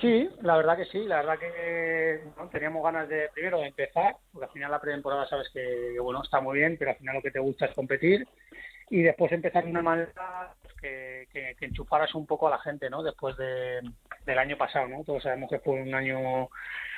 Sí, 0.00 0.28
la 0.42 0.56
verdad 0.56 0.76
que 0.76 0.86
sí, 0.86 1.04
la 1.04 1.16
verdad 1.16 1.38
que 1.38 2.20
teníamos 2.50 2.82
ganas 2.82 3.08
de 3.08 3.28
primero 3.32 3.60
de 3.60 3.68
empezar, 3.68 4.16
porque 4.32 4.46
al 4.46 4.52
final 4.52 4.70
la 4.70 4.80
pretemporada 4.80 5.26
sabes 5.26 5.48
que, 5.52 5.96
bueno 6.00 6.22
está 6.22 6.40
muy 6.40 6.58
bien, 6.58 6.76
pero 6.78 6.90
al 6.90 6.96
final 6.96 7.16
lo 7.16 7.22
que 7.22 7.30
te 7.30 7.38
gusta 7.38 7.66
es 7.66 7.74
competir 7.74 8.26
y 8.90 9.02
después 9.02 9.32
empezar 9.32 9.64
de 9.64 9.70
una 9.70 9.82
manera 9.82 10.54
pues, 10.62 10.74
que, 10.74 11.56
que, 11.58 11.64
enchufaras 11.64 12.14
un 12.14 12.26
poco 12.26 12.48
a 12.48 12.50
la 12.50 12.58
gente, 12.58 12.90
¿no? 12.90 13.02
Después 13.02 13.36
de, 13.36 13.80
del 14.26 14.38
año 14.38 14.58
pasado, 14.58 14.88
¿no? 14.88 15.04
Todos 15.04 15.22
sabemos 15.22 15.48
que 15.48 15.60
fue 15.60 15.80
un 15.80 15.94
año 15.94 16.48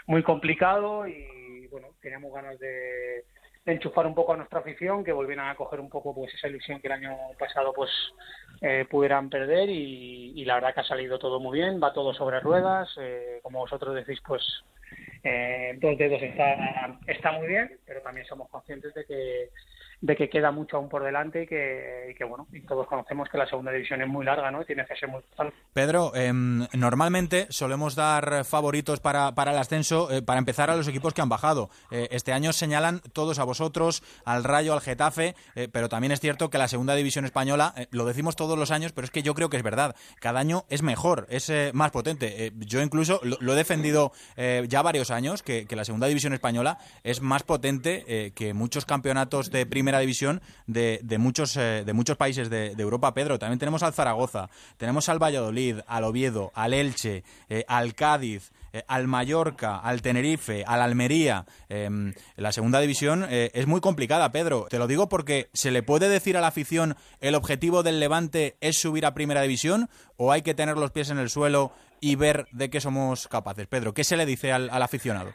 muy 0.06 0.22
complicado 0.22 1.06
y 1.06 1.66
bueno 1.68 1.88
teníamos 2.00 2.32
ganas 2.32 2.58
de 2.58 3.24
enchufar 3.66 4.06
un 4.06 4.14
poco 4.14 4.32
a 4.32 4.36
nuestra 4.36 4.60
afición, 4.60 5.04
que 5.04 5.12
volvieran 5.12 5.48
a 5.48 5.56
coger 5.56 5.80
un 5.80 5.90
poco 5.90 6.14
pues 6.14 6.32
esa 6.34 6.48
ilusión 6.48 6.80
que 6.80 6.86
el 6.86 6.92
año 6.92 7.16
pasado 7.38 7.72
pues 7.72 7.90
eh, 8.60 8.86
pudieran 8.88 9.28
perder 9.28 9.68
y, 9.68 10.44
la 10.44 10.54
verdad 10.54 10.74
que 10.74 10.80
ha 10.80 10.84
salido 10.84 11.18
todo 11.18 11.40
muy 11.40 11.58
bien, 11.58 11.80
va 11.82 11.92
todo 11.92 12.14
sobre 12.14 12.40
ruedas, 12.40 12.88
eh, 13.00 13.40
como 13.42 13.58
vosotros 13.58 13.94
decís 13.94 14.20
pues 14.24 14.42
eh, 15.24 15.76
dos 15.80 15.98
dedos 15.98 16.22
está, 16.22 16.98
está 17.06 17.32
muy 17.32 17.48
bien, 17.48 17.78
pero 17.84 18.00
también 18.02 18.26
somos 18.26 18.48
conscientes 18.48 18.94
de 18.94 19.04
que 19.04 19.50
de 20.00 20.16
que 20.16 20.28
queda 20.28 20.50
mucho 20.50 20.76
aún 20.76 20.88
por 20.88 21.02
delante 21.02 21.42
y 21.42 21.46
que, 21.46 22.24
bueno, 22.28 22.46
y 22.52 22.60
todos 22.60 22.86
conocemos 22.86 23.28
que 23.28 23.38
la 23.38 23.46
segunda 23.46 23.72
división 23.72 24.02
es 24.02 24.08
muy 24.08 24.24
larga, 24.24 24.50
¿no? 24.50 24.62
Y 24.62 24.66
tiene 24.66 24.84
que 24.86 24.96
ser 24.96 25.08
muy 25.08 25.22
Pedro, 25.72 26.14
em, 26.14 26.66
normalmente 26.72 27.46
solemos 27.50 27.94
dar 27.94 28.44
favoritos 28.44 29.00
para, 29.00 29.34
para 29.34 29.52
el 29.52 29.58
ascenso, 29.58 30.10
eh, 30.10 30.22
para 30.22 30.38
empezar 30.38 30.70
a 30.70 30.76
los 30.76 30.88
equipos 30.88 31.14
que 31.14 31.22
han 31.22 31.28
bajado. 31.28 31.70
Eh, 31.90 32.08
este 32.10 32.32
año 32.32 32.52
señalan 32.52 33.00
todos 33.12 33.38
a 33.38 33.44
vosotros, 33.44 34.02
al 34.24 34.44
Rayo, 34.44 34.72
al 34.72 34.80
Getafe, 34.80 35.34
eh, 35.54 35.68
pero 35.70 35.88
también 35.88 36.12
es 36.12 36.20
cierto 36.20 36.50
que 36.50 36.58
la 36.58 36.68
segunda 36.68 36.94
división 36.94 37.24
española, 37.24 37.74
lo 37.90 38.04
decimos 38.04 38.36
todos 38.36 38.58
los 38.58 38.70
años, 38.70 38.92
pero 38.92 39.04
es 39.04 39.10
que 39.10 39.22
yo 39.22 39.34
creo 39.34 39.50
que 39.50 39.56
es 39.56 39.62
verdad. 39.62 39.96
Cada 40.20 40.40
año 40.40 40.64
es 40.68 40.82
mejor, 40.82 41.26
es 41.30 41.52
más 41.72 41.90
potente. 41.90 42.52
yo 42.56 42.80
incluso 42.80 43.20
lo, 43.22 43.52
he 43.52 43.56
defendido 43.56 44.12
ya 44.36 44.82
varios 44.82 45.10
años, 45.10 45.42
que, 45.42 45.66
que, 45.66 45.76
la 45.76 45.84
segunda 45.84 46.06
división 46.06 46.32
española 46.32 46.78
es 47.04 47.20
más 47.20 47.42
potente 47.42 48.32
que 48.34 48.54
muchos 48.54 48.84
campeonatos 48.84 49.50
de 49.50 49.66
primera 49.66 49.95
división 49.98 50.40
de, 50.66 51.00
muchos, 51.18 51.56
eh, 51.56 51.82
de 51.84 51.92
muchos 51.92 52.16
países 52.16 52.50
de, 52.50 52.72
Europa, 52.78 53.14
Pedro. 53.14 53.38
También 53.38 53.58
tenemos 53.58 53.82
al 53.82 53.94
Zaragoza, 53.94 54.48
tenemos 54.76 55.08
al 55.08 55.22
Valladolid, 55.22 55.78
al 55.86 56.04
Oviedo, 56.04 56.52
al 56.54 56.74
Elche, 56.74 57.24
eh, 57.48 57.64
al 57.68 57.94
Cádiz, 57.94 58.52
eh, 58.72 58.84
al 58.88 59.06
Mallorca, 59.06 59.78
al 59.78 60.02
Tenerife, 60.02 60.64
al 60.66 60.82
Almería. 60.82 61.46
Em, 61.68 62.14
la 62.36 62.52
segunda 62.52 62.80
división 62.80 63.26
es 63.28 63.66
muy 63.66 63.80
complicada, 63.80 64.32
Pedro. 64.32 64.66
Te 64.68 64.78
lo 64.78 64.86
digo 64.86 65.08
porque 65.08 65.48
se 65.52 65.70
le 65.70 65.82
puede 65.82 66.08
decir 66.08 66.36
a 66.36 66.40
la 66.40 66.48
afición 66.48 66.96
el 67.20 67.34
objetivo 67.34 67.82
del 67.82 68.00
Levante 68.00 68.56
es 68.60 68.78
subir 68.78 69.06
a 69.06 69.14
primera 69.14 69.42
división 69.42 69.88
o 70.16 70.32
hay 70.32 70.42
que 70.42 70.54
tener 70.54 70.76
los 70.76 70.90
pies 70.90 71.10
en 71.10 71.18
el 71.18 71.30
suelo 71.30 71.72
y 72.00 72.16
ver 72.16 72.46
de 72.52 72.70
qué 72.70 72.80
somos 72.80 73.28
capaces. 73.28 73.66
Pedro, 73.66 73.94
¿qué 73.94 74.04
se 74.04 74.16
le 74.16 74.26
dice 74.26 74.52
al 74.52 74.82
aficionado? 74.82 75.32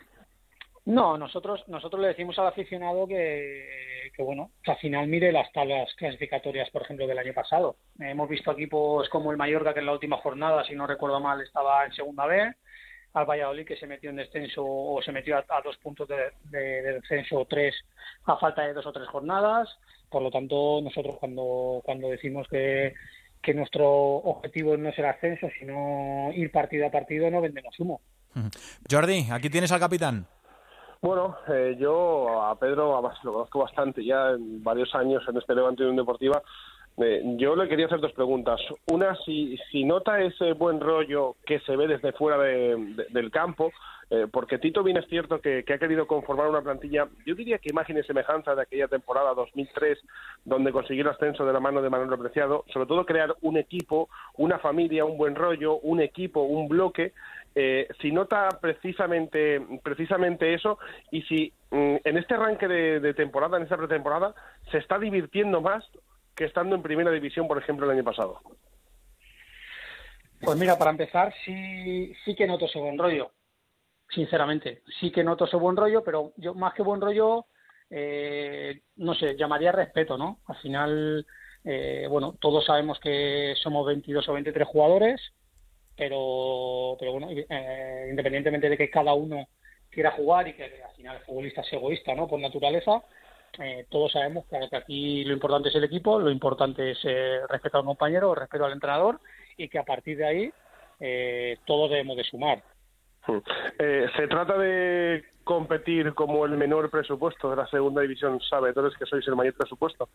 No, 0.86 1.16
nosotros, 1.18 1.64
nosotros 1.68 2.02
le 2.02 2.08
decimos 2.10 2.38
al 2.40 2.48
aficionado 2.48 3.08
que, 3.08 4.12
bueno, 4.18 4.52
al 4.66 4.78
final 4.78 5.08
mire 5.08 5.32
las 5.32 5.52
tablas 5.52 5.94
clasificatorias, 5.96 6.70
por 6.72 6.82
ejemplo, 6.82 7.06
del 7.06 7.20
año 7.20 7.34
pasado. 7.34 7.76
hemos 8.00 8.28
visto 8.28 8.52
equipos 8.52 9.08
como 9.10 9.32
el 9.32 9.38
Mallorca, 9.38 9.74
que 9.74 9.80
en 9.80 9.86
la 9.86 9.94
última 9.94 10.18
jornada, 10.18 10.64
si 10.64 10.74
no 10.74 10.88
recuerdo 10.88 11.20
mal, 11.20 11.40
estaba 11.42 11.86
en 11.86 11.94
segunda 11.94 12.26
B, 12.26 12.52
al 13.14 13.26
Valladolid, 13.26 13.66
que 13.66 13.78
se 13.78 13.86
metió 13.86 14.10
en 14.10 14.16
descenso 14.16 14.64
o 14.66 15.00
se 15.04 15.12
metió 15.12 15.38
a, 15.38 15.62
dos 15.64 15.78
puntos 15.78 16.08
de, 16.08 16.82
descenso 16.82 17.40
o 17.40 17.46
tres 17.46 17.76
a 18.26 18.38
falta 18.38 18.64
de 18.64 18.74
dos 18.74 18.86
o 18.86 18.92
tres 18.92 19.08
jornadas. 19.08 19.70
Por 20.10 20.24
lo 20.24 20.32
tanto, 20.32 20.82
nosotros 20.82 21.18
cuando, 21.20 21.82
cuando 21.86 22.10
decimos 22.10 22.48
que, 22.50 22.96
que 23.42 23.54
nuestro 23.54 23.88
objetivo 23.88 24.76
no 24.78 24.90
es 24.90 24.98
el 24.98 25.06
ascenso, 25.06 25.48
sino 25.60 26.32
ir 26.34 26.52
partido 26.52 26.88
a 26.88 26.92
partido, 26.92 27.30
no 27.30 27.40
vendemos 27.40 27.80
humo. 27.80 28.02
Jordi, 28.90 29.28
aquí 29.30 29.50
tienes 29.50 29.72
al 29.72 29.80
capitán. 29.80 30.26
Bueno, 31.02 31.36
eh, 31.48 31.76
yo 31.80 32.44
a 32.44 32.56
Pedro 32.60 33.02
lo 33.24 33.34
conozco 33.34 33.60
bastante 33.60 34.06
ya 34.06 34.30
en 34.30 34.64
varios 34.64 34.94
años 34.94 35.24
en 35.28 35.36
este 35.36 35.56
Levante 35.56 35.82
Unión 35.82 35.96
Deportiva. 35.96 36.44
Eh, 36.98 37.24
yo 37.38 37.56
le 37.56 37.68
quería 37.68 37.88
hacer 37.88 38.00
dos 38.00 38.14
preguntas. 38.14 38.62
Una, 38.92 39.16
si, 39.26 39.58
si 39.72 39.84
nota 39.84 40.22
ese 40.22 40.54
buen 40.54 40.80
rollo 40.80 41.38
que 41.44 41.60
se 41.62 41.76
ve 41.76 41.88
desde 41.88 42.12
fuera 42.12 42.38
del 42.38 43.32
campo, 43.32 43.72
eh, 44.12 44.28
porque 44.30 44.58
Tito 44.58 44.84
bien 44.84 44.98
es 44.98 45.08
cierto 45.08 45.40
que, 45.40 45.64
ha 45.68 45.78
querido 45.78 46.06
conformar 46.06 46.50
una 46.50 46.62
plantilla, 46.62 47.08
yo 47.26 47.34
diría 47.34 47.60
que 47.60 47.70
imagen 47.70 47.98
y 47.98 48.04
semejanza 48.04 48.54
de 48.54 48.64
aquella 48.64 48.90
temporada 48.90 49.34
2003, 49.34 49.98
donde 50.44 50.74
consiguió 50.74 51.04
el 51.04 51.12
ascenso 51.12 51.46
de 51.46 51.54
la 51.54 51.62
mano 51.62 51.82
de 51.82 51.90
Manuel 51.90 52.14
Apreciado, 52.14 52.66
sobre 52.74 52.88
todo 52.88 53.06
crear 53.06 53.34
un 53.42 53.56
equipo, 53.56 54.10
una 54.36 54.60
familia, 54.60 55.06
un 55.06 55.18
buen 55.18 55.34
rollo, 55.34 55.78
un 55.78 56.02
equipo, 56.02 56.42
un 56.42 56.68
bloque, 56.68 57.14
eh, 57.54 57.88
si 58.00 58.12
nota 58.12 58.48
precisamente, 58.62 59.62
precisamente 59.84 60.54
eso 60.54 60.80
y 61.12 61.22
si 61.24 61.54
mm, 61.72 61.98
en 62.04 62.18
este 62.18 62.36
arranque 62.36 62.68
de, 62.68 63.14
temporada, 63.14 63.58
en 63.58 63.64
esta 63.64 63.78
pretemporada, 63.78 64.34
se 64.72 64.78
está 64.78 64.98
divirtiendo 64.98 65.62
más 65.62 65.84
que 66.36 66.46
estando 66.46 66.76
en 66.76 66.82
primera 66.82 67.12
división, 67.12 67.48
por 67.48 67.58
ejemplo, 67.58 67.86
el 67.86 67.98
año 67.98 68.06
pasado. 68.06 68.40
Pues 70.40 70.58
mira, 70.58 70.78
para 70.78 70.92
empezar, 70.92 71.34
sí, 71.46 72.14
sí 72.24 72.36
que 72.36 72.48
noto 72.48 72.66
ese 72.66 72.80
buen 72.80 72.98
rollo, 72.98 73.32
sinceramente. 74.10 74.82
Sí 75.00 75.12
que 75.12 75.24
noto 75.24 75.46
ese 75.46 75.58
buen 75.58 75.76
rollo, 75.76 76.04
pero 76.04 76.32
yo 76.38 76.54
más 76.54 76.74
que 76.74 76.82
buen 76.84 77.02
rollo, 77.02 77.46
eh, 77.90 78.82
no 78.96 79.14
sé, 79.14 79.36
llamaría 79.36 79.74
respeto, 79.74 80.18
¿no? 80.18 80.40
Al 80.48 80.56
final, 80.58 81.28
eh, 81.66 82.08
bueno, 82.10 82.38
todos 82.40 82.66
sabemos 82.66 83.00
que 83.02 83.54
somos 83.62 83.86
22 83.86 84.28
o 84.30 84.34
23 84.34 84.68
jugadores, 84.68 85.22
pero, 86.02 86.98
pero 87.00 87.12
bueno, 87.12 87.28
eh, 87.30 88.08
independientemente 88.10 88.68
de 88.68 88.76
que 88.76 88.90
cada 88.90 89.14
uno 89.14 89.48
quiera 89.88 90.10
jugar 90.10 90.48
y 90.48 90.54
que 90.54 90.64
al 90.64 90.96
final 90.96 91.18
el 91.18 91.24
futbolista 91.26 91.62
es 91.62 91.74
egoísta, 91.74 92.16
¿no? 92.16 92.28
Por 92.28 92.40
naturaleza, 92.40 93.04
eh, 93.60 93.86
todos 93.88 94.12
sabemos 94.12 94.46
que, 94.48 94.76
aquí 94.76 95.24
lo 95.26 95.34
importante 95.34 95.70
es 95.70 95.76
el 95.76 95.84
equipo, 95.84 96.18
lo 96.18 96.32
importante 96.32 96.90
es 96.90 96.98
eh, 97.04 97.42
respeto 97.48 97.78
al 97.78 97.86
compañero, 97.86 98.34
respeto 98.34 98.66
al 98.66 98.72
entrenador 98.72 99.20
y 99.56 99.70
que 99.70 99.78
a 99.78 99.84
partir 99.84 100.18
de 100.18 100.26
ahí 100.26 100.54
todos 101.66 101.92
debemos 101.92 102.18
de 102.18 102.24
sumar. 102.24 102.64
Hmm. 103.28 103.40
se 103.78 104.28
trata 104.28 104.58
de 104.58 105.24
competir 105.44 106.16
como 106.16 106.46
el 106.46 106.58
menor 106.58 106.90
presupuesto 106.90 107.52
de 107.52 107.58
la 107.58 107.68
segunda 107.68 108.02
división, 108.02 108.40
sabe, 108.42 108.70
entonces 108.70 108.98
que 108.98 109.06
sois 109.06 109.28
el 109.28 109.36
mayor 109.36 109.54
presupuesto. 109.54 110.10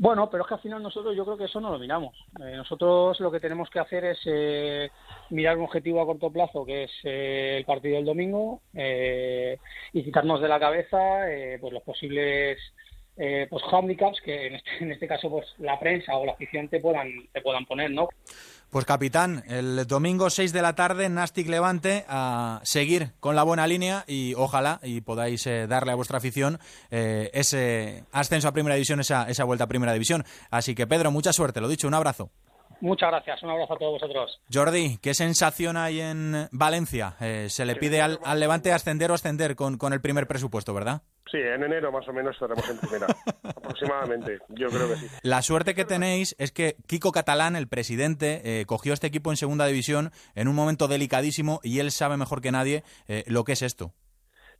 Bueno, 0.00 0.30
pero 0.30 0.44
es 0.44 0.48
que 0.48 0.54
al 0.54 0.60
final 0.60 0.80
nosotros 0.80 1.16
yo 1.16 1.24
creo 1.24 1.36
que 1.36 1.46
eso 1.46 1.60
no 1.60 1.72
lo 1.72 1.78
miramos. 1.78 2.16
Eh, 2.40 2.54
nosotros 2.56 3.18
lo 3.18 3.32
que 3.32 3.40
tenemos 3.40 3.68
que 3.68 3.80
hacer 3.80 4.04
es 4.04 4.20
eh, 4.26 4.92
mirar 5.30 5.58
un 5.58 5.64
objetivo 5.64 6.00
a 6.00 6.06
corto 6.06 6.30
plazo, 6.30 6.64
que 6.64 6.84
es 6.84 6.90
eh, 7.02 7.56
el 7.58 7.64
partido 7.64 7.96
del 7.96 8.04
domingo, 8.04 8.62
y 8.72 10.02
quitarnos 10.04 10.40
de 10.40 10.48
la 10.48 10.60
cabeza 10.60 11.24
pues 11.60 11.72
los 11.72 11.82
posibles 11.82 12.58
pues 13.50 13.62
handicaps 13.70 14.20
que 14.24 14.46
en 14.46 14.54
este, 14.54 14.70
en 14.80 14.92
este 14.92 15.08
caso 15.08 15.28
pues 15.30 15.46
la 15.58 15.78
prensa 15.78 16.16
o 16.16 16.24
la 16.24 16.32
afición 16.32 16.68
te 16.68 16.80
puedan, 16.80 17.08
te 17.32 17.40
puedan 17.40 17.66
poner, 17.66 17.90
¿no? 17.90 18.08
Pues 18.70 18.84
capitán, 18.84 19.44
el 19.48 19.86
domingo 19.86 20.28
6 20.28 20.52
de 20.52 20.60
la 20.60 20.74
tarde, 20.74 21.08
Nastic 21.08 21.48
Levante, 21.48 22.04
a 22.06 22.60
seguir 22.64 23.12
con 23.18 23.34
la 23.34 23.42
buena 23.42 23.66
línea 23.66 24.04
y 24.06 24.34
ojalá 24.34 24.78
y 24.82 25.00
podáis 25.00 25.46
eh, 25.46 25.66
darle 25.66 25.92
a 25.92 25.94
vuestra 25.94 26.18
afición 26.18 26.58
eh, 26.90 27.30
ese 27.32 28.04
ascenso 28.12 28.46
a 28.46 28.52
Primera 28.52 28.74
División, 28.74 29.00
esa, 29.00 29.26
esa 29.26 29.44
vuelta 29.44 29.64
a 29.64 29.68
Primera 29.68 29.94
División. 29.94 30.22
Así 30.50 30.74
que 30.74 30.86
Pedro, 30.86 31.10
mucha 31.10 31.32
suerte, 31.32 31.62
lo 31.62 31.68
dicho, 31.68 31.88
un 31.88 31.94
abrazo. 31.94 32.30
Muchas 32.80 33.10
gracias, 33.10 33.42
un 33.42 33.50
abrazo 33.50 33.74
a 33.74 33.78
todos 33.78 34.00
vosotros. 34.00 34.40
Jordi, 34.52 34.98
¿qué 35.02 35.14
sensación 35.14 35.76
hay 35.76 36.00
en 36.00 36.48
Valencia? 36.52 37.16
Eh, 37.20 37.46
se 37.48 37.64
le 37.64 37.74
pide 37.74 38.00
al, 38.00 38.20
al, 38.24 38.38
Levante 38.38 38.72
ascender 38.72 39.10
o 39.10 39.14
ascender 39.14 39.56
con, 39.56 39.78
con 39.78 39.92
el 39.92 40.00
primer 40.00 40.26
presupuesto, 40.28 40.72
¿verdad? 40.72 41.02
Sí, 41.30 41.38
en 41.38 41.62
enero 41.62 41.92
más 41.92 42.08
o 42.08 42.12
menos 42.12 42.34
estaremos 42.34 42.68
en 42.70 42.78
primera, 42.78 43.06
aproximadamente, 43.42 44.38
yo 44.48 44.68
creo 44.68 44.88
que 44.88 44.96
sí. 44.96 45.06
La 45.22 45.42
suerte 45.42 45.74
que 45.74 45.84
tenéis 45.84 46.34
es 46.38 46.52
que 46.52 46.76
Kiko 46.86 47.12
Catalán, 47.12 47.56
el 47.56 47.68
presidente, 47.68 48.40
eh, 48.44 48.64
cogió 48.64 48.94
este 48.94 49.08
equipo 49.08 49.30
en 49.30 49.36
segunda 49.36 49.66
división 49.66 50.10
en 50.34 50.48
un 50.48 50.54
momento 50.54 50.88
delicadísimo 50.88 51.60
y 51.62 51.80
él 51.80 51.90
sabe 51.90 52.16
mejor 52.16 52.40
que 52.40 52.52
nadie 52.52 52.82
eh, 53.08 53.24
lo 53.26 53.44
que 53.44 53.52
es 53.52 53.62
esto. 53.62 53.92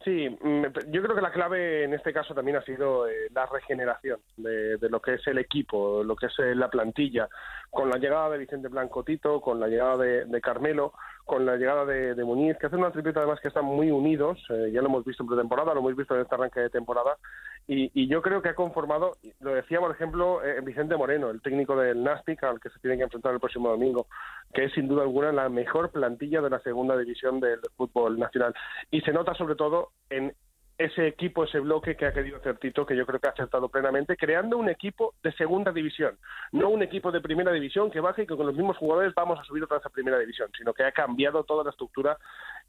Sí, 0.05 0.29
mm, 0.29 0.63
yo 0.91 1.03
creo 1.03 1.17
que 1.17 1.21
la 1.21 1.33
clave 1.33 1.85
en 1.85 1.93
este 1.93 2.13
caso 2.13 2.33
también 2.33 2.57
ha 2.57 2.63
sido 2.63 3.09
eh, 3.09 3.29
la 3.35 3.47
regeneración 3.47 4.21
de, 4.37 4.77
de, 4.77 4.89
lo 4.89 5.01
que 5.01 5.15
es 5.15 5.27
el 5.27 5.39
equipo, 5.39 6.05
lo 6.05 6.15
que 6.15 6.27
es 6.27 6.39
eh, 6.39 6.55
la 6.55 6.71
plantilla, 6.71 7.29
con 7.71 7.91
la 7.91 7.99
llegada 7.99 8.31
de 8.31 8.39
Vicente 8.39 8.69
Blanco 8.69 9.03
Tito, 9.03 9.41
con 9.41 9.59
la 9.59 9.67
llegada 9.67 9.97
de, 9.97 10.25
de 10.25 10.41
Carmelo, 10.41 10.93
con 11.29 11.45
la 11.45 11.57
llegada 11.57 11.85
de, 11.85 12.15
de, 12.15 12.25
Muñiz, 12.25 12.57
que 12.57 12.67
hacen 12.67 12.79
una 12.79 12.91
tripleta 12.91 13.21
además 13.21 13.39
que 13.41 13.49
están 13.49 13.67
muy 13.67 13.91
unidos, 13.91 14.43
eh, 14.49 14.71
ya 14.73 14.81
lo 14.81 14.89
hemos 14.89 15.05
visto 15.05 15.23
en 15.23 15.29
pretemporada, 15.29 15.75
lo 15.75 15.81
hemos 15.81 15.95
visto 15.95 16.15
en 16.15 16.23
este 16.23 16.35
arranque 16.35 16.61
de 16.61 16.71
temporada, 16.71 17.19
y, 17.67 17.91
y 17.93 18.09
yo 18.09 18.23
creo 18.23 18.41
que 18.41 18.49
ha 18.49 18.55
conformado, 18.55 19.19
lo 19.41 19.55
decía 19.55 19.79
por 19.79 19.91
ejemplo 19.91 20.43
eh, 20.43 20.63
Vicente 20.63 20.97
Moreno, 20.97 21.29
el 21.29 21.43
técnico 21.43 21.77
del 21.77 22.03
Nastic, 22.03 22.43
al 22.45 22.59
que 22.61 22.71
se 22.71 22.79
tiene 22.79 22.97
que 22.97 23.03
enfrentar 23.03 23.35
el 23.35 23.41
próximo 23.41 23.69
domingo, 23.69 24.07
que 24.55 24.65
es 24.65 24.73
sin 24.73 24.89
duda 24.89 25.03
alguna 25.03 25.31
la 25.31 25.51
mejor 25.51 25.91
plantilla 25.91 26.41
de 26.41 26.49
la 26.49 26.61
segunda 26.61 26.97
división 26.97 27.41
del 27.41 27.61
fútbol 27.77 28.19
nacional. 28.19 28.55
Y 28.91 29.03
se 29.03 29.13
nota 29.13 29.35
sobre 29.35 29.55
todo 29.55 29.91
en 30.09 30.33
ese 30.79 31.09
equipo, 31.09 31.43
ese 31.43 31.59
bloque 31.59 31.97
que 31.97 32.07
ha 32.07 32.13
querido 32.13 32.37
hacer 32.37 32.57
Tito, 32.59 32.87
que 32.87 32.97
yo 32.97 33.05
creo 33.05 33.19
que 33.19 33.27
ha 33.27 33.33
acertado 33.33 33.69
plenamente, 33.69 34.17
creando 34.17 34.57
un 34.57 34.69
equipo 34.69 35.15
de 35.25 35.33
segunda 35.33 35.73
división, 35.73 36.17
no 36.53 36.69
un 36.69 36.83
equipo 36.83 37.11
de 37.11 37.21
primera 37.21 37.51
división 37.51 37.91
que 37.91 37.99
baje 37.99 38.23
y 38.23 38.27
que 38.27 38.37
con 38.37 38.47
los 38.47 38.55
mismos 38.55 38.77
jugadores 38.77 39.13
vamos 39.15 39.41
a 39.41 39.45
subir 39.45 39.65
otra 39.65 39.79
vez 39.79 39.87
a 39.87 39.91
primera 39.91 40.19
división, 40.21 40.49
sino 40.57 40.73
que 40.73 40.85
ha 40.85 40.93
cambiado 40.93 41.43
toda 41.43 41.65
la 41.65 41.71
estructura 41.71 42.17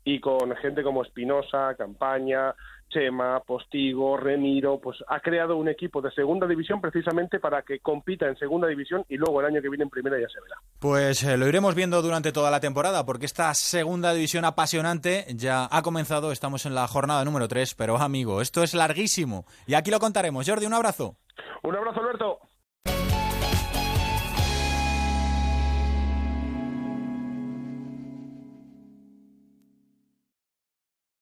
y 0.04 0.20
con 0.20 0.56
gente 0.58 0.84
como 0.84 1.04
Espinosa, 1.04 1.76
Campaña, 1.78 2.54
Chema, 2.90 3.40
Postigo, 3.42 4.18
Remiro, 4.18 4.80
pues 4.80 4.98
ha 5.08 5.20
creado 5.20 5.56
un 5.56 5.70
equipo 5.70 6.02
de 6.02 6.12
segunda 6.12 6.48
división 6.48 6.82
precisamente 6.82 7.40
para 7.40 7.62
que 7.62 7.80
compita 7.80 8.28
en 8.28 8.36
segunda 8.38 8.68
división 8.68 9.06
y 9.08 9.18
luego 9.18 9.40
el 9.40 9.48
año 9.48 9.62
que 9.62 9.70
viene 9.70 9.84
en 9.84 9.90
primera 9.90 10.20
ya 10.20 10.28
se 10.28 10.42
verá. 10.42 10.56
Pues 10.80 11.24
eh, 11.24 11.38
lo 11.38 11.48
iremos 11.48 11.76
viendo 11.76 12.02
durante 12.02 12.32
toda 12.32 12.52
la 12.52 12.60
temporada 12.60 13.06
porque 13.06 13.26
esta 13.26 13.54
segunda 13.54 14.14
división 14.14 14.46
apasionante 14.46 15.26
ya 15.36 15.68
ha 15.70 15.82
comenzado, 15.82 16.32
estamos 16.32 16.66
en 16.66 16.76
la 16.76 16.88
jornada 16.88 17.24
número 17.24 17.48
3, 17.48 17.76
pero 17.76 17.98
amigo, 17.98 18.42
esto 18.42 18.64
es 18.64 18.74
larguísimo 18.74 19.46
y 19.68 19.76
aquí 19.76 19.92
lo 19.92 20.00
contaremos. 20.00 20.50
Jordi, 20.50 20.66
un 20.66 20.74
abrazo. 20.74 21.16
Un 21.64 21.76
abrazo, 21.76 22.00
Alberto. 22.02 22.40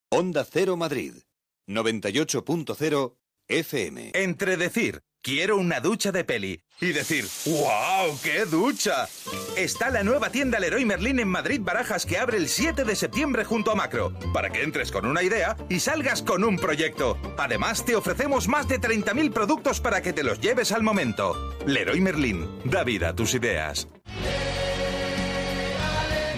Onda 0.09 0.45
Cero 0.49 0.77
Madrid 0.77 1.15
98.0 1.67 3.17
FM. 3.49 4.11
Entre 4.13 4.55
decir, 4.55 5.01
quiero 5.21 5.57
una 5.57 5.81
ducha 5.81 6.13
de 6.13 6.23
peli 6.23 6.61
y 6.79 6.93
decir, 6.93 7.25
¡wow! 7.45 8.17
¡Qué 8.23 8.45
ducha! 8.45 9.09
Está 9.57 9.89
la 9.89 10.03
nueva 10.03 10.29
tienda 10.29 10.61
Leroy 10.61 10.85
Merlin 10.85 11.19
en 11.19 11.27
Madrid 11.27 11.59
Barajas 11.61 12.05
que 12.05 12.17
abre 12.17 12.37
el 12.37 12.47
7 12.47 12.85
de 12.85 12.95
septiembre 12.95 13.43
junto 13.43 13.71
a 13.71 13.75
Macro, 13.75 14.17
para 14.33 14.49
que 14.49 14.63
entres 14.63 14.93
con 14.93 15.05
una 15.05 15.23
idea 15.23 15.57
y 15.67 15.81
salgas 15.81 16.21
con 16.21 16.45
un 16.45 16.55
proyecto. 16.55 17.17
Además, 17.37 17.83
te 17.83 17.97
ofrecemos 17.97 18.47
más 18.47 18.69
de 18.69 18.79
30.000 18.79 19.33
productos 19.33 19.81
para 19.81 20.01
que 20.01 20.13
te 20.13 20.23
los 20.23 20.39
lleves 20.39 20.71
al 20.71 20.83
momento. 20.83 21.35
Leroy 21.65 21.99
Merlin, 21.99 22.47
da 22.63 22.85
vida 22.85 23.09
a 23.09 23.13
tus 23.13 23.33
ideas. 23.33 23.89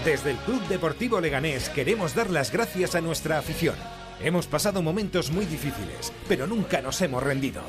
Desde 0.05 0.31
el 0.31 0.37
Club 0.37 0.65
Deportivo 0.69 1.19
Leganés 1.19 1.67
queremos 1.69 2.15
dar 2.15 2.29
las 2.29 2.51
gracias 2.51 2.95
a 2.95 3.01
nuestra 3.01 3.37
afición. 3.37 3.75
Hemos 4.23 4.47
pasado 4.47 4.81
momentos 4.81 5.29
muy 5.29 5.45
difíciles, 5.45 6.13
pero 6.27 6.47
nunca 6.47 6.81
nos 6.81 7.01
hemos 7.01 7.21
rendido. 7.21 7.61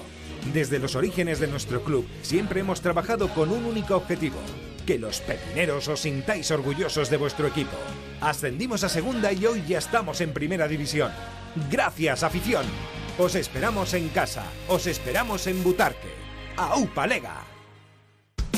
Desde 0.55 0.79
los 0.79 0.95
orígenes 0.95 1.41
de 1.41 1.49
nuestro 1.49 1.83
club 1.83 2.07
siempre 2.23 2.61
hemos 2.61 2.81
trabajado 2.81 3.29
con 3.35 3.51
un 3.51 3.65
único 3.65 3.97
objetivo, 3.97 4.39
que 4.87 4.99
los 4.99 5.21
pepineros 5.21 5.89
os 5.89 6.01
sintáis 6.01 6.51
orgullosos 6.53 7.11
de 7.11 7.17
vuestro 7.17 7.49
equipo. 7.49 7.77
Ascendimos 8.21 8.85
a 8.85 8.89
segunda 8.89 9.33
y 9.33 9.45
hoy 9.47 9.65
ya 9.67 9.79
estamos 9.79 10.21
en 10.21 10.33
primera 10.33 10.69
división. 10.69 11.11
Gracias, 11.69 12.23
afición. 12.23 12.65
Os 13.19 13.35
esperamos 13.35 13.93
en 13.95 14.09
casa, 14.09 14.45
os 14.69 14.87
esperamos 14.87 15.49
en 15.49 15.63
Butarque. 15.65 16.15
¡Aupa 16.57 17.07
Lega! 17.09 17.50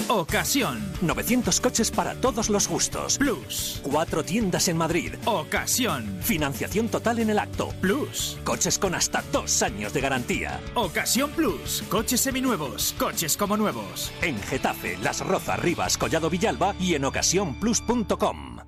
Ocasión. 0.09 0.81
900 1.01 1.61
coches 1.61 1.91
para 1.91 2.15
todos 2.15 2.51
los 2.51 2.69
gustos. 2.69 3.19
Plus. 3.19 3.81
Cuatro 3.83 4.23
tiendas 4.23 4.69
en 4.69 4.77
Madrid. 4.77 5.15
Ocasión. 5.25 6.19
Financiación 6.23 6.89
total 6.89 7.21
en 7.21 7.31
el 7.31 7.39
acto. 7.39 7.69
Plus. 7.81 8.39
Coches 8.45 8.79
con 8.79 8.95
hasta 8.95 9.23
dos 9.33 9.63
años 9.63 9.93
de 9.93 10.01
garantía. 10.01 10.61
Ocasión 10.75 11.31
Plus. 11.31 11.83
Coches 11.89 12.21
seminuevos. 12.21 12.95
Coches 12.99 13.37
como 13.37 13.57
nuevos. 13.57 14.13
En 14.21 14.41
Getafe, 14.43 14.99
Las 14.99 15.21
Rozas, 15.21 15.59
Rivas, 15.59 15.97
Collado 15.97 16.29
Villalba 16.31 16.75
y 16.79 16.95
en 16.95 17.05
ocasiónplus.com. 17.05 18.59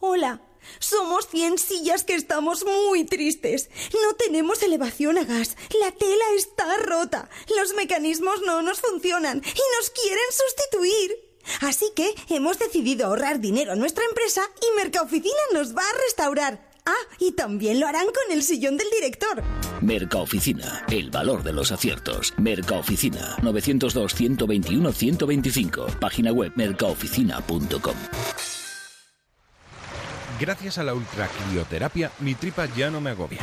Hola. 0.00 0.51
Somos 0.78 1.28
100 1.28 1.58
sillas 1.58 2.04
que 2.04 2.14
estamos 2.14 2.64
muy 2.64 3.04
tristes. 3.04 3.68
No 3.92 4.14
tenemos 4.16 4.62
elevación 4.62 5.18
a 5.18 5.24
gas. 5.24 5.56
La 5.80 5.90
tela 5.92 6.24
está 6.36 6.76
rota. 6.78 7.28
Los 7.56 7.74
mecanismos 7.74 8.40
no 8.46 8.62
nos 8.62 8.80
funcionan 8.80 9.38
y 9.38 9.76
nos 9.76 9.90
quieren 9.90 10.24
sustituir. 10.30 11.32
Así 11.60 11.92
que 11.94 12.14
hemos 12.28 12.58
decidido 12.58 13.06
ahorrar 13.06 13.38
dinero 13.40 13.72
a 13.72 13.76
nuestra 13.76 14.04
empresa 14.04 14.42
y 14.60 14.66
Mercaoficina 14.76 15.40
nos 15.52 15.76
va 15.76 15.82
a 15.82 15.98
restaurar. 16.06 16.72
Ah, 16.84 16.94
y 17.18 17.32
también 17.32 17.78
lo 17.78 17.86
harán 17.86 18.06
con 18.06 18.32
el 18.32 18.42
sillón 18.42 18.76
del 18.76 18.90
director. 18.90 19.40
Mercaoficina, 19.80 20.84
el 20.90 21.10
valor 21.10 21.44
de 21.44 21.52
los 21.52 21.70
aciertos. 21.70 22.34
Mercaoficina, 22.38 23.36
902-121-125. 23.42 25.98
Página 25.98 26.32
web 26.32 26.52
mercaoficina.com. 26.56 27.94
Gracias 30.42 30.76
a 30.78 30.82
la 30.82 30.92
ultracrioterapia, 30.92 32.10
mi 32.18 32.34
tripa 32.34 32.66
ya 32.74 32.90
no 32.90 33.00
me 33.00 33.10
agobia. 33.10 33.38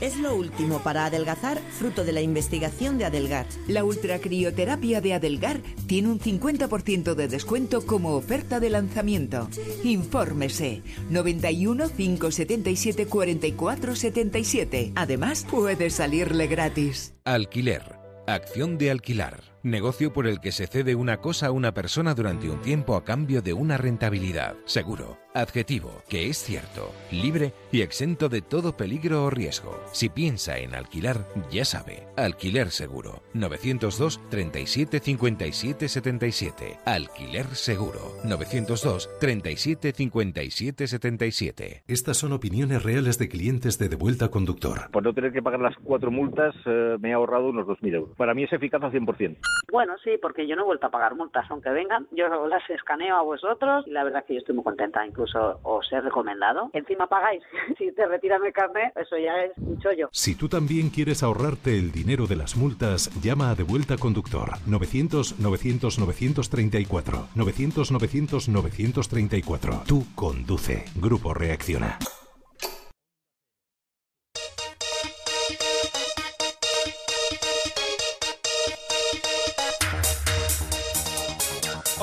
Es 0.00 0.16
lo 0.16 0.36
último 0.36 0.78
para 0.78 1.06
adelgazar, 1.06 1.58
fruto 1.58 2.04
de 2.04 2.12
la 2.12 2.20
investigación 2.20 2.98
de 2.98 3.04
Adelgar. 3.04 3.46
La 3.66 3.82
ultracrioterapia 3.82 5.00
de 5.00 5.14
Adelgar 5.14 5.58
tiene 5.88 6.08
un 6.08 6.20
50% 6.20 7.14
de 7.14 7.26
descuento 7.26 7.84
como 7.84 8.14
oferta 8.14 8.60
de 8.60 8.70
lanzamiento. 8.70 9.48
Infórmese 9.82 10.82
91 11.10 11.88
577 11.88 13.06
44 13.08 13.96
77. 13.96 14.92
Además, 14.94 15.44
puede 15.50 15.90
salirle 15.90 16.46
gratis. 16.46 17.12
Alquiler. 17.24 17.98
Acción 18.28 18.78
de 18.78 18.92
alquilar. 18.92 19.40
Negocio 19.64 20.12
por 20.12 20.28
el 20.28 20.38
que 20.38 20.52
se 20.52 20.68
cede 20.68 20.94
una 20.94 21.16
cosa 21.20 21.48
a 21.48 21.50
una 21.50 21.74
persona 21.74 22.14
durante 22.14 22.48
un 22.48 22.62
tiempo 22.62 22.94
a 22.94 23.02
cambio 23.02 23.42
de 23.42 23.52
una 23.52 23.78
rentabilidad. 23.78 24.54
Seguro. 24.64 25.18
Adjetivo, 25.36 26.02
que 26.08 26.30
es 26.30 26.38
cierto, 26.38 26.92
libre 27.12 27.52
y 27.70 27.82
exento 27.82 28.30
de 28.30 28.40
todo 28.40 28.74
peligro 28.74 29.24
o 29.24 29.28
riesgo. 29.28 29.78
Si 29.92 30.08
piensa 30.08 30.56
en 30.56 30.74
alquilar, 30.74 31.26
ya 31.50 31.66
sabe. 31.66 32.04
Alquiler 32.16 32.70
seguro. 32.70 33.20
902 33.34 34.18
37 34.30 34.98
57 34.98 35.88
77. 35.88 36.78
Alquiler 36.86 37.44
seguro. 37.48 38.00
902 38.24 39.10
37 39.20 39.92
57 39.92 40.86
77. 40.86 41.82
Estas 41.86 42.16
son 42.16 42.32
opiniones 42.32 42.82
reales 42.82 43.18
de 43.18 43.28
clientes 43.28 43.78
de 43.78 43.90
Devuelta 43.90 44.30
Conductor. 44.30 44.90
Por 44.90 45.02
no 45.02 45.12
tener 45.12 45.32
que 45.32 45.42
pagar 45.42 45.60
las 45.60 45.76
cuatro 45.84 46.10
multas, 46.10 46.54
eh, 46.64 46.96
me 46.98 47.10
he 47.10 47.12
ahorrado 47.12 47.50
unos 47.50 47.66
2.000 47.66 47.94
euros. 47.94 48.16
Para 48.16 48.32
mí 48.32 48.44
es 48.44 48.52
eficaz 48.54 48.82
al 48.82 48.90
100%. 48.92 49.36
Bueno, 49.70 49.96
sí, 50.02 50.12
porque 50.22 50.46
yo 50.46 50.56
no 50.56 50.62
he 50.62 50.64
vuelto 50.64 50.86
a 50.86 50.90
pagar 50.90 51.14
multas, 51.14 51.44
aunque 51.50 51.68
vengan. 51.68 52.06
Yo 52.12 52.46
las 52.46 52.62
escaneo 52.70 53.16
a 53.16 53.22
vosotros 53.22 53.86
y 53.86 53.90
la 53.90 54.02
verdad 54.02 54.20
es 54.20 54.26
que 54.28 54.34
yo 54.34 54.38
estoy 54.38 54.54
muy 54.54 54.64
contenta. 54.64 55.04
Incluso 55.04 55.25
os 55.34 55.92
he 55.92 56.00
recomendado. 56.00 56.70
Encima 56.72 57.06
pagáis. 57.06 57.42
si 57.78 57.92
te 57.92 58.06
retiran 58.06 58.44
el 58.44 58.52
carnet, 58.52 58.96
eso 58.96 59.16
ya 59.18 59.44
es 59.44 59.52
un 59.58 59.78
chollo. 59.78 60.08
Si 60.12 60.34
tú 60.34 60.48
también 60.48 60.90
quieres 60.90 61.22
ahorrarte 61.22 61.78
el 61.78 61.92
dinero 61.92 62.26
de 62.26 62.36
las 62.36 62.56
multas, 62.56 63.10
llama 63.22 63.50
a 63.50 63.54
Devuelta 63.54 63.96
Conductor. 63.96 64.52
900 64.66 65.40
900 65.40 65.98
934. 65.98 67.28
900 67.34 67.92
900 67.92 68.48
934. 68.48 69.82
Tú 69.86 70.04
conduce. 70.14 70.84
Grupo 70.96 71.34
Reacciona. 71.34 71.98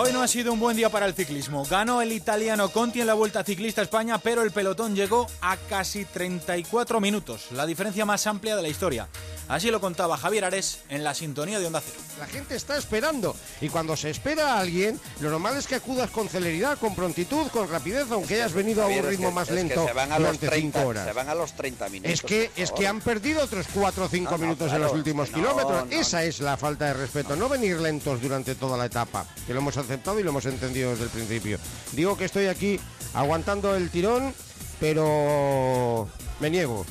Hoy 0.04 0.12
no 0.12 0.22
ha 0.22 0.28
sido 0.28 0.52
un 0.52 0.60
buen 0.60 0.76
día 0.76 0.90
para 0.90 1.06
el 1.06 1.14
ciclismo. 1.14 1.64
Ganó 1.64 2.02
el 2.02 2.12
italiano 2.12 2.68
Conti 2.68 3.00
en 3.00 3.08
la 3.08 3.14
Vuelta 3.14 3.42
Ciclista 3.42 3.82
España, 3.82 4.18
pero 4.18 4.42
el 4.42 4.52
pelotón 4.52 4.96
llegó 4.96 5.28
a 5.40 5.56
casi 5.56 6.04
34 6.04 7.00
minutos, 7.00 7.48
la 7.54 7.66
diferencia 7.66 8.04
más 8.04 8.28
amplia 8.28 8.58
de 8.58 8.64
la 8.64 8.68
historia. 8.68 9.08
Así 9.48 9.70
lo 9.72 9.82
contaba 9.82 10.18
Javier 10.18 10.46
Ares 10.46 10.80
en 10.90 11.04
la 11.04 11.14
sintonía 11.14 11.60
de 11.60 11.68
Onda 11.68 11.82
Cero. 11.82 12.00
La 12.20 12.28
gente 12.28 12.56
está 12.56 12.78
esperando 12.78 13.36
y 13.62 13.70
cuando 13.70 13.96
se 13.98 14.10
espera 14.10 14.54
a 14.54 14.60
alguien, 14.60 15.00
lo 15.20 15.30
normal 15.30 15.58
es 15.58 15.68
que 15.68 15.76
acudas 15.76 16.10
con 16.12 16.30
celeridad, 16.30 16.78
con 16.80 16.96
prontitud, 16.96 17.48
con 17.48 17.70
rapidez, 17.70 18.06
aunque 18.12 18.36
hayas 18.36 18.54
venido 18.54 18.84
a 18.84 18.88
un 18.88 19.04
ritmo 19.04 19.32
más 19.32 19.50
lento 19.50 19.86
se 19.86 19.94
van 19.94 20.12
a 20.12 20.18
durante 20.18 20.46
los 20.46 20.52
30, 20.52 20.78
cinco 20.80 20.88
horas. 20.90 21.06
Se 21.08 21.14
van 21.14 21.30
a 21.30 21.36
los 21.36 21.54
30 21.54 21.90
minutos. 21.90 22.14
Es 22.14 22.22
que, 22.22 22.52
es 22.56 22.72
que 22.72 22.88
han 22.88 23.02
perdido 23.02 23.44
otros 23.44 23.68
4 23.74 24.06
o 24.06 24.08
5 24.08 24.32
No, 24.32 24.38
no, 24.38 24.44
minutos 24.44 24.72
en 24.72 24.82
los 24.82 24.92
últimos 24.94 25.30
no, 25.32 25.38
kilómetros. 25.38 25.86
no. 25.88 25.92
Esa 25.92 26.24
es 26.24 26.40
la 26.40 26.56
falta 26.58 26.86
de 26.86 26.94
respeto. 26.94 27.36
No 27.36 27.50
venir 27.50 27.80
lentos 27.80 28.22
durante 28.22 28.56
toda 28.56 28.78
la 28.78 28.86
etapa, 28.86 29.26
que 29.46 29.54
lo 29.54 29.60
hemos 29.60 29.76
aceptado 29.78 30.20
y 30.20 30.24
lo 30.24 30.30
hemos 30.30 30.46
entendido 30.46 30.92
desde 30.92 31.04
el 31.06 31.10
principio. 31.10 31.60
Digo 31.92 32.18
que 32.18 32.26
estoy 32.26 32.48
aquí 32.48 32.80
aguantando 33.14 33.76
el 33.76 33.90
tirón, 33.90 34.34
pero 34.80 36.08
me 36.40 36.50
niego. 36.50 36.86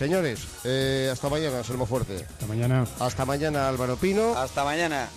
Señores, 0.00 0.40
eh, 0.64 1.10
hasta 1.12 1.28
mañana, 1.28 1.62
Selmo 1.62 1.84
Fuerte. 1.84 2.24
Hasta 2.26 2.46
mañana. 2.46 2.86
Hasta 3.00 3.26
mañana, 3.26 3.68
Álvaro 3.68 3.96
Pino. 3.96 4.34
Hasta 4.34 4.64
mañana. 4.64 5.10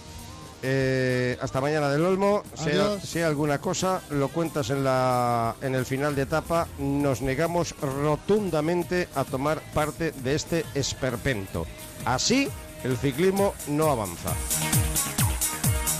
Eh, 0.61 1.37
hasta 1.39 1.61
mañana 1.61 1.87
del 1.87 2.03
Olmo. 2.03 2.43
Sea, 2.53 2.65
Adiós. 2.65 3.01
sea 3.01 3.27
alguna 3.27 3.59
cosa, 3.59 4.01
lo 4.09 4.27
cuentas 4.27 4.71
en, 4.71 4.83
la, 4.83 5.55
en 5.61 5.75
el 5.75 5.85
final 5.85 6.15
de 6.15 6.23
etapa. 6.23 6.67
Nos 6.79 7.21
negamos 7.21 7.73
rotundamente 7.79 9.07
a 9.15 9.23
tomar 9.23 9.61
parte 9.73 10.11
de 10.11 10.35
este 10.35 10.65
esperpento. 10.75 11.65
Así, 12.03 12.49
el 12.83 12.97
ciclismo 12.97 13.53
no 13.67 13.89
avanza. 13.89 14.33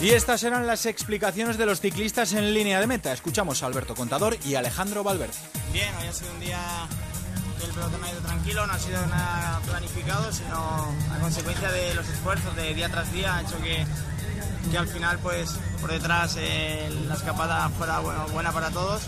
Y 0.02 0.10
estas 0.10 0.44
eran 0.44 0.68
las 0.68 0.86
explicaciones 0.86 1.58
de 1.58 1.66
los 1.66 1.80
ciclistas 1.80 2.34
en 2.34 2.54
línea 2.54 2.82
de 2.82 2.88
meta. 2.88 3.14
Escuchamos 3.14 3.64
a 3.64 3.68
Alberto 3.68 3.96
Contador 3.96 4.36
y 4.44 4.56
Alejandro 4.56 5.06
Valverde. 5.06 5.32
Bien, 5.72 5.88
hoy 6.02 6.08
ha 6.08 6.12
sido 6.12 6.34
un 6.34 6.40
día 6.42 6.60
que 7.64 7.70
el 7.70 7.76
pelotón 7.76 8.04
ha 8.04 8.12
ido 8.12 8.22
tranquilo, 8.22 8.68
no 8.68 8.74
ha 8.74 8.80
sido 8.80 9.06
nada 9.08 9.60
planificado, 9.66 10.32
sino 10.32 10.58
a 11.12 11.20
consecuencia 11.20 11.72
de 11.72 11.94
los 11.94 12.08
esfuerzos 12.08 12.56
de 12.56 12.74
día 12.74 12.90
tras 12.90 13.12
día 13.14 13.38
ha 13.38 13.42
hecho 13.42 13.58
que, 13.62 13.86
que 14.70 14.78
al 14.78 14.88
final, 14.88 15.20
pues 15.20 15.52
por 15.80 15.92
detrás 15.92 16.36
eh, 16.38 16.90
la 17.08 17.16
escapada 17.16 17.70
fuera 17.70 18.00
bueno, 18.00 18.28
buena 18.30 18.52
para 18.52 18.70
todos. 18.72 19.04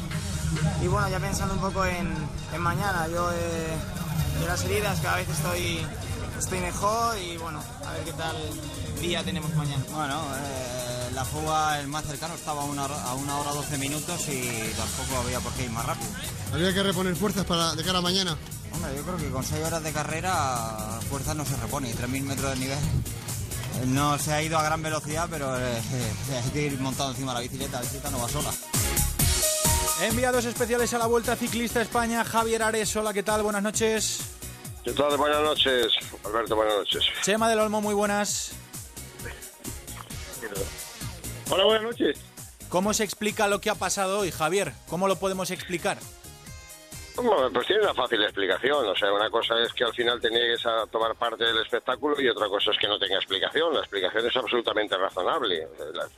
Y 0.81 0.87
bueno, 0.87 1.09
ya 1.09 1.19
pensando 1.19 1.53
un 1.55 1.59
poco 1.59 1.85
en, 1.85 2.13
mañana, 2.57 3.07
yo 3.07 3.29
eh, 3.31 3.75
de 4.39 4.47
las 4.47 4.63
heridas 4.63 4.99
cada 5.01 5.17
vez 5.17 5.27
estoy, 5.27 5.85
estoy 6.39 6.59
mejor 6.59 7.17
y 7.17 7.37
bueno, 7.37 7.61
a 7.85 7.91
ver 7.91 8.03
qué 8.05 8.13
tal 8.13 8.35
día 9.01 9.23
tenemos 9.23 9.53
mañana. 9.55 9.83
Bueno, 9.91 10.21
eh, 10.37 10.94
la 11.13 11.25
fuga, 11.25 11.79
el 11.79 11.87
más 11.87 12.05
cercano, 12.05 12.33
estaba 12.35 12.61
a 12.63 12.65
una, 12.65 12.85
hora- 12.85 13.01
a 13.03 13.13
una 13.15 13.37
hora 13.37 13.51
12 13.51 13.77
minutos 13.77 14.27
y 14.27 14.71
tampoco 14.77 15.21
había 15.23 15.39
por 15.39 15.51
qué 15.53 15.63
ir 15.63 15.71
más 15.71 15.85
rápido. 15.85 16.09
Habría 16.51 16.73
que 16.73 16.83
reponer 16.83 17.15
fuerzas 17.15 17.45
para 17.45 17.73
de 17.75 17.83
cara 17.83 17.99
a 17.99 18.01
mañana. 18.01 18.37
Hombre, 18.73 18.95
yo 18.95 19.03
creo 19.03 19.17
que 19.17 19.29
con 19.29 19.43
6 19.43 19.63
horas 19.65 19.83
de 19.83 19.91
carrera, 19.93 20.99
fuerzas 21.09 21.35
no 21.35 21.45
se 21.45 21.55
repone. 21.57 21.89
y 21.89 21.93
3.000 21.93 22.23
metros 22.23 22.49
de 22.51 22.55
nivel. 22.57 22.77
eh, 22.77 23.85
No 23.85 24.17
se 24.17 24.33
ha 24.33 24.41
ido 24.41 24.57
a 24.57 24.63
gran 24.63 24.81
velocidad, 24.81 25.27
pero 25.29 25.57
eh, 25.57 25.81
hay 26.43 26.49
que 26.51 26.61
ir 26.63 26.79
montado 26.79 27.11
encima 27.11 27.31
de 27.33 27.35
la 27.35 27.41
bicicleta. 27.43 27.77
La 27.77 27.81
bicicleta 27.81 28.09
no 28.11 28.19
va 28.19 28.27
sola. 28.29 28.51
Enviados 30.01 30.43
especiales 30.43 30.93
a 30.93 30.97
la 30.97 31.05
Vuelta 31.05 31.35
Ciclista 31.37 31.81
España, 31.81 32.25
Javier 32.25 32.63
Ares. 32.63 32.93
Hola, 32.97 33.13
¿qué 33.13 33.23
tal? 33.23 33.43
Buenas 33.43 33.63
noches. 33.63 34.19
¿Qué 34.83 34.91
tal? 34.91 35.15
Buenas 35.17 35.41
noches, 35.41 35.87
Alberto, 36.25 36.55
buenas 36.55 36.75
noches. 36.75 37.01
Chema 37.23 37.49
del 37.49 37.59
Olmo, 37.59 37.81
muy 37.81 37.93
buenas. 37.95 38.51
Hola, 41.49 41.63
buenas 41.65 41.83
noches. 41.83 42.19
¿Cómo 42.69 42.93
se 42.93 43.03
explica 43.03 43.47
lo 43.47 43.61
que 43.61 43.69
ha 43.69 43.75
pasado 43.75 44.19
hoy, 44.19 44.31
Javier? 44.31 44.71
¿Cómo 44.89 45.07
lo 45.07 45.17
podemos 45.17 45.51
explicar? 45.51 45.97
Bueno, 47.15 47.49
pues 47.53 47.67
tiene 47.67 47.83
una 47.83 47.93
fácil 47.93 48.21
explicación. 48.23 48.85
O 48.85 48.95
sea, 48.95 49.13
una 49.13 49.29
cosa 49.29 49.57
es 49.61 49.71
que 49.73 49.85
al 49.85 49.93
final 49.93 50.19
te 50.19 50.29
niegues 50.29 50.65
a 50.65 50.85
tomar 50.87 51.15
parte 51.15 51.45
del 51.45 51.59
espectáculo 51.59 52.19
y 52.19 52.27
otra 52.27 52.49
cosa 52.49 52.71
es 52.71 52.77
que 52.77 52.87
no 52.87 52.99
tenga 52.99 53.15
explicación. 53.15 53.73
La 53.73 53.79
explicación 53.79 54.27
es 54.27 54.35
absolutamente 54.35 54.97
razonable. 54.97 55.67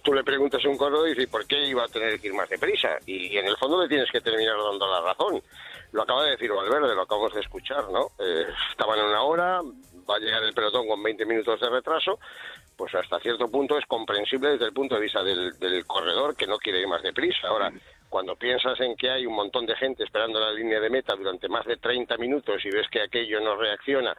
Tú 0.01 0.13
le 0.13 0.23
preguntas 0.23 0.63
a 0.65 0.69
un 0.69 0.77
corredor 0.77 1.07
y 1.07 1.11
dices, 1.11 1.27
¿por 1.27 1.45
qué 1.45 1.67
iba 1.67 1.83
a 1.83 1.87
tener 1.87 2.19
que 2.19 2.27
ir 2.27 2.33
más 2.33 2.49
deprisa? 2.49 2.97
Y 3.05 3.37
en 3.37 3.47
el 3.47 3.57
fondo 3.57 3.81
le 3.81 3.89
tienes 3.89 4.09
que 4.09 4.21
terminar 4.21 4.55
dando 4.57 4.87
la 4.87 5.01
razón. 5.01 5.43
Lo 5.91 6.01
acaba 6.01 6.23
de 6.23 6.31
decir 6.31 6.51
Valverde, 6.51 6.95
lo 6.95 7.03
acabamos 7.03 7.33
de 7.33 7.41
escuchar, 7.41 7.89
¿no? 7.91 8.11
Eh, 8.19 8.45
estaban 8.71 8.97
en 8.97 9.05
una 9.05 9.21
hora, 9.21 9.61
va 10.09 10.15
a 10.15 10.19
llegar 10.19 10.43
el 10.43 10.53
pelotón 10.53 10.87
con 10.87 11.01
20 11.03 11.25
minutos 11.25 11.59
de 11.59 11.69
retraso, 11.69 12.19
pues 12.77 12.93
hasta 12.93 13.19
cierto 13.19 13.49
punto 13.49 13.77
es 13.77 13.85
comprensible 13.85 14.51
desde 14.51 14.65
el 14.65 14.73
punto 14.73 14.95
de 14.95 15.01
vista 15.01 15.23
del, 15.23 15.57
del 15.59 15.85
corredor 15.85 16.35
que 16.35 16.45
no 16.45 16.57
quiere 16.57 16.79
ir 16.81 16.87
más 16.87 17.01
deprisa. 17.01 17.47
Ahora, 17.47 17.71
cuando 18.07 18.35
piensas 18.35 18.79
en 18.79 18.95
que 18.95 19.09
hay 19.09 19.25
un 19.25 19.33
montón 19.33 19.65
de 19.65 19.75
gente 19.75 20.03
esperando 20.03 20.39
la 20.39 20.51
línea 20.51 20.79
de 20.79 20.89
meta 20.89 21.15
durante 21.15 21.49
más 21.49 21.65
de 21.65 21.77
30 21.77 22.17
minutos 22.17 22.63
y 22.63 22.69
ves 22.69 22.87
que 22.89 23.01
aquello 23.01 23.41
no 23.41 23.55
reacciona, 23.55 24.15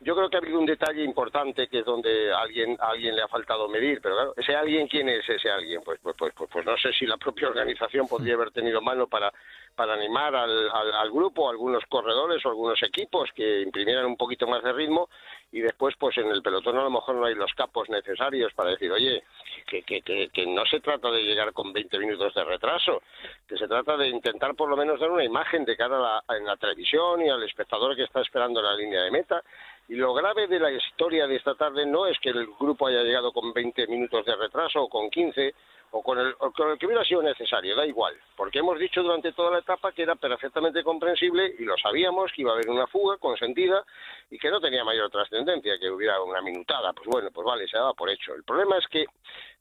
yo 0.00 0.14
creo 0.14 0.28
que 0.28 0.36
ha 0.36 0.40
habido 0.40 0.58
un 0.58 0.66
detalle 0.66 1.02
importante 1.02 1.68
que 1.68 1.80
es 1.80 1.84
donde 1.84 2.32
a 2.32 2.40
alguien, 2.40 2.76
a 2.80 2.90
alguien 2.90 3.16
le 3.16 3.22
ha 3.22 3.28
faltado 3.28 3.68
medir, 3.68 4.00
pero 4.02 4.14
claro, 4.14 4.34
ese 4.36 4.54
alguien, 4.54 4.88
¿quién 4.88 5.08
es 5.08 5.28
ese 5.28 5.50
alguien? 5.50 5.80
Pues, 5.82 5.98
pues, 6.02 6.14
pues, 6.18 6.32
pues, 6.34 6.50
pues 6.52 6.66
no 6.66 6.76
sé 6.76 6.92
si 6.92 7.06
la 7.06 7.16
propia 7.16 7.48
organización 7.48 8.06
podría 8.06 8.34
haber 8.34 8.50
tenido 8.50 8.80
mano 8.80 9.06
para, 9.06 9.32
para 9.74 9.94
animar 9.94 10.34
al, 10.34 10.70
al, 10.70 10.92
al 10.92 11.10
grupo, 11.10 11.48
algunos 11.48 11.84
corredores 11.88 12.44
o 12.44 12.50
algunos 12.50 12.82
equipos 12.82 13.30
que 13.34 13.62
imprimieran 13.62 14.06
un 14.06 14.16
poquito 14.16 14.46
más 14.46 14.62
de 14.62 14.72
ritmo 14.72 15.08
y 15.56 15.62
después 15.62 15.94
pues 15.98 16.18
en 16.18 16.26
el 16.26 16.42
pelotón 16.42 16.76
a 16.76 16.82
lo 16.82 16.90
mejor 16.90 17.14
no 17.14 17.24
hay 17.24 17.34
los 17.34 17.50
capos 17.54 17.88
necesarios 17.88 18.52
para 18.52 18.72
decir, 18.72 18.92
oye, 18.92 19.24
que, 19.66 19.82
que, 19.82 20.02
que, 20.02 20.46
no 20.46 20.66
se 20.66 20.80
trata 20.80 21.10
de 21.10 21.22
llegar 21.22 21.54
con 21.54 21.72
20 21.72 21.98
minutos 21.98 22.34
de 22.34 22.44
retraso, 22.44 23.02
que 23.48 23.56
se 23.56 23.66
trata 23.66 23.96
de 23.96 24.08
intentar 24.08 24.54
por 24.54 24.68
lo 24.68 24.76
menos 24.76 25.00
dar 25.00 25.10
una 25.10 25.24
imagen 25.24 25.64
de 25.64 25.74
cara 25.74 25.96
a 25.96 26.22
la, 26.28 26.36
en 26.36 26.44
la 26.44 26.58
televisión 26.58 27.22
y 27.22 27.30
al 27.30 27.42
espectador 27.42 27.96
que 27.96 28.02
está 28.02 28.20
esperando 28.20 28.60
la 28.60 28.76
línea 28.76 29.00
de 29.00 29.10
meta. 29.10 29.42
Y 29.88 29.94
lo 29.94 30.12
grave 30.12 30.46
de 30.46 30.60
la 30.60 30.70
historia 30.70 31.26
de 31.26 31.36
esta 31.36 31.54
tarde 31.54 31.86
no 31.86 32.06
es 32.06 32.18
que 32.18 32.28
el 32.28 32.46
grupo 32.60 32.88
haya 32.88 33.02
llegado 33.02 33.32
con 33.32 33.54
20 33.54 33.86
minutos 33.86 34.26
de 34.26 34.36
retraso 34.36 34.82
o 34.82 34.88
con 34.90 35.08
15 35.08 35.54
o 35.90 36.02
con 36.02 36.18
el, 36.18 36.34
o 36.38 36.52
con 36.52 36.70
el 36.70 36.78
que 36.78 36.86
hubiera 36.86 37.04
sido 37.04 37.22
necesario, 37.22 37.76
da 37.76 37.86
igual, 37.86 38.14
porque 38.36 38.58
hemos 38.58 38.78
dicho 38.78 39.02
durante 39.02 39.32
toda 39.32 39.50
la 39.50 39.58
etapa 39.58 39.92
que 39.92 40.02
era 40.02 40.14
perfectamente 40.14 40.82
comprensible 40.82 41.54
y 41.58 41.64
lo 41.64 41.76
sabíamos 41.76 42.32
que 42.32 42.42
iba 42.42 42.50
a 42.50 42.54
haber 42.54 42.68
una 42.68 42.86
fuga 42.86 43.16
consentida 43.18 43.84
y 44.30 44.38
que 44.38 44.50
no 44.50 44.60
tenía 44.60 44.84
mayor 44.84 45.10
trascendencia, 45.10 45.78
que 45.78 45.90
hubiera 45.90 46.20
una 46.22 46.40
minutada, 46.40 46.92
pues 46.92 47.06
bueno, 47.08 47.30
pues 47.30 47.44
vale, 47.44 47.68
se 47.68 47.76
daba 47.76 47.94
por 47.94 48.10
hecho. 48.10 48.34
El 48.34 48.44
problema 48.44 48.78
es 48.78 48.86
que 48.88 49.06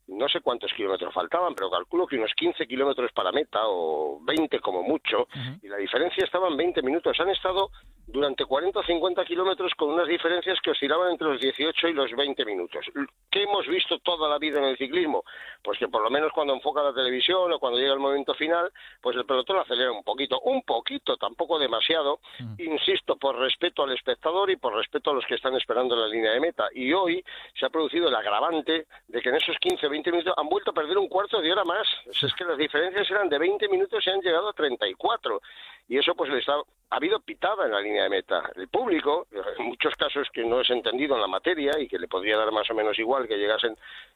no 0.08 0.30
sé 0.30 0.42
cuántos 0.42 0.72
kilómetros 0.74 1.14
faltaban, 1.14 1.56
pero 1.56 1.70
calculo 1.72 2.06
que 2.06 2.18
unos 2.18 2.32
15 2.36 2.68
kilómetros 2.68 3.12
para 3.12 3.32
meta 3.32 3.62
o 3.64 4.20
20 4.22 4.60
como 4.60 4.84
mucho, 4.84 5.28
y 5.62 5.68
la 5.68 5.78
diferencia 5.78 6.24
estaba 6.24 6.48
en 6.48 6.58
20 6.58 6.82
minutos. 6.84 7.20
Han 7.20 7.30
estado 7.30 7.72
durante 8.08 8.46
40 8.46 8.80
o 8.80 8.84
50 8.84 9.26
kilómetros 9.26 9.74
con 9.76 9.90
unas 9.90 10.08
diferencias 10.08 10.60
que 10.62 10.72
oscilaban 10.72 11.12
entre 11.12 11.28
los 11.28 11.42
18 11.42 11.88
y 11.88 11.94
los 11.94 12.12
20 12.12 12.46
minutos. 12.46 12.86
¿Qué 13.30 13.44
hemos 13.44 13.68
visto 13.68 14.00
toda 14.00 14.30
la 14.30 14.38
vida 14.38 14.60
en 14.60 14.66
el 14.66 14.78
ciclismo? 14.78 15.24
Pues 15.64 15.80
que 15.80 15.88
por 15.88 16.02
lo 16.04 16.10
menos 16.10 16.32
cuando 16.32 16.54
enfoca 16.54 16.84
la 16.84 16.94
televisión 16.94 17.52
o 17.52 17.60
cuando 17.60 17.80
llega 17.80 17.94
el 17.94 18.00
momento 18.00 18.34
final, 18.34 18.72
pues 19.02 19.16
el 19.18 19.26
pelotón 19.26 19.60
acelera 19.60 19.92
un 19.92 20.04
poquito, 20.04 20.40
un 20.42 20.62
poquito, 20.64 21.18
tampoco 21.18 21.58
demasiado, 21.60 22.20
insisto, 22.58 23.16
por 23.18 23.38
respeto 23.38 23.84
al 23.84 23.92
espectador 23.92 24.50
y 24.52 24.58
por 24.58 24.76
respeto 24.76 25.12
a 25.12 25.14
los 25.14 25.26
que 25.26 25.36
están 25.36 25.56
esperando 25.56 25.96
en 25.96 26.02
la 26.02 26.08
línea 26.08 26.32
de 26.32 26.40
meta. 26.40 26.68
Y 26.74 26.94
hoy 26.94 27.24
se 27.60 27.66
ha 27.66 27.70
producido 27.70 28.08
el 28.08 28.16
agravante 28.16 28.88
de 29.08 29.22
que 29.22 29.30
en 29.30 29.36
esos 29.36 29.58
15 29.60 29.88
o 29.88 29.90
20 29.90 30.12
minutos 30.12 30.34
han 30.38 30.48
vuelto 30.48 30.72
a 30.72 30.74
perder 30.74 30.98
un 30.98 31.08
cuarto 31.08 31.42
de 31.42 31.52
hora 31.52 31.64
más. 31.64 31.88
Es 32.06 32.34
que 32.34 32.46
las 32.46 32.58
diferencias 32.58 33.10
eran 33.10 33.30
de 33.30 33.40
20 33.40 33.68
minutos 33.68 34.06
y 34.06 34.10
han 34.10 34.22
llegado 34.22 34.50
a 34.50 34.54
34. 34.54 35.42
Y 35.88 35.98
eso 35.98 36.16
pues 36.16 36.32
les 36.32 36.48
ha, 36.50 36.56
ha 36.90 36.98
habido 36.98 37.20
pitada 37.20 37.66
en 37.66 37.72
la 37.72 37.82
línea 37.82 38.04
de 38.04 38.10
meta. 38.10 38.52
El 38.56 38.68
público, 38.68 39.28
en 39.58 39.66
muchos 39.66 39.94
casos 39.96 40.28
que 40.32 40.44
no 40.44 40.62
es 40.62 40.70
entendido 40.70 41.16
en 41.16 41.22
la 41.22 41.28
materia 41.28 41.80
y 41.80 41.88
que 41.88 42.00
le 42.00 42.08
podría 42.08 42.38
dar 42.38 42.52
más 42.52 42.70
o 42.70 42.74
menos 42.74 42.98
igual 43.00 43.28
que 43.28 43.38
llegasen, 43.38 43.76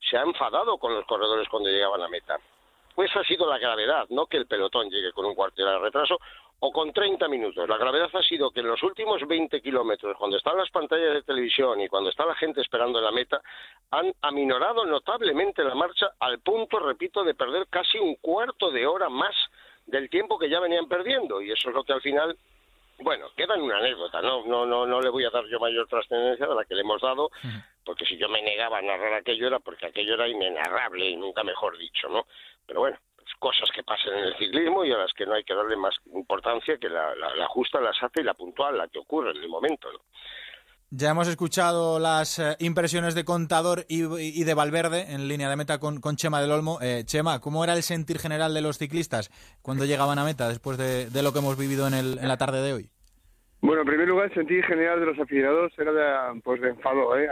se 0.10 0.18
ha 0.18 0.22
enfadado 0.22 0.78
con 0.78 0.94
los 0.94 1.06
corredores 1.06 1.48
cuando 1.50 1.70
llegaban 1.70 2.02
a 2.02 2.08
meta. 2.08 2.38
Pues 2.96 3.16
ha 3.16 3.24
sido 3.24 3.50
la 3.50 3.58
gravedad, 3.58 4.08
no 4.10 4.26
que 4.26 4.38
el 4.38 4.46
pelotón 4.46 4.90
llegue 4.90 5.12
con 5.14 5.26
un 5.26 5.36
cuarto 5.36 5.66
de 5.66 5.80
retraso 5.80 6.20
o 6.60 6.72
con 6.72 6.92
30 6.92 7.28
minutos. 7.28 7.68
La 7.68 7.78
gravedad 7.78 8.10
ha 8.14 8.22
sido 8.22 8.52
que 8.52 8.60
en 8.60 8.68
los 8.68 8.84
últimos 8.84 9.26
20 9.26 9.62
kilómetros, 9.62 10.18
cuando 10.18 10.38
están 10.38 10.58
las 10.58 10.70
pantallas 10.70 11.14
de 11.14 11.22
televisión 11.24 11.80
y 11.80 11.88
cuando 11.88 12.10
está 12.10 12.26
la 12.26 12.36
gente 12.36 12.62
esperando 12.62 13.00
en 13.00 13.06
la 13.06 13.12
meta, 13.12 13.42
han 13.92 14.14
aminorado 14.22 14.86
notablemente 14.86 15.64
la 15.64 15.76
marcha 15.76 16.12
al 16.20 16.40
punto, 16.40 16.80
repito, 16.80 17.24
de 17.24 17.34
perder 17.34 17.68
casi 17.70 17.98
un 17.98 18.16
cuarto 18.16 18.72
de 18.72 18.86
hora 18.86 19.10
más 19.10 19.36
del 19.86 20.10
tiempo 20.10 20.38
que 20.38 20.50
ya 20.50 20.60
venían 20.60 20.88
perdiendo. 20.88 21.42
Y 21.42 21.52
eso 21.52 21.70
es 21.70 21.76
lo 21.76 21.84
que 21.84 21.94
al 21.94 22.02
final 22.02 22.38
bueno, 23.02 23.28
queda 23.36 23.56
en 23.56 23.62
una 23.62 23.78
anécdota, 23.78 24.22
no, 24.22 24.46
no, 24.46 24.66
no, 24.66 24.86
no 24.86 25.02
le 25.02 25.10
voy 25.10 25.26
a 25.26 25.30
dar 25.30 25.46
yo 25.46 25.60
mayor 25.60 25.88
trascendencia 25.88 26.48
de 26.48 26.56
la 26.56 26.66
que 26.66 26.76
le 26.76 26.82
hemos 26.82 27.02
dado, 27.02 27.30
porque 27.84 28.06
si 28.06 28.18
yo 28.18 28.30
me 28.30 28.42
negaba 28.42 28.80
a 28.80 28.82
narrar 28.82 29.14
aquello 29.14 29.48
era 29.48 29.60
porque 29.60 29.88
aquello 29.88 30.16
era 30.16 30.28
inenarrable 30.28 31.10
y 31.10 31.16
nunca 31.16 31.44
mejor 31.44 31.78
dicho, 31.78 32.10
¿no? 32.10 32.26
Pero 32.66 32.82
bueno, 32.82 32.98
pues 33.16 33.28
cosas 33.40 33.70
que 33.72 33.84
pasan 33.84 34.18
en 34.18 34.26
el 34.26 34.38
ciclismo 34.38 34.86
y 34.86 34.92
a 34.92 34.98
las 34.98 35.14
que 35.14 35.26
no 35.26 35.34
hay 35.34 35.44
que 35.44 35.56
darle 35.56 35.76
más 35.76 35.96
importancia 36.14 36.78
que 36.78 36.90
la, 36.90 37.16
la, 37.16 37.36
la 37.36 37.48
justa, 37.48 37.80
la 37.80 37.94
sata 37.94 38.22
y 38.22 38.24
la 38.24 38.34
puntual, 38.34 38.78
la 38.78 38.88
que 38.88 39.00
ocurre 39.00 39.32
en 39.32 39.38
el 39.38 39.50
momento, 39.50 39.92
¿no? 39.92 40.00
Ya 40.92 41.12
hemos 41.12 41.28
escuchado 41.28 42.00
las 42.00 42.40
eh, 42.40 42.56
impresiones 42.58 43.14
de 43.14 43.24
Contador 43.24 43.86
y, 43.88 44.44
de 44.44 44.54
Valverde 44.56 45.14
en 45.14 45.28
línea 45.28 45.48
de 45.48 45.56
meta 45.56 45.78
con, 45.80 46.02
con 46.02 46.16
Chema 46.16 46.42
del 46.42 46.50
Olmo. 46.50 46.80
Eh, 46.82 47.04
Chema, 47.06 47.40
¿cómo 47.40 47.64
era 47.64 47.74
el 47.74 47.84
sentir 47.84 48.18
general 48.18 48.56
de 48.56 48.62
los 48.62 48.80
ciclistas 48.80 49.30
cuando 49.62 49.86
llegaban 49.86 50.18
a 50.18 50.26
meta 50.26 50.50
después 50.50 50.80
de, 50.80 51.22
lo 51.22 51.32
que 51.32 51.40
hemos 51.40 51.60
vivido 51.60 51.88
en, 51.88 51.94
el, 51.94 52.18
en 52.18 52.28
la 52.28 52.38
tarde 52.38 52.64
de 52.64 52.74
hoy? 52.74 52.90
Bueno, 53.62 53.82
en 53.82 53.88
primer 53.88 54.08
lugar, 54.08 54.30
el 54.30 54.34
sentido 54.34 54.64
general 54.66 55.00
de 55.00 55.06
los 55.06 55.20
aficionados 55.20 55.72
era 55.78 55.92
de, 55.94 56.42
pues, 56.42 56.60
enfado. 56.64 57.16
¿eh? 57.20 57.30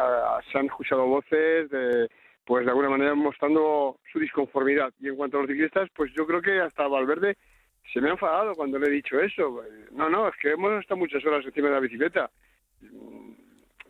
Se 0.52 0.60
han 0.60 0.68
escuchado 0.68 1.08
voces 1.08 1.68
de, 1.72 2.08
pues 2.46 2.64
de 2.64 2.70
alguna 2.70 2.90
manera 2.90 3.16
mostrando 3.16 3.98
su 4.14 4.20
disconformidad. 4.20 4.94
Y 5.00 5.08
en 5.08 5.16
cuanto 5.16 5.38
a 5.38 5.42
los 5.42 5.50
ciclistas, 5.50 5.90
pues 5.96 6.12
yo 6.16 6.28
creo 6.28 6.44
que 6.44 6.60
hasta 6.60 6.88
Valverde 6.88 7.36
se 7.92 8.02
me 8.02 8.10
ha 8.10 8.12
enfadado 8.12 8.54
cuando 8.54 8.78
le 8.78 8.86
he 8.86 8.92
dicho 8.92 9.20
eso. 9.20 9.64
No, 9.94 10.12
no, 10.12 10.28
es 10.28 10.36
que 10.40 10.52
hemos 10.52 10.80
estado 10.80 11.00
muchas 11.00 11.26
horas 11.26 11.44
encima 11.44 11.70
de 11.70 11.74
la 11.74 11.80
bicicleta. 11.80 12.30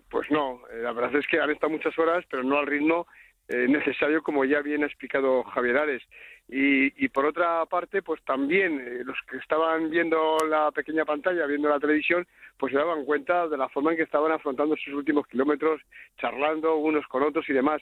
Pues 0.09 0.29
no, 0.31 0.61
eh, 0.71 0.81
la 0.83 0.93
verdad 0.93 1.15
es 1.15 1.27
que 1.27 1.39
han 1.39 1.49
estado 1.49 1.71
muchas 1.71 1.97
horas, 1.99 2.23
pero 2.29 2.43
no 2.43 2.57
al 2.57 2.67
ritmo 2.67 3.07
eh, 3.49 3.65
necesario, 3.67 4.21
como 4.23 4.45
ya 4.45 4.61
bien 4.61 4.83
ha 4.83 4.87
explicado 4.87 5.43
Javier 5.43 5.77
Ares. 5.77 6.03
Y, 6.49 7.03
y 7.03 7.09
por 7.09 7.25
otra 7.25 7.65
parte, 7.65 8.01
pues 8.01 8.21
también 8.23 8.79
eh, 8.79 9.03
los 9.03 9.17
que 9.29 9.37
estaban 9.37 9.89
viendo 9.89 10.37
la 10.47 10.71
pequeña 10.71 11.03
pantalla, 11.03 11.45
viendo 11.45 11.69
la 11.69 11.79
televisión, 11.79 12.25
pues 12.57 12.71
se 12.71 12.77
daban 12.77 13.05
cuenta 13.05 13.47
de 13.47 13.57
la 13.57 13.67
forma 13.69 13.91
en 13.91 13.97
que 13.97 14.03
estaban 14.03 14.31
afrontando 14.31 14.75
sus 14.77 14.93
últimos 14.93 15.27
kilómetros, 15.27 15.81
charlando 16.17 16.77
unos 16.77 17.05
con 17.07 17.23
otros 17.23 17.47
y 17.49 17.53
demás. 17.53 17.81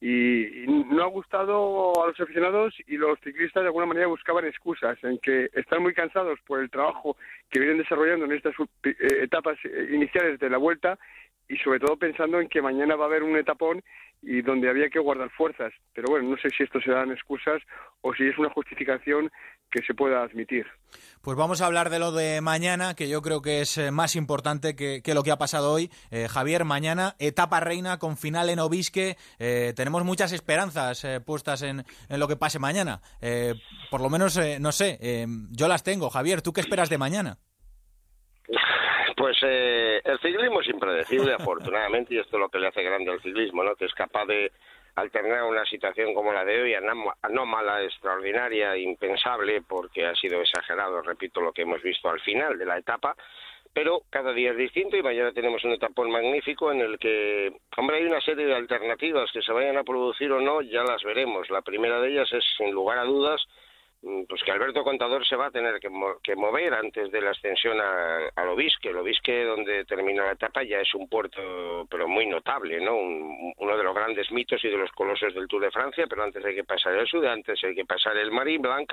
Y, 0.00 0.64
y 0.64 0.66
no 0.66 1.04
ha 1.04 1.06
gustado 1.06 1.92
a 2.02 2.08
los 2.08 2.18
aficionados 2.18 2.74
y 2.88 2.96
los 2.96 3.20
ciclistas 3.20 3.62
de 3.62 3.68
alguna 3.68 3.86
manera 3.86 4.08
buscaban 4.08 4.44
excusas 4.44 4.98
en 5.04 5.18
que 5.18 5.48
están 5.54 5.80
muy 5.80 5.94
cansados 5.94 6.40
por 6.44 6.60
el 6.60 6.70
trabajo 6.70 7.16
que 7.50 7.60
vienen 7.60 7.78
desarrollando 7.78 8.24
en 8.24 8.32
estas 8.32 8.54
etapas 8.82 9.56
iniciales 9.92 10.40
de 10.40 10.50
la 10.50 10.58
vuelta 10.58 10.98
y 11.48 11.56
sobre 11.58 11.80
todo 11.80 11.96
pensando 11.96 12.40
en 12.40 12.48
que 12.48 12.62
mañana 12.62 12.96
va 12.96 13.04
a 13.04 13.08
haber 13.08 13.22
un 13.22 13.36
etapón 13.36 13.82
y 14.22 14.40
donde 14.40 14.70
había 14.70 14.88
que 14.88 15.00
guardar 15.00 15.30
fuerzas. 15.30 15.72
Pero 15.92 16.08
bueno, 16.10 16.30
no 16.30 16.36
sé 16.36 16.48
si 16.56 16.62
esto 16.62 16.80
se 16.80 16.92
dan 16.92 17.10
excusas 17.10 17.60
o 18.00 18.14
si 18.14 18.24
es 18.24 18.38
una 18.38 18.50
justificación 18.50 19.30
que 19.70 19.82
se 19.84 19.94
pueda 19.94 20.22
admitir. 20.22 20.66
Pues 21.22 21.36
vamos 21.36 21.60
a 21.60 21.66
hablar 21.66 21.90
de 21.90 21.98
lo 21.98 22.12
de 22.12 22.40
mañana, 22.40 22.94
que 22.94 23.08
yo 23.08 23.22
creo 23.22 23.42
que 23.42 23.62
es 23.62 23.78
eh, 23.78 23.90
más 23.90 24.14
importante 24.14 24.76
que, 24.76 25.02
que 25.02 25.14
lo 25.14 25.22
que 25.22 25.32
ha 25.32 25.38
pasado 25.38 25.72
hoy. 25.72 25.90
Eh, 26.10 26.28
Javier, 26.28 26.64
mañana 26.64 27.16
etapa 27.18 27.58
reina 27.58 27.98
con 27.98 28.16
final 28.16 28.50
en 28.50 28.60
Obisque. 28.60 29.16
Eh, 29.38 29.72
tenemos 29.74 30.04
muchas 30.04 30.32
esperanzas 30.32 31.04
eh, 31.04 31.20
puestas 31.20 31.62
en, 31.62 31.84
en, 32.08 32.20
lo 32.20 32.28
que 32.28 32.36
pase 32.36 32.58
mañana. 32.58 33.00
Eh, 33.20 33.54
por 33.90 34.02
lo 34.02 34.10
menos, 34.10 34.38
no 34.60 34.72
sé, 34.72 35.26
yo 35.50 35.68
las 35.68 35.82
tengo. 35.82 36.10
Javier, 36.10 36.42
¿tú 36.42 36.52
qué 36.52 36.60
esperas 36.60 36.90
de 36.90 36.98
mañana? 36.98 37.38
Pues 39.16 39.36
eh, 39.42 40.00
el 40.04 40.18
ciclismo 40.20 40.60
es 40.60 40.68
impredecible, 40.68 41.34
afortunadamente, 41.38 42.14
y 42.14 42.18
esto 42.18 42.36
es 42.36 42.40
lo 42.40 42.48
que 42.48 42.58
le 42.58 42.68
hace 42.68 42.82
grande 42.82 43.10
al 43.10 43.22
ciclismo, 43.22 43.62
¿no? 43.62 43.74
Que 43.74 43.86
es 43.86 43.94
capaz 43.94 44.26
de 44.26 44.52
alternar 44.94 45.44
una 45.44 45.64
situación 45.64 46.14
como 46.14 46.32
la 46.32 46.44
de 46.44 46.62
hoy, 46.62 46.74
anómala, 46.74 47.82
extraordinaria, 47.82 48.76
impensable, 48.76 49.62
porque 49.62 50.06
ha 50.06 50.14
sido 50.14 50.40
exagerado, 50.40 51.00
repito, 51.02 51.40
lo 51.40 51.52
que 51.52 51.62
hemos 51.62 51.82
visto 51.82 52.10
al 52.10 52.20
final 52.20 52.58
de 52.58 52.66
la 52.66 52.78
etapa, 52.78 53.16
pero 53.72 54.02
cada 54.10 54.34
día 54.34 54.50
es 54.50 54.56
distinto 54.58 54.96
y 54.96 55.02
mañana 55.02 55.32
tenemos 55.32 55.64
un 55.64 55.72
etapón 55.72 56.10
magnífico 56.10 56.70
en 56.70 56.80
el 56.80 56.98
que, 56.98 57.52
hombre, 57.76 57.96
hay 57.96 58.04
una 58.04 58.20
serie 58.20 58.44
de 58.44 58.54
alternativas 58.54 59.30
que 59.32 59.40
se 59.40 59.52
vayan 59.52 59.78
a 59.78 59.84
producir 59.84 60.30
o 60.30 60.40
no, 60.40 60.60
ya 60.60 60.82
las 60.82 61.02
veremos. 61.02 61.48
La 61.48 61.62
primera 61.62 61.98
de 62.00 62.10
ellas 62.10 62.30
es, 62.32 62.44
sin 62.58 62.70
lugar 62.70 62.98
a 62.98 63.04
dudas, 63.04 63.40
pues 64.28 64.42
que 64.42 64.50
Alberto 64.50 64.82
Contador 64.82 65.24
se 65.24 65.36
va 65.36 65.46
a 65.46 65.50
tener 65.50 65.78
que, 65.78 65.88
que 66.22 66.34
mover 66.34 66.74
antes 66.74 67.12
de 67.12 67.20
la 67.20 67.30
extensión 67.30 67.78
al 67.80 68.48
Obisque. 68.48 68.88
El 68.88 68.96
Obisque, 68.96 69.44
donde 69.44 69.84
termina 69.84 70.24
la 70.24 70.32
etapa, 70.32 70.64
ya 70.64 70.80
es 70.80 70.92
un 70.94 71.08
puerto, 71.08 71.86
pero 71.88 72.08
muy 72.08 72.26
notable, 72.26 72.80
¿no? 72.80 72.96
Un, 72.96 73.54
uno 73.56 73.76
de 73.76 73.84
los 73.84 73.94
grandes 73.94 74.30
mitos 74.32 74.62
y 74.64 74.68
de 74.68 74.76
los 74.76 74.90
colosos 74.92 75.32
del 75.34 75.46
Tour 75.46 75.62
de 75.62 75.70
Francia, 75.70 76.06
pero 76.08 76.24
antes 76.24 76.44
hay 76.44 76.56
que 76.56 76.64
pasar 76.64 76.94
el 76.94 77.06
Sud, 77.06 77.24
antes 77.24 77.62
hay 77.62 77.76
que 77.76 77.84
pasar 77.84 78.16
el 78.16 78.32
Marie 78.32 78.58
Blanc. 78.58 78.92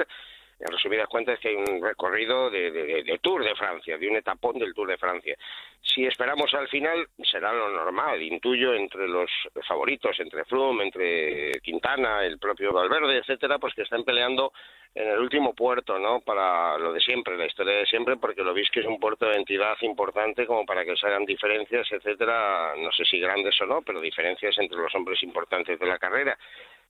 En 0.60 0.72
resumidas 0.72 1.07
cuentas, 1.07 1.40
que 1.40 1.49
hay 1.49 1.56
un 1.56 1.81
recorrido 1.81 2.49
de, 2.49 2.72
de, 2.72 3.19
Tour 3.19 3.45
de 3.45 3.56
Francia, 3.56 3.98
de 3.98 4.10
un 4.10 4.18
etapón 4.18 4.60
del 4.60 4.73
Tour 4.73 4.90
de 4.90 4.98
Francia. 4.98 5.38
Si 5.81 6.06
esperamos 6.06 6.53
al 6.53 6.68
final, 6.68 7.07
será 7.23 7.53
lo 7.53 7.69
normal, 7.69 8.22
intuyo, 8.22 8.73
entre 8.73 9.07
los 9.07 9.31
favoritos, 9.65 10.19
entre 10.19 10.44
Froome, 10.44 10.84
entre 10.84 11.52
Quintana, 11.61 12.26
el 12.26 12.40
propio 12.40 12.73
Valverde, 12.73 13.19
etcétera, 13.19 13.57
pues 13.57 13.73
que 13.73 13.84
están 13.84 14.03
peleando 14.03 14.52
en 14.95 15.07
el 15.07 15.19
último 15.19 15.53
puerto, 15.53 15.98
¿no? 15.98 16.19
Para 16.19 16.77
lo 16.77 16.91
de 16.91 16.99
siempre, 16.99 17.38
la 17.38 17.45
historia 17.45 17.76
de 17.76 17.86
siempre, 17.86 18.18
porque 18.18 18.44
lo 18.44 18.53
veis 18.53 18.69
que 18.69 18.81
es 18.81 18.86
un 18.86 18.99
puerto 18.99 19.27
de 19.27 19.38
entidad 19.38 19.77
importante 19.81 20.45
como 20.45 20.65
para 20.65 20.84
que 20.84 20.95
se 20.98 21.07
hagan 21.07 21.26
diferencias, 21.26 21.90
etcétera, 21.91 22.73
no 22.77 22.91
sé 22.91 23.06
si 23.06 23.19
grandes 23.19 23.60
o 23.61 23.65
no, 23.65 23.81
pero 23.81 24.02
diferencias 24.02 24.57
entre 24.57 24.77
los 24.77 24.94
hombres 24.95 25.22
importantes 25.23 25.80
de 25.80 25.86
la 25.86 25.99
carrera 25.99 26.38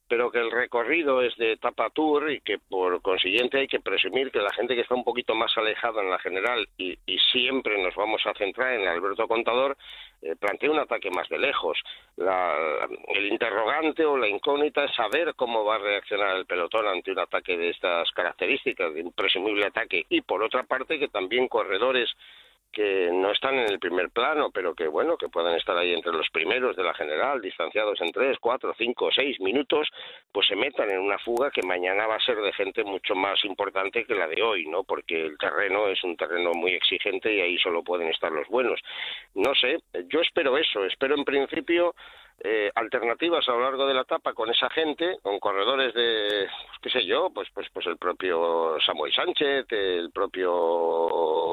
pero 0.09 0.31
que 0.31 0.39
el 0.39 0.51
recorrido 0.51 1.21
es 1.21 1.35
de 1.37 1.53
etapa 1.53 1.89
tour 1.91 2.31
y 2.31 2.41
que 2.41 2.57
por 2.57 3.01
consiguiente 3.01 3.59
hay 3.59 3.67
que 3.67 3.79
presumir 3.79 4.31
que 4.31 4.39
la 4.39 4.51
gente 4.51 4.75
que 4.75 4.81
está 4.81 4.95
un 4.95 5.03
poquito 5.03 5.35
más 5.35 5.55
alejada 5.55 6.01
en 6.01 6.09
la 6.09 6.19
general 6.19 6.67
y, 6.77 6.97
y 7.05 7.17
siempre 7.31 7.81
nos 7.81 7.95
vamos 7.95 8.21
a 8.25 8.33
centrar 8.33 8.73
en 8.73 8.87
Alberto 8.87 9.27
Contador 9.27 9.77
eh, 10.21 10.35
plantea 10.35 10.69
un 10.69 10.79
ataque 10.79 11.09
más 11.11 11.29
de 11.29 11.37
lejos. 11.37 11.77
La, 12.17 12.87
el 13.07 13.25
interrogante 13.27 14.03
o 14.05 14.17
la 14.17 14.27
incógnita 14.27 14.83
es 14.83 14.93
saber 14.93 15.33
cómo 15.35 15.63
va 15.63 15.75
a 15.75 15.79
reaccionar 15.79 16.35
el 16.35 16.45
pelotón 16.45 16.87
ante 16.87 17.11
un 17.11 17.19
ataque 17.19 17.55
de 17.55 17.69
estas 17.69 18.11
características, 18.11 18.93
de 18.93 19.03
un 19.03 19.13
presumible 19.13 19.67
ataque, 19.67 20.05
y 20.09 20.21
por 20.21 20.43
otra 20.43 20.63
parte 20.63 20.99
que 20.99 21.07
también 21.07 21.47
corredores 21.47 22.09
que 22.71 23.09
no 23.11 23.31
están 23.31 23.55
en 23.55 23.69
el 23.69 23.79
primer 23.79 24.09
plano, 24.09 24.51
pero 24.51 24.73
que 24.73 24.87
bueno, 24.87 25.17
que 25.17 25.29
puedan 25.29 25.55
estar 25.55 25.77
ahí 25.77 25.93
entre 25.93 26.13
los 26.13 26.29
primeros 26.29 26.75
de 26.75 26.83
la 26.83 26.93
general, 26.93 27.41
distanciados 27.41 27.99
en 28.01 28.11
tres, 28.11 28.37
cuatro, 28.39 28.73
cinco, 28.77 29.09
seis 29.11 29.39
minutos, 29.39 29.87
pues 30.31 30.47
se 30.47 30.55
metan 30.55 30.91
en 30.91 30.99
una 30.99 31.17
fuga 31.19 31.51
que 31.51 31.65
mañana 31.65 32.07
va 32.07 32.15
a 32.15 32.25
ser 32.25 32.37
de 32.37 32.53
gente 32.53 32.83
mucho 32.83 33.15
más 33.15 33.43
importante 33.45 34.05
que 34.05 34.15
la 34.15 34.27
de 34.27 34.41
hoy, 34.41 34.67
¿no? 34.67 34.83
Porque 34.83 35.25
el 35.25 35.37
terreno 35.37 35.87
es 35.87 36.03
un 36.03 36.15
terreno 36.15 36.51
muy 36.53 36.73
exigente 36.73 37.33
y 37.33 37.41
ahí 37.41 37.57
solo 37.57 37.83
pueden 37.83 38.09
estar 38.09 38.31
los 38.31 38.47
buenos. 38.47 38.79
No 39.33 39.53
sé, 39.55 39.79
yo 40.07 40.21
espero 40.21 40.57
eso, 40.57 40.85
espero 40.85 41.15
en 41.15 41.25
principio 41.25 41.95
eh, 42.41 42.71
alternativas 42.75 43.47
a 43.47 43.51
lo 43.51 43.61
largo 43.61 43.85
de 43.85 43.93
la 43.93 44.01
etapa 44.01 44.33
con 44.33 44.49
esa 44.49 44.69
gente, 44.69 45.17
con 45.21 45.39
corredores 45.39 45.93
de, 45.93 46.47
pues, 46.67 46.79
qué 46.81 46.89
sé 46.89 47.05
yo, 47.05 47.29
pues, 47.33 47.49
pues, 47.53 47.67
pues 47.73 47.85
el 47.87 47.97
propio 47.97 48.77
Samuel 48.85 49.13
Sánchez, 49.13 49.65
el 49.71 50.11
propio, 50.11 51.49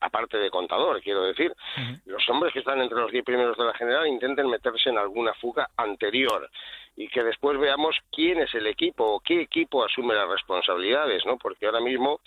aparte 0.00 0.38
de 0.38 0.50
contador, 0.50 1.00
quiero 1.02 1.22
decir, 1.22 1.50
uh 1.52 1.80
-huh. 1.80 2.00
los 2.06 2.28
hombres 2.28 2.52
que 2.52 2.60
están 2.60 2.80
entre 2.80 2.98
los 2.98 3.10
diez 3.10 3.24
primeros 3.24 3.56
de 3.56 3.64
la 3.64 3.74
general 3.74 4.06
intenten 4.06 4.48
meterse 4.48 4.90
en 4.90 4.98
alguna 4.98 5.32
fuga 5.34 5.68
anterior 5.76 6.50
y 6.96 7.08
que 7.08 7.22
después 7.22 7.58
veamos 7.58 7.96
quién 8.10 8.40
es 8.40 8.54
el 8.54 8.66
equipo 8.66 9.04
o 9.04 9.20
qué 9.20 9.42
equipo 9.42 9.84
asume 9.84 10.14
las 10.14 10.28
responsabilidades, 10.28 11.24
¿no? 11.26 11.36
Porque 11.36 11.66
ahora 11.66 11.80
mismo 11.80 12.20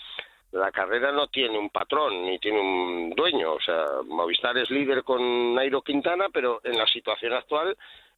la 0.51 0.71
carrera 0.71 1.11
no 1.11 1.27
tiene 1.27 1.57
un 1.57 1.69
patrón 1.69 2.23
ni 2.25 2.39
tiene 2.39 2.59
un 2.59 3.09
dueño. 3.11 3.53
O 3.53 3.61
sea, 3.61 3.85
Movistar 4.05 4.57
es 4.57 4.69
líder 4.69 5.03
con 5.03 5.55
Nairo 5.55 5.81
Quintana, 5.81 6.27
pero 6.31 6.61
en 6.63 6.77
la 6.77 6.87
situación 6.87 7.33
actual 7.33 7.77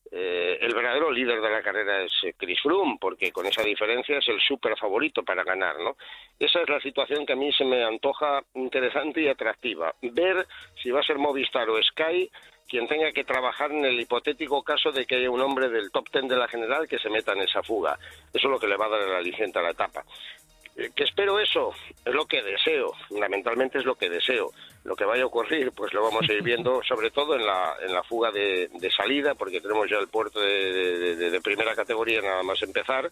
eh, 0.10 0.58
el 0.60 0.74
verdadero 0.74 1.10
líder 1.10 1.42
de 1.42 1.50
la 1.50 1.62
carrera 1.62 2.02
es 2.04 2.12
eh, 2.24 2.34
Chris 2.38 2.60
Froome, 2.62 2.98
porque 3.00 3.32
con 3.32 3.46
esa 3.46 3.64
diferencia 3.64 4.18
es 4.18 4.28
el 4.28 4.42
súper 4.42 4.78
favorito 4.78 5.24
para 5.24 5.44
ganar, 5.44 5.80
¿no? 5.80 5.96
Esa 6.38 6.62
es 6.62 6.70
la 6.70 6.82
situación 6.82 7.26
que 7.26 7.34
a 7.34 7.38
mí 7.38 7.52
se 7.54 7.64
me 7.64 7.84
antoja 7.84 8.44
interesante 8.56 9.22
y 9.22 9.28
atractiva. 9.30 9.94
Ver 10.02 10.46
si 10.82 10.92
va 10.92 11.00
a 11.00 11.04
ser 11.04 11.18
Movistar 11.18 11.70
o 11.70 11.82
Sky 11.82 12.30
quien 12.68 12.88
tenga 12.88 13.12
que 13.12 13.26
trabajar 13.26 13.72
en 13.72 13.84
el 13.84 14.00
hipotético 14.00 14.64
caso 14.64 14.94
de 14.94 15.06
que 15.06 15.18
haya 15.18 15.30
un 15.30 15.42
hombre 15.42 15.68
del 15.68 15.92
top 15.92 16.10
ten 16.10 16.28
de 16.30 16.38
la 16.38 16.48
general 16.48 16.88
que 16.88 17.00
se 17.00 17.10
meta 17.10 17.34
en 17.34 17.42
esa 17.42 17.62
fuga. 17.62 17.98
Eso 18.34 18.48
es 18.48 18.52
lo 18.52 18.58
que 18.58 18.68
le 18.68 18.78
va 18.78 18.86
a 18.86 18.90
dar 18.90 19.08
la 19.10 19.22
licencia 19.22 19.60
a 19.60 19.66
la 19.66 19.72
etapa. 19.72 20.06
¿Que 20.76 21.04
espero 21.04 21.38
eso? 21.38 21.74
Es 22.06 22.14
lo 22.14 22.26
que 22.26 22.42
deseo, 22.42 22.94
fundamentalmente 23.10 23.78
es 23.78 23.86
lo 23.86 23.96
que 23.96 24.10
deseo. 24.10 24.52
Lo 24.84 24.96
que 24.96 25.04
vaya 25.06 25.24
a 25.24 25.28
ocurrir, 25.28 25.72
pues 25.74 25.94
lo 25.94 26.02
vamos 26.02 26.28
a 26.28 26.34
ir 26.34 26.42
viendo, 26.42 26.82
sobre 26.88 27.12
todo 27.12 27.36
en 27.36 27.46
la, 27.46 27.76
en 27.86 27.94
la 27.94 28.02
fuga 28.04 28.32
de, 28.32 28.70
de 28.74 28.92
salida, 28.92 29.36
porque 29.36 29.60
tenemos 29.60 29.90
ya 29.90 29.98
el 29.98 30.08
puerto 30.08 30.40
de, 30.40 31.16
de, 31.16 31.30
de, 31.30 31.42
primera 31.42 31.76
categoría 31.76 32.22
nada 32.22 32.42
más 32.42 32.62
empezar. 32.62 33.10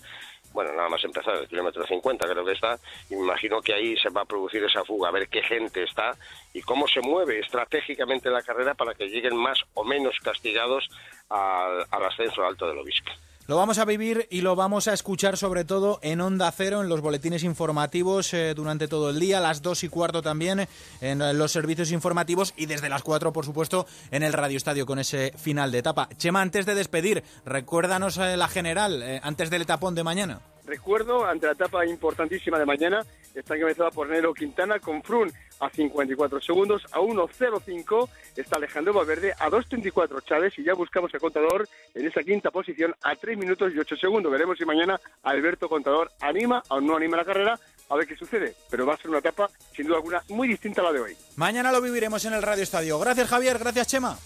Bueno, 0.53 0.73
nada 0.73 0.89
más 0.89 1.03
empezar, 1.03 1.35
el 1.35 1.47
kilómetro 1.47 1.85
50 1.85 2.27
creo 2.27 2.45
que 2.45 2.53
está, 2.53 2.79
y 3.09 3.15
me 3.15 3.21
imagino 3.21 3.61
que 3.61 3.73
ahí 3.73 3.95
se 3.97 4.09
va 4.09 4.21
a 4.21 4.25
producir 4.25 4.63
esa 4.63 4.83
fuga, 4.83 5.09
a 5.09 5.11
ver 5.11 5.27
qué 5.27 5.43
gente 5.43 5.83
está 5.83 6.13
y 6.53 6.61
cómo 6.61 6.87
se 6.87 7.01
mueve 7.01 7.39
estratégicamente 7.39 8.31
la 8.31 8.41
carrera 8.41 8.73
para 8.73 8.95
que 8.95 9.07
lleguen 9.07 9.35
más 9.35 9.59
o 9.75 9.83
menos 9.83 10.17
castigados 10.23 10.89
al, 11.29 11.85
al 11.91 12.05
ascenso 12.05 12.43
alto 12.43 12.67
del 12.67 12.79
Obispo. 12.79 13.11
Lo 13.49 13.55
vamos 13.55 13.79
a 13.79 13.85
vivir 13.85 14.27
y 14.29 14.41
lo 14.41 14.55
vamos 14.55 14.87
a 14.87 14.93
escuchar 14.93 15.35
sobre 15.35 15.65
todo 15.65 15.97
en 16.03 16.21
Onda 16.21 16.51
Cero, 16.51 16.83
en 16.83 16.87
los 16.87 17.01
boletines 17.01 17.43
informativos 17.43 18.31
eh, 18.35 18.53
durante 18.53 18.87
todo 18.87 19.09
el 19.09 19.19
día, 19.19 19.39
a 19.39 19.41
las 19.41 19.63
dos 19.63 19.83
y 19.83 19.89
cuarto 19.89 20.21
también 20.21 20.67
en 21.01 21.35
los 21.35 21.51
servicios 21.51 21.91
informativos 21.91 22.53
y 22.57 22.67
desde 22.67 22.89
las 22.89 23.01
cuatro, 23.01 23.33
por 23.33 23.45
supuesto, 23.45 23.87
en 24.11 24.21
el 24.21 24.33
Radio 24.33 24.55
Estadio 24.55 24.85
con 24.85 24.99
ese 24.99 25.33
final 25.35 25.71
de 25.71 25.79
etapa. 25.79 26.09
Chema, 26.15 26.43
antes 26.43 26.67
de 26.67 26.75
despedir, 26.75 27.23
recuérdanos 27.43 28.17
eh, 28.17 28.37
la 28.37 28.49
general, 28.49 29.01
eh, 29.01 29.19
antes 29.23 29.49
del 29.49 29.63
etapón 29.63 29.95
de 29.95 30.03
mañana. 30.03 30.41
Recuerdo, 30.69 31.25
ante 31.25 31.47
la 31.47 31.53
etapa 31.53 31.83
importantísima 31.83 32.59
de 32.59 32.65
mañana, 32.65 33.03
está 33.33 33.55
encabezada 33.55 33.89
por 33.89 34.07
Nero 34.07 34.35
Quintana 34.35 34.77
con 34.77 35.01
Frun 35.01 35.33
a 35.59 35.67
54 35.67 36.39
segundos, 36.41 36.83
a 36.91 36.99
1.05 36.99 38.07
está 38.35 38.57
Alejandro 38.57 38.93
Valverde, 38.93 39.33
a 39.39 39.49
2.34 39.49 40.23
Chávez 40.23 40.53
y 40.59 40.63
ya 40.63 40.75
buscamos 40.75 41.11
a 41.15 41.17
Contador 41.17 41.67
en 41.95 42.05
esa 42.05 42.21
quinta 42.21 42.51
posición 42.51 42.93
a 43.01 43.15
3 43.15 43.35
minutos 43.35 43.73
y 43.73 43.79
8 43.79 43.95
segundos. 43.97 44.31
Veremos 44.31 44.59
si 44.59 44.65
mañana 44.65 44.99
Alberto 45.23 45.67
Contador 45.67 46.11
anima 46.21 46.61
o 46.69 46.79
no 46.79 46.95
anima 46.95 47.17
la 47.17 47.25
carrera, 47.25 47.59
a 47.89 47.95
ver 47.95 48.05
qué 48.05 48.15
sucede. 48.15 48.53
Pero 48.69 48.85
va 48.85 48.93
a 48.93 48.97
ser 48.97 49.09
una 49.09 49.19
etapa, 49.19 49.49
sin 49.75 49.87
duda 49.87 49.97
alguna, 49.97 50.21
muy 50.29 50.47
distinta 50.47 50.81
a 50.81 50.83
la 50.83 50.93
de 50.93 50.99
hoy. 50.99 51.17
Mañana 51.35 51.71
lo 51.71 51.81
viviremos 51.81 52.23
en 52.25 52.33
el 52.33 52.43
Radio 52.43 52.61
Estadio. 52.61 52.99
Gracias, 52.99 53.27
Javier. 53.27 53.57
Gracias, 53.57 53.87
Chema. 53.87 54.19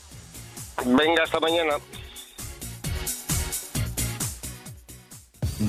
Venga, 0.86 1.24
hasta 1.24 1.40
mañana. 1.40 1.78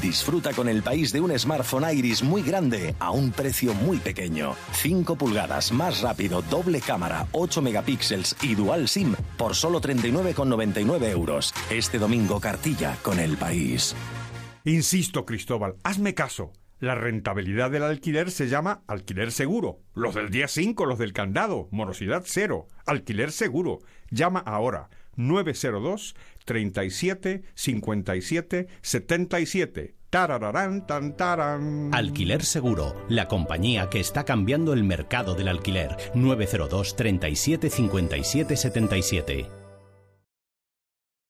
Disfruta 0.00 0.52
con 0.52 0.68
el 0.68 0.82
país 0.82 1.12
de 1.12 1.20
un 1.20 1.36
smartphone 1.38 1.96
Iris 1.96 2.22
muy 2.22 2.42
grande 2.42 2.94
a 2.98 3.10
un 3.10 3.30
precio 3.30 3.74
muy 3.74 3.98
pequeño. 3.98 4.54
5 4.72 5.16
pulgadas, 5.16 5.72
más 5.72 6.00
rápido, 6.00 6.42
doble 6.42 6.80
cámara, 6.80 7.26
8 7.32 7.62
megapíxeles 7.62 8.36
y 8.42 8.54
dual 8.54 8.88
SIM 8.88 9.14
por 9.36 9.54
solo 9.54 9.80
39,99 9.80 11.10
euros. 11.10 11.54
Este 11.70 11.98
domingo 11.98 12.40
cartilla 12.40 12.96
con 13.02 13.18
el 13.18 13.36
país. 13.36 13.94
Insisto, 14.64 15.24
Cristóbal, 15.24 15.76
hazme 15.82 16.14
caso. 16.14 16.52
La 16.80 16.94
rentabilidad 16.94 17.70
del 17.70 17.84
alquiler 17.84 18.30
se 18.30 18.48
llama 18.48 18.82
alquiler 18.88 19.32
seguro. 19.32 19.80
Los 19.94 20.14
del 20.14 20.30
día 20.30 20.48
5, 20.48 20.86
los 20.86 20.98
del 20.98 21.12
candado, 21.12 21.68
morosidad 21.70 22.24
cero. 22.26 22.66
Alquiler 22.84 23.30
seguro. 23.32 23.78
Llama 24.10 24.40
ahora 24.40 24.90
902 25.16 26.14
37 26.44 27.42
57 27.54 28.68
77. 28.82 29.94
Tarararán, 30.10 30.86
tan, 30.86 31.16
tarán. 31.16 31.90
Alquiler 31.92 32.44
Seguro, 32.44 32.94
la 33.08 33.26
compañía 33.26 33.90
que 33.90 33.98
está 33.98 34.24
cambiando 34.24 34.72
el 34.72 34.84
mercado 34.84 35.34
del 35.34 35.48
alquiler. 35.48 35.96
902 36.14 36.94
37 36.94 37.70
57 37.70 38.56
77. 38.56 39.50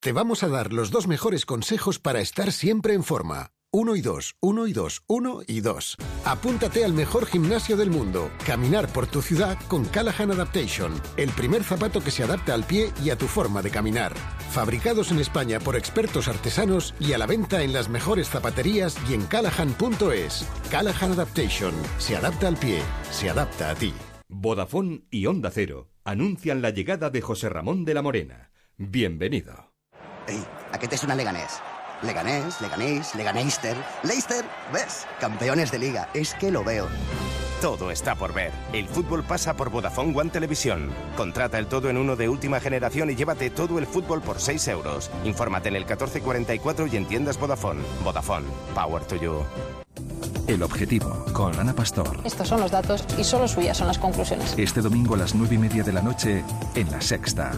Te 0.01 0.11
vamos 0.11 0.43
a 0.43 0.49
dar 0.49 0.71
los 0.71 0.91
dos 0.91 1.07
mejores 1.07 1.47
consejos 1.47 1.97
para 1.97 2.21
estar 2.21 2.51
siempre 2.51 2.93
en 2.93 3.03
forma. 3.03 3.54
1 3.77 3.97
y 3.97 4.01
2, 4.01 4.35
1 4.39 4.67
y 4.67 4.71
2, 4.71 5.03
1 5.07 5.41
y 5.47 5.59
2. 5.59 5.97
Apúntate 6.23 6.85
al 6.85 6.93
mejor 6.93 7.25
gimnasio 7.25 7.75
del 7.75 7.89
mundo. 7.89 8.31
Caminar 8.47 8.87
por 8.87 9.05
tu 9.05 9.21
ciudad 9.21 9.57
con 9.67 9.83
Callahan 9.83 10.31
Adaptation, 10.31 10.93
el 11.17 11.29
primer 11.31 11.61
zapato 11.61 11.99
que 11.99 12.09
se 12.09 12.23
adapta 12.23 12.53
al 12.53 12.63
pie 12.63 12.93
y 13.03 13.09
a 13.09 13.17
tu 13.17 13.27
forma 13.27 13.61
de 13.61 13.71
caminar. 13.71 14.13
Fabricados 14.51 15.11
en 15.11 15.19
España 15.19 15.59
por 15.59 15.75
expertos 15.75 16.29
artesanos 16.29 16.93
y 17.01 17.11
a 17.11 17.17
la 17.17 17.25
venta 17.25 17.63
en 17.63 17.73
las 17.73 17.89
mejores 17.89 18.29
zapaterías 18.29 18.95
y 19.09 19.13
en 19.13 19.25
callahan.es. 19.25 20.47
Callahan 20.71 21.11
Adaptation, 21.11 21.73
se 21.97 22.15
adapta 22.15 22.47
al 22.47 22.55
pie, 22.55 22.79
se 23.11 23.29
adapta 23.29 23.71
a 23.71 23.75
ti. 23.75 23.93
Vodafone 24.29 25.03
y 25.11 25.25
Onda 25.25 25.51
Cero 25.51 25.89
anuncian 26.05 26.61
la 26.61 26.69
llegada 26.69 27.09
de 27.09 27.19
José 27.19 27.49
Ramón 27.49 27.83
de 27.83 27.93
la 27.93 28.01
Morena. 28.01 28.51
Bienvenido. 28.77 29.73
¿a 30.71 30.79
qué 30.79 30.87
te 30.87 30.97
suena 30.97 31.13
Leganés? 31.13 31.59
Leganés, 32.05 32.61
Leganés, 32.61 33.15
Leganeister, 33.15 33.75
Leicester, 34.03 34.45
¿ves? 34.71 35.05
Campeones 35.19 35.71
de 35.71 35.79
liga, 35.79 36.09
es 36.13 36.33
que 36.35 36.51
lo 36.51 36.63
veo. 36.63 36.87
Todo 37.61 37.89
está 37.89 38.15
por 38.15 38.33
ver. 38.33 38.51
El 38.73 38.87
fútbol 38.87 39.23
pasa 39.23 39.55
por 39.55 39.69
Vodafone 39.69 40.15
One 40.15 40.29
Televisión. 40.29 40.91
Contrata 41.17 41.57
el 41.57 41.67
todo 41.67 41.89
en 41.89 41.97
uno 41.97 42.15
de 42.15 42.29
última 42.29 42.59
generación 42.59 43.09
y 43.09 43.15
llévate 43.15 43.49
todo 43.49 43.79
el 43.79 43.87
fútbol 43.87 44.21
por 44.21 44.39
6 44.39 44.67
euros. 44.67 45.09
Infórmate 45.23 45.69
en 45.69 45.75
el 45.77 45.83
1444 45.83 46.87
y 46.87 46.97
en 46.97 47.07
tiendas 47.07 47.39
Vodafone. 47.39 47.81
Vodafone, 48.03 48.45
power 48.75 49.03
to 49.05 49.15
you. 49.15 49.43
El 50.47 50.61
objetivo, 50.61 51.25
con 51.33 51.57
Ana 51.59 51.73
Pastor. 51.73 52.19
Estos 52.23 52.47
son 52.47 52.61
los 52.61 52.69
datos 52.69 53.03
y 53.17 53.23
solo 53.23 53.47
suyas 53.47 53.77
son 53.77 53.87
las 53.87 53.97
conclusiones. 53.97 54.53
Este 54.57 54.81
domingo 54.81 55.15
a 55.15 55.17
las 55.17 55.33
nueve 55.33 55.55
y 55.55 55.57
media 55.57 55.83
de 55.83 55.93
la 55.93 56.01
noche 56.01 56.43
en 56.75 56.91
La 56.91 57.01
Sexta. 57.01 57.51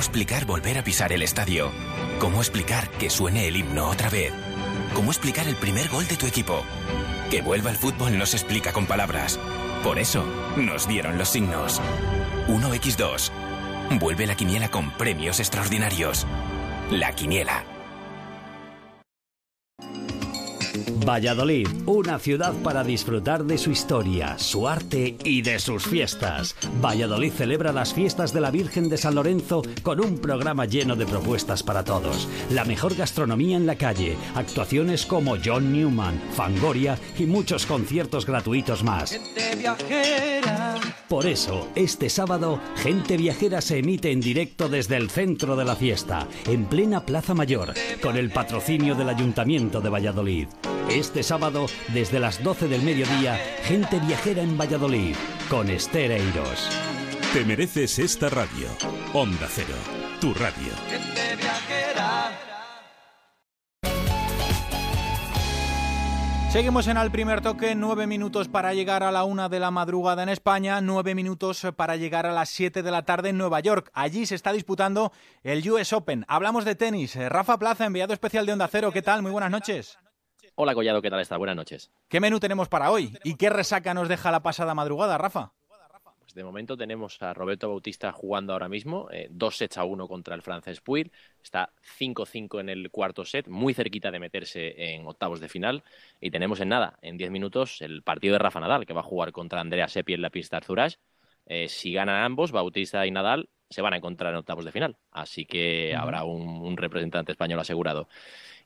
¿Cómo 0.00 0.06
explicar 0.06 0.46
volver 0.46 0.78
a 0.78 0.82
pisar 0.82 1.12
el 1.12 1.20
estadio? 1.20 1.70
¿Cómo 2.20 2.38
explicar 2.38 2.88
que 2.88 3.10
suene 3.10 3.46
el 3.48 3.56
himno 3.56 3.86
otra 3.86 4.08
vez? 4.08 4.32
¿Cómo 4.94 5.10
explicar 5.10 5.46
el 5.46 5.56
primer 5.56 5.90
gol 5.90 6.08
de 6.08 6.16
tu 6.16 6.26
equipo? 6.26 6.64
Que 7.30 7.42
vuelva 7.42 7.68
el 7.68 7.76
fútbol 7.76 8.16
no 8.16 8.24
se 8.24 8.38
explica 8.38 8.72
con 8.72 8.86
palabras. 8.86 9.38
Por 9.84 9.98
eso 9.98 10.24
nos 10.56 10.88
dieron 10.88 11.18
los 11.18 11.28
signos. 11.28 11.82
1x2. 12.48 13.30
Vuelve 13.98 14.26
la 14.26 14.36
quiniela 14.36 14.70
con 14.70 14.90
premios 14.90 15.38
extraordinarios. 15.38 16.26
La 16.90 17.12
quiniela. 17.12 17.62
Valladolid, 21.06 21.66
una 21.86 22.18
ciudad 22.18 22.52
para 22.62 22.84
disfrutar 22.84 23.44
de 23.44 23.58
su 23.58 23.70
historia, 23.70 24.38
su 24.38 24.68
arte 24.68 25.16
y 25.24 25.42
de 25.42 25.58
sus 25.58 25.84
fiestas. 25.84 26.54
Valladolid 26.82 27.32
celebra 27.32 27.72
las 27.72 27.94
fiestas 27.94 28.32
de 28.32 28.40
la 28.40 28.50
Virgen 28.50 28.88
de 28.88 28.98
San 28.98 29.14
Lorenzo 29.14 29.62
con 29.82 30.00
un 30.00 30.18
programa 30.18 30.66
lleno 30.66 30.96
de 30.96 31.06
propuestas 31.06 31.62
para 31.62 31.84
todos. 31.84 32.28
La 32.50 32.64
mejor 32.64 32.94
gastronomía 32.96 33.56
en 33.56 33.66
la 33.66 33.76
calle, 33.76 34.16
actuaciones 34.34 35.06
como 35.06 35.36
John 35.42 35.72
Newman, 35.72 36.20
Fangoria 36.34 36.98
y 37.18 37.24
muchos 37.24 37.66
conciertos 37.66 38.26
gratuitos 38.26 38.84
más. 38.84 39.18
Por 41.08 41.26
eso, 41.26 41.68
este 41.74 42.08
sábado, 42.08 42.60
Gente 42.76 43.16
Viajera 43.16 43.60
se 43.60 43.78
emite 43.78 44.12
en 44.12 44.20
directo 44.20 44.68
desde 44.68 44.96
el 44.96 45.10
centro 45.10 45.56
de 45.56 45.64
la 45.64 45.74
fiesta, 45.74 46.28
en 46.46 46.66
plena 46.66 47.04
Plaza 47.04 47.34
Mayor, 47.34 47.74
con 48.00 48.16
el 48.16 48.30
patrocinio 48.30 48.94
del 48.94 49.08
Ayuntamiento 49.08 49.80
de 49.80 49.88
Valladolid. 49.88 50.46
Este 50.90 51.22
sábado, 51.22 51.66
desde 51.94 52.18
las 52.18 52.42
12 52.42 52.66
del 52.66 52.82
mediodía, 52.82 53.36
Gente 53.62 54.00
Viajera 54.00 54.42
en 54.42 54.58
Valladolid, 54.58 55.14
con 55.48 55.70
Esther 55.70 56.10
Eiros. 56.10 56.68
Te 57.32 57.44
mereces 57.44 58.00
esta 58.00 58.28
radio. 58.28 58.66
Onda 59.14 59.46
Cero, 59.48 59.76
tu 60.20 60.34
radio. 60.34 60.72
Seguimos 66.50 66.88
en 66.88 66.96
el 66.96 67.12
primer 67.12 67.40
toque, 67.40 67.76
nueve 67.76 68.08
minutos 68.08 68.48
para 68.48 68.74
llegar 68.74 69.04
a 69.04 69.12
la 69.12 69.22
una 69.22 69.48
de 69.48 69.60
la 69.60 69.70
madrugada 69.70 70.24
en 70.24 70.28
España, 70.28 70.80
nueve 70.80 71.14
minutos 71.14 71.68
para 71.76 71.94
llegar 71.94 72.26
a 72.26 72.32
las 72.32 72.48
siete 72.48 72.82
de 72.82 72.90
la 72.90 73.04
tarde 73.04 73.28
en 73.28 73.38
Nueva 73.38 73.60
York. 73.60 73.92
Allí 73.94 74.26
se 74.26 74.34
está 74.34 74.52
disputando 74.52 75.12
el 75.44 75.70
US 75.70 75.92
Open. 75.92 76.24
Hablamos 76.26 76.64
de 76.64 76.74
tenis. 76.74 77.14
Rafa 77.14 77.60
Plaza, 77.60 77.86
enviado 77.86 78.12
especial 78.12 78.44
de 78.44 78.54
Onda 78.54 78.66
Cero. 78.66 78.90
¿Qué 78.90 79.02
tal? 79.02 79.22
Muy 79.22 79.30
buenas 79.30 79.52
noches. 79.52 79.96
Hola 80.62 80.74
Collado, 80.74 81.00
¿qué 81.00 81.08
tal 81.08 81.20
está? 81.20 81.38
Buenas 81.38 81.56
noches. 81.56 81.90
¿Qué 82.06 82.20
menú 82.20 82.38
tenemos 82.38 82.68
para 82.68 82.90
hoy? 82.90 83.16
¿Y 83.24 83.36
qué 83.36 83.48
resaca 83.48 83.94
nos 83.94 84.10
deja 84.10 84.30
la 84.30 84.42
pasada 84.42 84.74
madrugada, 84.74 85.16
Rafa? 85.16 85.54
Pues 86.18 86.34
de 86.34 86.44
momento 86.44 86.76
tenemos 86.76 87.22
a 87.22 87.32
Roberto 87.32 87.70
Bautista 87.70 88.12
jugando 88.12 88.52
ahora 88.52 88.68
mismo, 88.68 89.08
eh, 89.10 89.28
dos 89.30 89.56
sets 89.56 89.78
a 89.78 89.84
uno 89.84 90.06
contra 90.06 90.34
el 90.34 90.42
francés 90.42 90.82
Puig. 90.82 91.10
Está 91.42 91.72
5-5 91.98 92.60
en 92.60 92.68
el 92.68 92.90
cuarto 92.90 93.24
set, 93.24 93.48
muy 93.48 93.72
cerquita 93.72 94.10
de 94.10 94.20
meterse 94.20 94.74
en 94.92 95.06
octavos 95.06 95.40
de 95.40 95.48
final. 95.48 95.82
Y 96.20 96.30
tenemos 96.30 96.60
en 96.60 96.68
nada, 96.68 96.98
en 97.00 97.16
10 97.16 97.30
minutos, 97.30 97.80
el 97.80 98.02
partido 98.02 98.34
de 98.34 98.40
Rafa 98.40 98.60
Nadal, 98.60 98.84
que 98.84 98.92
va 98.92 99.00
a 99.00 99.04
jugar 99.04 99.32
contra 99.32 99.62
Andrea 99.62 99.88
Seppi 99.88 100.12
en 100.12 100.20
la 100.20 100.28
pista 100.28 100.58
Arzurás. 100.58 100.98
Eh, 101.46 101.70
si 101.70 101.94
ganan 101.94 102.22
ambos, 102.22 102.52
Bautista 102.52 103.06
y 103.06 103.10
Nadal, 103.10 103.48
se 103.70 103.80
van 103.80 103.94
a 103.94 103.96
encontrar 103.96 104.34
en 104.34 104.40
octavos 104.40 104.66
de 104.66 104.72
final. 104.72 104.98
Así 105.10 105.46
que 105.46 105.96
habrá 105.96 106.24
un, 106.24 106.60
un 106.60 106.76
representante 106.76 107.32
español 107.32 107.60
asegurado. 107.60 108.08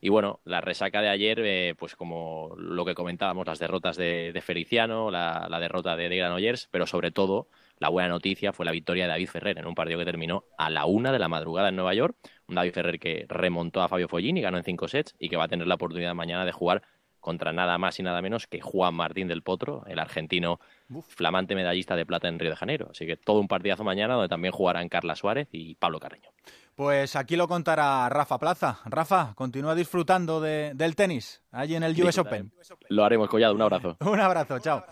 Y 0.01 0.09
bueno, 0.09 0.39
la 0.45 0.61
resaca 0.61 1.01
de 1.01 1.09
ayer, 1.09 1.39
eh, 1.43 1.75
pues 1.77 1.95
como 1.95 2.55
lo 2.57 2.85
que 2.85 2.95
comentábamos, 2.95 3.45
las 3.47 3.59
derrotas 3.59 3.97
de, 3.97 4.31
de 4.33 4.41
Feliciano, 4.41 5.11
la, 5.11 5.47
la, 5.49 5.59
derrota 5.59 5.95
de, 5.95 6.09
de 6.09 6.17
Granollers, 6.17 6.67
pero 6.71 6.85
sobre 6.85 7.11
todo 7.11 7.47
la 7.79 7.89
buena 7.89 8.09
noticia 8.09 8.53
fue 8.53 8.65
la 8.65 8.71
victoria 8.71 9.03
de 9.03 9.09
David 9.09 9.27
Ferrer 9.27 9.57
en 9.57 9.67
un 9.67 9.75
partido 9.75 9.99
que 9.99 10.05
terminó 10.05 10.45
a 10.57 10.69
la 10.69 10.85
una 10.85 11.11
de 11.11 11.19
la 11.19 11.27
madrugada 11.27 11.69
en 11.69 11.75
Nueva 11.75 11.93
York. 11.93 12.15
Un 12.47 12.55
David 12.55 12.71
Ferrer 12.71 12.99
que 12.99 13.25
remontó 13.27 13.81
a 13.81 13.89
Fabio 13.89 14.07
Follini, 14.07 14.41
ganó 14.41 14.57
en 14.57 14.63
cinco 14.63 14.87
sets 14.87 15.15
y 15.19 15.29
que 15.29 15.37
va 15.37 15.45
a 15.45 15.47
tener 15.47 15.67
la 15.67 15.75
oportunidad 15.75 16.13
mañana 16.13 16.45
de 16.45 16.51
jugar 16.51 16.83
contra 17.25 17.51
nada 17.51 17.79
más 17.79 17.99
y 17.99 18.03
nada 18.03 18.21
menos 18.21 18.45
que 18.45 18.61
Juan 18.61 18.93
Martín 18.93 19.27
del 19.27 19.41
Potro, 19.41 19.83
el 19.87 19.97
argentino 19.97 20.59
flamante 21.07 21.55
medallista 21.55 21.95
de 21.95 22.05
plata 22.05 22.27
en 22.27 22.37
Río 22.37 22.51
de 22.51 22.55
Janeiro. 22.55 22.89
Así 22.91 23.07
que 23.07 23.17
todo 23.17 23.39
un 23.39 23.47
partidazo 23.47 23.83
mañana 23.83 24.13
donde 24.13 24.29
también 24.29 24.51
jugarán 24.51 24.89
Carla 24.89 25.15
Suárez 25.15 25.47
y 25.51 25.73
Pablo 25.73 25.99
Carreño. 25.99 26.29
Pues 26.75 27.15
aquí 27.15 27.37
lo 27.37 27.47
contará 27.47 28.09
Rafa 28.09 28.37
Plaza. 28.37 28.79
Rafa, 28.85 29.33
continúa 29.35 29.75
disfrutando 29.75 30.41
de, 30.41 30.73
del 30.75 30.95
tenis 30.95 31.41
allí 31.51 31.75
en 31.75 31.83
el 31.83 32.01
US 32.03 32.17
Open. 32.17 32.51
Lo 32.89 33.05
haremos, 33.05 33.29
Collado. 33.29 33.55
Un 33.55 33.61
abrazo. 33.61 33.95
Un 34.01 34.19
abrazo, 34.19 34.59
chao. 34.59 34.85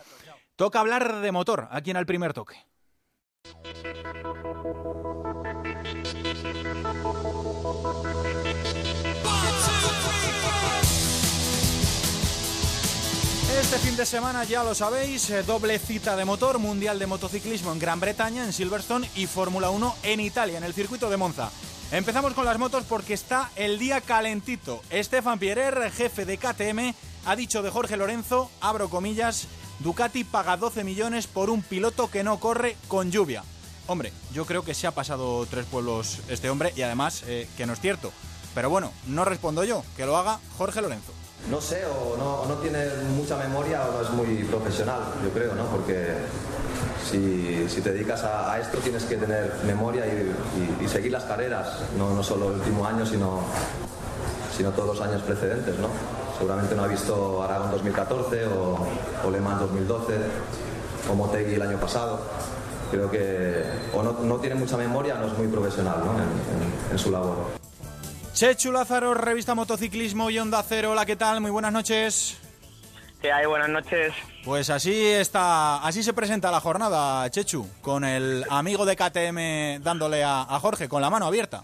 Toca 0.55 0.79
hablar 0.79 1.19
de 1.19 1.31
motor 1.31 1.67
aquí 1.71 1.91
en 1.91 1.97
el 1.97 2.05
primer 2.05 2.33
toque. 2.33 2.55
Este 13.73 13.87
fin 13.87 13.97
de 13.97 14.05
semana, 14.05 14.43
ya 14.43 14.63
lo 14.63 14.75
sabéis, 14.75 15.31
eh, 15.31 15.41
doble 15.41 15.79
cita 15.79 16.15
de 16.15 16.25
motor, 16.25 16.59
Mundial 16.59 16.99
de 16.99 17.07
Motociclismo 17.07 17.71
en 17.71 17.79
Gran 17.79 17.99
Bretaña, 17.99 18.45
en 18.45 18.53
Silverstone, 18.53 19.09
y 19.15 19.25
Fórmula 19.25 19.71
1 19.71 19.95
en 20.03 20.19
Italia, 20.19 20.59
en 20.59 20.63
el 20.63 20.75
circuito 20.75 21.09
de 21.09 21.17
Monza. 21.17 21.49
Empezamos 21.91 22.35
con 22.35 22.45
las 22.45 22.59
motos 22.59 22.83
porque 22.87 23.15
está 23.15 23.49
el 23.55 23.79
día 23.79 23.99
calentito. 23.99 24.83
Estefan 24.91 25.39
Pierrer, 25.39 25.91
jefe 25.91 26.23
de 26.23 26.37
KTM, 26.37 26.93
ha 27.25 27.35
dicho 27.35 27.63
de 27.63 27.71
Jorge 27.71 27.97
Lorenzo, 27.97 28.51
abro 28.61 28.91
comillas, 28.91 29.47
Ducati 29.79 30.23
paga 30.23 30.55
12 30.55 30.83
millones 30.83 31.25
por 31.25 31.49
un 31.49 31.63
piloto 31.63 32.11
que 32.11 32.23
no 32.23 32.39
corre 32.39 32.77
con 32.87 33.09
lluvia. 33.09 33.43
Hombre, 33.87 34.13
yo 34.35 34.45
creo 34.45 34.63
que 34.63 34.75
se 34.75 34.85
ha 34.85 34.91
pasado 34.91 35.47
tres 35.47 35.65
pueblos 35.65 36.19
este 36.27 36.51
hombre 36.51 36.73
y 36.75 36.83
además 36.83 37.23
eh, 37.25 37.49
que 37.57 37.65
no 37.65 37.73
es 37.73 37.79
cierto. 37.79 38.13
Pero 38.53 38.69
bueno, 38.69 38.93
no 39.07 39.25
respondo 39.25 39.63
yo, 39.63 39.83
que 39.97 40.05
lo 40.05 40.15
haga 40.15 40.39
Jorge 40.59 40.79
Lorenzo. 40.79 41.11
No 41.49 41.59
sé, 41.59 41.83
o 41.85 42.15
no, 42.47 42.53
tiene 42.55 42.85
mucha 43.17 43.35
memoria 43.35 43.81
o 43.87 43.91
no 43.91 44.01
es 44.01 44.09
muy 44.11 44.43
profesional, 44.45 45.01
yo 45.23 45.29
creo, 45.31 45.53
¿no? 45.55 45.65
Porque 45.65 46.13
si, 47.09 47.81
te 47.81 47.91
dedicas 47.91 48.23
a, 48.23 48.57
esto 48.59 48.77
tienes 48.77 49.03
que 49.03 49.17
tener 49.17 49.53
memoria 49.65 50.05
y, 50.07 50.87
seguir 50.87 51.11
las 51.11 51.23
carreras, 51.23 51.79
no, 51.97 52.23
solo 52.23 52.49
el 52.49 52.55
último 52.59 52.85
año, 52.85 53.05
sino, 53.05 53.41
sino 54.55 54.71
todos 54.71 54.97
los 54.97 55.07
años 55.07 55.21
precedentes, 55.23 55.77
¿no? 55.79 55.89
Seguramente 56.37 56.75
no 56.75 56.83
ha 56.83 56.87
visto 56.87 57.43
Aragón 57.43 57.71
2014 57.71 58.45
o, 58.45 58.77
o 59.25 59.31
Le 59.31 59.41
Mans 59.41 59.59
2012 59.59 60.13
o 61.11 61.15
Motegi 61.15 61.55
el 61.55 61.61
año 61.61 61.77
pasado. 61.77 62.21
Creo 62.89 63.09
que 63.09 63.63
o 63.93 64.03
no, 64.03 64.35
tiene 64.37 64.55
mucha 64.55 64.77
memoria 64.77 65.15
o 65.15 65.19
no 65.19 65.27
es 65.27 65.37
muy 65.37 65.47
profesional 65.47 66.03
en 66.91 66.97
su 66.97 67.11
labor. 67.11 67.62
Chechu 68.33 68.71
Lázaro, 68.71 69.13
revista 69.13 69.53
Motociclismo 69.53 70.29
y 70.29 70.39
Onda 70.39 70.63
Cero. 70.63 70.91
Hola, 70.91 71.05
¿qué 71.05 71.15
tal? 71.15 71.39
Muy 71.39 71.51
buenas 71.51 71.71
noches. 71.71 72.39
¿Qué 73.21 73.31
hay? 73.31 73.45
Buenas 73.45 73.69
noches. 73.69 74.11
Pues 74.43 74.69
así 74.69 75.05
está, 75.05 75.85
así 75.85 76.03
se 76.03 76.13
presenta 76.13 76.51
la 76.51 76.59
jornada, 76.59 77.29
Chechu, 77.29 77.65
con 77.81 78.03
el 78.03 78.43
amigo 78.49 78.85
de 78.85 78.95
KTM 78.95 79.83
dándole 79.83 80.23
a, 80.23 80.41
a 80.41 80.59
Jorge 80.59 80.89
con 80.89 81.01
la 81.01 81.09
mano 81.09 81.27
abierta. 81.27 81.63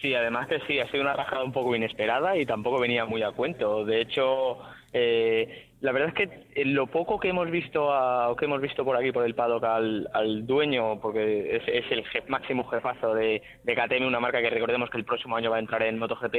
Sí, 0.00 0.14
además 0.14 0.48
que 0.48 0.58
sí, 0.66 0.80
ha 0.80 0.90
sido 0.90 1.02
una 1.02 1.12
rajada 1.12 1.44
un 1.44 1.52
poco 1.52 1.76
inesperada 1.76 2.36
y 2.36 2.46
tampoco 2.46 2.80
venía 2.80 3.04
muy 3.04 3.22
a 3.22 3.30
cuento. 3.30 3.84
De 3.84 4.00
hecho, 4.00 4.58
eh, 4.92 5.61
la 5.82 5.92
verdad 5.92 6.08
es 6.08 6.14
que 6.14 6.44
en 6.54 6.74
lo 6.74 6.86
poco 6.86 7.18
que 7.20 7.28
hemos 7.28 7.50
visto 7.50 7.92
a- 7.92 8.34
que 8.38 8.46
hemos 8.46 8.60
visto 8.60 8.84
por 8.84 8.96
aquí 8.96 9.12
por 9.12 9.24
el 9.26 9.34
paddock 9.34 9.64
al, 9.64 10.08
dueño, 10.46 10.98
porque 11.00 11.56
es, 11.56 11.62
es 11.66 11.84
el 11.92 12.04
jef- 12.04 12.26
máximo 12.28 12.64
jefazo 12.68 13.14
de, 13.14 13.42
de 13.64 13.74
KTM, 13.74 14.06
una 14.06 14.20
marca 14.20 14.40
que 14.40 14.48
recordemos 14.50 14.88
que 14.90 14.98
el 14.98 15.04
próximo 15.04 15.36
año 15.36 15.50
va 15.50 15.56
a 15.56 15.60
entrar 15.60 15.82
en 15.82 15.98
MotoGP, 15.98 16.34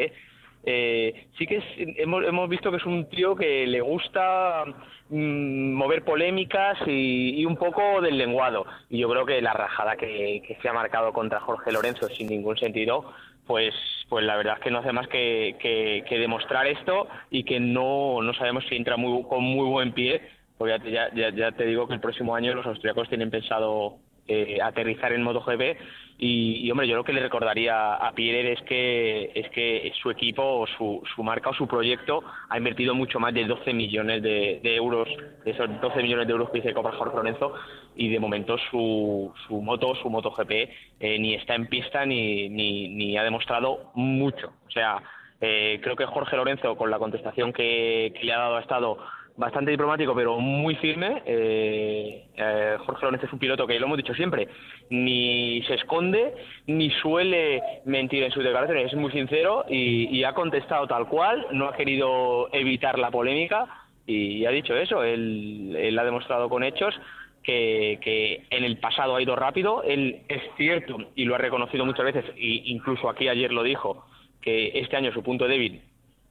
eh, 0.66 1.28
sí 1.38 1.46
que 1.46 1.58
es- 1.58 1.98
hemos, 1.98 2.24
hemos 2.26 2.48
visto 2.50 2.72
que 2.72 2.78
es 2.78 2.86
un 2.86 3.10
tío 3.10 3.36
que 3.36 3.68
le 3.68 3.82
gusta 3.82 4.64
mm, 5.10 5.74
mover 5.74 6.04
polémicas 6.06 6.78
y, 6.88 7.42
y 7.42 7.46
un 7.46 7.58
poco 7.58 8.00
del 8.02 8.18
lenguado. 8.18 8.66
Y 8.90 9.00
yo 9.00 9.10
creo 9.10 9.26
que 9.26 9.42
la 9.42 9.54
rajada 9.54 9.98
que 9.98 10.58
se 10.62 10.70
ha 10.70 10.74
marcado 10.74 11.12
contra 11.12 11.42
Jorge 11.42 11.72
Lorenzo 11.74 12.08
sin 12.08 12.28
ningún 12.28 12.56
sentido, 12.58 13.12
pues, 13.46 13.74
pues 14.10 14.26
la 14.26 14.36
verdad 14.38 14.56
es 14.58 14.64
que 14.64 14.72
no 14.72 14.80
hace 14.80 14.92
más 14.94 15.08
que, 15.08 15.58
que- 15.60 16.04
que 16.08 16.18
demostrar 16.20 16.68
esto 16.68 17.08
y 17.30 17.44
que 17.44 17.60
no, 17.60 18.22
no 18.22 18.34
sabemos 18.34 18.66
si 18.70 18.76
entra 18.76 18.98
muy, 18.98 19.24
con 19.24 19.44
muy 19.44 19.68
buen 19.70 19.94
pie, 19.94 20.22
porque 20.58 20.92
ya, 20.92 21.14
ya, 21.14 21.30
ya 21.32 21.52
te 21.52 21.66
digo 21.66 21.88
que 21.88 21.96
el 21.96 22.00
próximo 22.02 22.36
año 22.36 22.54
los 22.56 22.66
austriacos 22.66 23.10
tienen 23.10 23.32
pensado 23.32 24.00
eh, 24.28 24.60
aterrizar 24.62 25.14
en 25.14 25.24
MotoGP 25.24 25.78
y, 26.18 26.70
hombre 26.72 26.88
yo 26.88 26.96
lo 26.96 27.04
que 27.04 27.12
le 27.12 27.22
recordaría 27.22 27.96
a 27.96 28.14
Pierre 28.14 28.54
es 28.54 28.62
que 28.62 29.32
es 29.36 29.50
que 29.50 29.92
su 30.02 30.10
equipo 30.10 30.42
o 30.42 30.68
su, 30.68 31.04
su 31.14 31.24
marca 31.24 31.50
o 31.50 31.54
su 31.54 31.68
proyecto 31.68 32.24
ha 32.50 32.58
invertido 32.58 32.96
mucho 32.96 33.20
más 33.20 33.34
de 33.34 33.46
12 33.46 33.74
millones 33.74 34.22
de, 34.24 34.62
euros 34.64 35.10
de 35.44 35.52
esos 35.52 35.82
12 35.82 36.02
millones 36.02 36.28
de 36.28 36.32
euros 36.32 36.50
que 36.52 36.62
dice 36.62 36.74
Copa 36.74 36.94
Jorge 36.94 37.18
Lorenzo 37.18 37.54
y 37.96 38.10
de 38.10 38.20
momento 38.20 38.58
su, 38.70 39.34
su 39.48 39.62
moto 39.62 39.96
su 39.96 40.10
MotoGP 40.10 40.52
eh, 41.00 41.20
ni 41.20 41.34
está 41.34 41.56
en 41.56 41.68
pista 41.68 42.06
ni, 42.06 42.48
ni, 42.48 42.88
ni 42.88 43.18
ha 43.18 43.24
demostrado 43.24 43.92
mucho. 43.96 44.54
O 44.68 44.72
sea 44.72 45.02
eh, 45.42 45.82
creo 45.84 45.98
que 45.98 46.06
Jorge 46.06 46.38
Lorenzo 46.38 46.78
con 46.78 46.90
la 46.90 47.00
contestación 47.00 47.52
que, 47.52 48.14
que 48.18 48.24
le 48.24 48.32
ha 48.32 48.38
dado 48.38 48.56
ha 48.56 48.62
estado 48.62 48.98
bastante 49.36 49.72
diplomático, 49.72 50.14
pero 50.14 50.40
muy 50.40 50.76
firme. 50.76 51.22
Eh, 51.26 52.28
eh, 52.36 52.78
Jorge 52.86 53.06
Lorenzo 53.06 53.26
es 53.26 53.34
un 53.34 53.40
piloto 53.40 53.66
que, 53.66 53.80
lo 53.80 53.86
hemos 53.86 53.98
dicho 53.98 54.14
siempre, 54.14 54.48
ni 54.90 55.62
se 55.64 55.76
esconde, 55.76 56.34
ni 56.68 56.90
suele 56.92 57.62
mentir 57.86 58.24
en 58.24 58.32
sus 58.32 58.44
declaraciones, 58.44 58.88
es 58.88 58.98
muy 58.98 59.12
sincero 59.12 59.66
y, 59.70 60.24
ha 60.24 60.34
contestado 60.34 60.88
tal 60.88 61.08
cual, 61.08 61.48
no 61.52 61.68
ha 61.68 61.76
querido 61.76 62.48
evitar 62.54 62.98
la 62.98 63.12
polémica 63.12 63.68
y 64.06 64.46
ha 64.46 64.52
dicho 64.52 64.76
eso, 64.76 65.04
él, 65.04 65.76
él 65.78 66.00
ha 66.00 66.06
demostrado 66.06 66.48
con 66.48 66.64
hechos 66.64 66.96
que, 67.44 68.00
que 68.02 68.46
en 68.50 68.64
el 68.64 68.78
pasado 68.78 69.16
ha 69.16 69.22
ido 69.22 69.36
rápido, 69.36 69.84
él 69.84 70.22
es 70.30 70.42
cierto 70.56 70.98
y 71.16 71.26
lo 71.26 71.36
ha 71.36 71.40
reconocido 71.40 71.86
muchas 71.86 72.06
veces, 72.06 72.26
e 72.38 72.62
incluso 72.66 73.10
aquí 73.10 73.28
ayer 73.28 73.52
lo 73.52 73.64
dijo, 73.64 74.06
que 74.42 74.72
este 74.76 74.96
año 74.96 75.12
su 75.12 75.24
punto 75.24 75.48
débil 75.48 75.82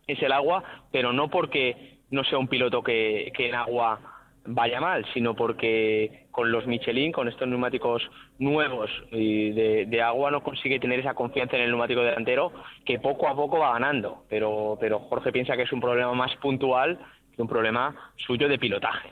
es 0.07 0.23
el 0.23 0.33
agua, 0.33 0.62
pero 0.91 1.12
no 1.12 1.29
porque 1.29 1.91
no 2.13 2.23
sea 2.25 2.39
un 2.39 2.47
piloto 2.47 2.83
que, 2.83 3.33
en 3.37 3.55
agua 3.55 3.99
vaya 4.45 4.81
mal, 4.81 5.05
sino 5.15 5.35
porque 5.35 6.27
con 6.31 6.51
los 6.53 6.67
Michelin, 6.67 7.13
con 7.13 7.29
estos 7.29 7.49
neumáticos 7.49 8.03
nuevos 8.39 8.91
y 9.11 9.51
de, 9.51 9.87
de 9.87 10.03
agua, 10.03 10.31
no 10.31 10.43
consigue 10.43 10.79
tener 10.79 11.01
esa 11.01 11.15
confianza 11.15 11.57
en 11.57 11.63
el 11.63 11.71
neumático 11.71 12.03
delantero 12.03 12.53
que 12.85 12.99
poco 12.99 13.29
a 13.29 13.35
poco 13.35 13.59
va 13.59 13.73
ganando. 13.73 14.25
Pero, 14.29 14.77
pero 14.81 15.01
Jorge 15.01 15.33
piensa 15.33 15.57
que 15.57 15.63
es 15.63 15.73
un 15.73 15.81
problema 15.81 16.13
más 16.15 16.35
puntual 16.37 16.99
que 17.35 17.43
un 17.43 17.49
problema 17.49 17.95
suyo 18.17 18.49
de 18.49 18.59
pilotaje. 18.59 19.11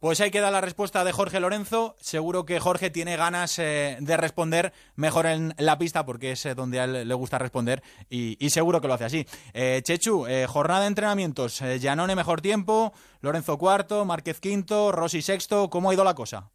Pues 0.00 0.20
ahí 0.20 0.30
queda 0.30 0.50
la 0.50 0.60
respuesta 0.60 1.04
de 1.04 1.12
Jorge 1.12 1.40
Lorenzo. 1.40 1.94
Seguro 1.98 2.44
que 2.44 2.60
Jorge 2.60 2.90
tiene 2.90 3.16
ganas 3.16 3.58
eh, 3.58 3.96
de 3.98 4.16
responder 4.18 4.72
mejor 4.94 5.24
en 5.24 5.54
la 5.58 5.78
pista 5.78 6.04
porque 6.04 6.32
es 6.32 6.44
eh, 6.44 6.54
donde 6.54 6.80
a 6.80 6.84
él 6.84 7.08
le 7.08 7.14
gusta 7.14 7.38
responder 7.38 7.82
y, 8.10 8.36
seguro 8.50 8.80
que 8.80 8.88
lo 8.88 8.94
hace 8.94 9.06
así. 9.06 9.26
Eh, 9.54 9.80
Chechu, 9.82 10.26
eh, 10.26 10.46
jornada 10.46 10.82
de 10.82 10.88
entrenamientos. 10.88 11.62
Giannone 11.80 12.14
mejor 12.14 12.42
tiempo, 12.42 12.92
Lorenzo 13.22 13.56
cuarto, 13.56 14.04
Márquez 14.04 14.38
quinto, 14.38 14.92
Rossi 14.92 15.22
sexto. 15.22 15.70
¿Cómo 15.70 15.90
ha 15.90 15.94
ido 15.94 16.04
la 16.04 16.14
cosa? 16.14 16.50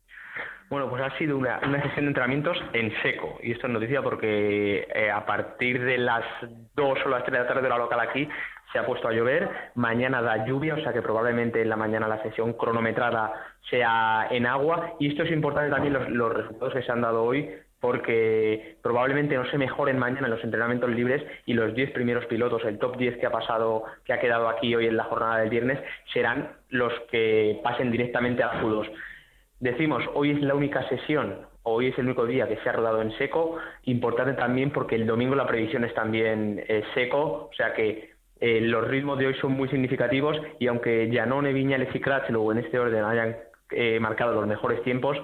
Bueno, 0.70 0.90
pues 0.90 1.02
ha 1.02 1.18
sido 1.18 1.36
una, 1.38 1.60
sesión 1.60 2.06
de 2.06 2.08
entrenamientos 2.08 2.58
en 2.74 2.94
seco. 3.02 3.40
Y 3.42 3.52
esto 3.52 3.68
es 3.68 3.74
noticia 3.74 4.02
porque 4.02 4.88
a 5.14 5.26
partir 5.26 5.84
de 5.84 5.98
las 5.98 6.24
2 6.76 7.00
o 7.06 7.10
las 7.10 7.24
3 7.26 7.34
de 7.34 7.40
la 7.40 7.48
tarde 7.48 7.62
de 7.64 7.70
la 7.70 7.78
local 7.78 8.00
aquí 8.00 8.30
se 8.72 8.80
ha 8.80 8.86
puesto 8.86 9.08
a 9.08 9.14
llover. 9.14 9.50
Mañana 9.76 10.22
da 10.22 10.46
lluvia, 10.46 10.76
o 10.76 10.82
sea 10.82 10.94
que 10.94 11.02
probablemente 11.02 11.62
en 11.62 11.70
la 11.70 11.76
mañana 11.76 12.08
la 12.08 12.22
sesión 12.24 12.54
cronometrada 12.54 13.34
sea 13.70 14.28
en 14.30 14.46
agua. 14.46 14.94
Y 15.00 15.10
esto 15.10 15.24
es 15.24 15.32
importante 15.32 15.72
también 15.72 15.94
los, 15.94 16.10
los 16.10 16.34
resultados 16.34 16.74
que 16.74 16.84
se 16.84 16.92
han 16.92 17.02
dado 17.02 17.24
hoy 17.24 17.50
porque 17.82 18.78
probablemente 18.84 19.36
no 19.36 19.46
se 19.50 19.58
mejoren 19.58 19.98
mañana 19.98 20.28
los 20.28 20.44
entrenamientos 20.44 20.90
libres 20.92 21.24
y 21.48 21.54
los 21.54 21.74
10 21.74 21.92
primeros 21.92 22.26
pilotos, 22.28 22.64
el 22.64 22.78
top 22.78 22.96
10 22.96 23.18
que 23.18 23.26
ha 23.26 23.32
pasado, 23.32 23.84
que 24.06 24.14
ha 24.14 24.20
quedado 24.20 24.48
aquí 24.48 24.74
hoy 24.76 24.86
en 24.86 24.96
la 24.96 25.06
jornada 25.06 25.40
del 25.40 25.50
viernes, 25.50 25.80
serán 26.14 26.52
los 26.70 26.94
que 27.10 27.60
pasen 27.64 27.92
directamente 27.92 28.44
a 28.44 28.62
Q2. 28.62 28.88
Decimos, 29.60 30.04
hoy 30.14 30.32
es 30.32 30.42
la 30.42 30.54
única 30.54 30.88
sesión, 30.90 31.40
hoy 31.64 31.88
es 31.88 31.98
el 31.98 32.06
único 32.06 32.26
día 32.28 32.48
que 32.48 32.58
se 32.58 32.70
ha 32.70 32.74
rodado 32.74 33.02
en 33.02 33.18
seco, 33.18 33.58
importante 33.86 34.34
también 34.34 34.70
porque 34.70 34.96
el 34.96 35.08
domingo 35.08 35.36
la 35.36 35.48
previsión 35.48 35.84
es 35.84 35.94
también 35.96 36.64
eh, 36.68 36.84
seco, 36.94 37.50
o 37.50 37.54
sea 37.58 37.74
que 37.74 38.11
eh, 38.42 38.60
los 38.60 38.88
ritmos 38.88 39.20
de 39.20 39.28
hoy 39.28 39.36
son 39.36 39.52
muy 39.52 39.70
significativos 39.70 40.36
y 40.60 40.66
aunque 40.66 41.10
Janone, 41.14 41.54
Viñales 41.54 41.96
y 41.96 42.00
Crutchlow 42.00 42.52
en 42.52 42.58
este 42.58 42.80
orden 42.80 43.06
hayan 43.06 43.38
eh, 43.70 44.00
marcado 44.00 44.34
los 44.34 44.48
mejores 44.48 44.82
tiempos, 44.84 45.16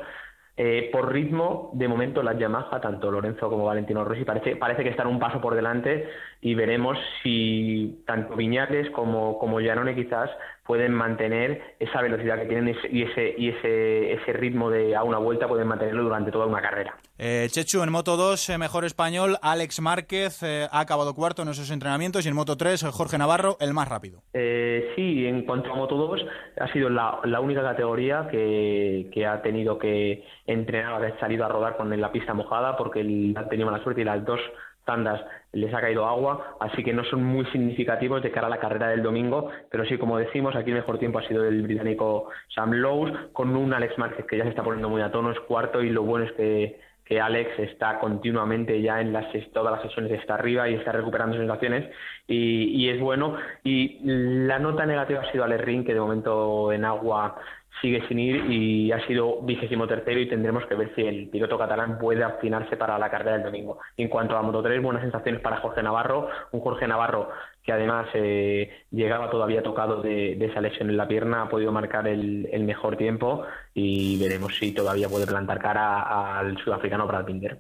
eh, 0.56 0.90
por 0.92 1.12
ritmo, 1.12 1.72
de 1.74 1.88
momento 1.88 2.22
las 2.22 2.38
Yamaha, 2.38 2.80
tanto 2.80 3.12
Lorenzo 3.12 3.50
como 3.50 3.66
Valentino 3.66 4.04
Rossi, 4.04 4.24
parece, 4.24 4.56
parece 4.56 4.84
que 4.84 4.90
están 4.90 5.08
un 5.08 5.20
paso 5.20 5.42
por 5.42 5.56
delante 5.56 6.08
y 6.42 6.56
veremos 6.56 6.98
si 7.24 8.04
tanto 8.06 8.36
Viñales 8.36 8.90
como, 8.92 9.38
como 9.40 9.60
Janone 9.60 9.96
quizás 9.96 10.30
pueden 10.66 10.94
mantener 10.94 11.76
esa 11.80 12.02
velocidad 12.02 12.38
que 12.40 12.46
tienen 12.46 12.76
y 12.92 13.04
ese, 13.04 13.34
y 13.38 13.50
ese, 13.50 14.14
ese 14.14 14.34
ritmo 14.34 14.70
de 14.70 14.96
a 14.98 15.04
una 15.04 15.18
vuelta 15.18 15.48
pueden 15.48 15.66
mantenerlo 15.68 16.04
durante 16.04 16.30
toda 16.30 16.46
una 16.46 16.62
carrera. 16.62 16.98
Eh, 17.18 17.48
Chechu, 17.50 17.82
en 17.84 17.92
Moto 17.92 18.18
2, 18.18 18.50
eh, 18.50 18.58
mejor 18.58 18.84
español, 18.84 19.38
Alex 19.42 19.80
Márquez 19.80 20.44
eh, 20.44 20.68
ha 20.70 20.82
acabado 20.82 21.16
cuarto 21.16 21.42
en 21.42 21.48
esos 21.48 21.72
entrenamientos 21.72 22.26
y 22.26 22.30
en 22.30 22.36
Moto 22.36 22.58
3, 22.58 22.84
eh, 22.84 22.88
Jorge 22.92 23.18
Navarro, 23.18 23.56
el 23.62 23.74
más 23.74 23.88
rápido. 23.88 24.22
Eh, 24.34 24.92
sí, 24.96 25.26
en 25.26 25.44
cuanto 25.44 25.72
a 25.72 25.76
Moto 25.76 25.96
2, 25.96 26.26
ha 26.60 26.72
sido 26.74 26.90
la, 26.90 27.20
la 27.24 27.40
única 27.40 27.62
categoría 27.64 28.28
que, 28.30 29.10
que 29.14 29.26
ha 29.26 29.42
tenido 29.42 29.80
que 29.80 30.26
entrenar, 30.46 30.94
haber 30.96 31.18
salido 31.20 31.46
a 31.46 31.50
rodar 31.50 31.78
con 31.78 31.98
la 32.00 32.12
pista 32.12 32.34
mojada, 32.34 32.76
porque 32.76 33.00
el- 33.00 33.34
ha 33.38 33.48
tenido 33.48 33.72
mala 33.72 33.82
suerte 33.84 34.02
y 34.02 34.06
las 34.06 34.24
dos 34.26 34.40
tandas 34.88 35.22
les 35.52 35.72
ha 35.74 35.82
caído 35.82 36.08
agua, 36.08 36.56
así 36.60 36.84
que 36.84 36.94
no 36.94 37.04
son 37.04 37.24
muy 37.24 37.46
significativos 37.48 38.24
de 38.24 38.32
cara 38.32 38.48
a 38.48 38.50
la 38.50 38.60
carrera 38.60 38.88
del 38.88 39.04
domingo, 39.04 39.52
pero 39.70 39.86
sí, 39.86 39.98
como 39.98 40.18
decimos, 40.18 40.56
aquí 40.56 40.72
el 40.72 40.78
mejor 40.78 40.98
tiempo 40.98 41.20
ha 41.20 41.28
sido 41.28 41.46
el 41.46 41.62
británico 41.62 42.30
Sam 42.56 42.72
Lowe, 42.72 43.32
con 43.34 43.56
un 43.56 43.74
Alex 43.74 43.98
Márquez 43.98 44.26
que 44.26 44.38
ya 44.38 44.44
se 44.44 44.50
está 44.50 44.64
poniendo 44.64 44.90
muy 44.90 45.02
a 45.02 45.12
tono, 45.12 45.32
es 45.32 45.40
cuarto, 45.42 45.84
y 45.84 45.90
lo 45.90 46.04
bueno 46.04 46.26
es 46.26 46.32
que, 46.32 46.80
que 47.04 47.20
Alex 47.20 47.60
está 47.60 48.00
continuamente 48.00 48.82
ya 48.82 49.02
en 49.02 49.14
las, 49.14 49.26
todas 49.54 49.74
las 49.74 49.82
sesiones 49.82 50.12
está 50.12 50.36
arriba 50.36 50.70
y 50.70 50.76
está 50.76 50.92
recuperando 50.92 51.38
sensaciones 51.38 51.90
y, 52.28 52.66
y 52.66 52.90
es 52.90 53.00
bueno. 53.00 53.38
Y 53.64 54.00
la 54.04 54.60
nota 54.60 54.86
negativa 54.86 55.22
ha 55.22 55.32
sido 55.32 55.44
Alex 55.44 55.64
Ring, 55.64 55.86
que 55.86 55.94
de 55.94 56.00
momento 56.00 56.72
en 56.72 56.84
agua 56.84 57.38
sigue 57.82 58.08
sin 58.08 58.20
ir 58.20 58.52
y 58.52 58.92
ha 58.92 59.06
sido 59.08 59.42
vigésimo 59.42 59.88
tercero 59.88 60.20
y 60.20 60.30
tendremos 60.30 60.66
que 60.66 60.76
ver 60.76 60.94
si 60.96 61.02
el 61.02 61.30
piloto 61.30 61.58
catalán 61.58 61.98
puede 61.98 62.24
afinarse 62.24 62.78
para 62.78 62.98
la 62.98 63.10
carrera 63.10 63.34
del 63.34 63.44
domingo. 63.44 63.80
En 63.96 64.08
cuanto 64.08 64.38
a 64.38 64.42
Moto 64.42 64.64
3, 64.64 64.82
buenas 64.82 65.04
sensaciones 65.04 65.42
para 65.42 65.58
Jorge 65.58 65.84
Navarro, 65.84 66.30
un 66.52 66.62
Jorge 66.62 66.88
Navarro 66.88 67.30
que 67.64 67.74
además 67.74 68.08
eh, 68.14 68.86
llegaba 68.92 69.30
todavía 69.30 69.62
tocado 69.62 70.02
de, 70.02 70.36
de 70.36 70.46
esa 70.46 70.62
lesión 70.62 70.90
en 70.90 70.96
la 70.96 71.08
pierna, 71.08 71.44
ha 71.44 71.50
podido 71.50 71.72
marcar 71.72 72.08
el, 72.08 72.48
el 72.52 72.64
mejor 72.64 72.96
tiempo 72.96 73.44
y 73.74 74.18
veremos 74.20 74.56
si 74.56 74.74
todavía 74.74 75.10
puede 75.10 75.28
plantar 75.28 75.60
cara 75.60 76.40
al 76.40 76.58
sudafricano 76.60 77.06
Brad 77.06 77.26
Binder. 77.26 77.60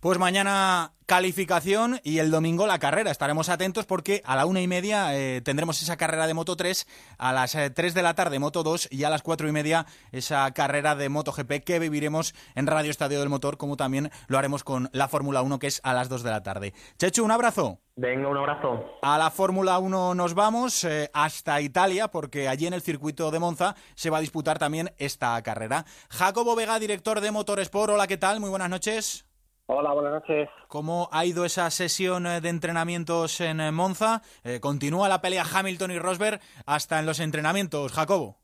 Pues 0.00 0.16
mañana 0.16 0.92
calificación 1.06 2.00
y 2.04 2.18
el 2.18 2.30
domingo 2.30 2.68
la 2.68 2.78
carrera. 2.78 3.10
Estaremos 3.10 3.48
atentos 3.48 3.84
porque 3.84 4.22
a 4.24 4.36
la 4.36 4.46
una 4.46 4.60
y 4.60 4.68
media 4.68 5.16
eh, 5.16 5.40
tendremos 5.40 5.82
esa 5.82 5.96
carrera 5.96 6.28
de 6.28 6.34
Moto 6.34 6.54
3, 6.54 6.86
a 7.18 7.32
las 7.32 7.56
eh, 7.56 7.70
3 7.70 7.94
de 7.94 8.02
la 8.02 8.14
tarde 8.14 8.38
Moto 8.38 8.62
2 8.62 8.90
y 8.92 9.02
a 9.02 9.10
las 9.10 9.22
cuatro 9.22 9.48
y 9.48 9.52
media 9.52 9.86
esa 10.12 10.48
carrera 10.52 10.94
de 10.94 11.08
MotoGP 11.08 11.64
que 11.64 11.80
viviremos 11.80 12.32
en 12.54 12.68
Radio 12.68 12.92
Estadio 12.92 13.18
del 13.18 13.28
Motor, 13.28 13.56
como 13.56 13.76
también 13.76 14.10
lo 14.28 14.38
haremos 14.38 14.62
con 14.62 14.88
la 14.92 15.08
Fórmula 15.08 15.42
1 15.42 15.58
que 15.58 15.66
es 15.66 15.80
a 15.82 15.94
las 15.94 16.08
2 16.08 16.22
de 16.22 16.30
la 16.30 16.44
tarde. 16.44 16.74
Chechu, 16.96 17.24
un 17.24 17.32
abrazo. 17.32 17.80
Venga, 17.96 18.28
un 18.28 18.36
abrazo. 18.36 18.84
A 19.02 19.18
la 19.18 19.32
Fórmula 19.32 19.80
1 19.80 20.14
nos 20.14 20.34
vamos 20.34 20.84
eh, 20.84 21.10
hasta 21.12 21.60
Italia 21.60 22.06
porque 22.06 22.46
allí 22.46 22.68
en 22.68 22.74
el 22.74 22.82
circuito 22.82 23.32
de 23.32 23.40
Monza 23.40 23.74
se 23.96 24.10
va 24.10 24.18
a 24.18 24.20
disputar 24.20 24.60
también 24.60 24.92
esta 24.98 25.42
carrera. 25.42 25.86
Jacobo 26.08 26.54
Vega, 26.54 26.78
director 26.78 27.20
de 27.20 27.32
Motorsport. 27.32 27.94
Hola, 27.94 28.06
¿qué 28.06 28.16
tal? 28.16 28.38
Muy 28.38 28.50
buenas 28.50 28.70
noches. 28.70 29.27
Hola, 29.70 29.92
buenas 29.92 30.12
noches. 30.14 30.48
¿Cómo 30.66 31.10
ha 31.12 31.26
ido 31.26 31.44
esa 31.44 31.70
sesión 31.70 32.26
eh, 32.26 32.40
de 32.40 32.48
entrenamientos 32.48 33.38
en 33.42 33.60
eh, 33.60 33.70
Monza? 33.70 34.22
Eh, 34.42 34.60
¿Continúa 34.60 35.08
la 35.10 35.20
pelea 35.20 35.44
Hamilton 35.44 35.90
y 35.90 35.98
Rosberg 35.98 36.40
hasta 36.64 36.98
en 36.98 37.04
los 37.04 37.20
entrenamientos, 37.20 37.92
Jacobo? 37.92 38.36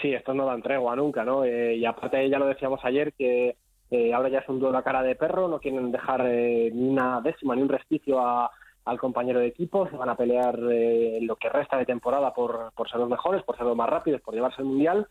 Sí, 0.00 0.14
esto 0.14 0.32
no 0.32 0.46
dan 0.46 0.62
tregua 0.62 0.94
nunca, 0.94 1.24
¿no? 1.24 1.44
Eh, 1.44 1.74
y 1.76 1.84
aparte 1.84 2.28
ya 2.30 2.38
lo 2.38 2.46
decíamos 2.46 2.80
ayer 2.84 3.12
que 3.14 3.56
eh, 3.90 4.14
ahora 4.14 4.28
ya 4.28 4.38
es 4.38 4.48
un 4.48 4.60
duelo 4.60 4.78
a 4.78 4.84
cara 4.84 5.02
de 5.02 5.16
perro, 5.16 5.48
no 5.48 5.58
quieren 5.58 5.90
dejar 5.90 6.24
eh, 6.26 6.70
ni 6.72 6.88
una 6.88 7.20
décima 7.20 7.56
ni 7.56 7.62
un 7.62 7.68
resquicio 7.68 8.20
a- 8.20 8.50
al 8.84 8.98
compañero 8.98 9.40
de 9.40 9.48
equipo, 9.48 9.88
se 9.88 9.96
van 9.96 10.08
a 10.08 10.16
pelear 10.16 10.58
eh, 10.72 11.18
lo 11.22 11.34
que 11.36 11.48
resta 11.50 11.76
de 11.78 11.84
temporada 11.84 12.32
por, 12.32 12.72
por 12.74 12.88
ser 12.88 12.98
los 13.00 13.10
mejores, 13.10 13.42
por 13.42 13.56
ser 13.56 13.66
los 13.66 13.76
más 13.76 13.90
rápidos, 13.90 14.20
por 14.22 14.34
llevarse 14.34 14.62
el 14.62 14.68
mundial 14.68 15.06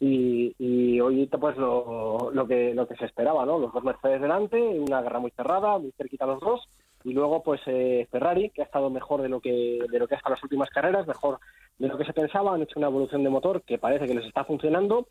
y, 0.00 0.54
y 0.58 1.00
hoy 1.00 1.26
pues 1.26 1.56
lo, 1.56 2.30
que 2.48 2.74
lo 2.74 2.86
que 2.86 2.96
se 2.96 3.06
esperaba, 3.06 3.44
¿no? 3.44 3.58
Los 3.58 3.72
dos 3.72 3.84
Mercedes 3.84 4.20
delante, 4.20 4.60
una 4.60 5.02
guerra 5.02 5.18
muy 5.18 5.30
cerrada, 5.30 5.78
muy 5.78 5.92
cerquita 5.92 6.26
los 6.26 6.40
dos 6.40 6.68
y 7.04 7.12
luego 7.12 7.42
pues 7.42 7.60
eh, 7.66 8.08
Ferrari 8.10 8.50
que 8.50 8.62
ha 8.62 8.64
estado 8.64 8.90
mejor 8.90 9.22
de 9.22 9.28
lo 9.28 9.40
que 9.40 9.78
de 9.90 9.98
lo 9.98 10.08
que 10.08 10.14
ha 10.14 10.18
estado 10.18 10.34
en 10.34 10.38
las 10.38 10.44
últimas 10.44 10.70
carreras, 10.70 11.06
mejor 11.06 11.38
de 11.78 11.88
lo 11.88 11.98
que 11.98 12.04
se 12.04 12.12
pensaba, 12.12 12.54
han 12.54 12.62
hecho 12.62 12.78
una 12.78 12.88
evolución 12.88 13.22
de 13.22 13.30
motor 13.30 13.62
que 13.62 13.78
parece 13.78 14.06
que 14.06 14.14
les 14.14 14.26
está 14.26 14.44
funcionando 14.44 15.06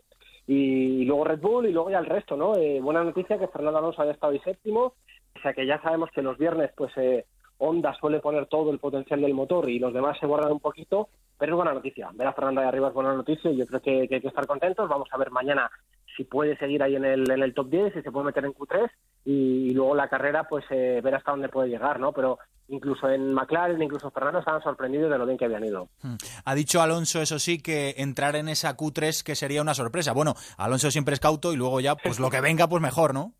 y, 0.48 1.02
y 1.02 1.06
luego 1.06 1.24
Red 1.24 1.40
Bull 1.40 1.68
y 1.68 1.72
luego 1.72 1.90
ya 1.90 2.00
el 2.00 2.06
resto, 2.06 2.36
¿no? 2.36 2.56
Eh, 2.56 2.82
buena 2.82 3.04
noticia 3.04 3.38
que 3.38 3.48
Fernando 3.48 3.80
Alonso 3.80 4.02
haya 4.02 4.12
estado 4.12 4.34
ahí 4.34 4.40
séptimo, 4.40 4.94
o 5.36 5.40
sea 5.42 5.54
que 5.54 5.66
ya 5.66 5.82
sabemos 5.82 6.10
que 6.12 6.22
los 6.22 6.38
viernes 6.38 6.72
pues 6.76 6.92
eh, 6.98 7.26
Honda 7.66 7.94
suele 7.94 8.20
poner 8.20 8.48
todo 8.48 8.72
el 8.72 8.80
potencial 8.80 9.22
del 9.22 9.34
motor 9.34 9.70
y 9.70 9.80
los 9.80 9.94
demás 9.94 10.18
se 10.20 10.28
guardan 10.28 10.52
un 10.52 10.60
poquito, 10.60 11.08
pero 11.38 11.54
es 11.54 11.56
buena 11.56 11.74
noticia. 11.74 12.10
Ver 12.14 12.28
a 12.28 12.34
Fernando 12.34 12.60
ahí 12.60 12.68
arriba 12.68 12.90
es 12.90 12.94
buena 12.94 13.14
noticia 13.14 13.50
y 13.50 13.58
yo 13.58 13.66
creo 13.66 13.82
que, 13.82 14.08
que 14.08 14.16
hay 14.16 14.22
que 14.22 14.28
estar 14.28 14.46
contentos. 14.46 14.90
Vamos 14.90 15.08
a 15.12 15.18
ver 15.18 15.32
mañana 15.32 15.72
si 16.18 16.26
puede 16.26 16.58
seguir 16.58 16.84
ahí 16.84 16.96
en 16.96 17.06
el, 17.06 17.32
en 17.32 17.42
el 17.42 17.54
top 17.54 17.70
10, 17.70 17.94
si 17.94 18.02
se 18.02 18.12
puede 18.12 18.26
meter 18.26 18.44
en 18.44 18.54
Q3 18.54 18.90
y, 19.26 19.32
y 19.32 19.74
luego 19.74 19.96
la 19.96 20.10
carrera 20.10 20.44
pues 20.48 20.66
eh, 20.70 21.00
ver 21.02 21.16
hasta 21.16 21.32
dónde 21.32 21.50
puede 21.50 21.70
llegar, 21.70 22.00
¿no? 22.00 22.12
Pero 22.12 22.38
incluso 22.68 23.10
en 23.10 23.34
McLaren, 23.34 23.82
incluso 23.82 24.12
Fernando 24.12 24.40
estaban 24.40 24.62
sorprendidos 24.62 25.10
de 25.10 25.18
lo 25.18 25.26
bien 25.26 25.38
que 25.38 25.46
habían 25.46 25.64
ido. 25.64 25.88
Hmm. 26.02 26.16
Ha 26.44 26.56
dicho 26.56 26.82
Alonso, 26.82 27.22
eso 27.22 27.40
sí, 27.40 27.62
que 27.62 27.96
entrar 27.98 28.36
en 28.36 28.50
esa 28.50 28.76
Q3 28.76 29.24
que 29.24 29.36
sería 29.36 29.62
una 29.62 29.74
sorpresa. 29.74 30.12
Bueno, 30.12 30.36
Alonso 30.58 30.92
siempre 30.92 31.14
es 31.14 31.20
cauto 31.20 31.54
y 31.54 31.56
luego 31.56 31.80
ya, 31.80 31.96
pues 31.96 32.20
lo 32.20 32.30
que 32.30 32.42
venga, 32.42 32.68
pues 32.68 32.82
mejor, 32.82 33.14
¿no? 33.14 33.34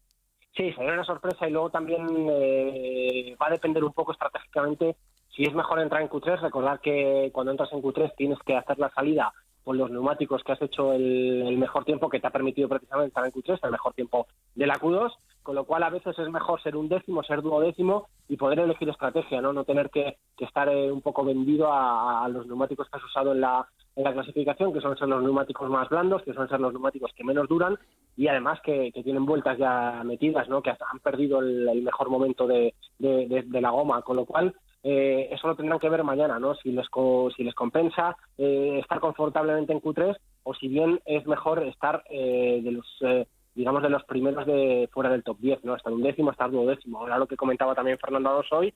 Sí, 0.56 0.72
sería 0.74 0.94
una 0.94 1.04
sorpresa 1.04 1.48
y 1.48 1.52
luego 1.52 1.72
también 1.72 2.06
eh, 2.30 3.36
va 3.42 3.48
a 3.48 3.52
depender 3.52 3.84
un 3.84 3.94
poco 3.94 4.12
estratégicamente 4.12 4.96
si 5.36 5.44
es 5.44 5.54
mejor 5.54 5.80
entrar 5.80 6.02
en 6.02 6.10
Q3. 6.10 6.42
Recordar 6.42 6.80
que 6.80 7.32
cuando 7.34 7.52
entras 7.52 7.74
en 7.74 7.82
Q3 7.82 8.14
tienes 8.16 8.38
que 8.46 8.56
hacer 8.56 8.78
la 8.78 8.92
salida 8.92 9.34
con 9.64 9.78
los 9.78 9.90
neumáticos 9.90 10.44
que 10.44 10.52
has 10.52 10.62
hecho 10.62 10.94
el, 10.94 11.58
mejor 11.58 11.86
tiempo 11.86 12.10
que 12.10 12.20
te 12.20 12.28
ha 12.28 12.32
permitido 12.32 12.70
precisamente 12.70 13.08
estar 13.08 13.26
en 13.26 13.32
Q3, 13.32 13.60
el 13.64 13.72
mejor 13.72 13.94
tiempo 13.94 14.28
de 14.54 14.68
la 14.68 14.76
Q2, 14.76 15.12
con 15.42 15.56
lo 15.56 15.66
cual 15.66 15.84
a 15.84 15.90
veces 15.90 16.20
es 16.20 16.30
mejor 16.30 16.62
ser 16.62 16.76
un 16.76 16.90
décimo, 16.90 17.24
ser 17.24 17.42
duodécimo 17.42 18.10
y 18.28 18.38
poder 18.38 18.60
elegir 18.60 18.90
estrategia, 18.90 19.42
no 19.42 19.54
no 19.54 19.64
tener 19.64 19.90
que, 19.90 20.18
que 20.38 20.46
estar 20.46 20.68
eh, 20.70 20.92
un 20.92 21.02
poco 21.02 21.24
vendido 21.24 21.72
a, 21.72 22.26
a 22.26 22.28
los 22.28 22.46
neumáticos 22.46 22.90
que 22.90 22.98
has 22.98 23.04
usado 23.06 23.32
en 23.32 23.42
la, 23.42 23.66
en 23.96 24.04
la 24.04 24.14
clasificación, 24.14 24.74
que 24.74 24.80
suelen 24.82 24.98
ser 24.98 25.08
los 25.08 25.22
neumáticos 25.24 25.70
más 25.70 25.88
blandos, 25.90 26.24
que 26.24 26.34
suelen 26.34 26.50
ser 26.50 26.60
los 26.60 26.74
neumáticos 26.74 27.12
que 27.16 27.24
menos 27.24 27.48
duran 27.48 27.78
y 28.18 28.28
además 28.28 28.60
que, 28.64 28.92
que 28.92 29.04
tienen 29.04 29.26
vueltas 29.26 29.58
ya 29.58 30.02
metidas, 30.04 30.48
¿no? 30.50 30.62
que 30.62 30.72
han 30.72 31.00
perdido 31.04 31.40
el, 31.40 31.68
el 31.70 31.82
mejor 31.84 32.10
momento 32.10 32.48
de, 32.48 32.74
de, 33.00 33.28
de- 33.28 33.44
de 33.44 33.62
la 33.62 33.70
goma, 33.72 34.02
con 34.02 34.16
lo 34.18 34.26
cual 34.26 34.54
eh, 34.84 35.30
eso 35.32 35.48
lo 35.48 35.56
tendrán 35.56 35.80
que 35.80 35.90
ver 35.90 36.04
mañana, 36.04 36.40
¿no? 36.40 36.56
si 36.56 36.72
les, 36.72 36.90
co- 36.90 37.30
si 37.36 37.44
les 37.44 37.54
compensa 37.56 38.16
eh, 38.38 38.80
estar 38.82 39.00
confortablemente 39.00 39.74
en 39.74 39.82
Q3 39.82 40.16
o 40.44 40.54
si 40.54 40.68
bien 40.68 41.00
es 41.06 41.26
mejor 41.28 41.64
estar 41.64 42.04
eh, 42.10 42.62
de 42.64 42.72
los... 42.72 42.86
eh, 43.02 43.28
digamos 43.56 43.84
de 43.84 43.90
los 43.92 44.04
primeros 44.06 44.48
de 44.48 44.90
fuera 44.92 45.12
del 45.12 45.24
top 45.24 45.38
10, 45.38 45.64
¿no? 45.64 45.76
Estar 45.76 45.94
un 45.94 46.02
décimo, 46.02 46.32
estar 46.32 46.50
duodécimo. 46.50 46.98
Ahora 46.98 47.20
lo 47.20 47.28
que 47.28 47.38
comentaba 47.38 47.76
también 47.76 48.00
Fernando 48.00 48.30
Alonso 48.32 48.58
hoy, 48.58 48.74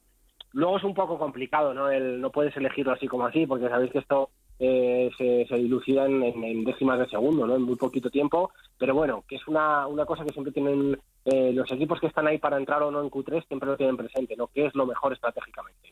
Luego 0.58 0.78
es 0.78 0.84
un 0.84 0.96
poco 0.96 1.20
complicado, 1.20 1.72
¿no? 1.76 1.90
El, 1.92 2.20
no 2.20 2.32
puedes 2.32 2.58
elegirlo 2.58 2.92
así 2.94 3.08
como 3.08 3.28
así, 3.28 3.46
porque 3.46 3.70
sabéis 3.70 3.92
que 3.92 4.00
esto 4.00 4.32
eh, 4.60 5.12
se, 5.16 5.46
se 5.48 5.56
dilucida 5.56 6.08
en, 6.08 6.24
en- 6.24 6.44
en 6.44 6.64
décimas 6.64 6.98
de 6.98 7.08
segundo, 7.08 7.46
¿no? 7.46 7.56
En 7.56 7.62
muy 7.62 7.76
poquito 7.76 8.10
tiempo. 8.10 8.50
Pero 8.80 8.96
bueno, 8.96 9.24
que 9.28 9.36
es 9.36 9.48
una, 9.48 9.86
una 9.86 10.06
cosa 10.08 10.24
que 10.26 10.32
siempre 10.34 10.52
tienen 10.52 10.98
eh, 11.26 11.52
los 11.54 11.72
equipos 11.72 12.00
que 12.00 12.08
están 12.08 12.26
ahí 12.26 12.40
para 12.40 12.58
entrar 12.58 12.82
o 12.82 12.90
no 12.90 13.04
en 13.04 13.12
Q3, 13.12 13.46
siempre 13.48 13.70
lo 13.70 13.78
tienen 13.78 13.98
presente, 13.98 14.36
¿no? 14.36 14.48
¿Qué 14.48 14.66
es 14.66 14.74
lo 14.74 14.88
mejor 14.88 15.14
estratégicamente? 15.14 15.92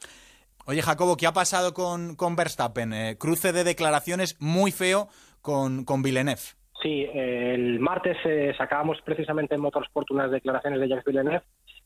Oye, 0.66 0.82
Jacobo, 0.82 1.16
¿qué 1.16 1.28
ha 1.28 1.32
pasado 1.34 1.76
con, 1.76 2.16
con 2.16 2.36
Verstappen? 2.36 2.92
Eh, 2.92 3.18
cruce 3.20 3.54
de 3.54 3.64
declaraciones 3.64 4.36
muy 4.42 4.72
feo 4.72 5.10
con, 5.44 5.86
con 5.86 6.02
Villeneuve. 6.02 6.42
Sí, 6.82 7.02
eh, 7.04 7.54
el 7.54 7.80
martes 7.80 8.18
eh, 8.26 8.54
sacábamos 8.58 8.98
precisamente 9.06 9.54
en 9.56 9.62
Motorsport 9.62 10.10
unas 10.12 10.32
declaraciones 10.32 10.80
de 10.80 10.88
Jacques 10.88 11.06
Villeneuve 11.06 11.44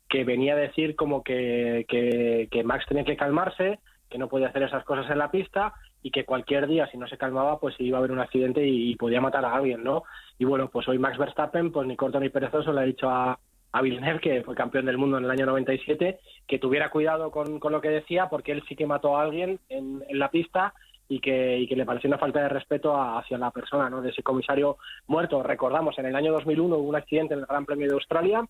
que 0.09 0.23
venía 0.23 0.53
a 0.53 0.57
decir 0.57 0.95
como 0.95 1.23
que, 1.23 1.85
que, 1.87 2.47
que 2.51 2.63
Max 2.63 2.85
tenía 2.87 3.03
que 3.03 3.15
calmarse, 3.17 3.79
que 4.09 4.17
no 4.17 4.27
podía 4.27 4.47
hacer 4.47 4.63
esas 4.63 4.83
cosas 4.83 5.09
en 5.11 5.19
la 5.19 5.29
pista 5.31 5.73
y 6.01 6.11
que 6.11 6.25
cualquier 6.25 6.65
día, 6.67 6.87
si 6.87 6.97
no 6.97 7.07
se 7.07 7.17
calmaba, 7.17 7.59
pues 7.59 7.75
iba 7.79 7.97
a 7.97 7.99
haber 7.99 8.11
un 8.11 8.19
accidente 8.19 8.65
y, 8.65 8.91
y 8.91 8.95
podía 8.95 9.21
matar 9.21 9.45
a 9.45 9.53
alguien, 9.53 9.83
¿no? 9.83 10.03
Y 10.39 10.45
bueno, 10.45 10.69
pues 10.69 10.87
hoy 10.87 10.97
Max 10.97 11.17
Verstappen, 11.17 11.71
pues 11.71 11.87
ni 11.87 11.95
corto 11.95 12.19
ni 12.19 12.29
perezoso, 12.29 12.73
le 12.73 12.81
ha 12.81 12.85
dicho 12.85 13.09
a, 13.09 13.37
a 13.71 13.81
Villeneuve, 13.81 14.19
que 14.19 14.41
fue 14.43 14.55
campeón 14.55 14.85
del 14.87 14.97
mundo 14.97 15.17
en 15.19 15.25
el 15.25 15.31
año 15.31 15.45
97, 15.45 16.17
que 16.47 16.57
tuviera 16.59 16.89
cuidado 16.89 17.29
con, 17.29 17.59
con 17.59 17.71
lo 17.71 17.81
que 17.81 17.89
decía, 17.89 18.29
porque 18.29 18.51
él 18.53 18.63
sí 18.67 18.75
que 18.75 18.87
mató 18.87 19.15
a 19.17 19.21
alguien 19.21 19.59
en, 19.69 20.03
en 20.07 20.17
la 20.17 20.31
pista 20.31 20.73
y 21.07 21.19
que, 21.19 21.59
y 21.59 21.67
que 21.67 21.75
le 21.75 21.85
pareció 21.85 22.07
una 22.07 22.17
falta 22.17 22.41
de 22.41 22.49
respeto 22.49 22.95
a- 22.95 23.19
hacia 23.19 23.37
la 23.37 23.51
persona 23.51 23.89
¿no? 23.89 24.01
de 24.01 24.09
ese 24.09 24.23
comisario 24.23 24.77
muerto. 25.05 25.43
Recordamos, 25.43 25.99
en 25.99 26.05
el 26.07 26.15
año 26.15 26.31
2001 26.33 26.77
hubo 26.77 26.89
un 26.89 26.95
accidente 26.95 27.33
en 27.35 27.41
el 27.41 27.45
Gran 27.45 27.65
Premio 27.65 27.87
de 27.87 27.93
Australia 27.93 28.43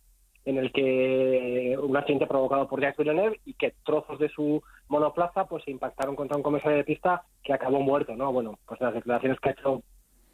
en 0.50 0.58
el 0.58 0.72
que 0.72 1.78
un 1.80 1.96
accidente 1.96 2.26
provocado 2.26 2.68
por 2.68 2.82
Jacques 2.82 2.98
Villeneuve 2.98 3.40
y 3.46 3.54
que 3.54 3.76
trozos 3.86 4.18
de 4.18 4.30
su 4.30 4.64
monoplaza 4.88 5.46
pues 5.46 5.64
se 5.64 5.72
impactaron 5.72 6.16
contra 6.16 6.38
un 6.38 6.44
comisario 6.44 6.78
de 6.78 6.84
pista 6.84 7.24
que 7.44 7.54
acabó 7.54 7.80
muerto, 7.82 8.16
¿no? 8.16 8.34
Bueno, 8.34 8.58
pues 8.66 8.82
las 8.82 8.96
declaraciones 8.96 9.40
que 9.40 9.50
ha 9.50 9.52
hecho 9.52 9.84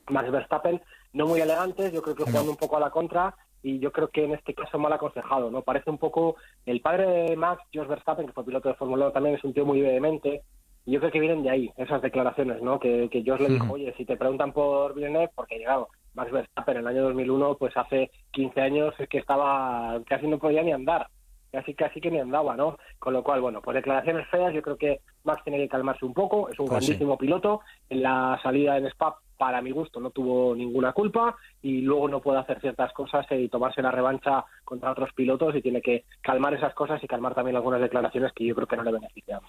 Max 0.10 0.32
Verstappen 0.32 0.82
no 1.12 1.28
muy 1.28 1.42
elegantes, 1.42 1.92
yo 1.92 2.02
creo 2.02 2.16
que 2.16 2.24
jugando 2.24 2.52
un 2.52 2.58
poco 2.58 2.78
a 2.78 2.80
la 2.80 2.92
contra 2.92 3.36
y 3.62 3.80
yo 3.80 3.92
creo 3.92 4.08
que 4.10 4.24
en 4.24 4.34
este 4.34 4.54
caso 4.54 4.80
mal 4.80 4.94
aconsejado, 4.94 5.52
¿no? 5.52 5.64
Parece 5.64 5.90
un 5.90 5.98
poco 5.98 6.38
el 6.66 6.80
padre 6.80 7.08
de 7.08 7.36
Max, 7.36 7.62
George 7.74 7.90
Verstappen, 7.90 8.28
que 8.28 8.34
fue 8.34 8.46
piloto 8.46 8.70
de 8.70 8.76
Fórmula 8.76 9.06
1 9.08 9.12
también, 9.12 9.36
es 9.36 9.44
un 9.44 9.54
tío 9.54 9.66
muy 9.66 9.82
vehemente 9.82 10.44
y 10.86 10.94
yo 10.94 11.00
creo 11.00 11.12
que 11.12 11.20
vienen 11.20 11.44
de 11.44 11.50
ahí, 11.50 11.74
esas 11.76 12.02
declaraciones, 12.02 12.62
¿no? 12.62 12.80
Que, 12.80 13.10
que 13.10 13.22
George 13.22 13.50
le 13.50 13.56
dijo, 13.56 13.74
oye, 13.74 13.94
si 13.98 14.06
te 14.06 14.16
preguntan 14.16 14.54
por 14.54 14.94
Villeneuve, 14.94 15.32
porque 15.36 15.58
llegado 15.58 15.90
Max 16.16 16.32
Verstappen 16.32 16.78
en 16.78 16.82
el 16.82 16.88
año 16.88 17.04
2001, 17.04 17.58
pues 17.58 17.76
hace 17.78 18.12
15 18.32 18.62
años 18.62 18.94
es 19.00 19.10
que 19.10 19.18
estaba, 19.18 20.00
casi 20.08 20.28
no 20.28 20.40
podía 20.40 20.64
ni 20.64 20.72
andar, 20.72 21.08
casi 21.56 21.74
casi 21.74 22.00
que 22.02 22.12
ni 22.12 22.20
andaba, 22.20 22.56
¿no? 22.56 22.78
Con 23.00 23.14
lo 23.14 23.24
cual, 23.24 23.42
bueno, 23.42 23.62
pues 23.62 23.76
declaraciones 23.76 24.28
feas, 24.30 24.54
yo 24.54 24.62
creo 24.62 24.78
que 24.78 25.02
Max 25.24 25.42
tiene 25.44 25.58
que 25.60 25.68
calmarse 25.70 26.06
un 26.06 26.14
poco, 26.14 26.50
es 26.50 26.60
un 26.60 26.68
Pues 26.68 26.86
sí. 26.86 26.92
grandísimo 26.92 27.18
piloto, 27.18 27.62
en 27.90 28.04
la 28.04 28.40
salida 28.44 28.78
en 28.78 28.86
Spa, 28.88 29.18
para 29.38 29.62
mi 29.62 29.72
gusto, 29.72 30.00
no 30.00 30.12
tuvo 30.12 30.56
ninguna 30.56 30.94
culpa 30.94 31.36
y 31.62 31.82
luego 31.82 32.08
no 32.08 32.22
puede 32.22 32.40
hacer 32.40 32.62
ciertas 32.62 32.94
cosas 32.94 33.26
y 33.32 33.50
tomarse 33.50 33.82
la 33.82 33.92
revancha 33.92 34.46
contra 34.64 34.92
otros 34.92 35.10
pilotos 35.14 35.54
y 35.56 35.62
tiene 35.62 35.82
que 35.82 36.06
calmar 36.22 36.54
esas 36.54 36.74
cosas 36.74 37.04
y 37.04 37.08
calmar 37.08 37.36
también 37.36 37.58
algunas 37.58 37.82
declaraciones 37.82 38.32
que 38.34 38.46
yo 38.46 38.56
creo 38.56 38.68
que 38.68 38.78
no 38.78 38.84
le 38.84 38.94
benefician. 38.94 39.42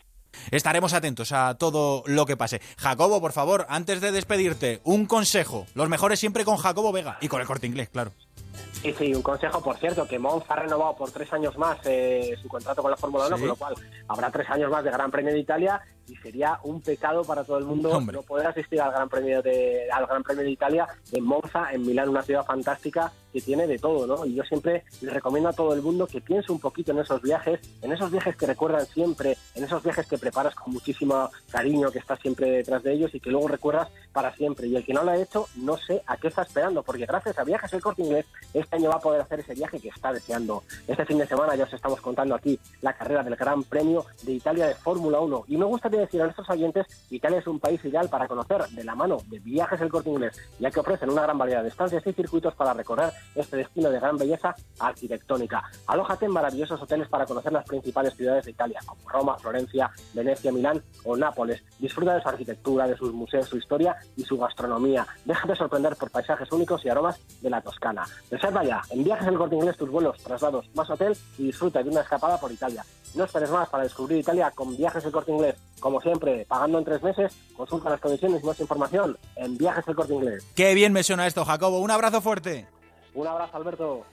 Estaremos 0.50 0.92
atentos 0.92 1.30
a 1.32 1.56
todo 1.56 2.02
lo 2.06 2.26
que 2.26 2.36
pase. 2.36 2.60
Jacobo, 2.78 3.20
por 3.20 3.30
favor, 3.32 3.64
antes 3.68 4.00
de 4.00 4.10
despedirte, 4.10 4.80
un 4.84 5.06
consejo. 5.06 5.66
Los 5.76 5.88
mejores 5.88 6.18
siempre 6.18 6.44
con 6.44 6.56
Jacobo 6.56 6.90
Vega 6.92 7.18
y 7.20 7.28
con 7.28 7.40
el 7.40 7.46
corte 7.46 7.68
inglés, 7.68 7.88
claro. 7.88 8.10
Sí, 8.82 8.94
sí, 8.96 9.14
un 9.14 9.22
consejo, 9.22 9.60
por 9.62 9.76
cierto, 9.78 10.06
que 10.06 10.18
Monza 10.18 10.54
ha 10.54 10.56
renovado 10.60 10.94
por 10.96 11.10
tres 11.10 11.32
años 11.32 11.56
más 11.58 11.78
eh, 11.86 12.36
su 12.40 12.46
contrato 12.48 12.82
con 12.82 12.90
la 12.90 12.96
Fórmula 12.96 13.26
1, 13.26 13.36
Sí. 13.36 13.40
con 13.42 13.48
lo 13.48 13.56
cual 13.56 13.74
habrá 14.08 14.30
tres 14.30 14.48
años 14.50 14.70
más 14.70 14.84
de 14.84 14.90
Gran 14.90 15.10
Premio 15.10 15.32
de 15.32 15.40
Italia 15.40 15.80
y 16.06 16.14
sería 16.16 16.60
un 16.62 16.80
pecado 16.80 17.24
para 17.24 17.42
todo 17.42 17.58
el 17.58 17.64
mundo 17.64 18.00
no 18.00 18.22
poder 18.22 18.46
asistir 18.46 18.80
al 18.80 18.92
Gran 18.92 19.08
Premio 19.08 19.42
de 19.42 19.90
al 19.90 20.06
Gran 20.06 20.22
Premio 20.22 20.44
de 20.44 20.50
Italia 20.50 20.86
en 21.10 21.24
Monza, 21.24 21.72
en 21.72 21.84
Milán, 21.84 22.10
una 22.10 22.22
ciudad 22.22 22.44
fantástica 22.44 23.10
que 23.32 23.40
tiene 23.40 23.66
de 23.66 23.78
todo, 23.78 24.06
¿no? 24.06 24.24
Y 24.24 24.34
yo 24.34 24.44
siempre 24.44 24.84
les 25.00 25.12
recomiendo 25.12 25.48
a 25.48 25.52
todo 25.52 25.74
el 25.74 25.82
mundo 25.82 26.06
que 26.06 26.20
piense 26.20 26.52
un 26.52 26.60
poquito 26.60 26.92
en 26.92 27.00
esos 27.00 27.20
viajes, 27.22 27.58
en 27.82 27.92
esos 27.92 28.10
viajes 28.10 28.36
que 28.36 28.46
recuerdan 28.46 28.86
siempre, 28.86 29.36
en 29.56 29.64
esos 29.64 29.82
viajes 29.82 30.06
que 30.06 30.16
preparas 30.16 30.54
con 30.54 30.72
muchísimo 30.72 31.28
cariño, 31.50 31.90
que 31.90 31.98
estás 31.98 32.20
siempre 32.20 32.50
detrás 32.50 32.82
de 32.84 32.92
ellos 32.92 33.12
y 33.14 33.20
que 33.20 33.30
luego 33.30 33.48
recuerdas 33.48 33.88
para 34.12 34.32
siempre. 34.36 34.68
Y 34.68 34.76
el 34.76 34.84
que 34.84 34.94
no 34.94 35.02
lo 35.02 35.10
ha 35.10 35.16
hecho, 35.18 35.48
no 35.56 35.76
sé 35.76 36.02
a 36.06 36.16
qué 36.18 36.28
está 36.28 36.42
esperando, 36.42 36.82
porque 36.84 37.04
gracias 37.04 37.36
a 37.38 37.44
Viajes 37.44 37.72
El 37.72 37.82
Corte 37.82 38.02
Inglés, 38.02 38.26
este 38.54 38.76
año 38.76 38.90
va 38.90 38.96
a 38.96 39.00
poder 39.00 39.20
hacer 39.20 39.40
ese 39.40 39.54
viaje 39.54 39.80
que 39.80 39.88
está 39.88 40.12
deseando. 40.12 40.62
Este 40.86 41.04
fin 41.04 41.18
de 41.18 41.26
semana 41.26 41.54
ya 41.54 41.64
os 41.64 41.72
estamos 41.72 42.00
contando 42.00 42.34
aquí 42.34 42.58
la 42.82 42.92
carrera 42.92 43.22
del 43.22 43.36
Gran 43.36 43.64
Premio 43.64 44.06
de 44.22 44.32
Italia 44.32 44.66
de 44.66 44.74
Fórmula 44.74 45.20
1. 45.20 45.44
Y 45.48 45.56
me 45.56 45.64
gustaría 45.64 46.00
decir 46.00 46.20
a 46.20 46.24
nuestros 46.24 46.48
oyentes, 46.50 46.86
Italia 47.10 47.38
es 47.38 47.46
un 47.46 47.60
país 47.60 47.84
ideal 47.84 48.08
para 48.08 48.28
conocer 48.28 48.66
de 48.68 48.84
la 48.84 48.94
mano 48.94 49.18
de 49.28 49.38
Viajes 49.38 49.80
El 49.80 49.90
Corte 49.90 50.10
Inglés, 50.10 50.36
ya 50.58 50.70
que 50.70 50.80
ofrecen 50.80 51.10
una 51.10 51.22
gran 51.22 51.38
variedad 51.38 51.62
de 51.62 51.68
estancias 51.68 52.06
y 52.06 52.12
circuitos 52.12 52.54
para 52.54 52.72
recorrer 52.72 53.12
este 53.34 53.56
destino 53.56 53.90
de 53.90 54.00
gran 54.00 54.16
belleza 54.16 54.54
arquitectónica. 54.78 55.62
Alójate 55.86 56.26
en 56.26 56.32
maravillosos 56.32 56.80
hoteles 56.80 57.08
para 57.08 57.26
conocer 57.26 57.52
las 57.52 57.64
principales 57.64 58.14
ciudades 58.14 58.44
de 58.44 58.50
Italia, 58.52 58.80
como 58.86 59.08
Roma, 59.08 59.38
Florencia, 59.38 59.90
Venecia, 60.14 60.52
Milán 60.52 60.82
o 61.04 61.16
Nápoles. 61.16 61.62
Disfruta 61.78 62.14
de 62.14 62.22
su 62.22 62.28
arquitectura, 62.28 62.86
de 62.86 62.96
sus 62.96 63.12
museos, 63.12 63.48
su 63.48 63.56
historia 63.56 63.96
y 64.16 64.24
su 64.24 64.36
gastronomía. 64.38 65.06
Déjate 65.24 65.56
sorprender 65.56 65.96
por 65.96 66.10
paisajes 66.10 66.50
únicos 66.52 66.84
y 66.84 66.88
aromas 66.88 67.20
de 67.40 67.50
la 67.50 67.60
Toscana. 67.60 68.06
Reserva 68.36 68.62
ya 68.64 68.82
en 68.90 69.02
Viajes 69.02 69.28
El 69.28 69.38
Corte 69.38 69.54
Inglés 69.54 69.78
tus 69.78 69.90
vuelos, 69.90 70.18
traslados, 70.18 70.68
más 70.74 70.90
hotel 70.90 71.16
y 71.38 71.44
disfruta 71.44 71.82
de 71.82 71.88
una 71.88 72.02
escapada 72.02 72.38
por 72.38 72.52
Italia. 72.52 72.84
No 73.14 73.24
esperes 73.24 73.50
más 73.50 73.66
para 73.70 73.84
descubrir 73.84 74.18
Italia 74.18 74.52
con 74.54 74.76
Viajes 74.76 75.02
El 75.06 75.10
Corte 75.10 75.32
Inglés. 75.32 75.56
Como 75.80 76.02
siempre, 76.02 76.44
pagando 76.46 76.78
en 76.78 76.84
tres 76.84 77.02
meses, 77.02 77.34
consulta 77.56 77.88
las 77.88 78.00
condiciones 78.00 78.42
y 78.42 78.46
más 78.46 78.60
información 78.60 79.16
en 79.36 79.56
Viajes 79.56 79.88
El 79.88 79.96
Corte 79.96 80.12
Inglés. 80.12 80.46
Qué 80.54 80.74
bien 80.74 80.92
me 80.92 81.02
suena 81.02 81.26
esto, 81.26 81.46
Jacobo. 81.46 81.80
Un 81.80 81.90
abrazo 81.90 82.20
fuerte. 82.20 82.68
Un 83.14 83.26
abrazo, 83.26 83.56
Alberto. 83.56 84.04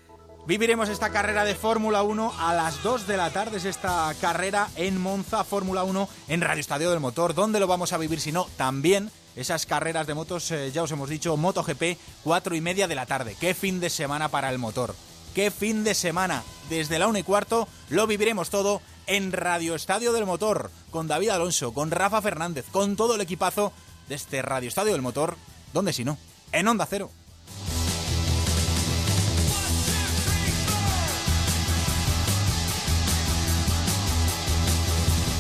Viviremos 0.48 0.88
esta 0.88 1.10
carrera 1.10 1.44
de 1.44 1.56
Fórmula 1.56 2.04
1 2.04 2.34
a 2.40 2.54
las 2.54 2.82
2 2.82 3.08
de 3.08 3.18
la 3.18 3.30
tarde. 3.32 3.58
Es 3.58 3.66
esta 3.66 4.10
carrera 4.22 4.70
en 4.78 5.02
Monza, 5.02 5.44
Fórmula 5.44 5.84
1, 5.84 6.08
en 6.30 6.40
Radio 6.40 6.62
Estadio 6.62 6.92
del 6.92 7.02
Motor. 7.02 7.34
¿Dónde 7.34 7.60
lo 7.60 7.68
vamos 7.68 7.92
a 7.92 7.98
vivir 7.98 8.22
si 8.22 8.32
no? 8.32 8.48
También 8.56 9.12
esas 9.36 9.66
carreras 9.66 10.08
de 10.08 10.14
motos, 10.14 10.52
eh, 10.52 10.72
ya 10.72 10.84
os 10.84 10.92
hemos 10.92 11.10
dicho, 11.10 11.36
MotoGP, 11.38 11.98
4 12.24 12.56
y 12.56 12.62
media 12.62 12.88
de 12.88 12.96
la 12.96 13.06
tarde. 13.06 13.36
Qué 13.40 13.54
fin 13.54 13.80
de 13.80 13.90
semana 13.90 14.30
para 14.30 14.50
el 14.50 14.60
motor. 14.60 14.96
Qué 15.34 15.52
fin 15.52 15.84
de 15.84 15.96
semana. 15.96 16.44
Desde 16.70 17.00
la 17.00 17.08
1 17.08 17.20
y 17.20 17.24
cuarto 17.24 17.68
lo 17.90 18.08
viviremos 18.08 18.50
todo 18.50 18.82
en 19.08 19.32
Radio 19.32 19.76
Estadio 19.76 20.14
del 20.14 20.26
Motor, 20.26 20.72
con 20.92 21.08
David 21.08 21.30
Alonso, 21.30 21.74
con 21.74 21.92
Rafa 21.92 22.22
Fernández, 22.22 22.66
con 22.72 22.96
todo 22.96 23.16
el 23.16 23.22
equipazo 23.22 23.74
de 24.08 24.16
este 24.16 24.42
Radio 24.42 24.70
Estadio 24.70 24.94
del 24.94 25.02
Motor. 25.02 25.36
¿Dónde 25.74 25.94
si 25.94 26.06
no? 26.06 26.18
En 26.52 26.68
Onda 26.68 26.86
Cero. 26.86 27.10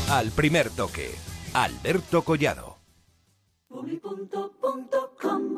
Al 0.10 0.32
primer 0.32 0.70
toque, 0.70 1.15
Alberto 1.53 2.24
Collado. 2.24 2.73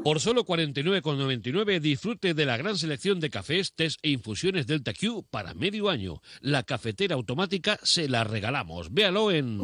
Por 0.03 0.19
solo 0.19 0.45
49,99 0.45 1.79
disfrute 1.79 2.33
de 2.33 2.45
la 2.45 2.57
gran 2.57 2.77
selección 2.77 3.19
de 3.19 3.29
cafés, 3.29 3.73
tés 3.73 3.97
e 4.03 4.11
infusiones 4.11 4.67
Delta 4.67 4.93
Q 4.93 5.25
para 5.29 5.53
medio 5.53 5.89
año. 5.89 6.21
La 6.41 6.63
cafetera 6.63 7.15
automática 7.15 7.79
se 7.83 8.07
la 8.07 8.23
regalamos. 8.23 8.93
Véalo 8.93 9.31
en... 9.31 9.59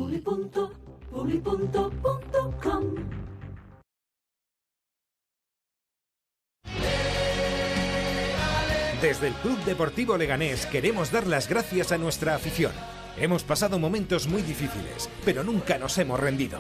Desde 9.02 9.28
el 9.28 9.34
Club 9.36 9.64
Deportivo 9.66 10.18
Leganés 10.18 10.66
queremos 10.68 11.12
dar 11.12 11.26
las 11.26 11.50
gracias 11.50 11.92
a 11.92 11.98
nuestra 11.98 12.36
afición. 12.36 12.72
Hemos 13.18 13.44
pasado 13.44 13.80
momentos 13.80 14.28
muy 14.28 14.42
difíciles, 14.42 15.10
pero 15.26 15.44
nunca 15.44 15.78
nos 15.78 15.98
hemos 15.98 16.20
rendido. 16.20 16.60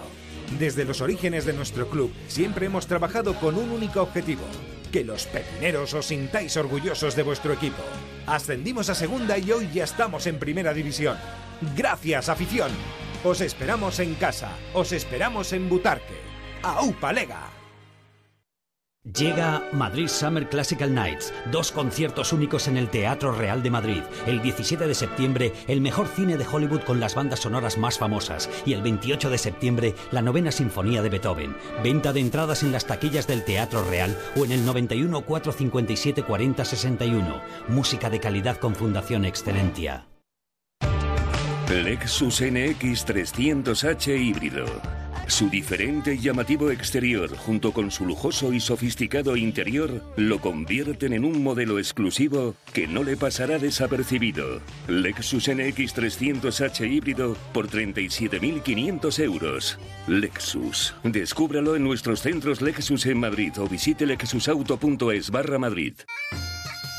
Desde 0.59 0.85
los 0.85 1.01
orígenes 1.01 1.45
de 1.45 1.53
nuestro 1.53 1.89
club 1.89 2.11
siempre 2.27 2.65
hemos 2.65 2.87
trabajado 2.87 3.35
con 3.35 3.55
un 3.55 3.71
único 3.71 4.01
objetivo, 4.01 4.43
que 4.91 5.03
los 5.03 5.25
pepineros 5.25 5.93
os 5.93 6.07
sintáis 6.07 6.57
orgullosos 6.57 7.15
de 7.15 7.23
vuestro 7.23 7.53
equipo. 7.53 7.81
Ascendimos 8.27 8.89
a 8.89 8.95
segunda 8.95 9.37
y 9.37 9.51
hoy 9.51 9.69
ya 9.73 9.83
estamos 9.83 10.27
en 10.27 10.39
primera 10.39 10.73
división. 10.73 11.17
Gracias, 11.75 12.29
afición. 12.29 12.71
Os 13.23 13.41
esperamos 13.41 13.99
en 13.99 14.15
casa, 14.15 14.49
os 14.73 14.91
esperamos 14.91 15.53
en 15.53 15.69
Butarque. 15.69 16.19
¡Aupa 16.63 17.13
Lega! 17.13 17.60
Llega 19.03 19.63
Madrid 19.73 20.07
Summer 20.07 20.47
Classical 20.47 20.93
Nights, 20.93 21.33
dos 21.51 21.71
conciertos 21.71 22.33
únicos 22.33 22.67
en 22.67 22.77
el 22.77 22.87
Teatro 22.87 23.31
Real 23.31 23.63
de 23.63 23.71
Madrid. 23.71 24.03
El 24.27 24.43
17 24.43 24.85
de 24.85 24.93
septiembre, 24.93 25.53
el 25.67 25.81
mejor 25.81 26.07
cine 26.07 26.37
de 26.37 26.45
Hollywood 26.45 26.81
con 26.81 26.99
las 26.99 27.15
bandas 27.15 27.39
sonoras 27.39 27.79
más 27.79 27.97
famosas. 27.97 28.47
Y 28.63 28.73
el 28.73 28.83
28 28.83 29.31
de 29.31 29.39
septiembre, 29.39 29.95
la 30.11 30.21
novena 30.21 30.51
sinfonía 30.51 31.01
de 31.01 31.09
Beethoven. 31.09 31.55
Venta 31.83 32.13
de 32.13 32.19
entradas 32.19 32.61
en 32.61 32.71
las 32.71 32.85
taquillas 32.85 33.25
del 33.25 33.43
Teatro 33.43 33.83
Real 33.83 34.15
o 34.35 34.45
en 34.45 34.51
el 34.51 34.63
91 34.63 35.21
457 35.21 36.21
40 36.21 36.63
61. 36.63 37.41
Música 37.69 38.07
de 38.11 38.19
calidad 38.19 38.57
con 38.57 38.75
Fundación 38.75 39.25
Excelentia. 39.25 40.05
Lexus 41.67 42.39
NX 42.39 43.07
300H 43.07 44.19
híbrido. 44.19 45.00
Su 45.31 45.49
diferente 45.49 46.15
y 46.15 46.17
llamativo 46.19 46.71
exterior, 46.71 47.37
junto 47.37 47.71
con 47.71 47.89
su 47.89 48.05
lujoso 48.05 48.51
y 48.51 48.59
sofisticado 48.59 49.37
interior, 49.37 50.03
lo 50.17 50.41
convierten 50.41 51.13
en 51.13 51.23
un 51.23 51.41
modelo 51.41 51.79
exclusivo 51.79 52.53
que 52.73 52.85
no 52.85 53.01
le 53.01 53.15
pasará 53.15 53.57
desapercibido. 53.57 54.59
Lexus 54.89 55.47
NX 55.47 55.95
300H 55.95 56.85
híbrido 56.91 57.37
por 57.53 57.69
37.500 57.69 59.23
euros. 59.23 59.79
Lexus. 60.05 60.93
Descúbralo 61.01 61.77
en 61.77 61.85
nuestros 61.85 62.21
centros 62.21 62.61
Lexus 62.61 63.05
en 63.05 63.17
Madrid 63.17 63.53
o 63.57 63.69
visite 63.69 64.05
lexusauto.es 64.05 65.31
barra 65.31 65.57
Madrid. 65.57 65.93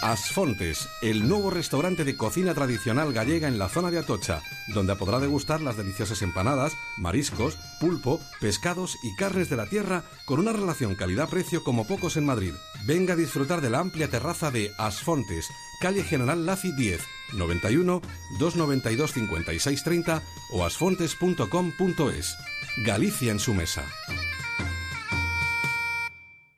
Asfontes, 0.02 0.88
el 1.00 1.28
nuevo 1.28 1.48
restaurante 1.48 2.02
de 2.02 2.16
cocina 2.16 2.54
tradicional 2.54 3.12
gallega 3.12 3.46
en 3.46 3.56
la 3.56 3.68
zona 3.68 3.92
de 3.92 4.00
Atocha, 4.00 4.42
donde 4.74 4.96
podrá 4.96 5.20
degustar 5.20 5.60
las 5.60 5.76
deliciosas 5.76 6.22
empanadas, 6.22 6.72
mariscos, 6.98 7.56
pulpo, 7.78 8.20
pescados 8.40 8.98
y 9.04 9.14
carnes 9.14 9.48
de 9.48 9.56
la 9.56 9.66
tierra 9.66 10.02
con 10.26 10.40
una 10.40 10.52
relación 10.52 10.96
calidad-precio 10.96 11.62
como 11.62 11.86
pocos 11.86 12.16
en 12.16 12.26
Madrid. 12.26 12.52
Venga 12.84 13.12
a 13.12 13.16
disfrutar 13.16 13.60
de 13.60 13.70
la 13.70 13.78
amplia 13.78 14.10
terraza 14.10 14.50
de 14.50 14.72
Asfontes, 14.76 15.48
calle 15.80 16.02
General 16.02 16.44
Laci 16.44 16.72
10, 16.72 17.00
91 17.34 18.02
292 18.40 19.12
5630 19.12 20.20
o 20.50 20.64
asfontes.com.es. 20.64 22.36
Galicia 22.84 23.30
en 23.30 23.38
su 23.38 23.54
mesa. 23.54 23.86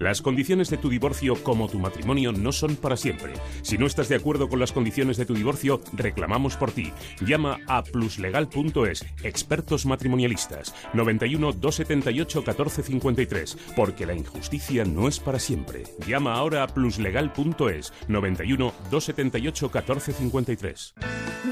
Las 0.00 0.22
condiciones 0.22 0.70
de 0.70 0.76
tu 0.76 0.88
divorcio 0.90 1.42
como 1.42 1.68
tu 1.68 1.80
matrimonio 1.80 2.30
no 2.30 2.52
son 2.52 2.76
para 2.76 2.96
siempre. 2.96 3.32
Si 3.62 3.78
no 3.78 3.84
estás 3.84 4.08
de 4.08 4.14
acuerdo 4.14 4.48
con 4.48 4.60
las 4.60 4.70
condiciones 4.70 5.16
de 5.16 5.26
tu 5.26 5.34
divorcio, 5.34 5.80
reclamamos 5.92 6.56
por 6.56 6.70
ti. 6.70 6.92
Llama 7.20 7.58
a 7.66 7.82
pluslegal.es, 7.82 9.04
expertos 9.24 9.86
matrimonialistas, 9.86 10.72
91 10.94 11.52
278 11.52 12.38
1453, 12.42 13.58
porque 13.74 14.06
la 14.06 14.14
injusticia 14.14 14.84
no 14.84 15.08
es 15.08 15.18
para 15.18 15.40
siempre. 15.40 15.82
Llama 16.06 16.34
ahora 16.34 16.62
a 16.62 16.68
pluslegal.es, 16.68 17.92
91 18.06 18.72
278 18.92 19.66
1453. 19.66 20.94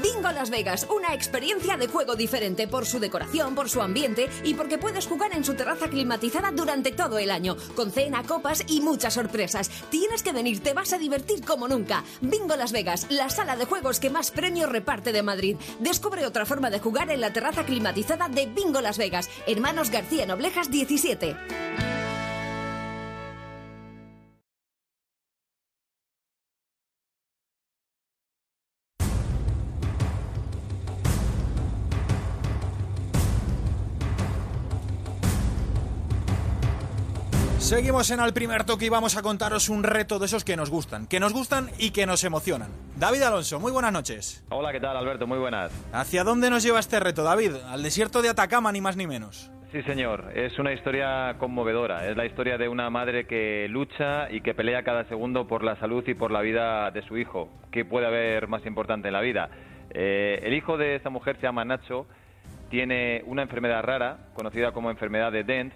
Bingo 0.01 0.31
Las 0.31 0.49
Vegas, 0.49 0.87
una 0.93 1.13
experiencia 1.13 1.77
de 1.77 1.87
juego 1.87 2.15
diferente 2.15 2.67
por 2.67 2.85
su 2.85 2.99
decoración, 2.99 3.55
por 3.55 3.69
su 3.69 3.81
ambiente 3.81 4.29
y 4.43 4.53
porque 4.53 4.77
puedes 4.77 5.07
jugar 5.07 5.33
en 5.33 5.43
su 5.43 5.53
terraza 5.55 5.89
climatizada 5.89 6.51
durante 6.51 6.91
todo 6.91 7.17
el 7.19 7.31
año, 7.31 7.55
con 7.75 7.91
cena, 7.91 8.23
y 8.67 8.81
muchas 8.81 9.15
sorpresas. 9.15 9.69
Tienes 9.89 10.23
que 10.23 10.31
venir, 10.31 10.61
te 10.61 10.73
vas 10.73 10.93
a 10.93 10.97
divertir 10.97 11.43
como 11.43 11.67
nunca. 11.67 12.03
Bingo 12.21 12.55
Las 12.55 12.71
Vegas, 12.71 13.07
la 13.09 13.29
sala 13.29 13.55
de 13.55 13.65
juegos 13.65 13.99
que 13.99 14.09
más 14.09 14.31
premios 14.31 14.69
reparte 14.69 15.11
de 15.11 15.23
Madrid. 15.23 15.57
Descubre 15.79 16.25
otra 16.25 16.45
forma 16.45 16.69
de 16.69 16.79
jugar 16.79 17.09
en 17.09 17.21
la 17.21 17.33
terraza 17.33 17.65
climatizada 17.65 18.29
de 18.29 18.45
Bingo 18.45 18.81
Las 18.81 18.97
Vegas. 18.97 19.29
Hermanos 19.47 19.89
García 19.89 20.25
Noblejas 20.25 20.69
17. 20.69 21.86
Seguimos 37.67 38.09
en 38.11 38.21
el 38.21 38.31
primer 38.31 38.63
toque 38.63 38.85
y 38.85 38.89
vamos 38.89 39.17
a 39.17 39.21
contaros 39.21 39.67
un 39.67 39.83
reto 39.83 40.19
de 40.19 40.27
esos 40.27 40.45
que 40.45 40.55
nos 40.55 40.69
gustan, 40.69 41.05
que 41.05 41.19
nos 41.19 41.33
gustan 41.33 41.67
y 41.77 41.91
que 41.91 42.05
nos 42.05 42.23
emocionan. 42.23 42.69
David 42.95 43.23
Alonso, 43.23 43.59
muy 43.59 43.73
buenas 43.73 43.91
noches. 43.91 44.41
Hola, 44.49 44.71
¿qué 44.71 44.79
tal 44.79 44.95
Alberto? 44.95 45.27
Muy 45.27 45.37
buenas. 45.37 45.69
¿Hacia 45.91 46.23
dónde 46.23 46.49
nos 46.49 46.63
lleva 46.63 46.79
este 46.79 46.97
reto, 47.01 47.23
David? 47.23 47.55
Al 47.67 47.83
desierto 47.83 48.21
de 48.21 48.29
Atacama, 48.29 48.71
ni 48.71 48.79
más 48.79 48.95
ni 48.95 49.05
menos. 49.05 49.51
Sí, 49.73 49.81
señor. 49.81 50.31
Es 50.33 50.57
una 50.59 50.71
historia 50.71 51.35
conmovedora. 51.39 52.07
Es 52.07 52.15
la 52.15 52.25
historia 52.25 52.57
de 52.57 52.69
una 52.69 52.89
madre 52.89 53.27
que 53.27 53.67
lucha 53.67 54.31
y 54.31 54.39
que 54.39 54.53
pelea 54.53 54.83
cada 54.83 55.03
segundo 55.09 55.45
por 55.45 55.61
la 55.65 55.75
salud 55.75 56.07
y 56.07 56.13
por 56.13 56.31
la 56.31 56.39
vida 56.39 56.89
de 56.91 57.01
su 57.01 57.17
hijo. 57.17 57.49
¿Qué 57.69 57.83
puede 57.83 58.07
haber 58.07 58.47
más 58.47 58.65
importante 58.65 59.09
en 59.09 59.13
la 59.13 59.19
vida? 59.19 59.49
Eh, 59.89 60.39
el 60.41 60.53
hijo 60.53 60.77
de 60.77 60.95
esa 60.95 61.09
mujer 61.09 61.35
se 61.35 61.41
llama 61.41 61.65
Nacho, 61.65 62.07
tiene 62.69 63.23
una 63.25 63.41
enfermedad 63.41 63.83
rara, 63.83 64.19
conocida 64.35 64.71
como 64.71 64.89
enfermedad 64.89 65.33
de 65.33 65.43
Dent, 65.43 65.73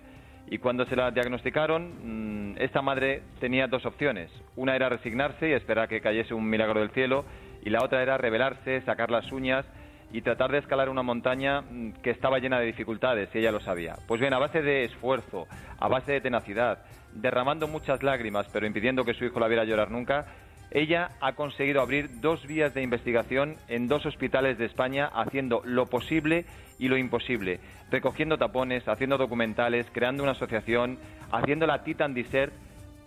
y 0.47 0.57
cuando 0.57 0.85
se 0.85 0.95
la 0.95 1.11
diagnosticaron, 1.11 2.53
mm, 2.53 2.55
esta 2.59 2.81
madre 2.81 3.23
tenía 3.39 3.67
dos 3.67 3.85
opciones. 3.85 4.31
Una 4.55 4.75
era 4.75 4.89
resignarse 4.89 5.49
y 5.49 5.53
esperar 5.53 5.87
que 5.87 6.01
cayese 6.01 6.33
un 6.33 6.49
milagro 6.49 6.79
del 6.79 6.91
cielo, 6.91 7.25
y 7.63 7.69
la 7.69 7.83
otra 7.83 8.01
era 8.01 8.17
rebelarse, 8.17 8.81
sacar 8.81 9.11
las 9.11 9.31
uñas 9.31 9.65
y 10.11 10.21
tratar 10.21 10.51
de 10.51 10.57
escalar 10.57 10.89
una 10.89 11.03
montaña 11.03 11.61
mm, 11.61 11.93
que 12.03 12.09
estaba 12.09 12.39
llena 12.39 12.59
de 12.59 12.65
dificultades, 12.65 13.29
y 13.33 13.39
ella 13.39 13.51
lo 13.51 13.61
sabía. 13.61 13.95
Pues 14.07 14.19
bien, 14.19 14.33
a 14.33 14.39
base 14.39 14.61
de 14.61 14.83
esfuerzo, 14.83 15.47
a 15.79 15.87
base 15.87 16.11
de 16.11 16.21
tenacidad, 16.21 16.79
derramando 17.13 17.67
muchas 17.67 18.03
lágrimas, 18.03 18.47
pero 18.51 18.65
impidiendo 18.65 19.05
que 19.05 19.13
su 19.13 19.25
hijo 19.25 19.39
la 19.39 19.47
viera 19.47 19.63
llorar 19.63 19.91
nunca, 19.91 20.25
ella 20.71 21.09
ha 21.19 21.33
conseguido 21.33 21.81
abrir 21.81 22.21
dos 22.21 22.45
vías 22.47 22.73
de 22.73 22.81
investigación 22.81 23.57
en 23.67 23.87
dos 23.87 24.05
hospitales 24.05 24.57
de 24.57 24.65
España, 24.65 25.07
haciendo 25.13 25.61
lo 25.65 25.85
posible 25.85 26.45
y 26.79 26.87
lo 26.87 26.97
imposible, 26.97 27.59
recogiendo 27.91 28.37
tapones, 28.37 28.87
haciendo 28.87 29.17
documentales, 29.17 29.85
creando 29.91 30.23
una 30.23 30.31
asociación, 30.31 30.97
haciendo 31.31 31.67
la 31.67 31.83
Titan 31.83 32.13
Desert, 32.13 32.53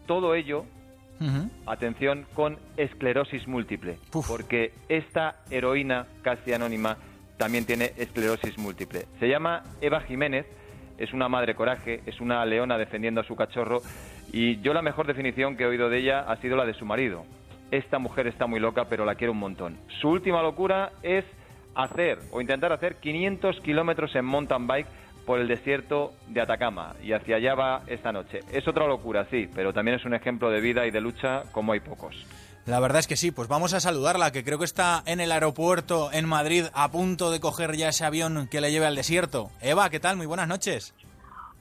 todo 0.06 0.34
ello, 0.34 0.66
atención, 1.66 2.26
con 2.34 2.58
esclerosis 2.76 3.48
múltiple, 3.48 3.98
porque 4.28 4.72
esta 4.88 5.36
heroína 5.50 6.06
casi 6.22 6.52
anónima 6.52 6.98
también 7.38 7.64
tiene 7.64 7.92
esclerosis 7.96 8.58
múltiple. 8.58 9.06
Se 9.18 9.28
llama 9.28 9.62
Eva 9.80 10.02
Jiménez, 10.02 10.46
es 10.98 11.12
una 11.12 11.28
madre 11.28 11.54
coraje, 11.54 12.02
es 12.06 12.20
una 12.20 12.44
leona 12.44 12.78
defendiendo 12.78 13.22
a 13.22 13.24
su 13.24 13.34
cachorro 13.34 13.80
y 14.32 14.60
yo 14.60 14.74
la 14.74 14.82
mejor 14.82 15.06
definición 15.06 15.56
que 15.56 15.64
he 15.64 15.66
oído 15.66 15.88
de 15.88 15.98
ella 15.98 16.20
ha 16.20 16.36
sido 16.36 16.56
la 16.56 16.64
de 16.64 16.74
su 16.74 16.84
marido. 16.84 17.24
Esta 17.74 17.98
mujer 17.98 18.28
está 18.28 18.46
muy 18.46 18.60
loca, 18.60 18.84
pero 18.88 19.05
la 19.05 19.16
quiero 19.16 19.32
un 19.32 19.40
montón. 19.40 19.76
Su 20.01 20.10
última 20.10 20.40
locura 20.42 20.92
es 21.02 21.24
hacer 21.74 22.20
o 22.30 22.40
intentar 22.40 22.72
hacer 22.72 23.01
500 23.01 23.60
kilómetros 23.62 24.14
en 24.14 24.24
mountain 24.24 24.68
bike 24.68 24.86
por 25.26 25.40
el 25.40 25.48
desierto 25.48 26.12
de 26.28 26.40
Atacama 26.40 26.94
y 27.02 27.14
hacia 27.14 27.34
allá 27.34 27.56
va 27.56 27.82
esta 27.88 28.12
noche. 28.12 28.38
Es 28.52 28.68
otra 28.68 28.86
locura, 28.86 29.26
sí, 29.28 29.51
pero 29.52 29.72
también 29.72 29.96
es 29.96 30.05
un 30.05 30.14
ejemplo 30.14 30.51
de 30.51 30.60
vida 30.60 30.86
y 30.86 30.92
de 30.92 31.01
lucha 31.01 31.42
como 31.51 31.72
hay 31.72 31.80
pocos. 31.80 32.14
La 32.64 32.78
verdad 32.78 33.01
es 33.01 33.09
que 33.09 33.16
sí, 33.16 33.32
pues 33.32 33.48
vamos 33.48 33.74
a 33.74 33.80
saludarla, 33.80 34.30
que 34.30 34.44
creo 34.44 34.60
que 34.60 34.66
está 34.66 35.02
en 35.05 35.18
el 35.18 35.32
aeropuerto 35.32 36.12
en 36.12 36.28
Madrid 36.28 36.66
a 36.74 36.92
punto 36.92 37.32
de 37.32 37.40
coger 37.40 37.74
ya 37.74 37.88
ese 37.88 38.05
avión 38.05 38.46
que 38.48 38.60
le 38.60 38.70
lleve 38.70 38.86
al 38.86 38.94
desierto. 38.94 39.51
Eva, 39.60 39.90
¿qué 39.90 39.98
tal? 39.98 40.16
Muy 40.16 40.26
buenas 40.26 40.46
noches. 40.46 40.94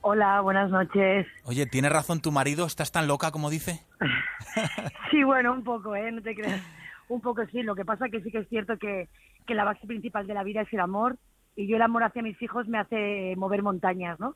Hola, 0.05 0.41
buenas 0.41 0.69
noches. 0.69 1.25
Oye, 1.45 1.65
¿tiene 1.65 1.87
razón 1.87 2.19
tu 2.19 2.33
marido? 2.33 2.65
¿Estás 2.65 2.91
tan 2.91 3.07
loca 3.07 3.31
como 3.31 3.49
dice? 3.49 3.85
sí, 5.11 5.23
bueno, 5.23 5.53
un 5.53 5.63
poco, 5.63 5.95
¿eh? 5.95 6.11
No 6.11 6.21
te 6.21 6.35
creas. 6.35 6.61
Un 7.09 7.21
poco 7.21 7.45
sí. 7.47 7.63
Lo 7.63 7.75
que 7.75 7.85
pasa 7.85 8.09
que 8.09 8.21
sí 8.21 8.31
que 8.31 8.39
es 8.39 8.49
cierto 8.49 8.77
que, 8.77 9.09
que 9.45 9.55
la 9.55 9.63
base 9.63 9.85
principal 9.87 10.27
de 10.27 10.33
la 10.33 10.43
vida 10.43 10.61
es 10.61 10.73
el 10.73 10.79
amor 10.79 11.17
y 11.55 11.67
yo 11.67 11.75
el 11.75 11.81
amor 11.81 12.03
hacia 12.03 12.23
mis 12.23 12.41
hijos 12.41 12.67
me 12.67 12.79
hace 12.79 13.35
mover 13.37 13.61
montañas, 13.61 14.19
¿no? 14.19 14.35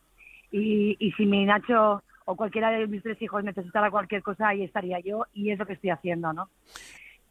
Y, 0.52 0.96
y 1.00 1.12
si 1.14 1.26
mi 1.26 1.46
Nacho 1.46 2.04
o 2.26 2.36
cualquiera 2.36 2.70
de 2.70 2.88
mis 2.88 3.04
tres 3.04 3.22
hijos 3.22 3.44
necesitara 3.44 3.90
cualquier 3.90 4.22
cosa, 4.22 4.50
ahí 4.50 4.64
estaría 4.64 5.00
yo 5.00 5.26
y 5.34 5.52
es 5.52 5.60
lo 5.60 5.66
que 5.66 5.74
estoy 5.74 5.90
haciendo, 5.90 6.34
¿no? 6.34 6.50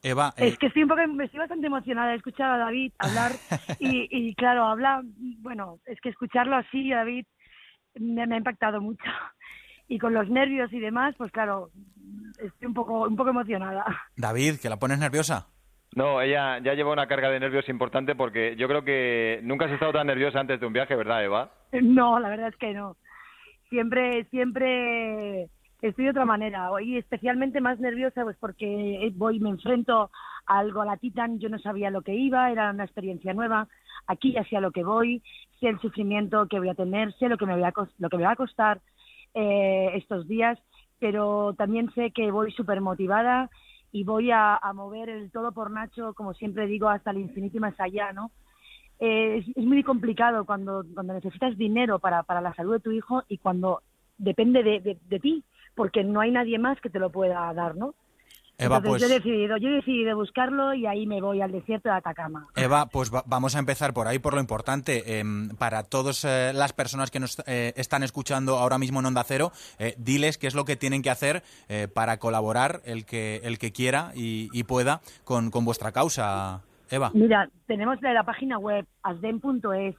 Eva, 0.02 0.32
Es 0.36 0.54
eh, 0.54 0.56
que 0.58 0.66
estoy 0.66 0.82
un 0.82 0.88
poco, 0.88 1.06
me 1.08 1.24
estoy 1.24 1.40
bastante 1.40 1.66
emocionada 1.66 2.10
de 2.10 2.16
escuchar 2.16 2.50
a 2.50 2.58
David 2.58 2.92
hablar 2.98 3.32
y, 3.78 4.08
y 4.10 4.34
claro, 4.34 4.64
habla, 4.64 5.02
bueno, 5.38 5.78
es 5.86 6.00
que 6.00 6.10
escucharlo 6.10 6.56
así, 6.56 6.90
David, 6.90 7.26
me, 7.98 8.26
me 8.26 8.34
ha 8.34 8.38
impactado 8.38 8.80
mucho. 8.80 9.04
Y 9.88 9.98
con 9.98 10.14
los 10.14 10.28
nervios 10.28 10.72
y 10.72 10.80
demás, 10.80 11.14
pues 11.16 11.30
claro, 11.30 11.70
estoy 12.38 12.66
un 12.66 12.74
poco, 12.74 13.02
un 13.02 13.16
poco 13.16 13.30
emocionada. 13.30 13.84
David, 14.16 14.56
que 14.60 14.68
la 14.68 14.78
pones 14.78 14.98
nerviosa. 14.98 15.48
No, 15.94 16.20
ella 16.20 16.58
ya 16.58 16.74
lleva 16.74 16.92
una 16.92 17.06
carga 17.06 17.30
de 17.30 17.40
nervios 17.40 17.68
importante 17.68 18.14
porque 18.14 18.54
yo 18.56 18.68
creo 18.68 18.84
que 18.84 19.40
nunca 19.42 19.64
has 19.64 19.72
estado 19.72 19.92
tan 19.92 20.06
nerviosa 20.06 20.40
antes 20.40 20.60
de 20.60 20.66
un 20.66 20.72
viaje, 20.72 20.94
¿verdad, 20.94 21.24
Eva? 21.24 21.50
No, 21.82 22.18
la 22.18 22.28
verdad 22.28 22.48
es 22.48 22.56
que 22.56 22.72
no. 22.74 22.96
Siempre, 23.70 24.24
siempre 24.26 25.48
estoy 25.80 26.04
de 26.04 26.10
otra 26.10 26.24
manera. 26.24 26.70
Hoy 26.70 26.98
especialmente 26.98 27.60
más 27.60 27.78
nerviosa 27.80 28.24
pues 28.24 28.36
porque 28.38 29.10
voy, 29.14 29.40
me 29.40 29.50
enfrento 29.50 30.10
a 30.46 30.58
algo 30.58 30.82
a 30.82 30.86
la 30.86 30.96
Titan, 30.96 31.38
yo 31.38 31.48
no 31.48 31.58
sabía 31.58 31.90
lo 31.90 32.02
que 32.02 32.14
iba, 32.14 32.50
era 32.50 32.70
una 32.70 32.84
experiencia 32.84 33.32
nueva. 33.34 33.68
Aquí 34.06 34.32
ya 34.32 34.44
sé 34.44 34.56
a 34.56 34.60
lo 34.60 34.72
que 34.72 34.84
voy, 34.84 35.22
sé 35.60 35.68
el 35.68 35.80
sufrimiento 35.80 36.46
que 36.46 36.58
voy 36.58 36.68
a 36.68 36.74
tener, 36.74 37.12
sé 37.14 37.28
lo 37.28 37.38
que 37.38 37.46
me, 37.46 37.54
voy 37.54 37.64
a, 37.64 37.72
lo 37.98 38.08
que 38.08 38.16
me 38.16 38.24
va 38.24 38.32
a 38.32 38.36
costar 38.36 38.80
eh, 39.36 39.90
estos 39.94 40.26
días, 40.26 40.58
pero 40.98 41.54
también 41.58 41.92
sé 41.94 42.10
que 42.10 42.30
voy 42.30 42.50
súper 42.52 42.80
motivada 42.80 43.50
y 43.92 44.02
voy 44.02 44.30
a, 44.32 44.58
mover 44.74 45.10
el 45.10 45.30
todo 45.30 45.52
por 45.52 45.70
Nacho, 45.70 46.14
como 46.14 46.32
siempre 46.32 46.66
digo, 46.66 46.88
hasta 46.88 47.10
el 47.10 47.18
infinito 47.18 47.58
y 47.58 47.60
más 47.60 47.78
allá, 47.78 48.12
¿no? 48.12 48.30
Eh, 48.98 49.44
es, 49.54 49.64
muy 49.64 49.82
complicado 49.82 50.46
cuando, 50.46 50.82
necesitas 51.04 51.56
dinero 51.58 51.98
para, 51.98 52.24
la 52.40 52.54
salud 52.54 52.72
de 52.72 52.80
tu 52.80 52.90
hijo 52.92 53.22
y 53.28 53.36
cuando 53.36 53.82
depende 54.16 54.62
de, 54.62 54.80
de- 54.80 54.98
de 55.06 55.20
ti, 55.20 55.44
porque 55.74 56.02
no 56.02 56.20
hay 56.20 56.30
nadie 56.30 56.58
más 56.58 56.80
que 56.80 56.88
te 56.88 56.98
lo 56.98 57.10
pueda 57.10 57.52
dar, 57.52 57.76
¿no? 57.76 57.94
Eva, 58.58 58.78
Entonces 58.78 58.88
pues, 58.90 59.02
yo 59.02 59.08
he 59.08 59.18
decidido, 59.18 59.56
yo 59.58 59.68
he 59.68 59.72
decidido 59.72 60.16
buscarlo 60.16 60.72
y 60.72 60.86
ahí 60.86 61.06
me 61.06 61.20
voy 61.20 61.42
al 61.42 61.52
desierto 61.52 61.90
de 61.90 61.94
Atacama. 61.96 62.46
Eva, 62.56 62.86
pues 62.86 63.14
va- 63.14 63.22
vamos 63.26 63.54
a 63.54 63.58
empezar 63.58 63.92
por 63.92 64.06
ahí, 64.08 64.18
por 64.18 64.32
lo 64.34 64.40
importante. 64.40 65.18
Em, 65.20 65.50
para 65.50 65.82
todas 65.82 66.24
eh, 66.24 66.52
las 66.54 66.72
personas 66.72 67.10
que 67.10 67.20
nos 67.20 67.38
eh, 67.46 67.74
están 67.76 68.02
escuchando 68.02 68.56
ahora 68.56 68.78
mismo 68.78 69.00
en 69.00 69.06
Onda 69.06 69.24
Cero, 69.24 69.52
eh, 69.78 69.94
diles 69.98 70.38
qué 70.38 70.46
es 70.46 70.54
lo 70.54 70.64
que 70.64 70.76
tienen 70.76 71.02
que 71.02 71.10
hacer 71.10 71.42
para 71.94 72.18
colaborar 72.18 72.80
el 72.84 73.04
que, 73.04 73.40
el 73.44 73.58
que 73.58 73.72
quiera 73.72 74.12
y, 74.14 74.48
y 74.52 74.64
pueda 74.64 75.00
con, 75.24 75.50
con 75.50 75.64
vuestra 75.64 75.92
causa, 75.92 76.62
Eva. 76.90 77.10
Mira, 77.12 77.50
tenemos 77.66 78.00
la, 78.00 78.12
la 78.14 78.22
página 78.24 78.58
web 78.58 78.86
asden.es, 79.02 79.94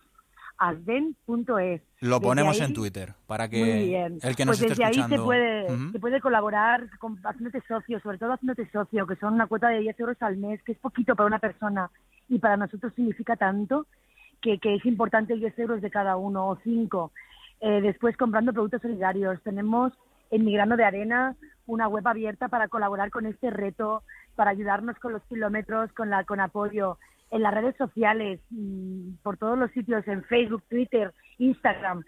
asden.es. 0.57 1.81
Lo 2.01 2.21
ponemos 2.21 2.59
ahí- 2.59 2.65
en 2.67 2.73
Twitter 2.73 3.13
para 3.25 3.47
que 3.49 3.59
Muy 3.59 3.85
bien. 3.87 4.13
el 4.21 4.35
que 4.35 4.45
pues 4.45 4.47
nos 4.47 4.55
esté 4.61 4.69
desde 4.69 4.83
ahí 4.85 4.91
escuchando. 4.91 5.15
se 5.17 5.23
puede, 5.23 5.91
se 5.91 5.99
puede 5.99 6.21
colaborar 6.21 6.87
con, 6.99 7.17
haciéndote 7.23 7.61
socio, 7.67 7.99
sobre 7.99 8.17
todo 8.17 8.33
haciéndote 8.33 8.69
socio, 8.71 9.05
que 9.07 9.15
son 9.15 9.33
una 9.33 9.47
cuota 9.47 9.69
de 9.69 9.79
10 9.79 9.99
euros 9.99 10.17
al 10.21 10.37
mes, 10.37 10.61
que 10.63 10.73
es 10.73 10.77
poquito 10.79 11.15
para 11.15 11.27
una 11.27 11.39
persona 11.39 11.89
y 12.29 12.39
para 12.39 12.57
nosotros 12.57 12.93
significa 12.95 13.35
tanto 13.35 13.85
que, 14.41 14.59
que 14.59 14.75
es 14.75 14.85
importante 14.85 15.35
10 15.35 15.57
euros 15.59 15.81
de 15.81 15.89
cada 15.89 16.17
uno 16.17 16.47
o 16.49 16.57
5. 16.63 17.11
después 17.61 18.15
comprando 18.17 18.53
productos 18.53 18.81
solidarios. 18.83 19.41
Tenemos 19.43 19.91
en 20.29 20.45
Mi 20.45 20.53
Grano 20.53 20.77
de 20.77 20.83
Arena 20.85 21.35
una 21.65 21.87
web 21.87 22.07
abierta 22.07 22.47
para 22.49 22.67
colaborar 22.67 23.09
con 23.09 23.25
este 23.25 23.49
reto, 23.49 24.03
para 24.35 24.51
ayudarnos 24.51 24.97
con 24.99 25.13
los 25.13 25.23
kilómetros, 25.23 25.91
con, 25.93 26.09
la, 26.11 26.23
con 26.23 26.39
apoyo 26.39 26.99
en 27.31 27.43
las 27.43 27.53
redes 27.53 27.75
sociales, 27.77 28.39
mm, 28.49 29.15
por 29.23 29.37
todos 29.37 29.57
los 29.57 29.71
sitios, 29.71 30.07
en 30.07 30.23
Facebook, 30.23 30.63
Twitter, 30.69 31.13
Instagram. 31.37 32.03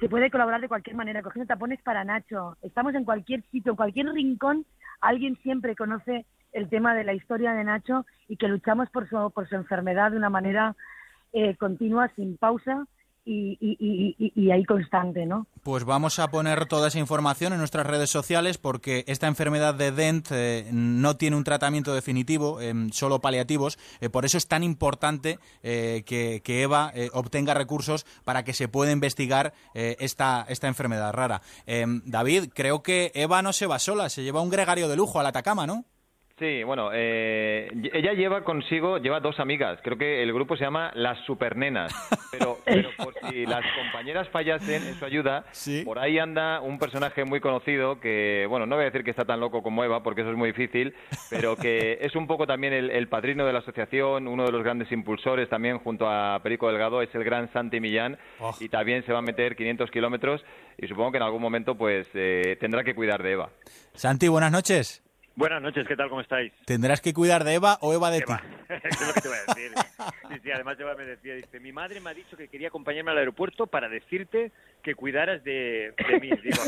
Se 0.00 0.08
puede 0.08 0.30
colaborar 0.30 0.60
de 0.60 0.68
cualquier 0.68 0.96
manera, 0.96 1.22
cogiendo 1.22 1.46
tapones 1.46 1.80
para 1.82 2.04
Nacho. 2.04 2.56
Estamos 2.62 2.94
en 2.94 3.04
cualquier 3.04 3.42
sitio, 3.50 3.72
en 3.72 3.76
cualquier 3.76 4.06
rincón. 4.06 4.66
Alguien 5.00 5.36
siempre 5.42 5.76
conoce 5.76 6.26
el 6.52 6.68
tema 6.68 6.94
de 6.94 7.04
la 7.04 7.14
historia 7.14 7.52
de 7.52 7.64
Nacho 7.64 8.04
y 8.28 8.36
que 8.36 8.48
luchamos 8.48 8.90
por 8.90 9.08
su, 9.08 9.30
por 9.30 9.48
su 9.48 9.54
enfermedad 9.54 10.10
de 10.10 10.18
una 10.18 10.30
manera 10.30 10.76
eh, 11.32 11.56
continua, 11.56 12.08
sin 12.14 12.36
pausa 12.36 12.86
y, 13.24 13.56
y, 13.60 14.16
y, 14.18 14.32
y 14.34 14.50
ahí 14.50 14.64
constante, 14.64 15.26
¿no? 15.26 15.46
Pues 15.62 15.84
vamos 15.84 16.18
a 16.18 16.28
poner 16.30 16.66
toda 16.66 16.88
esa 16.88 16.98
información 16.98 17.52
en 17.52 17.58
nuestras 17.60 17.86
redes 17.86 18.10
sociales 18.10 18.58
porque 18.58 19.04
esta 19.06 19.28
enfermedad 19.28 19.74
de 19.74 19.92
Dent 19.92 20.28
eh, 20.32 20.68
no 20.72 21.16
tiene 21.16 21.36
un 21.36 21.44
tratamiento 21.44 21.94
definitivo, 21.94 22.60
eh, 22.60 22.74
solo 22.92 23.20
paliativos. 23.20 23.78
Eh, 24.00 24.08
por 24.08 24.24
eso 24.24 24.38
es 24.38 24.48
tan 24.48 24.64
importante 24.64 25.38
eh, 25.62 26.02
que, 26.04 26.42
que 26.42 26.62
Eva 26.62 26.92
obtenga 27.12 27.54
recursos 27.54 28.06
para 28.24 28.44
que 28.44 28.52
se 28.52 28.68
pueda 28.68 28.92
investigar 28.92 29.52
esta, 29.74 30.44
esta 30.48 30.68
enfermedad 30.68 31.12
rara. 31.12 31.42
David, 31.66 32.50
creo 32.54 32.82
que 32.82 33.12
Eva 33.14 33.42
no 33.42 33.52
se 33.52 33.66
va 33.66 33.78
sola, 33.78 34.08
se 34.08 34.22
lleva 34.22 34.40
un 34.40 34.50
gregario 34.50 34.88
de 34.88 34.96
lujo 34.96 35.20
al 35.20 35.26
Atacama, 35.26 35.66
¿no? 35.66 35.84
Sí, 36.42 36.64
bueno, 36.64 36.90
eh, 36.92 37.70
ella 37.92 38.14
lleva 38.14 38.42
consigo, 38.42 38.98
lleva 38.98 39.20
dos 39.20 39.38
amigas. 39.38 39.78
Creo 39.84 39.96
que 39.96 40.24
el 40.24 40.32
grupo 40.32 40.56
se 40.56 40.64
llama 40.64 40.90
Las 40.96 41.16
Supernenas. 41.24 41.94
Pero, 42.32 42.58
pero 42.64 42.90
por 42.96 43.14
si 43.30 43.46
las 43.46 43.64
compañeras 43.76 44.28
fallasen 44.30 44.82
en 44.88 44.94
su 44.96 45.04
ayuda, 45.04 45.44
por 45.84 46.00
ahí 46.00 46.18
anda 46.18 46.60
un 46.60 46.80
personaje 46.80 47.24
muy 47.24 47.38
conocido 47.38 48.00
que, 48.00 48.44
bueno, 48.48 48.66
no 48.66 48.74
voy 48.74 48.82
a 48.82 48.86
decir 48.86 49.04
que 49.04 49.10
está 49.10 49.24
tan 49.24 49.38
loco 49.38 49.62
como 49.62 49.84
Eva, 49.84 50.02
porque 50.02 50.22
eso 50.22 50.32
es 50.32 50.36
muy 50.36 50.48
difícil, 50.48 50.92
pero 51.30 51.54
que 51.54 51.98
es 52.00 52.16
un 52.16 52.26
poco 52.26 52.44
también 52.44 52.72
el, 52.72 52.90
el 52.90 53.06
padrino 53.06 53.46
de 53.46 53.52
la 53.52 53.60
asociación, 53.60 54.26
uno 54.26 54.44
de 54.44 54.50
los 54.50 54.64
grandes 54.64 54.90
impulsores 54.90 55.48
también 55.48 55.78
junto 55.78 56.08
a 56.10 56.40
Perico 56.42 56.66
Delgado, 56.66 57.02
es 57.02 57.14
el 57.14 57.22
gran 57.22 57.52
Santi 57.52 57.78
Millán, 57.78 58.18
Oh. 58.40 58.52
y 58.58 58.68
también 58.68 59.04
se 59.06 59.12
va 59.12 59.20
a 59.20 59.22
meter 59.22 59.54
500 59.54 59.92
kilómetros 59.92 60.44
y 60.76 60.88
supongo 60.88 61.12
que 61.12 61.18
en 61.18 61.22
algún 61.22 61.40
momento 61.40 61.76
pues 61.76 62.08
eh, 62.14 62.56
tendrá 62.58 62.82
que 62.82 62.96
cuidar 62.96 63.22
de 63.22 63.30
Eva. 63.30 63.50
Santi, 63.94 64.26
buenas 64.26 64.50
noches. 64.50 65.04
Buenas 65.34 65.62
noches, 65.62 65.86
¿qué 65.88 65.96
tal? 65.96 66.10
¿Cómo 66.10 66.20
estáis? 66.20 66.52
¿Tendrás 66.66 67.00
que 67.00 67.14
cuidar 67.14 67.42
de 67.44 67.54
Eva 67.54 67.78
o 67.80 67.94
Eva 67.94 68.10
de 68.10 68.20
ti? 68.20 68.32
Eso 68.68 68.88
es 68.88 69.06
lo 69.08 69.14
que 69.14 69.20
te 69.22 69.28
voy 69.28 69.38
a 69.38 69.54
decir. 69.54 69.72
Sí, 70.28 70.40
sí, 70.42 70.50
además 70.50 70.78
Eva 70.78 70.94
me 70.94 71.04
decía, 71.04 71.34
dice, 71.34 71.58
mi 71.58 71.72
madre 71.72 72.00
me 72.00 72.10
ha 72.10 72.14
dicho 72.14 72.36
que 72.36 72.48
quería 72.48 72.68
acompañarme 72.68 73.12
al 73.12 73.18
aeropuerto 73.18 73.66
para 73.66 73.88
decirte 73.88 74.52
que 74.82 74.94
cuidaras 74.94 75.42
de, 75.42 75.94
de 75.96 76.20
mí. 76.20 76.30
Digo, 76.42 76.62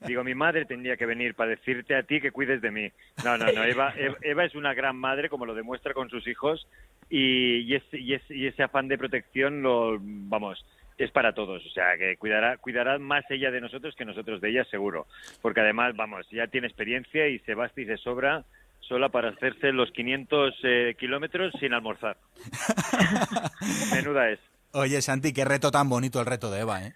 digo, 0.06 0.24
mi 0.24 0.34
madre 0.34 0.64
tendría 0.64 0.96
que 0.96 1.06
venir 1.06 1.34
para 1.34 1.50
decirte 1.50 1.94
a 1.94 2.02
ti 2.02 2.20
que 2.20 2.32
cuides 2.32 2.60
de 2.60 2.72
mí. 2.72 2.90
No, 3.24 3.38
no, 3.38 3.46
no, 3.52 3.64
Eva, 3.64 3.94
Eva, 3.96 4.16
Eva 4.20 4.44
es 4.44 4.54
una 4.56 4.74
gran 4.74 4.96
madre, 4.96 5.28
como 5.28 5.46
lo 5.46 5.54
demuestra 5.54 5.94
con 5.94 6.10
sus 6.10 6.26
hijos, 6.26 6.66
y, 7.08 7.58
y, 7.60 7.74
ese, 7.76 7.98
y, 7.98 8.14
ese, 8.14 8.34
y 8.34 8.46
ese 8.48 8.64
afán 8.64 8.88
de 8.88 8.98
protección, 8.98 9.62
lo, 9.62 9.96
vamos, 10.00 10.64
es 11.04 11.10
para 11.10 11.32
todos, 11.32 11.64
o 11.64 11.70
sea, 11.70 11.96
que 11.96 12.16
cuidará, 12.18 12.58
cuidará 12.58 12.98
más 12.98 13.24
ella 13.30 13.50
de 13.50 13.62
nosotros 13.62 13.94
que 13.96 14.04
nosotros 14.04 14.40
de 14.42 14.50
ella, 14.50 14.64
seguro. 14.64 15.06
Porque 15.40 15.60
además, 15.60 15.96
vamos, 15.96 16.28
ya 16.30 16.46
tiene 16.46 16.66
experiencia 16.66 17.26
y 17.26 17.38
se 17.40 17.54
basta 17.54 17.80
y 17.80 17.86
se 17.86 17.96
sobra 17.96 18.44
sola 18.80 19.08
para 19.08 19.30
hacerse 19.30 19.72
los 19.72 19.90
500 19.92 20.54
eh, 20.62 20.94
kilómetros 20.98 21.54
sin 21.58 21.72
almorzar. 21.72 22.18
Menuda 23.94 24.28
es. 24.30 24.40
Oye, 24.72 25.00
Santi, 25.00 25.32
qué 25.32 25.46
reto 25.46 25.70
tan 25.70 25.88
bonito 25.88 26.20
el 26.20 26.26
reto 26.26 26.50
de 26.50 26.60
Eva, 26.60 26.84
¿eh? 26.84 26.92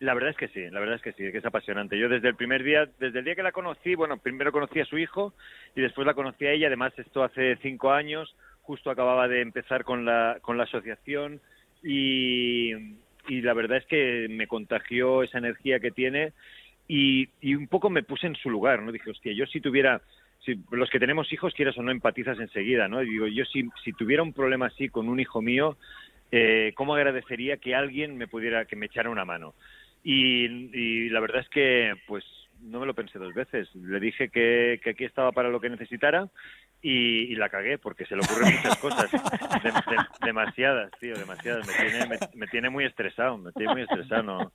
La 0.00 0.12
verdad 0.12 0.30
es 0.30 0.36
que 0.36 0.48
sí, 0.48 0.68
la 0.70 0.80
verdad 0.80 0.96
es 0.96 1.02
que 1.02 1.12
sí, 1.12 1.30
que 1.30 1.38
es 1.38 1.46
apasionante. 1.46 1.98
Yo 1.98 2.08
desde 2.08 2.28
el 2.28 2.34
primer 2.34 2.64
día, 2.64 2.86
desde 2.98 3.20
el 3.20 3.24
día 3.24 3.36
que 3.36 3.42
la 3.42 3.52
conocí, 3.52 3.94
bueno, 3.94 4.18
primero 4.18 4.52
conocí 4.52 4.80
a 4.80 4.84
su 4.84 4.98
hijo 4.98 5.34
y 5.74 5.80
después 5.80 6.06
la 6.06 6.14
conocí 6.14 6.46
a 6.46 6.52
ella. 6.52 6.66
Además, 6.66 6.92
esto 6.98 7.22
hace 7.22 7.56
cinco 7.62 7.92
años, 7.92 8.34
justo 8.62 8.90
acababa 8.90 9.28
de 9.28 9.40
empezar 9.40 9.84
con 9.84 10.04
la, 10.04 10.38
con 10.42 10.58
la 10.58 10.64
asociación 10.64 11.40
y, 11.82 12.72
y 13.28 13.42
la 13.42 13.54
verdad 13.54 13.78
es 13.78 13.86
que 13.86 14.26
me 14.30 14.46
contagió 14.46 15.22
esa 15.22 15.38
energía 15.38 15.80
que 15.80 15.90
tiene 15.90 16.32
y, 16.88 17.28
y 17.40 17.54
un 17.54 17.68
poco 17.68 17.90
me 17.90 18.02
puse 18.02 18.26
en 18.26 18.36
su 18.36 18.50
lugar, 18.50 18.82
¿no? 18.82 18.92
Dije, 18.92 19.10
hostia, 19.10 19.32
yo 19.32 19.46
si 19.46 19.60
tuviera, 19.60 20.00
si, 20.44 20.58
los 20.70 20.90
que 20.90 21.00
tenemos 21.00 21.32
hijos, 21.32 21.54
quieras 21.54 21.76
o 21.78 21.82
no, 21.82 21.90
empatizas 21.90 22.38
enseguida, 22.38 22.88
¿no? 22.88 23.00
Digo, 23.00 23.26
yo 23.26 23.44
si, 23.44 23.68
si 23.84 23.92
tuviera 23.92 24.22
un 24.22 24.32
problema 24.32 24.66
así 24.66 24.88
con 24.88 25.08
un 25.08 25.18
hijo 25.18 25.42
mío, 25.42 25.76
eh, 26.30 26.72
¿cómo 26.76 26.94
agradecería 26.94 27.56
que 27.56 27.74
alguien 27.74 28.16
me 28.16 28.28
pudiera, 28.28 28.64
que 28.64 28.76
me 28.76 28.86
echara 28.86 29.10
una 29.10 29.24
mano? 29.24 29.54
Y, 30.04 30.44
y 30.72 31.08
la 31.08 31.20
verdad 31.20 31.40
es 31.40 31.48
que, 31.48 31.94
pues, 32.06 32.24
no 32.62 32.80
me 32.80 32.86
lo 32.86 32.94
pensé 32.94 33.18
dos 33.18 33.34
veces. 33.34 33.74
Le 33.74 34.00
dije 34.00 34.28
que, 34.28 34.80
que 34.82 34.90
aquí 34.90 35.04
estaba 35.04 35.32
para 35.32 35.50
lo 35.50 35.60
que 35.60 35.68
necesitara 35.68 36.28
y, 36.88 37.32
y 37.32 37.34
la 37.36 37.48
cagué 37.48 37.78
porque 37.78 38.06
se 38.06 38.14
le 38.16 38.22
ocurren 38.22 38.54
muchas 38.56 38.76
cosas. 38.78 39.10
De- 39.10 39.70
de- 39.72 40.06
demasiadas, 40.26 40.90
tío, 41.00 41.14
demasiadas. 41.16 41.66
Me 41.66 41.72
tiene, 41.74 42.06
me, 42.06 42.18
me 42.34 42.46
tiene 42.46 42.70
muy 42.70 42.84
estresado, 42.84 43.36
me 43.38 43.52
tiene 43.52 43.72
muy 43.72 43.82
estresado. 43.82 44.22
No, 44.22 44.52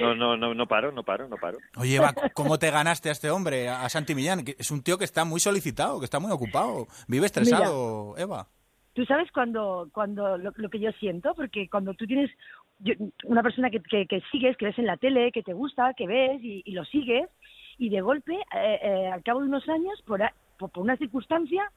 no, 0.00 0.14
no, 0.14 0.36
no, 0.36 0.54
no 0.54 0.66
paro, 0.66 0.92
no 0.92 1.02
paro, 1.02 1.28
no 1.28 1.36
paro. 1.36 1.58
Oye, 1.76 1.96
Eva, 1.96 2.14
¿cómo 2.34 2.58
te 2.58 2.70
ganaste 2.70 3.08
a 3.08 3.12
este 3.12 3.30
hombre, 3.30 3.68
a 3.68 3.88
Santi 3.88 4.14
Millán? 4.14 4.44
Que 4.44 4.56
es 4.58 4.70
un 4.70 4.82
tío 4.82 4.98
que 4.98 5.04
está 5.04 5.24
muy 5.24 5.40
solicitado, 5.40 5.98
que 6.00 6.04
está 6.06 6.18
muy 6.20 6.32
ocupado. 6.32 6.86
Vive 7.08 7.26
estresado, 7.26 8.14
Eva. 8.18 8.46
Tú 8.94 9.04
sabes 9.06 9.30
cuando, 9.32 9.88
cuando 9.92 10.38
lo, 10.38 10.52
lo 10.54 10.68
que 10.70 10.78
yo 10.80 10.90
siento, 10.92 11.34
porque 11.34 11.68
cuando 11.68 11.94
tú 11.94 12.06
tienes 12.06 12.30
yo- 12.78 12.94
una 13.24 13.42
persona 13.42 13.68
que, 13.70 13.80
que, 13.80 14.06
que 14.06 14.20
sigues, 14.30 14.56
que 14.56 14.66
ves 14.66 14.78
en 14.78 14.86
la 14.86 14.96
tele, 14.96 15.32
que 15.32 15.42
te 15.42 15.52
gusta, 15.52 15.94
que 15.94 16.06
ves 16.06 16.40
y, 16.42 16.62
y 16.64 16.72
lo 16.72 16.84
sigues, 16.84 17.28
y 17.76 17.88
de 17.88 18.00
golpe, 18.02 18.34
eh, 18.34 18.78
eh, 18.82 19.10
al 19.12 19.22
cabo 19.24 19.40
de 19.40 19.48
unos 19.48 19.68
años, 19.68 20.00
por, 20.06 20.22
a- 20.22 20.32
por, 20.58 20.70
una 20.76 20.96
circunstancia, 20.96 21.70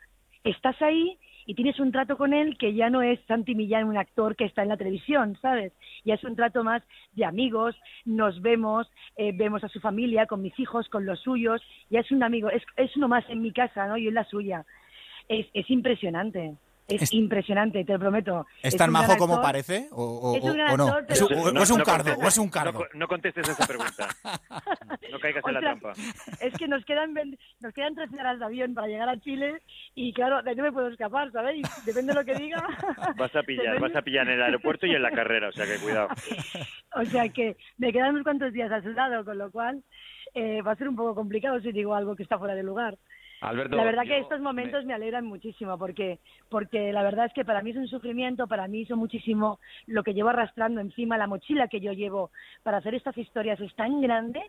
estás 0.44 0.82
ahí 0.82 1.18
y 1.46 1.56
tienes 1.56 1.80
un 1.80 1.92
trato 1.92 2.18
con 2.18 2.34
él 2.34 2.58
que 2.58 2.74
ya 2.74 2.90
no 2.90 3.02
es 3.02 3.20
Santi 3.28 3.56
Millán, 3.56 3.88
un 3.88 3.98
actor 3.98 4.36
que 4.36 4.46
está 4.46 4.64
en 4.64 4.70
la 4.70 4.78
televisión, 4.78 5.38
¿sabes? 5.42 5.74
Ya 6.04 6.16
es 6.16 6.24
un 6.24 6.36
trato 6.36 6.64
más 6.64 6.84
de 7.14 7.26
amigos, 7.26 7.76
nos 8.06 8.42
vemos, 8.42 8.88
eh, 9.16 9.32
vemos 9.34 9.64
a 9.64 9.70
su 9.70 9.80
familia, 9.80 10.26
con 10.26 10.42
mis 10.42 10.58
hijos, 10.60 10.90
con 10.90 11.06
los 11.06 11.20
suyos, 11.22 11.62
ya 11.90 12.02
es 12.02 12.12
un 12.12 12.24
amigo, 12.24 12.50
es, 12.50 12.64
es 12.76 12.96
uno 12.98 13.08
más 13.08 13.24
en 13.30 13.42
mi 13.42 13.52
casa, 13.52 13.88
¿no? 13.88 13.98
Y 13.98 14.08
en 14.08 14.14
la 14.14 14.26
suya. 14.26 14.66
Es, 15.30 15.48
es 15.54 15.70
impresionante. 15.70 16.56
Es, 16.88 17.14
impresionante, 17.14 17.84
te 17.84 17.94
lo 17.94 18.00
prometo. 18.00 18.46
¿Es 18.62 18.74
Es 18.74 18.78
tan 18.78 18.92
majo 18.92 19.18
como 19.18 19.42
parece? 19.42 19.88
¿O, 19.92 20.04
o- 20.04 20.36
Es 20.38 20.44
un 20.44 20.60
o- 20.62 20.78
no? 20.78 21.00
¿Es 21.08 21.22
un, 21.22 21.28
pero- 21.28 21.42
o 21.60 21.62
es 21.64 21.70
un 21.72 21.78
No, 21.78 21.80
no 21.80 21.84
cargo? 21.86 22.04
contestes- 22.06 22.24
¿O 22.24 22.28
es 22.28 22.38
un 22.38 22.50
cargo? 22.50 22.80
No, 22.94 23.00
no 23.00 23.08
contestes 23.08 23.50
esa 23.50 23.68
pregunta. 23.68 24.08
No 25.12 25.20
caigas 25.20 25.44
en 25.48 25.54
la 25.54 25.60
trampa. 25.62 25.94
Es 26.42 26.54
que 26.58 26.68
nos 26.68 26.84
quedan 26.86 27.14
nos 27.62 27.74
quedan 27.74 27.96
13 27.96 28.20
horas 28.20 28.40
de 28.40 28.46
avión 28.46 28.74
para 28.74 28.88
llegar 28.88 29.08
a 29.10 29.18
Chile 29.20 29.62
y 29.96 30.12
claro, 30.14 30.42
de 30.44 30.50
ahí 30.52 30.56
no 30.56 30.64
me 30.64 30.72
puedo 30.72 30.90
escapar, 30.90 31.32
¿sabes? 31.32 31.56
Y 31.58 31.62
depende 31.86 32.14
de 32.14 32.20
lo 32.20 32.26
que 32.26 32.36
diga. 32.36 32.62
Vas 33.18 33.36
a 33.36 33.42
pillar, 33.44 33.80
vas 33.80 33.96
a 33.96 34.02
pillar 34.02 34.28
en 34.28 34.34
el 34.34 34.44
aeropuerto 34.44 34.86
y 34.86 34.94
en 34.94 35.02
la 35.02 35.12
carrera, 35.12 35.50
o 35.50 35.52
sea 35.54 35.66
que 35.66 35.78
cuidado. 35.82 36.10
O 36.96 37.06
sea 37.06 37.30
que 37.30 37.56
me 37.78 37.92
quedan 37.94 38.12
unos 38.12 38.24
cuantos 38.24 38.52
días 38.54 38.72
a 38.72 38.82
su 38.82 38.90
lado, 38.90 39.24
con 39.24 39.38
lo 39.38 39.52
cual 39.52 39.84
eh, 40.34 40.62
va 40.62 40.72
a 40.72 40.76
ser 40.76 40.88
un 40.90 40.96
poco 40.96 41.14
complicado 41.16 41.60
si 41.62 41.72
digo 41.72 41.94
algo 41.96 42.16
que 42.16 42.24
está 42.24 42.38
fuera 42.40 42.56
de 42.56 42.64
lugar. 42.64 42.98
Alberto, 43.42 43.76
la 43.76 43.84
verdad 43.84 44.04
que 44.04 44.18
estos 44.18 44.42
momentos 44.42 44.86
me... 44.86 44.94
alegran 44.94 45.26
muchísimo 45.26 45.78
porque 45.78 46.20
porque 46.50 46.92
la 46.92 47.04
verdad 47.04 47.28
es 47.28 47.34
que 47.34 47.46
para 47.46 47.62
mí 47.62 47.72
es 47.72 47.78
un 47.78 47.88
sufrimiento, 47.88 48.48
para 48.48 48.68
mí 48.68 48.86
son 48.86 49.00
muchísimo 49.00 49.60
lo 49.86 50.04
que 50.04 50.14
llevo 50.14 50.30
arrastrando 50.30 50.82
encima, 50.82 51.18
la 51.18 51.28
mochila 51.28 51.68
que 51.68 51.80
yo 51.80 51.94
llevo 51.94 52.32
para 52.64 52.78
hacer 52.78 52.96
estas 52.96 53.18
historias 53.18 53.60
es 53.60 53.74
tan 53.76 54.02
grande 54.02 54.42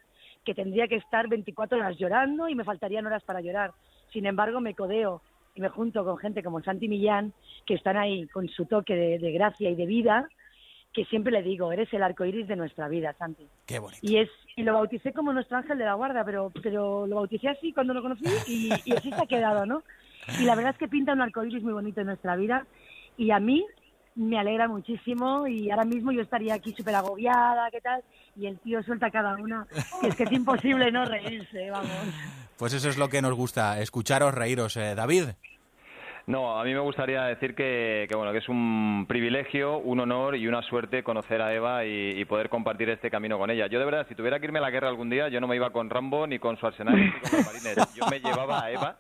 que 0.44 0.54
tendría 0.54 0.88
que 0.88 0.96
estar 0.96 1.28
24 1.28 1.78
horas 1.78 1.98
llorando 1.98 2.48
y 2.48 2.54
me 2.54 2.64
faltarían 2.64 3.06
horas 3.06 3.22
para 3.24 3.40
llorar. 3.40 3.72
Sin 4.12 4.24
embargo, 4.24 4.60
me 4.60 4.74
codeo 4.74 5.20
y 5.54 5.60
me 5.60 5.68
junto 5.68 6.04
con 6.04 6.16
gente 6.16 6.42
como 6.42 6.62
Santi 6.62 6.88
Millán 6.88 7.34
que 7.66 7.74
están 7.74 7.96
ahí 7.96 8.26
con 8.28 8.48
su 8.48 8.64
toque 8.64 8.94
de, 8.94 9.18
de 9.18 9.32
gracia 9.32 9.68
y 9.68 9.74
de 9.74 9.86
vida 9.86 10.28
que 10.92 11.04
siempre 11.04 11.32
le 11.32 11.42
digo, 11.42 11.70
eres 11.72 11.92
el 11.92 12.02
arco 12.02 12.24
iris 12.24 12.48
de 12.48 12.56
nuestra 12.56 12.88
vida, 12.88 13.14
Santi. 13.18 13.46
Qué 13.66 13.78
bonito. 13.78 14.00
Y 14.02 14.18
es 14.18 14.28
y 14.56 14.62
lo 14.62 14.74
bauticé 14.74 15.12
como 15.12 15.32
nuestro 15.32 15.58
ángel 15.58 15.78
de 15.78 15.84
la 15.84 15.94
guarda, 15.94 16.24
pero 16.24 16.50
pero 16.62 17.06
lo 17.06 17.16
bauticé 17.16 17.48
así 17.48 17.72
cuando 17.72 17.94
lo 17.94 18.02
conocí 18.02 18.24
y, 18.46 18.70
y 18.84 18.92
así 18.96 19.10
se 19.10 19.22
ha 19.22 19.26
quedado, 19.26 19.66
¿no? 19.66 19.82
Y 20.38 20.44
la 20.44 20.54
verdad 20.54 20.72
es 20.72 20.78
que 20.78 20.88
pinta 20.88 21.12
un 21.12 21.22
arco 21.22 21.44
iris 21.44 21.62
muy 21.62 21.72
bonito 21.72 22.00
en 22.00 22.08
nuestra 22.08 22.36
vida 22.36 22.66
y 23.16 23.30
a 23.30 23.40
mí 23.40 23.64
me 24.18 24.38
alegra 24.38 24.66
muchísimo 24.66 25.46
y 25.46 25.70
ahora 25.70 25.84
mismo 25.84 26.10
yo 26.10 26.22
estaría 26.22 26.54
aquí 26.54 26.74
súper 26.76 26.94
agobiada, 26.96 27.70
¿qué 27.70 27.80
tal? 27.80 28.02
Y 28.36 28.46
el 28.46 28.58
tío 28.58 28.82
suelta 28.82 29.10
cada 29.10 29.36
una, 29.36 29.66
que 30.00 30.08
es 30.08 30.16
que 30.16 30.24
es 30.24 30.32
imposible 30.32 30.90
no 30.90 31.04
reírse, 31.04 31.70
vamos. 31.70 31.90
Pues 32.56 32.72
eso 32.72 32.88
es 32.88 32.98
lo 32.98 33.08
que 33.08 33.22
nos 33.22 33.34
gusta, 33.34 33.80
escucharos, 33.80 34.34
reíros. 34.34 34.76
Eh, 34.76 34.96
David. 34.96 35.26
No, 36.28 36.60
a 36.60 36.62
mí 36.62 36.74
me 36.74 36.80
gustaría 36.80 37.22
decir 37.22 37.54
que, 37.54 38.04
que, 38.06 38.14
bueno 38.14 38.32
que 38.32 38.38
es 38.38 38.50
un 38.50 39.06
privilegio, 39.08 39.78
un 39.78 39.98
honor 39.98 40.36
y 40.36 40.46
una 40.46 40.60
suerte 40.60 41.02
conocer 41.02 41.40
a 41.40 41.54
Eva 41.54 41.86
y, 41.86 42.22
poder 42.26 42.50
compartir 42.50 42.90
este 42.90 43.10
camino 43.10 43.38
con 43.38 43.50
ella. 43.50 43.66
Yo 43.66 43.78
de 43.78 43.86
verdad, 43.86 44.06
si 44.10 44.14
tuviera 44.14 44.38
que 44.38 44.44
irme 44.44 44.58
a 44.58 44.62
la 44.62 44.70
guerra 44.70 44.90
algún 44.90 45.08
día, 45.08 45.28
yo 45.28 45.40
no 45.40 45.46
me 45.46 45.56
iba 45.56 45.70
con 45.70 45.88
Rambo 45.88 46.26
ni 46.26 46.38
con 46.38 46.56
Schwarzenegger 46.56 47.00
ni 47.00 47.30
con 47.30 47.46
marines. 47.46 47.94
Yo 47.94 48.06
me 48.10 48.20
llevaba 48.20 48.62
a 48.62 48.70
Eva 48.70 48.98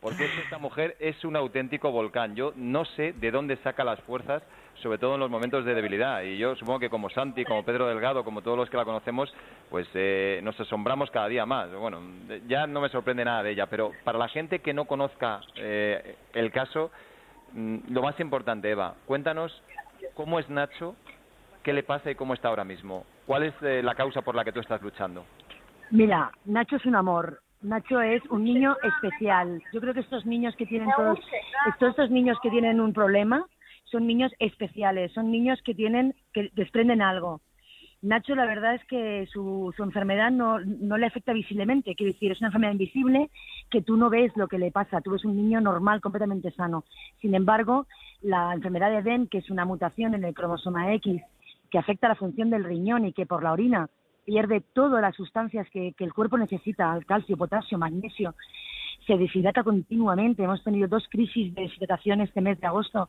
porque 0.00 0.26
es 0.26 0.30
que 0.30 0.42
esta 0.42 0.58
mujer 0.58 0.96
es 1.00 1.24
un 1.24 1.34
auténtico 1.34 1.90
volcán. 1.90 2.36
Yo 2.36 2.52
no 2.54 2.84
sé 2.84 3.12
de 3.12 3.32
dónde 3.32 3.56
saca 3.56 3.82
las 3.82 3.98
fuerzas, 4.02 4.44
sobre 4.82 4.98
todo 4.98 5.14
en 5.14 5.20
los 5.20 5.30
momentos 5.30 5.64
de 5.64 5.74
debilidad. 5.74 6.22
Y 6.22 6.38
yo 6.38 6.54
supongo 6.56 6.78
que 6.78 6.90
como 6.90 7.10
Santi, 7.10 7.44
como 7.44 7.64
Pedro 7.64 7.86
Delgado, 7.86 8.24
como 8.24 8.42
todos 8.42 8.56
los 8.56 8.70
que 8.70 8.76
la 8.76 8.84
conocemos, 8.84 9.32
pues 9.70 9.88
eh, 9.94 10.40
nos 10.42 10.58
asombramos 10.60 11.10
cada 11.10 11.28
día 11.28 11.46
más. 11.46 11.72
Bueno, 11.72 12.00
ya 12.46 12.66
no 12.66 12.80
me 12.80 12.88
sorprende 12.88 13.24
nada 13.24 13.42
de 13.42 13.50
ella, 13.50 13.66
pero 13.66 13.92
para 14.04 14.18
la 14.18 14.28
gente 14.28 14.60
que 14.60 14.74
no 14.74 14.84
conozca 14.84 15.40
eh, 15.56 16.16
el 16.32 16.50
caso, 16.52 16.90
mm, 17.52 17.92
lo 17.92 18.02
más 18.02 18.18
importante, 18.20 18.70
Eva, 18.70 18.94
cuéntanos 19.06 19.62
cómo 20.14 20.38
es 20.38 20.48
Nacho, 20.48 20.94
qué 21.62 21.72
le 21.72 21.82
pasa 21.82 22.10
y 22.10 22.14
cómo 22.14 22.34
está 22.34 22.48
ahora 22.48 22.64
mismo. 22.64 23.04
¿Cuál 23.26 23.44
es 23.44 23.54
eh, 23.62 23.82
la 23.82 23.94
causa 23.94 24.22
por 24.22 24.34
la 24.34 24.44
que 24.44 24.52
tú 24.52 24.60
estás 24.60 24.80
luchando? 24.82 25.24
Mira, 25.90 26.30
Nacho 26.44 26.76
es 26.76 26.86
un 26.86 26.94
amor. 26.94 27.40
Nacho 27.60 28.00
es 28.00 28.22
un 28.30 28.44
niño 28.44 28.76
especial. 28.82 29.60
Yo 29.72 29.80
creo 29.80 29.92
que 29.92 30.00
estos 30.00 30.24
niños 30.24 30.54
que 30.56 30.64
tienen 30.64 30.88
todos, 30.96 31.18
todos 31.80 31.90
estos 31.90 32.10
niños 32.10 32.38
que 32.40 32.50
tienen 32.50 32.80
un 32.80 32.92
problema 32.92 33.44
son 33.90 34.06
niños 34.06 34.32
especiales, 34.38 35.12
son 35.12 35.30
niños 35.30 35.60
que 35.62 35.74
tienen, 35.74 36.14
que 36.32 36.50
desprenden 36.54 37.02
algo. 37.02 37.40
Nacho, 38.00 38.36
la 38.36 38.46
verdad 38.46 38.76
es 38.76 38.84
que 38.84 39.26
su, 39.32 39.74
su 39.76 39.82
enfermedad 39.82 40.30
no, 40.30 40.60
no 40.60 40.96
le 40.98 41.06
afecta 41.06 41.32
visiblemente, 41.32 41.96
quiero 41.96 42.12
decir, 42.12 42.30
es 42.30 42.40
una 42.40 42.48
enfermedad 42.48 42.72
invisible 42.72 43.28
que 43.70 43.82
tú 43.82 43.96
no 43.96 44.08
ves 44.08 44.30
lo 44.36 44.46
que 44.46 44.58
le 44.58 44.70
pasa, 44.70 45.00
tú 45.00 45.10
ves 45.10 45.24
un 45.24 45.36
niño 45.36 45.60
normal, 45.60 46.00
completamente 46.00 46.52
sano. 46.52 46.84
Sin 47.20 47.34
embargo, 47.34 47.86
la 48.22 48.54
enfermedad 48.54 48.90
de 48.90 49.02
Den, 49.02 49.26
que 49.26 49.38
es 49.38 49.50
una 49.50 49.64
mutación 49.64 50.14
en 50.14 50.24
el 50.24 50.32
cromosoma 50.32 50.94
X, 50.94 51.20
que 51.70 51.78
afecta 51.78 52.08
la 52.08 52.14
función 52.14 52.50
del 52.50 52.64
riñón 52.64 53.04
y 53.04 53.12
que 53.12 53.26
por 53.26 53.42
la 53.42 53.52
orina 53.52 53.90
pierde 54.24 54.60
todas 54.60 55.02
las 55.02 55.16
sustancias 55.16 55.66
que, 55.70 55.92
que 55.94 56.04
el 56.04 56.12
cuerpo 56.12 56.38
necesita, 56.38 56.96
calcio, 57.06 57.36
potasio, 57.36 57.78
magnesio, 57.78 58.34
se 59.06 59.16
deshidrata 59.16 59.64
continuamente. 59.64 60.44
Hemos 60.44 60.62
tenido 60.62 60.86
dos 60.86 61.08
crisis 61.08 61.54
de 61.54 61.62
deshidratación 61.62 62.20
este 62.20 62.40
mes 62.40 62.60
de 62.60 62.66
agosto, 62.66 63.08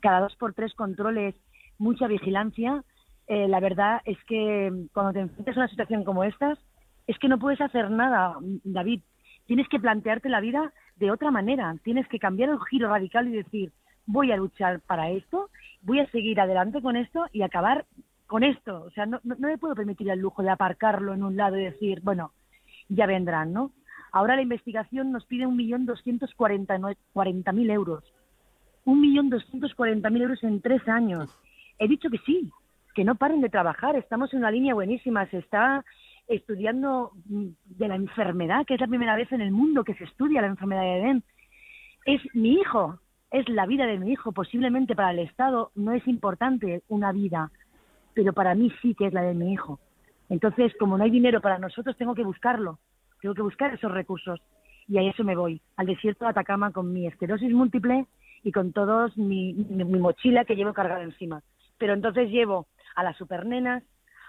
cada 0.00 0.20
dos 0.20 0.36
por 0.36 0.54
tres 0.54 0.74
controles, 0.74 1.34
mucha 1.78 2.06
vigilancia. 2.06 2.82
Eh, 3.26 3.48
la 3.48 3.60
verdad 3.60 4.00
es 4.04 4.22
que 4.24 4.72
cuando 4.92 5.12
te 5.12 5.20
enfrentas 5.20 5.56
a 5.56 5.60
una 5.60 5.68
situación 5.68 6.04
como 6.04 6.24
esta, 6.24 6.56
es 7.06 7.18
que 7.18 7.28
no 7.28 7.38
puedes 7.38 7.60
hacer 7.60 7.90
nada, 7.90 8.36
David. 8.64 9.02
Tienes 9.46 9.68
que 9.68 9.80
plantearte 9.80 10.28
la 10.28 10.40
vida 10.40 10.72
de 10.96 11.10
otra 11.10 11.30
manera. 11.30 11.74
Tienes 11.82 12.06
que 12.08 12.18
cambiar 12.18 12.50
el 12.50 12.58
giro 12.70 12.88
radical 12.88 13.28
y 13.28 13.32
decir, 13.32 13.72
voy 14.06 14.32
a 14.32 14.36
luchar 14.36 14.80
para 14.80 15.10
esto, 15.10 15.50
voy 15.82 16.00
a 16.00 16.10
seguir 16.10 16.40
adelante 16.40 16.82
con 16.82 16.96
esto 16.96 17.26
y 17.32 17.42
acabar 17.42 17.86
con 18.26 18.42
esto. 18.42 18.84
O 18.84 18.90
sea, 18.90 19.06
no, 19.06 19.20
no, 19.24 19.36
no 19.38 19.48
me 19.48 19.58
puedo 19.58 19.74
permitir 19.74 20.08
el 20.10 20.20
lujo 20.20 20.42
de 20.42 20.50
aparcarlo 20.50 21.14
en 21.14 21.22
un 21.22 21.36
lado 21.36 21.58
y 21.58 21.64
decir, 21.64 22.00
bueno, 22.02 22.32
ya 22.88 23.06
vendrán, 23.06 23.52
¿no? 23.52 23.72
Ahora 24.12 24.36
la 24.36 24.42
investigación 24.42 25.10
nos 25.12 25.24
pide 25.26 25.46
1.240.000 25.46 27.70
euros. 27.70 28.04
1.240.000 28.84 30.22
euros 30.22 30.42
en 30.42 30.60
tres 30.60 30.86
años. 30.88 31.30
He 31.78 31.88
dicho 31.88 32.10
que 32.10 32.18
sí, 32.18 32.50
que 32.94 33.04
no 33.04 33.14
paren 33.14 33.40
de 33.40 33.48
trabajar. 33.48 33.96
Estamos 33.96 34.32
en 34.32 34.40
una 34.40 34.50
línea 34.50 34.74
buenísima. 34.74 35.26
Se 35.26 35.38
está 35.38 35.84
estudiando 36.26 37.12
mm, 37.26 37.46
de 37.64 37.88
la 37.88 37.96
enfermedad, 37.96 38.66
que 38.66 38.74
es 38.74 38.80
la 38.80 38.86
primera 38.86 39.16
vez 39.16 39.30
en 39.32 39.40
el 39.40 39.50
mundo 39.50 39.84
que 39.84 39.94
se 39.94 40.04
estudia 40.04 40.40
la 40.40 40.48
enfermedad 40.48 40.82
de 40.82 40.98
Edén. 40.98 41.22
Es 42.04 42.20
mi 42.34 42.54
hijo, 42.54 42.98
es 43.30 43.48
la 43.48 43.66
vida 43.66 43.86
de 43.86 43.98
mi 43.98 44.12
hijo. 44.12 44.32
Posiblemente 44.32 44.94
para 44.94 45.12
el 45.12 45.20
Estado 45.20 45.70
no 45.74 45.92
es 45.92 46.06
importante 46.06 46.82
una 46.88 47.12
vida, 47.12 47.50
pero 48.14 48.32
para 48.32 48.54
mí 48.54 48.72
sí 48.82 48.94
que 48.94 49.06
es 49.06 49.12
la 49.12 49.22
de 49.22 49.34
mi 49.34 49.52
hijo. 49.52 49.78
Entonces, 50.28 50.72
como 50.78 50.98
no 50.98 51.04
hay 51.04 51.10
dinero 51.10 51.40
para 51.40 51.58
nosotros, 51.58 51.96
tengo 51.96 52.14
que 52.14 52.24
buscarlo. 52.24 52.78
Tengo 53.20 53.34
que 53.34 53.42
buscar 53.42 53.72
esos 53.74 53.90
recursos. 53.90 54.40
Y 54.86 54.98
a 54.98 55.02
eso 55.02 55.22
me 55.22 55.36
voy, 55.36 55.60
al 55.76 55.86
desierto 55.86 56.24
de 56.24 56.30
Atacama 56.30 56.72
con 56.72 56.92
mi 56.92 57.06
esclerosis 57.06 57.52
múltiple 57.52 58.06
y 58.48 58.52
con 58.52 58.72
todos 58.72 59.14
mi, 59.18 59.52
mi, 59.52 59.84
mi 59.84 59.98
mochila 59.98 60.46
que 60.46 60.56
llevo 60.56 60.72
cargada 60.72 61.02
encima. 61.02 61.42
Pero 61.76 61.92
entonces 61.92 62.30
llevo 62.30 62.66
a 62.96 63.02
las 63.04 63.14
supernenas, 63.18 63.82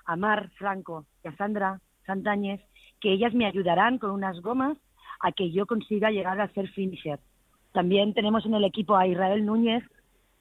a 0.04 0.18
Mar 0.18 0.50
Franco 0.58 1.06
y 1.24 1.30
a 1.30 1.38
Sandra 1.38 1.80
Santañez, 2.06 2.60
que 3.00 3.14
ellas 3.14 3.34
me 3.34 3.46
ayudarán 3.46 3.98
con 3.98 4.12
unas 4.12 4.42
gomas 4.42 4.78
a 5.22 5.32
que 5.32 5.52
yo 5.52 5.66
consiga 5.66 6.12
llegar 6.12 6.42
a 6.42 6.50
ser 6.50 6.68
finisher. 6.72 7.18
También 7.72 8.14
tenemos 8.14 8.46
en 8.46 8.56
el 8.56 8.66
equipo 8.66 8.98
a 8.98 9.08
Israel 9.08 9.46
Núñez, 9.46 9.86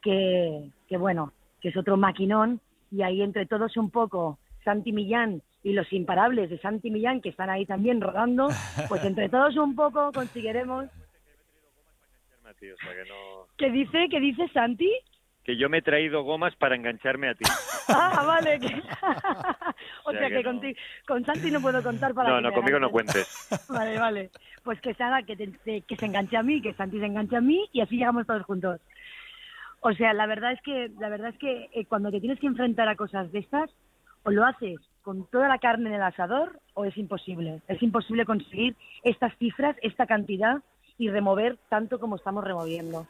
que, 0.02 0.72
que 0.88 0.96
bueno, 0.96 1.32
que 1.60 1.68
es 1.68 1.76
otro 1.76 1.96
maquinón, 1.96 2.60
y 2.90 3.02
ahí 3.02 3.22
entre 3.22 3.46
todos 3.46 3.76
un 3.76 3.90
poco 3.90 4.40
Santi 4.64 4.90
Millán 4.90 5.40
y 5.62 5.72
los 5.72 5.92
imparables 5.92 6.50
de 6.50 6.58
Santi 6.58 6.90
Millán, 6.90 7.20
que 7.20 7.28
están 7.28 7.48
ahí 7.48 7.64
también 7.64 8.00
rodando, 8.00 8.48
pues 8.88 9.04
entre 9.04 9.28
todos 9.28 9.56
un 9.56 9.76
poco 9.76 10.10
conseguiremos... 10.10 10.86
Tío, 12.54 12.74
o 12.74 12.78
sea, 12.78 12.94
que, 12.94 13.08
no- 13.08 13.46
¿Qué 13.56 13.70
dice? 13.70 14.08
¿Qué 14.10 14.20
dice 14.20 14.48
Santi? 14.48 14.90
que 15.44 15.56
yo 15.56 15.70
me 15.70 15.78
he 15.78 15.82
traído 15.82 16.24
gomas 16.24 16.54
para 16.56 16.74
engancharme 16.76 17.30
a 17.30 17.34
ti. 17.34 17.44
Ah, 17.88 18.22
vale. 18.26 18.60
que- 18.60 18.66
o 20.04 20.10
sea 20.10 20.20
sea 20.20 20.28
que 20.28 20.42
que 20.42 20.42
no. 20.42 20.60
con 21.06 21.24
Santi 21.24 21.50
no 21.50 21.62
puedo 21.62 21.82
contar 21.82 22.12
para 22.12 22.28
No, 22.28 22.40
no, 22.42 22.52
conmigo 22.52 22.78
no 22.78 22.90
cuentes. 22.90 23.48
Vale, 23.70 23.98
vale. 23.98 24.30
Pues 24.62 24.78
que 24.82 24.92
se 24.92 25.02
haga, 25.02 25.22
que, 25.22 25.36
te- 25.36 25.80
que 25.80 25.96
se 25.96 26.04
enganche 26.04 26.36
a 26.36 26.42
mí, 26.42 26.60
que 26.60 26.74
Santi 26.74 26.98
se 26.98 27.06
enganche 27.06 27.36
a 27.36 27.40
mí 27.40 27.66
y 27.72 27.80
así 27.80 27.96
llegamos 27.96 28.26
todos 28.26 28.42
juntos. 28.42 28.78
O 29.80 29.92
sea, 29.94 30.12
la 30.12 30.26
verdad 30.26 30.52
es 30.52 30.60
que, 30.60 30.90
la 31.00 31.08
verdad 31.08 31.30
es 31.30 31.38
que 31.38 31.70
eh, 31.72 31.86
cuando 31.86 32.10
te 32.10 32.20
tienes 32.20 32.38
que 32.40 32.46
enfrentar 32.46 32.86
a 32.88 32.96
cosas 32.96 33.32
de 33.32 33.38
estas, 33.38 33.70
o 34.24 34.30
lo 34.30 34.44
haces 34.44 34.78
con 35.00 35.26
toda 35.30 35.48
la 35.48 35.58
carne 35.58 35.88
en 35.88 35.94
el 35.94 36.02
asador 36.02 36.60
o 36.74 36.84
es 36.84 36.94
imposible. 36.98 37.62
Es 37.68 37.82
imposible 37.82 38.26
conseguir 38.26 38.76
estas 39.02 39.34
cifras, 39.38 39.76
esta 39.80 40.06
cantidad 40.06 40.58
y 40.98 41.08
remover 41.08 41.56
tanto 41.68 41.98
como 41.98 42.16
estamos 42.16 42.44
removiendo. 42.44 43.06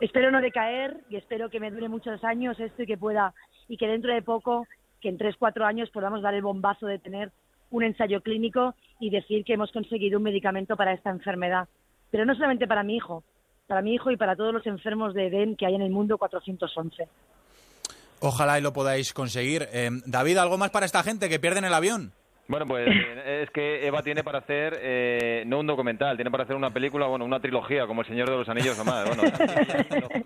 Espero 0.00 0.30
no 0.30 0.40
decaer 0.40 0.96
y 1.08 1.16
espero 1.16 1.50
que 1.50 1.60
me 1.60 1.70
dure 1.70 1.88
muchos 1.88 2.22
años 2.24 2.58
esto 2.58 2.82
y 2.82 2.86
que 2.86 2.96
pueda, 2.96 3.34
y 3.68 3.76
que 3.76 3.86
dentro 3.86 4.12
de 4.12 4.22
poco, 4.22 4.66
que 5.00 5.08
en 5.08 5.18
tres, 5.18 5.36
cuatro 5.38 5.64
años 5.64 5.90
podamos 5.90 6.22
dar 6.22 6.34
el 6.34 6.42
bombazo 6.42 6.86
de 6.86 6.98
tener 6.98 7.30
un 7.70 7.84
ensayo 7.84 8.20
clínico 8.20 8.74
y 8.98 9.10
decir 9.10 9.44
que 9.44 9.54
hemos 9.54 9.70
conseguido 9.72 10.18
un 10.18 10.24
medicamento 10.24 10.76
para 10.76 10.92
esta 10.92 11.10
enfermedad. 11.10 11.68
Pero 12.10 12.24
no 12.24 12.34
solamente 12.34 12.66
para 12.66 12.82
mi 12.82 12.96
hijo, 12.96 13.22
para 13.66 13.82
mi 13.82 13.94
hijo 13.94 14.10
y 14.10 14.16
para 14.16 14.34
todos 14.34 14.52
los 14.52 14.66
enfermos 14.66 15.14
de 15.14 15.28
EDEN 15.28 15.56
que 15.56 15.66
hay 15.66 15.74
en 15.74 15.82
el 15.82 15.90
mundo 15.90 16.18
411. 16.18 17.08
Ojalá 18.20 18.58
y 18.58 18.62
lo 18.62 18.72
podáis 18.72 19.14
conseguir. 19.14 19.68
Eh, 19.72 19.90
David, 20.06 20.38
¿algo 20.38 20.58
más 20.58 20.70
para 20.70 20.86
esta 20.86 21.02
gente 21.02 21.28
que 21.28 21.38
pierden 21.38 21.64
el 21.64 21.72
avión? 21.72 22.12
Bueno, 22.50 22.66
pues 22.66 22.84
eh, 22.88 23.42
es 23.44 23.50
que 23.50 23.86
Eva 23.86 24.02
tiene 24.02 24.24
para 24.24 24.38
hacer 24.38 24.76
eh, 24.82 25.44
no 25.46 25.60
un 25.60 25.68
documental, 25.68 26.16
tiene 26.16 26.32
para 26.32 26.42
hacer 26.42 26.56
una 26.56 26.72
película, 26.72 27.06
bueno, 27.06 27.24
una 27.24 27.38
trilogía 27.38 27.86
como 27.86 28.00
El 28.00 28.08
Señor 28.08 28.28
de 28.28 28.36
los 28.36 28.48
Anillos 28.48 28.76
o 28.76 28.84
más. 28.84 29.06
Bueno, 29.06 29.22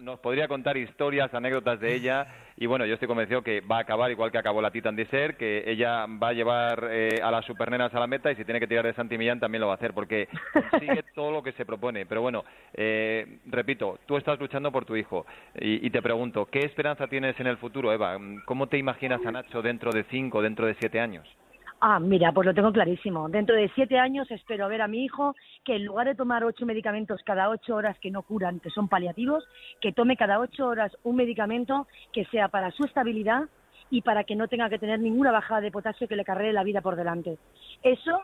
nos 0.00 0.20
podría 0.20 0.48
contar 0.48 0.78
historias, 0.78 1.34
anécdotas 1.34 1.78
de 1.80 1.94
ella 1.94 2.26
y 2.56 2.64
bueno, 2.64 2.86
yo 2.86 2.94
estoy 2.94 3.08
convencido 3.08 3.42
que 3.42 3.60
va 3.60 3.76
a 3.76 3.80
acabar 3.80 4.10
igual 4.10 4.32
que 4.32 4.38
acabó 4.38 4.62
la 4.62 4.70
Titan 4.70 4.96
Desert, 4.96 5.36
que 5.36 5.64
ella 5.70 6.06
va 6.06 6.28
a 6.28 6.32
llevar 6.32 6.88
eh, 6.90 7.20
a 7.22 7.30
las 7.30 7.44
supernenas 7.44 7.94
a 7.94 8.00
la 8.00 8.06
meta 8.06 8.32
y 8.32 8.36
si 8.36 8.44
tiene 8.46 8.58
que 8.58 8.68
tirar 8.68 8.86
de 8.86 8.94
Santi 8.94 9.18
Millán 9.18 9.38
también 9.38 9.60
lo 9.60 9.66
va 9.66 9.74
a 9.74 9.76
hacer 9.76 9.92
porque 9.92 10.26
consigue 10.70 11.04
todo 11.14 11.30
lo 11.30 11.42
que 11.42 11.52
se 11.52 11.66
propone. 11.66 12.06
Pero 12.06 12.22
bueno, 12.22 12.42
eh, 12.72 13.36
repito, 13.44 13.98
tú 14.06 14.16
estás 14.16 14.40
luchando 14.40 14.72
por 14.72 14.86
tu 14.86 14.96
hijo 14.96 15.26
y, 15.60 15.86
y 15.86 15.90
te 15.90 16.00
pregunto, 16.00 16.46
¿qué 16.46 16.60
esperanza 16.60 17.06
tienes 17.06 17.38
en 17.38 17.48
el 17.48 17.58
futuro, 17.58 17.92
Eva? 17.92 18.16
¿Cómo 18.46 18.66
te 18.66 18.78
imaginas 18.78 19.20
a 19.26 19.30
Nacho 19.30 19.60
dentro 19.60 19.92
de 19.92 20.04
cinco, 20.04 20.40
dentro 20.40 20.66
de 20.66 20.74
siete 20.80 21.00
años? 21.00 21.28
Ah, 21.86 22.00
mira, 22.00 22.32
pues 22.32 22.46
lo 22.46 22.54
tengo 22.54 22.72
clarísimo. 22.72 23.28
Dentro 23.28 23.54
de 23.54 23.70
siete 23.74 23.98
años 23.98 24.30
espero 24.30 24.70
ver 24.70 24.80
a 24.80 24.88
mi 24.88 25.04
hijo 25.04 25.36
que 25.66 25.76
en 25.76 25.84
lugar 25.84 26.06
de 26.06 26.14
tomar 26.14 26.42
ocho 26.42 26.64
medicamentos 26.64 27.20
cada 27.26 27.50
ocho 27.50 27.76
horas 27.76 27.98
que 27.98 28.10
no 28.10 28.22
curan, 28.22 28.58
que 28.58 28.70
son 28.70 28.88
paliativos, 28.88 29.44
que 29.82 29.92
tome 29.92 30.16
cada 30.16 30.40
ocho 30.40 30.66
horas 30.66 30.96
un 31.02 31.16
medicamento 31.16 31.86
que 32.10 32.24
sea 32.30 32.48
para 32.48 32.70
su 32.70 32.84
estabilidad 32.84 33.50
y 33.90 34.00
para 34.00 34.24
que 34.24 34.34
no 34.34 34.48
tenga 34.48 34.70
que 34.70 34.78
tener 34.78 34.98
ninguna 34.98 35.30
bajada 35.30 35.60
de 35.60 35.70
potasio 35.70 36.08
que 36.08 36.16
le 36.16 36.24
carree 36.24 36.54
la 36.54 36.64
vida 36.64 36.80
por 36.80 36.96
delante. 36.96 37.36
Eso 37.82 38.22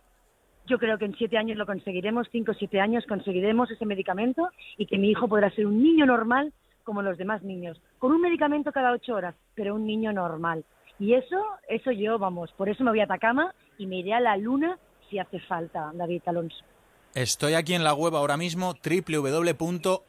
yo 0.65 0.79
creo 0.79 0.97
que 0.97 1.05
en 1.05 1.17
siete 1.17 1.37
años 1.37 1.59
lo 1.59 1.67
conseguiremos, 1.67 2.29
cinco 2.33 2.53
o 2.53 2.55
siete 2.55 2.81
años 2.81 3.05
conseguiremos 3.07 3.71
ese 3.71 3.85
medicamento 3.85 4.49
y 4.79 4.87
que 4.87 4.97
mi 4.97 5.11
hijo 5.11 5.29
podrá 5.29 5.51
ser 5.51 5.67
un 5.67 5.83
niño 5.83 6.07
normal 6.07 6.55
como 6.83 7.03
los 7.03 7.19
demás 7.19 7.43
niños, 7.43 7.79
con 7.99 8.11
un 8.13 8.23
medicamento 8.23 8.73
cada 8.73 8.93
ocho 8.93 9.15
horas, 9.15 9.35
pero 9.55 9.75
un 9.75 9.87
niño 9.87 10.15
normal. 10.15 10.65
Y 11.01 11.15
eso, 11.15 11.43
eso 11.67 11.91
yo, 11.91 12.19
vamos, 12.19 12.53
por 12.53 12.69
eso 12.69 12.85
me 12.85 12.91
voy 12.91 13.01
a 13.01 13.05
Atacama 13.05 13.55
y 13.79 13.87
me 13.87 13.97
iré 13.97 14.13
a 14.13 14.21
la 14.21 14.37
luna 14.37 14.79
si 15.09 15.19
hace 15.19 15.41
falta, 15.41 15.91
David 15.95 16.23
Alonso. 16.27 16.63
Estoy 17.13 17.55
aquí 17.55 17.75
en 17.75 17.83
la 17.83 17.93
web 17.93 18.15
ahora 18.15 18.37
mismo, 18.37 18.77
www.asdent.es, 18.85 20.05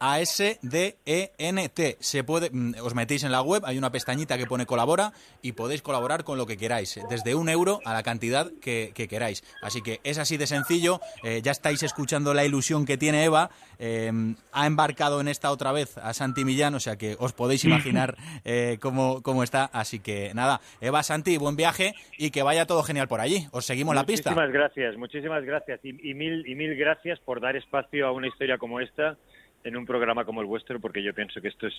A-S-D-E-N-T. 0.00 1.96
Se 2.00 2.24
puede, 2.24 2.50
mm, 2.50 2.74
os 2.82 2.96
metéis 2.96 3.22
en 3.22 3.30
la 3.30 3.40
web, 3.40 3.62
hay 3.64 3.78
una 3.78 3.92
pestañita 3.92 4.36
que 4.36 4.46
pone 4.46 4.66
colabora 4.66 5.12
y 5.42 5.52
podéis 5.52 5.80
colaborar 5.80 6.24
con 6.24 6.38
lo 6.38 6.46
que 6.46 6.56
queráis, 6.56 6.98
desde 7.08 7.36
un 7.36 7.48
euro 7.48 7.78
a 7.84 7.92
la 7.92 8.02
cantidad 8.02 8.50
que, 8.60 8.90
que 8.96 9.06
queráis. 9.06 9.44
Así 9.62 9.80
que 9.80 10.00
es 10.02 10.18
así 10.18 10.36
de 10.36 10.48
sencillo, 10.48 11.00
eh, 11.22 11.40
ya 11.40 11.52
estáis 11.52 11.84
escuchando 11.84 12.34
la 12.34 12.44
ilusión 12.44 12.84
que 12.84 12.96
tiene 12.98 13.22
Eva, 13.22 13.50
eh, 13.78 14.10
ha 14.52 14.66
embarcado 14.66 15.20
en 15.20 15.28
esta 15.28 15.50
otra 15.50 15.70
vez 15.70 15.98
a 15.98 16.14
Santi 16.14 16.44
Millán, 16.44 16.74
o 16.74 16.80
sea 16.80 16.96
que 16.96 17.16
os 17.18 17.32
podéis 17.32 17.64
imaginar 17.66 18.16
eh, 18.44 18.78
cómo, 18.80 19.22
cómo 19.22 19.44
está. 19.44 19.66
Así 19.66 20.00
que 20.00 20.32
nada, 20.34 20.60
Eva, 20.80 21.04
Santi, 21.04 21.36
buen 21.36 21.54
viaje 21.54 21.94
y 22.18 22.30
que 22.30 22.42
vaya 22.42 22.66
todo 22.66 22.82
genial 22.82 23.06
por 23.06 23.20
allí. 23.20 23.46
Os 23.52 23.66
seguimos 23.66 23.94
la 23.94 24.04
pista. 24.04 24.30
Muchísimas 24.30 24.52
gracias, 24.52 24.96
muchísimas 24.96 25.43
gracias 25.44 25.80
y, 25.84 26.10
y 26.10 26.14
mil 26.14 26.46
y 26.46 26.54
mil 26.54 26.74
gracias 26.76 27.18
por 27.20 27.40
dar 27.40 27.56
espacio 27.56 28.06
a 28.06 28.12
una 28.12 28.26
historia 28.28 28.58
como 28.58 28.80
esta 28.80 29.16
en 29.64 29.76
un 29.76 29.86
programa 29.86 30.24
como 30.24 30.40
el 30.42 30.46
vuestro, 30.46 30.78
porque 30.80 31.02
yo 31.02 31.14
pienso 31.14 31.40
que 31.40 31.48
esto 31.48 31.66
es, 31.66 31.74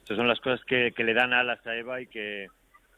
estas 0.00 0.16
son 0.18 0.28
las 0.28 0.40
cosas 0.40 0.60
que, 0.66 0.92
que 0.94 1.04
le 1.04 1.14
dan 1.14 1.32
alas 1.32 1.64
a 1.66 1.74
Eva 1.74 2.00
y 2.00 2.06
que 2.06 2.48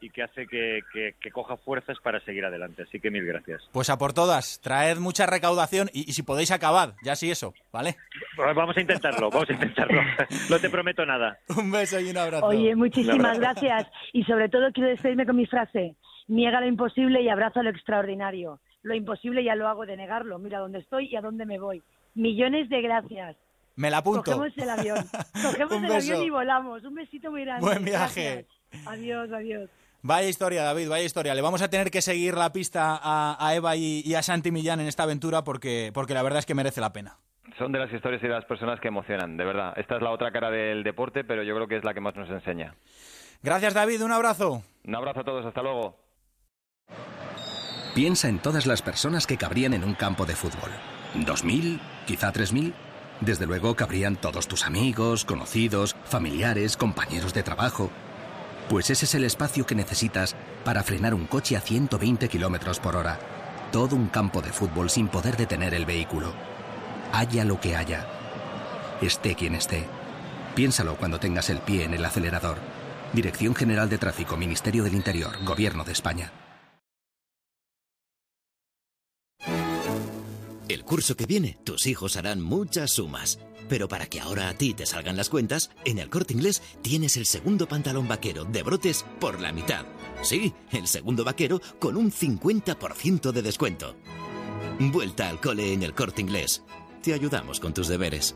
y 0.01 0.09
que 0.09 0.21
hace 0.21 0.45
que, 0.47 0.81
que- 0.91 1.15
que 1.17 1.31
coja 1.31 1.55
fuerzas 1.55 1.97
para 2.03 2.19
seguir 2.25 2.43
adelante. 2.43 2.83
Así 2.83 2.99
que 2.99 3.09
mil 3.09 3.25
gracias. 3.25 3.61
Pues 3.71 3.89
a 3.89 3.97
por 3.97 4.11
todas, 4.11 4.59
traed 4.61 4.97
mucha 4.97 5.25
recaudación 5.25 5.89
y, 5.93 6.01
y 6.09 6.11
si 6.11 6.23
podéis 6.23 6.51
acabad, 6.51 6.95
ya 7.05 7.15
sí 7.15 7.31
eso, 7.31 7.53
¿vale? 7.71 7.95
Pues 8.35 8.53
Vamos 8.53 8.75
a 8.75 8.81
intentarlo, 8.81 9.29
vamos 9.29 9.49
a 9.49 9.53
intentarlo. 9.53 10.01
No 10.49 10.59
te 10.59 10.69
prometo 10.69 11.05
nada. 11.05 11.37
Un 11.55 11.71
beso 11.71 12.01
y 12.01 12.09
un 12.09 12.17
abrazo. 12.17 12.47
Oye, 12.47 12.75
muchísimas 12.75 13.37
abrazo. 13.37 13.39
gracias. 13.61 13.87
Y 14.11 14.25
sobre 14.25 14.49
todo 14.49 14.73
quiero 14.73 14.89
despedirme 14.89 15.25
con 15.25 15.37
mi 15.37 15.45
frase. 15.45 15.95
Niega 16.27 16.59
lo 16.59 16.67
imposible 16.67 17.21
y 17.21 17.29
abraza 17.29 17.63
lo 17.63 17.69
extraordinario. 17.69 18.59
Lo 18.83 18.93
imposible 18.93 19.43
ya 19.43 19.55
lo 19.55 19.67
hago 19.67 19.85
de 19.85 19.97
negarlo. 19.97 20.37
Mira 20.39 20.59
dónde 20.59 20.79
estoy 20.79 21.07
y 21.07 21.15
a 21.15 21.21
dónde 21.21 21.45
me 21.45 21.59
voy. 21.59 21.81
Millones 22.15 22.69
de 22.69 22.81
gracias. 22.81 23.35
Me 23.75 23.89
la 23.89 23.97
apunto. 23.97 24.23
Cogemos 24.23 24.57
el 24.57 24.69
avión. 24.69 25.05
Cogemos 25.33 25.73
Un 25.77 25.85
el 25.85 25.91
avión 25.93 26.21
y 26.21 26.29
volamos. 26.29 26.83
Un 26.83 26.95
besito 26.95 27.31
muy 27.31 27.43
grande. 27.43 27.65
Buen 27.65 27.83
viaje. 27.83 28.45
Gracias. 28.71 28.87
Adiós, 28.87 29.31
adiós. 29.31 29.69
Vaya 30.01 30.27
historia, 30.27 30.63
David, 30.63 30.89
vaya 30.89 31.05
historia. 31.05 31.33
Le 31.33 31.41
vamos 31.41 31.61
a 31.61 31.69
tener 31.69 31.89
que 31.89 32.01
seguir 32.01 32.35
la 32.35 32.51
pista 32.51 32.99
a, 33.01 33.37
a 33.39 33.55
Eva 33.55 33.77
y, 33.77 34.01
y 34.05 34.15
a 34.15 34.21
Santi 34.21 34.51
Millán 34.51 34.81
en 34.81 34.87
esta 34.87 35.03
aventura 35.03 35.45
porque, 35.45 35.91
porque 35.93 36.13
la 36.13 36.21
verdad 36.23 36.39
es 36.39 36.45
que 36.45 36.53
merece 36.53 36.81
la 36.81 36.91
pena. 36.91 37.17
Son 37.57 37.71
de 37.71 37.79
las 37.79 37.91
historias 37.93 38.21
y 38.21 38.27
de 38.27 38.33
las 38.33 38.45
personas 38.45 38.79
que 38.81 38.89
emocionan, 38.89 39.37
de 39.37 39.45
verdad. 39.45 39.73
Esta 39.77 39.95
es 39.95 40.01
la 40.01 40.11
otra 40.11 40.31
cara 40.31 40.51
del 40.51 40.83
deporte, 40.83 41.23
pero 41.23 41.43
yo 41.43 41.55
creo 41.55 41.67
que 41.67 41.77
es 41.77 41.85
la 41.85 41.93
que 41.93 42.01
más 42.01 42.15
nos 42.15 42.29
enseña. 42.29 42.75
Gracias, 43.43 43.73
David. 43.73 44.03
Un 44.03 44.11
abrazo. 44.11 44.63
Un 44.83 44.95
abrazo 44.95 45.21
a 45.21 45.23
todos, 45.23 45.45
hasta 45.45 45.61
luego. 45.61 45.95
Piensa 47.93 48.27
en 48.27 48.39
todas 48.39 48.65
las 48.65 48.81
personas 48.81 49.27
que 49.27 49.37
cabrían 49.37 49.75
en 49.75 49.83
un 49.83 49.93
campo 49.93 50.25
de 50.25 50.35
fútbol. 50.35 50.71
¿Dos 51.13 51.43
mil? 51.43 51.79
¿Quizá 52.07 52.31
tres 52.31 52.51
mil? 52.51 52.73
Desde 53.21 53.45
luego 53.45 53.75
cabrían 53.75 54.15
todos 54.15 54.47
tus 54.47 54.65
amigos, 54.65 55.25
conocidos, 55.25 55.95
familiares, 56.03 56.75
compañeros 56.75 57.35
de 57.35 57.43
trabajo. 57.43 57.91
Pues 58.67 58.89
ese 58.89 59.05
es 59.05 59.13
el 59.13 59.23
espacio 59.23 59.67
que 59.67 59.75
necesitas 59.75 60.35
para 60.65 60.81
frenar 60.81 61.13
un 61.13 61.27
coche 61.27 61.55
a 61.55 61.61
120 61.61 62.27
kilómetros 62.29 62.79
por 62.79 62.95
hora. 62.95 63.19
Todo 63.71 63.95
un 63.95 64.07
campo 64.07 64.41
de 64.41 64.51
fútbol 64.51 64.89
sin 64.89 65.07
poder 65.07 65.37
detener 65.37 65.75
el 65.75 65.85
vehículo. 65.85 66.33
Haya 67.11 67.45
lo 67.45 67.59
que 67.59 67.75
haya. 67.75 68.07
Esté 69.01 69.35
quien 69.35 69.53
esté. 69.53 69.85
Piénsalo 70.55 70.95
cuando 70.95 71.19
tengas 71.19 71.51
el 71.51 71.59
pie 71.59 71.83
en 71.83 71.93
el 71.93 72.03
acelerador. 72.03 72.57
Dirección 73.13 73.53
General 73.53 73.87
de 73.87 73.99
Tráfico, 73.99 74.35
Ministerio 74.35 74.83
del 74.83 74.95
Interior, 74.95 75.31
Gobierno 75.45 75.83
de 75.83 75.91
España. 75.91 76.31
El 80.73 80.85
curso 80.85 81.15
que 81.15 81.27
viene, 81.27 81.59
tus 81.63 81.85
hijos 81.85 82.17
harán 82.17 82.41
muchas 82.41 82.89
sumas. 82.89 83.37
Pero 83.69 83.87
para 83.87 84.07
que 84.07 84.19
ahora 84.19 84.49
a 84.49 84.55
ti 84.55 84.73
te 84.73 84.87
salgan 84.87 85.15
las 85.15 85.29
cuentas, 85.29 85.69
en 85.85 85.99
el 85.99 86.09
corte 86.09 86.33
inglés 86.33 86.63
tienes 86.81 87.15
el 87.15 87.27
segundo 87.27 87.67
pantalón 87.67 88.07
vaquero 88.07 88.43
de 88.43 88.63
brotes 88.63 89.05
por 89.19 89.39
la 89.39 89.51
mitad. 89.51 89.85
Sí, 90.23 90.51
el 90.71 90.87
segundo 90.87 91.23
vaquero 91.23 91.61
con 91.77 91.95
un 91.95 92.11
50% 92.11 93.31
de 93.31 93.41
descuento. 93.43 93.95
Vuelta 94.79 95.29
al 95.29 95.39
cole 95.39 95.73
en 95.73 95.83
el 95.83 95.93
corte 95.93 96.21
inglés. 96.21 96.63
Te 97.03 97.13
ayudamos 97.13 97.59
con 97.59 97.75
tus 97.75 97.87
deberes. 97.87 98.35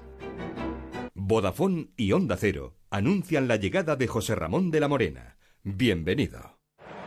Vodafone 1.15 1.89
y 1.97 2.11
Onda 2.11 2.37
Cero 2.37 2.75
anuncian 2.91 3.47
la 3.47 3.55
llegada 3.55 3.95
de 3.95 4.05
José 4.05 4.35
Ramón 4.35 4.69
de 4.69 4.79
la 4.79 4.87
Morena. 4.87 5.37
Bienvenido. 5.63 6.59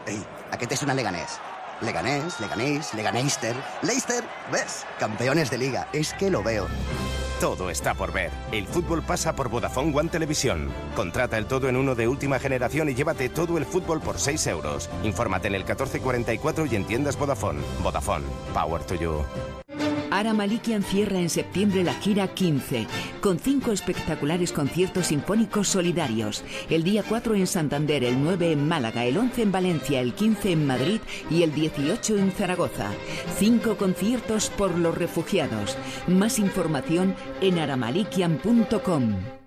Ei, 0.09 0.19
aquest 0.51 0.73
és 0.75 0.83
una 0.83 0.95
Leganés. 0.97 1.39
Leganés, 1.83 2.39
Leganés, 2.41 2.95
Leganeister, 2.95 3.57
Leicester, 3.83 4.25
¿ves? 4.53 4.85
Campeones 4.99 5.51
de 5.51 5.59
liga, 5.59 5.89
es 5.93 6.13
que 6.15 6.31
lo 6.31 6.43
veo. 6.43 6.67
Todo 7.41 7.71
está 7.71 7.95
por 7.95 8.13
ver. 8.13 8.31
El 8.53 8.67
fútbol 8.67 9.03
pasa 9.03 9.35
por 9.35 9.49
Vodafone 9.49 9.97
One 9.97 10.11
Televisión. 10.11 10.71
Contrata 10.95 11.39
el 11.39 11.47
todo 11.47 11.71
en 11.71 11.77
uno 11.77 11.95
de 11.95 12.07
última 12.07 12.39
generación 12.39 12.91
y 12.91 12.95
llévate 12.95 13.31
todo 13.31 13.57
el 13.57 13.65
fútbol 13.65 14.01
por 14.03 14.19
6 14.19 14.47
euros. 14.49 14.91
Infórmate 15.03 15.49
en 15.49 15.55
el 15.55 15.63
1444 15.63 16.67
y 16.67 16.77
en 16.77 16.85
tiendas 16.85 17.19
Vodafone. 17.19 17.63
Vodafone. 17.83 18.27
Power 18.53 18.83
to 18.85 18.95
you. 18.97 19.25
Ara 20.21 20.35
Malikian 20.35 20.83
cierra 20.83 21.19
en 21.19 21.31
septiembre 21.31 21.83
la 21.83 21.95
gira 21.95 22.29
15, 22.29 22.87
con 23.23 23.39
cinco 23.39 23.73
espectaculares 23.73 24.53
conciertos 24.53 25.07
sinfónicos 25.07 25.69
solidarios. 25.69 26.45
El 26.69 26.85
día 26.85 27.03
4 27.09 27.37
en 27.37 27.47
Santander, 27.47 28.05
el 28.05 28.23
9 28.23 28.53
en 28.53 28.69
Málaga, 28.69 29.07
el 29.07 29.17
11 29.17 29.41
en 29.41 29.51
Valencia, 29.51 29.99
el 30.03 30.13
15 30.13 30.53
en 30.53 30.67
Madrid 30.67 31.01
y 31.31 31.43
el 31.43 31.55
18 31.55 32.19
en 32.19 32.33
Zaragoza. 32.33 32.91
Cinco 33.39 33.79
conciertos 33.79 34.51
por 34.51 34.77
los 34.77 34.95
refugiados. 34.95 35.79
Más 36.07 36.39
información 36.39 37.15
en 37.41 37.59
aramalikian.com. 37.59 39.40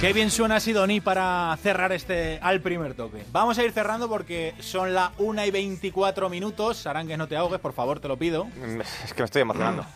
Qué 0.00 0.12
bien 0.12 0.30
suena 0.30 0.60
Sidoní 0.60 1.00
para 1.00 1.58
cerrar 1.60 1.90
este 1.90 2.38
al 2.40 2.60
primer 2.60 2.94
toque. 2.94 3.24
Vamos 3.32 3.58
a 3.58 3.64
ir 3.64 3.72
cerrando 3.72 4.08
porque 4.08 4.54
son 4.60 4.94
las 4.94 5.10
1 5.18 5.44
y 5.44 5.50
24 5.50 6.28
minutos. 6.28 6.86
Arangues, 6.86 7.18
no 7.18 7.26
te 7.26 7.36
ahogues, 7.36 7.58
por 7.58 7.72
favor, 7.72 7.98
te 7.98 8.06
lo 8.06 8.16
pido. 8.16 8.46
Es 9.04 9.12
que 9.12 9.22
me 9.22 9.24
estoy 9.24 9.42
emocionando. 9.42 9.84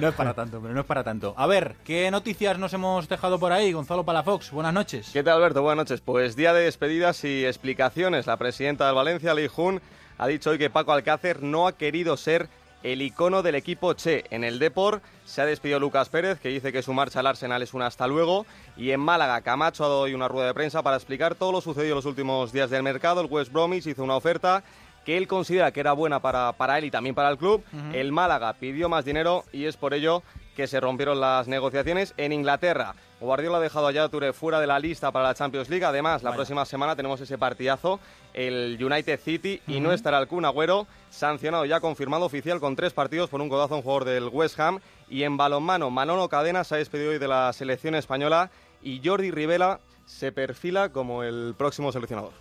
No 0.00 0.08
es 0.08 0.14
para 0.14 0.32
tanto, 0.32 0.60
pero 0.62 0.72
no 0.72 0.80
es 0.80 0.86
para 0.86 1.04
tanto. 1.04 1.34
A 1.36 1.46
ver, 1.46 1.74
¿qué 1.84 2.10
noticias 2.10 2.58
nos 2.58 2.72
hemos 2.72 3.06
dejado 3.06 3.38
por 3.38 3.52
ahí? 3.52 3.72
Gonzalo 3.72 4.04
Palafox, 4.04 4.50
buenas 4.50 4.72
noches. 4.72 5.10
¿Qué 5.12 5.22
tal, 5.22 5.36
Alberto? 5.36 5.60
Buenas 5.60 5.84
noches. 5.84 6.00
Pues 6.00 6.36
día 6.36 6.54
de 6.54 6.62
despedidas 6.62 7.22
y 7.24 7.44
explicaciones. 7.44 8.26
La 8.26 8.38
presidenta 8.38 8.86
del 8.86 8.94
Valencia, 8.94 9.34
Lei 9.34 9.48
Jun, 9.48 9.82
ha 10.16 10.26
dicho 10.26 10.50
hoy 10.50 10.58
que 10.58 10.70
Paco 10.70 10.92
Alcácer 10.92 11.42
no 11.42 11.66
ha 11.66 11.72
querido 11.76 12.16
ser 12.16 12.48
el 12.82 13.02
icono 13.02 13.42
del 13.42 13.54
equipo 13.54 13.92
Che. 13.94 14.24
En 14.30 14.44
el 14.44 14.58
Depor 14.58 15.00
se 15.24 15.42
ha 15.42 15.46
despedido 15.46 15.78
Lucas 15.80 16.08
Pérez, 16.08 16.40
que 16.40 16.48
dice 16.48 16.72
que 16.72 16.82
su 16.82 16.92
marcha 16.92 17.20
al 17.20 17.26
Arsenal 17.26 17.62
es 17.62 17.74
un 17.74 17.82
hasta 17.82 18.06
luego. 18.06 18.46
Y 18.76 18.90
en 18.90 19.00
Málaga, 19.00 19.40
Camacho 19.42 19.84
ha 19.84 19.88
dado 19.88 20.00
hoy 20.00 20.14
una 20.14 20.28
rueda 20.28 20.48
de 20.48 20.54
prensa 20.54 20.82
para 20.82 20.96
explicar 20.96 21.34
todo 21.34 21.52
lo 21.52 21.60
sucedido 21.60 21.92
en 21.92 21.96
los 21.96 22.06
últimos 22.06 22.52
días 22.52 22.70
del 22.70 22.82
mercado. 22.82 23.20
El 23.20 23.26
West 23.26 23.52
Bromwich 23.52 23.86
hizo 23.86 24.02
una 24.02 24.16
oferta 24.16 24.62
que 25.04 25.16
él 25.16 25.26
considera 25.26 25.72
que 25.72 25.80
era 25.80 25.92
buena 25.92 26.20
para, 26.20 26.52
para 26.52 26.78
él 26.78 26.84
y 26.84 26.90
también 26.90 27.14
para 27.14 27.30
el 27.30 27.38
club. 27.38 27.62
El 27.92 28.12
Málaga 28.12 28.52
pidió 28.54 28.88
más 28.88 29.04
dinero 29.04 29.44
y 29.52 29.64
es 29.64 29.76
por 29.76 29.94
ello 29.94 30.22
que 30.56 30.66
se 30.66 30.80
rompieron 30.80 31.20
las 31.20 31.48
negociaciones 31.48 32.14
en 32.16 32.32
Inglaterra. 32.32 32.94
Guardiola 33.20 33.58
ha 33.58 33.60
dejado 33.60 33.86
a 33.86 33.92
Yaya 33.92 34.08
Touré 34.08 34.32
fuera 34.32 34.60
de 34.60 34.66
la 34.66 34.78
lista 34.78 35.12
para 35.12 35.26
la 35.28 35.34
Champions 35.34 35.68
League. 35.68 35.84
Además, 35.84 36.22
la 36.22 36.30
Vaya. 36.30 36.36
próxima 36.38 36.64
semana 36.64 36.96
tenemos 36.96 37.20
ese 37.20 37.36
partidazo, 37.38 38.00
el 38.32 38.78
United 38.82 39.20
City, 39.20 39.60
y 39.66 39.74
Ujú. 39.74 39.82
no 39.84 39.92
estará 39.92 40.18
el 40.18 40.26
Kun 40.26 40.44
Agüero, 40.46 40.86
sancionado 41.10 41.64
ya 41.66 41.80
confirmado 41.80 42.24
oficial 42.24 42.60
con 42.60 42.76
tres 42.76 42.92
partidos 42.92 43.28
por 43.28 43.40
un 43.40 43.48
codazo 43.48 43.74
a 43.74 43.76
un 43.78 43.82
jugador 43.82 44.04
del 44.06 44.28
West 44.28 44.58
Ham. 44.58 44.80
Y 45.08 45.24
en 45.24 45.36
balonmano, 45.36 45.90
Manolo 45.90 46.28
Cadena 46.28 46.64
se 46.64 46.76
ha 46.76 46.78
despedido 46.78 47.10
hoy 47.10 47.18
de 47.18 47.28
la 47.28 47.52
selección 47.52 47.94
española 47.94 48.50
y 48.82 49.00
Jordi 49.04 49.30
Rivela 49.30 49.80
se 50.06 50.32
perfila 50.32 50.88
como 50.88 51.22
el 51.22 51.54
próximo 51.56 51.92
seleccionador. 51.92 52.32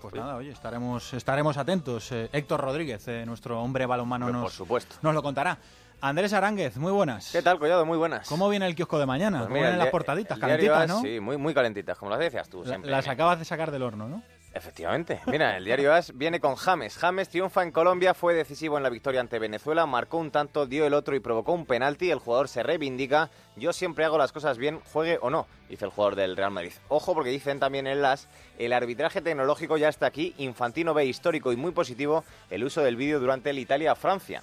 Pues 0.00 0.14
nada, 0.14 0.36
oye, 0.36 0.50
estaremos, 0.50 1.12
estaremos 1.14 1.56
atentos. 1.56 2.12
Eh, 2.12 2.28
Héctor 2.32 2.60
Rodríguez, 2.60 3.08
eh, 3.08 3.24
nuestro 3.26 3.60
hombre 3.60 3.86
balonmano, 3.86 4.26
Hombre, 4.26 4.40
nos, 4.40 4.50
por 4.50 4.52
supuesto. 4.52 4.96
nos 5.02 5.14
lo 5.14 5.22
contará. 5.22 5.58
Andrés 6.00 6.32
Aránguez, 6.32 6.76
muy 6.76 6.92
buenas. 6.92 7.30
¿Qué 7.32 7.42
tal, 7.42 7.58
Collado? 7.58 7.84
Muy 7.84 7.98
buenas. 7.98 8.28
¿Cómo 8.28 8.48
viene 8.48 8.66
el 8.66 8.76
kiosco 8.76 9.00
de 9.00 9.06
mañana? 9.06 9.38
Pues 9.38 9.46
¿Cómo 9.48 9.54
mira, 9.54 9.66
vienen 9.66 9.80
el 9.80 9.84
las 9.86 9.90
portaditas? 9.90 10.38
Calentitas, 10.38 10.82
AS, 10.82 10.88
¿no? 10.88 11.00
Sí, 11.02 11.18
muy, 11.18 11.36
muy 11.36 11.52
calentitas, 11.54 11.98
como 11.98 12.10
las 12.12 12.20
decías 12.20 12.48
tú 12.48 12.60
La- 12.62 12.68
siempre. 12.68 12.90
las 12.90 13.08
acabas 13.08 13.40
de 13.40 13.44
sacar 13.44 13.72
del 13.72 13.82
horno, 13.82 14.08
¿no? 14.08 14.22
Efectivamente. 14.54 15.20
Mira, 15.26 15.56
el 15.56 15.64
diario 15.64 15.92
AS 15.92 16.16
viene 16.16 16.38
con 16.40 16.54
James. 16.54 16.96
James 16.96 17.28
triunfa 17.28 17.64
en 17.64 17.72
Colombia, 17.72 18.14
fue 18.14 18.32
decisivo 18.32 18.76
en 18.76 18.84
la 18.84 18.90
victoria 18.90 19.20
ante 19.20 19.38
Venezuela, 19.40 19.86
marcó 19.86 20.18
un 20.18 20.30
tanto, 20.30 20.66
dio 20.66 20.86
el 20.86 20.94
otro 20.94 21.16
y 21.16 21.20
provocó 21.20 21.52
un 21.52 21.66
penalti. 21.66 22.10
El 22.10 22.18
jugador 22.20 22.48
se 22.48 22.62
reivindica. 22.62 23.30
Yo 23.56 23.72
siempre 23.72 24.04
hago 24.04 24.18
las 24.18 24.32
cosas 24.32 24.56
bien, 24.56 24.80
juegue 24.92 25.18
o 25.20 25.30
no, 25.30 25.46
dice 25.68 25.84
el 25.84 25.90
jugador 25.90 26.16
del 26.16 26.36
Real 26.36 26.50
Madrid. 26.50 26.72
Ojo, 26.88 27.14
porque 27.14 27.30
dicen 27.30 27.60
también 27.60 27.86
en 27.86 28.02
las, 28.02 28.28
el 28.58 28.72
arbitraje 28.72 29.20
tecnológico 29.20 29.76
ya 29.76 29.88
está 29.88 30.06
aquí. 30.06 30.34
Infantino 30.38 30.94
ve 30.94 31.06
histórico 31.06 31.52
y 31.52 31.56
muy 31.56 31.72
positivo 31.72 32.24
el 32.50 32.64
uso 32.64 32.82
del 32.82 32.96
vídeo 32.96 33.20
durante 33.20 33.50
el 33.50 33.58
Italia-Francia. 33.58 34.42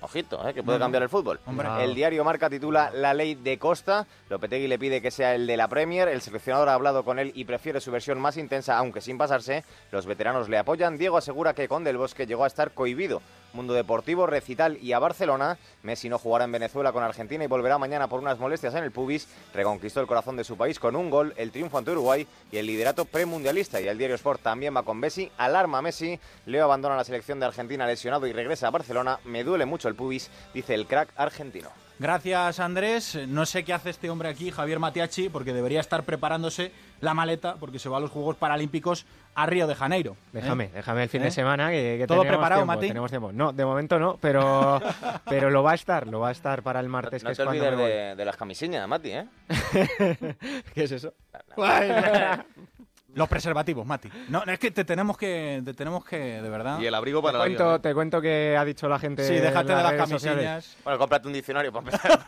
Ojito, 0.00 0.48
¿eh? 0.48 0.54
que 0.54 0.62
puede 0.62 0.78
cambiar 0.78 1.02
el 1.02 1.08
fútbol. 1.08 1.40
Hombre. 1.46 1.68
El 1.82 1.94
diario 1.94 2.24
Marca 2.24 2.48
titula 2.48 2.90
La 2.94 3.14
ley 3.14 3.34
de 3.34 3.58
Costa. 3.58 4.06
Lopetegui 4.28 4.68
le 4.68 4.78
pide 4.78 5.02
que 5.02 5.10
sea 5.10 5.34
el 5.34 5.46
de 5.46 5.56
la 5.56 5.68
Premier. 5.68 6.08
El 6.08 6.20
seleccionador 6.20 6.68
ha 6.68 6.74
hablado 6.74 7.04
con 7.04 7.18
él 7.18 7.32
y 7.34 7.44
prefiere 7.44 7.80
su 7.80 7.90
versión 7.90 8.20
más 8.20 8.36
intensa, 8.36 8.76
aunque 8.76 9.00
sin 9.00 9.18
pasarse. 9.18 9.64
Los 9.90 10.06
veteranos 10.06 10.48
le 10.48 10.58
apoyan. 10.58 10.98
Diego 10.98 11.16
asegura 11.16 11.54
que 11.54 11.68
con 11.68 11.84
Del 11.84 11.96
Bosque 11.96 12.26
llegó 12.26 12.44
a 12.44 12.46
estar 12.46 12.72
cohibido. 12.72 13.20
Mundo 13.52 13.74
Deportivo, 13.74 14.26
Recital 14.26 14.78
y 14.80 14.92
a 14.92 14.98
Barcelona. 14.98 15.58
Messi 15.82 16.08
no 16.08 16.18
jugará 16.18 16.44
en 16.44 16.52
Venezuela 16.52 16.92
con 16.92 17.02
Argentina 17.02 17.44
y 17.44 17.46
volverá 17.46 17.78
mañana 17.78 18.08
por 18.08 18.20
unas 18.20 18.38
molestias 18.38 18.74
en 18.74 18.84
el 18.84 18.92
pubis. 18.92 19.28
Reconquistó 19.52 20.00
el 20.00 20.06
corazón 20.06 20.36
de 20.36 20.44
su 20.44 20.56
país 20.56 20.78
con 20.78 20.96
un 20.96 21.10
gol, 21.10 21.34
el 21.36 21.50
triunfo 21.50 21.78
ante 21.78 21.90
Uruguay 21.90 22.26
y 22.50 22.56
el 22.56 22.66
liderato 22.66 23.04
premundialista. 23.04 23.80
Y 23.80 23.88
el 23.88 23.98
diario 23.98 24.16
Sport 24.16 24.42
también 24.42 24.76
va 24.76 24.82
con 24.82 24.98
Messi. 24.98 25.30
Alarma 25.38 25.78
a 25.78 25.82
Messi. 25.82 26.18
Leo 26.46 26.64
abandona 26.64 26.96
la 26.96 27.04
selección 27.04 27.40
de 27.40 27.46
Argentina 27.46 27.86
lesionado 27.86 28.26
y 28.26 28.32
regresa 28.32 28.68
a 28.68 28.70
Barcelona. 28.70 29.18
Me 29.24 29.44
duele 29.44 29.66
mucho 29.66 29.88
el 29.88 29.94
pubis, 29.94 30.30
dice 30.54 30.74
el 30.74 30.86
crack 30.86 31.10
argentino. 31.16 31.70
Gracias, 32.00 32.60
Andrés. 32.60 33.18
No 33.28 33.44
sé 33.44 33.62
qué 33.62 33.74
hace 33.74 33.90
este 33.90 34.08
hombre 34.08 34.30
aquí, 34.30 34.50
Javier 34.50 34.78
Matiachi, 34.78 35.28
porque 35.28 35.52
debería 35.52 35.80
estar 35.80 36.02
preparándose 36.02 36.72
la 37.02 37.12
maleta, 37.12 37.56
porque 37.56 37.78
se 37.78 37.90
va 37.90 37.98
a 37.98 38.00
los 38.00 38.10
Juegos 38.10 38.36
Paralímpicos 38.36 39.04
a 39.34 39.44
Río 39.44 39.66
de 39.66 39.74
Janeiro. 39.74 40.12
¿eh? 40.12 40.16
Déjame, 40.40 40.68
déjame 40.68 41.02
el 41.02 41.08
fin 41.10 41.20
¿Eh? 41.20 41.24
de 41.26 41.30
semana 41.30 41.68
que, 41.70 41.96
que 41.98 42.06
¿Todo 42.06 42.20
tenemos 42.22 42.38
preparado, 42.38 42.60
tiempo, 42.62 42.72
Mati? 42.74 42.88
tenemos 42.88 43.10
tiempo. 43.10 43.32
No, 43.32 43.52
de 43.52 43.64
momento 43.66 43.98
no, 43.98 44.16
pero, 44.18 44.80
pero 45.28 45.50
lo 45.50 45.62
va 45.62 45.72
a 45.72 45.74
estar, 45.74 46.06
lo 46.06 46.20
va 46.20 46.30
a 46.30 46.32
estar 46.32 46.62
para 46.62 46.80
el 46.80 46.88
martes, 46.88 47.22
No 47.22 47.28
que 47.28 47.36
te 47.36 47.42
es 47.42 47.46
cuando 47.46 47.62
olvides 47.64 47.76
me 47.76 47.82
voy. 47.82 47.92
de, 47.92 48.16
de 48.16 48.24
las 48.24 48.36
camisillas, 48.38 48.88
Mati, 48.88 49.10
¿eh? 49.12 49.26
¿Qué 50.74 50.84
es 50.84 50.92
eso? 50.92 51.12
Los 53.14 53.28
preservativos, 53.28 53.86
Mati. 53.86 54.08
No, 54.28 54.42
es 54.44 54.58
que 54.58 54.70
te 54.70 54.84
tenemos 54.84 55.16
que, 55.16 55.62
te 55.64 55.74
tenemos 55.74 56.04
que, 56.04 56.18
de 56.18 56.48
verdad. 56.48 56.80
Y 56.80 56.86
el 56.86 56.94
abrigo 56.94 57.22
para 57.22 57.38
te 57.38 57.44
cuento, 57.44 57.62
avión, 57.64 57.76
¿eh? 57.76 57.82
Te 57.82 57.94
cuento 57.94 58.20
que 58.20 58.56
ha 58.56 58.64
dicho 58.64 58.88
la 58.88 58.98
gente. 58.98 59.26
Sí, 59.26 59.34
déjate 59.34 59.74
de 59.74 59.82
las 59.82 60.08
sociales. 60.08 60.44
camisillas. 60.44 60.76
Bueno, 60.84 60.98
cómprate 60.98 61.26
un 61.26 61.34
diccionario 61.34 61.72
para 61.72 61.86
empezar. 61.86 62.26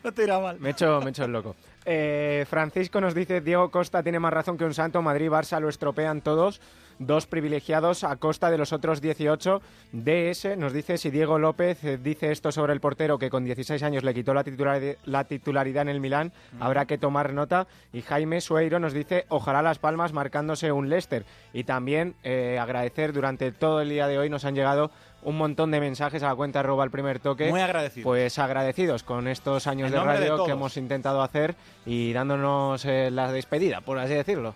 no 0.04 0.12
te 0.12 0.24
irá 0.24 0.38
mal. 0.38 0.58
Me 0.58 0.70
he 0.70 0.72
hecho, 0.72 1.00
me 1.00 1.06
he 1.06 1.10
hecho 1.10 1.24
el 1.24 1.32
loco. 1.32 1.56
Eh, 1.86 2.46
Francisco 2.48 3.00
nos 3.00 3.14
dice, 3.14 3.40
Diego 3.40 3.70
Costa 3.70 4.02
tiene 4.02 4.18
más 4.18 4.32
razón 4.32 4.56
que 4.56 4.64
un 4.64 4.74
santo, 4.74 5.02
Madrid 5.02 5.28
Barça 5.28 5.60
lo 5.60 5.68
estropean 5.68 6.22
todos, 6.22 6.60
dos 6.98 7.26
privilegiados 7.26 8.04
a 8.04 8.16
costa 8.16 8.50
de 8.50 8.58
los 8.58 8.72
otros 8.72 9.00
18. 9.00 9.60
DS 9.92 10.56
nos 10.56 10.72
dice, 10.72 10.96
si 10.96 11.10
Diego 11.10 11.38
López 11.38 11.84
eh, 11.84 11.98
dice 11.98 12.32
esto 12.32 12.52
sobre 12.52 12.72
el 12.72 12.80
portero 12.80 13.18
que 13.18 13.30
con 13.30 13.44
16 13.44 13.82
años 13.82 14.04
le 14.04 14.14
quitó 14.14 14.32
la 14.34 15.24
titularidad 15.24 15.82
en 15.82 15.88
el 15.88 16.00
Milán, 16.00 16.32
habrá 16.60 16.86
que 16.86 16.98
tomar 16.98 17.32
nota. 17.32 17.66
Y 17.92 18.02
Jaime 18.02 18.40
Sueiro 18.40 18.78
nos 18.78 18.92
dice, 18.92 19.26
ojalá 19.28 19.62
Las 19.62 19.78
Palmas 19.78 20.12
marcándose 20.12 20.72
un 20.72 20.88
Leicester. 20.88 21.24
Y 21.52 21.64
también 21.64 22.14
eh, 22.22 22.58
agradecer, 22.60 23.12
durante 23.12 23.52
todo 23.52 23.80
el 23.80 23.90
día 23.90 24.08
de 24.08 24.18
hoy 24.18 24.30
nos 24.30 24.44
han 24.44 24.54
llegado 24.54 24.90
un 25.24 25.36
montón 25.36 25.70
de 25.70 25.80
mensajes 25.80 26.22
a 26.22 26.28
la 26.28 26.34
cuenta 26.34 26.60
arroba 26.60 26.84
el 26.84 26.90
primer 26.90 27.18
toque. 27.18 27.50
Muy 27.50 27.60
agradecidos. 27.60 28.04
Pues 28.04 28.38
agradecidos 28.38 29.02
con 29.02 29.26
estos 29.26 29.66
años 29.66 29.90
de 29.90 29.98
radio 29.98 30.44
que 30.44 30.52
hemos 30.52 30.76
intentado 30.76 31.22
hacer 31.22 31.56
y 31.84 32.12
dándonos 32.12 32.84
eh, 32.84 33.10
la 33.10 33.32
despedida, 33.32 33.80
por 33.80 33.98
así 33.98 34.14
decirlo. 34.14 34.54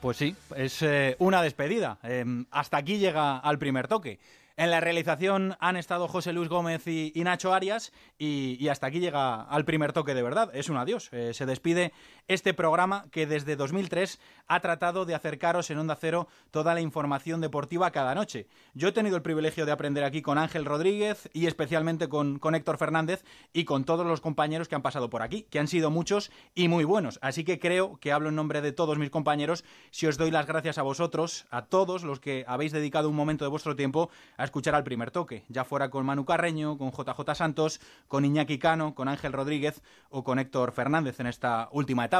Pues 0.00 0.16
sí, 0.16 0.34
es 0.56 0.82
eh, 0.82 1.14
una 1.20 1.42
despedida. 1.42 1.98
Eh, 2.02 2.24
hasta 2.50 2.78
aquí 2.78 2.98
llega 2.98 3.38
al 3.38 3.58
primer 3.58 3.86
toque. 3.86 4.18
En 4.56 4.70
la 4.70 4.80
realización 4.80 5.56
han 5.60 5.76
estado 5.76 6.08
José 6.08 6.32
Luis 6.32 6.48
Gómez 6.48 6.86
y, 6.86 7.10
y 7.14 7.24
Nacho 7.24 7.54
Arias 7.54 7.90
y, 8.18 8.58
y 8.60 8.68
hasta 8.68 8.88
aquí 8.88 9.00
llega 9.00 9.42
al 9.42 9.64
primer 9.64 9.92
toque 9.92 10.12
de 10.12 10.22
verdad. 10.22 10.50
Es 10.52 10.68
un 10.68 10.76
adiós. 10.76 11.08
Eh, 11.12 11.32
se 11.32 11.46
despide 11.46 11.92
este 12.28 12.54
programa 12.54 13.06
que 13.10 13.26
desde 13.26 13.56
2003 13.56 14.20
ha 14.48 14.60
tratado 14.60 15.04
de 15.04 15.14
acercaros 15.14 15.70
en 15.70 15.78
Onda 15.78 15.96
Cero 15.98 16.28
toda 16.50 16.74
la 16.74 16.80
información 16.80 17.40
deportiva 17.40 17.90
cada 17.90 18.14
noche. 18.14 18.46
Yo 18.74 18.88
he 18.88 18.92
tenido 18.92 19.16
el 19.16 19.22
privilegio 19.22 19.66
de 19.66 19.72
aprender 19.72 20.04
aquí 20.04 20.22
con 20.22 20.38
Ángel 20.38 20.64
Rodríguez 20.64 21.28
y 21.32 21.46
especialmente 21.46 22.08
con, 22.08 22.38
con 22.38 22.54
Héctor 22.54 22.78
Fernández 22.78 23.24
y 23.52 23.64
con 23.64 23.84
todos 23.84 24.06
los 24.06 24.20
compañeros 24.20 24.68
que 24.68 24.74
han 24.74 24.82
pasado 24.82 25.10
por 25.10 25.22
aquí, 25.22 25.46
que 25.50 25.58
han 25.58 25.68
sido 25.68 25.90
muchos 25.90 26.30
y 26.54 26.68
muy 26.68 26.84
buenos. 26.84 27.18
Así 27.22 27.44
que 27.44 27.58
creo 27.58 27.98
que 27.98 28.12
hablo 28.12 28.28
en 28.28 28.36
nombre 28.36 28.60
de 28.60 28.72
todos 28.72 28.98
mis 28.98 29.10
compañeros 29.10 29.64
si 29.90 30.06
os 30.06 30.18
doy 30.18 30.30
las 30.30 30.46
gracias 30.46 30.78
a 30.78 30.82
vosotros, 30.82 31.46
a 31.50 31.66
todos 31.66 32.04
los 32.04 32.20
que 32.20 32.44
habéis 32.46 32.72
dedicado 32.72 33.08
un 33.08 33.16
momento 33.16 33.44
de 33.44 33.50
vuestro 33.50 33.76
tiempo 33.76 34.10
a 34.36 34.44
escuchar 34.44 34.74
al 34.74 34.84
primer 34.84 35.10
toque, 35.10 35.44
ya 35.48 35.64
fuera 35.64 35.90
con 35.90 36.06
Manu 36.06 36.24
Carreño, 36.24 36.78
con 36.78 36.90
JJ 36.92 37.34
Santos, 37.34 37.80
con 38.08 38.24
Iñaki 38.24 38.58
Cano, 38.58 38.94
con 38.94 39.08
Ángel 39.08 39.32
Rodríguez 39.32 39.82
o 40.10 40.22
con 40.24 40.38
Héctor 40.38 40.72
Fernández 40.72 41.18
en 41.20 41.26
esta 41.26 41.68
última 41.72 42.04
etapa. 42.04 42.11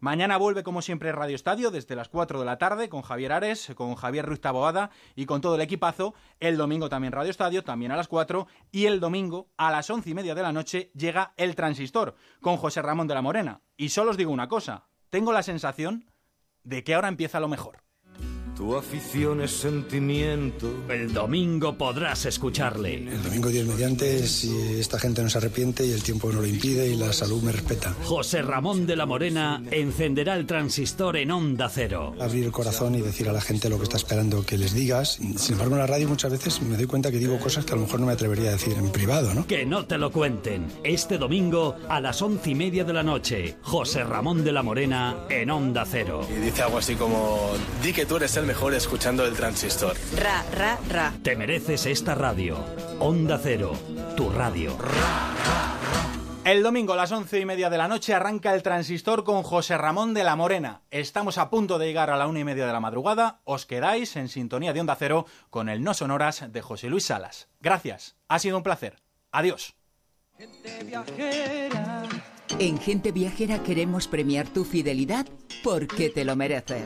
Mañana 0.00 0.36
vuelve, 0.36 0.62
como 0.62 0.82
siempre, 0.82 1.12
Radio 1.12 1.34
Estadio 1.34 1.70
desde 1.70 1.96
las 1.96 2.08
4 2.08 2.38
de 2.38 2.44
la 2.44 2.58
tarde 2.58 2.88
con 2.88 3.02
Javier 3.02 3.32
Ares, 3.32 3.72
con 3.74 3.94
Javier 3.94 4.26
Ruiz 4.26 4.40
Taboada 4.40 4.90
y 5.14 5.24
con 5.24 5.40
todo 5.40 5.54
el 5.54 5.62
equipazo. 5.62 6.14
El 6.40 6.58
domingo 6.58 6.88
también 6.90 7.12
Radio 7.12 7.30
Estadio, 7.30 7.64
también 7.64 7.90
a 7.90 7.96
las 7.96 8.08
4. 8.08 8.46
Y 8.70 8.84
el 8.84 9.00
domingo 9.00 9.48
a 9.56 9.70
las 9.70 9.88
11 9.88 10.10
y 10.10 10.14
media 10.14 10.34
de 10.34 10.42
la 10.42 10.52
noche 10.52 10.90
llega 10.94 11.32
El 11.36 11.54
Transistor 11.54 12.16
con 12.40 12.58
José 12.58 12.82
Ramón 12.82 13.06
de 13.06 13.14
la 13.14 13.22
Morena. 13.22 13.62
Y 13.76 13.88
solo 13.88 14.10
os 14.10 14.16
digo 14.16 14.30
una 14.30 14.48
cosa: 14.48 14.88
tengo 15.08 15.32
la 15.32 15.42
sensación 15.42 16.10
de 16.64 16.84
que 16.84 16.94
ahora 16.94 17.08
empieza 17.08 17.40
lo 17.40 17.48
mejor. 17.48 17.83
Tu 18.56 18.76
afición 18.76 19.40
es 19.40 19.50
sentimiento. 19.50 20.70
El 20.88 21.12
domingo 21.12 21.76
podrás 21.76 22.24
escucharle. 22.24 22.94
El 22.94 23.20
domingo 23.20 23.48
10 23.48 23.66
mediante, 23.66 24.28
si 24.28 24.56
esta 24.78 25.00
gente 25.00 25.22
no 25.22 25.28
se 25.28 25.38
arrepiente 25.38 25.84
y 25.84 25.90
el 25.90 26.04
tiempo 26.04 26.30
no 26.30 26.40
lo 26.40 26.46
impide 26.46 26.88
y 26.88 26.94
la 26.94 27.12
salud 27.12 27.42
me 27.42 27.50
respeta. 27.50 27.96
José 28.04 28.42
Ramón 28.42 28.86
de 28.86 28.94
la 28.94 29.06
Morena 29.06 29.60
encenderá 29.72 30.36
el 30.36 30.46
transistor 30.46 31.16
en 31.16 31.32
Onda 31.32 31.68
Cero. 31.68 32.14
Abrir 32.20 32.44
el 32.44 32.52
corazón 32.52 32.94
y 32.94 33.00
decir 33.00 33.28
a 33.28 33.32
la 33.32 33.40
gente 33.40 33.68
lo 33.68 33.76
que 33.78 33.84
está 33.84 33.96
esperando 33.96 34.46
que 34.46 34.56
les 34.56 34.72
digas. 34.72 35.18
Sin 35.36 35.54
embargo, 35.54 35.74
en 35.74 35.80
la 35.80 35.88
radio 35.88 36.08
muchas 36.08 36.30
veces 36.30 36.62
me 36.62 36.76
doy 36.76 36.86
cuenta 36.86 37.10
que 37.10 37.18
digo 37.18 37.40
cosas 37.40 37.64
que 37.64 37.72
a 37.72 37.74
lo 37.74 37.82
mejor 37.82 37.98
no 37.98 38.06
me 38.06 38.12
atrevería 38.12 38.50
a 38.50 38.52
decir 38.52 38.74
en 38.78 38.92
privado, 38.92 39.34
¿no? 39.34 39.48
Que 39.48 39.66
no 39.66 39.86
te 39.86 39.98
lo 39.98 40.12
cuenten. 40.12 40.68
Este 40.84 41.18
domingo 41.18 41.74
a 41.88 42.00
las 42.00 42.22
once 42.22 42.50
y 42.50 42.54
media 42.54 42.84
de 42.84 42.92
la 42.92 43.02
noche. 43.02 43.56
José 43.62 44.04
Ramón 44.04 44.44
de 44.44 44.52
la 44.52 44.62
Morena 44.62 45.16
en 45.28 45.50
Onda 45.50 45.84
Cero. 45.84 46.24
Y 46.30 46.40
dice 46.40 46.62
algo 46.62 46.78
así 46.78 46.94
como, 46.94 47.50
di 47.82 47.92
que 47.92 48.06
tú 48.06 48.16
eres 48.16 48.36
el 48.36 48.43
mejor 48.44 48.74
escuchando 48.74 49.24
el 49.26 49.34
transistor. 49.34 49.96
Ra, 50.16 50.44
ra, 50.52 50.78
ra. 50.88 51.12
Te 51.22 51.36
mereces 51.36 51.86
esta 51.86 52.14
radio. 52.14 52.64
Onda 52.98 53.38
Cero, 53.42 53.72
tu 54.16 54.30
radio. 54.30 54.76
El 56.44 56.62
domingo 56.62 56.92
a 56.92 56.96
las 56.96 57.10
once 57.10 57.40
y 57.40 57.46
media 57.46 57.70
de 57.70 57.78
la 57.78 57.88
noche 57.88 58.12
arranca 58.12 58.54
el 58.54 58.62
transistor 58.62 59.24
con 59.24 59.42
José 59.42 59.78
Ramón 59.78 60.12
de 60.12 60.24
la 60.24 60.36
Morena. 60.36 60.82
Estamos 60.90 61.38
a 61.38 61.48
punto 61.48 61.78
de 61.78 61.86
llegar 61.86 62.10
a 62.10 62.18
la 62.18 62.26
una 62.26 62.40
y 62.40 62.44
media 62.44 62.66
de 62.66 62.72
la 62.72 62.80
madrugada. 62.80 63.40
Os 63.44 63.64
quedáis 63.64 64.14
en 64.16 64.28
sintonía 64.28 64.74
de 64.74 64.80
Onda 64.80 64.94
Cero 64.94 65.24
con 65.48 65.70
el 65.70 65.82
No 65.82 65.94
Sonoras 65.94 66.52
de 66.52 66.60
José 66.60 66.90
Luis 66.90 67.06
Salas. 67.06 67.48
Gracias, 67.60 68.16
ha 68.28 68.38
sido 68.38 68.58
un 68.58 68.62
placer. 68.62 69.00
Adiós. 69.32 69.74
En 72.58 72.78
Gente 72.78 73.10
Viajera 73.10 73.62
queremos 73.62 74.06
premiar 74.06 74.46
tu 74.46 74.64
fidelidad 74.64 75.26
porque 75.62 76.10
te 76.10 76.24
lo 76.24 76.36
mereces. 76.36 76.84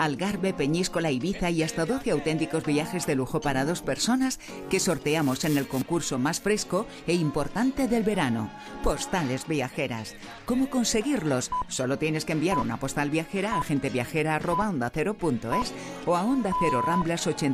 Algarve, 0.00 0.54
Peñíscola, 0.54 1.10
Ibiza 1.10 1.50
y 1.50 1.62
hasta 1.62 1.84
12 1.84 2.12
auténticos 2.12 2.64
viajes 2.64 3.06
de 3.06 3.14
lujo 3.14 3.40
para 3.40 3.66
dos 3.66 3.82
personas 3.82 4.40
que 4.70 4.80
sorteamos 4.80 5.44
en 5.44 5.58
el 5.58 5.68
concurso 5.68 6.18
más 6.18 6.40
fresco 6.40 6.86
e 7.06 7.12
importante 7.14 7.86
del 7.86 8.02
verano. 8.02 8.50
Postales 8.82 9.46
viajeras. 9.46 10.16
¿Cómo 10.46 10.70
conseguirlos? 10.70 11.50
Solo 11.68 11.98
tienes 11.98 12.24
que 12.24 12.32
enviar 12.32 12.58
una 12.58 12.78
postal 12.78 13.10
viajera 13.10 13.58
a 13.58 13.62
genteviajera.ondacero.es 13.62 15.74
o 16.06 16.16
a 16.16 16.24
Onda 16.24 16.54
Cero 16.60 16.80
Ramblas 16.80 17.26
80 17.26 17.50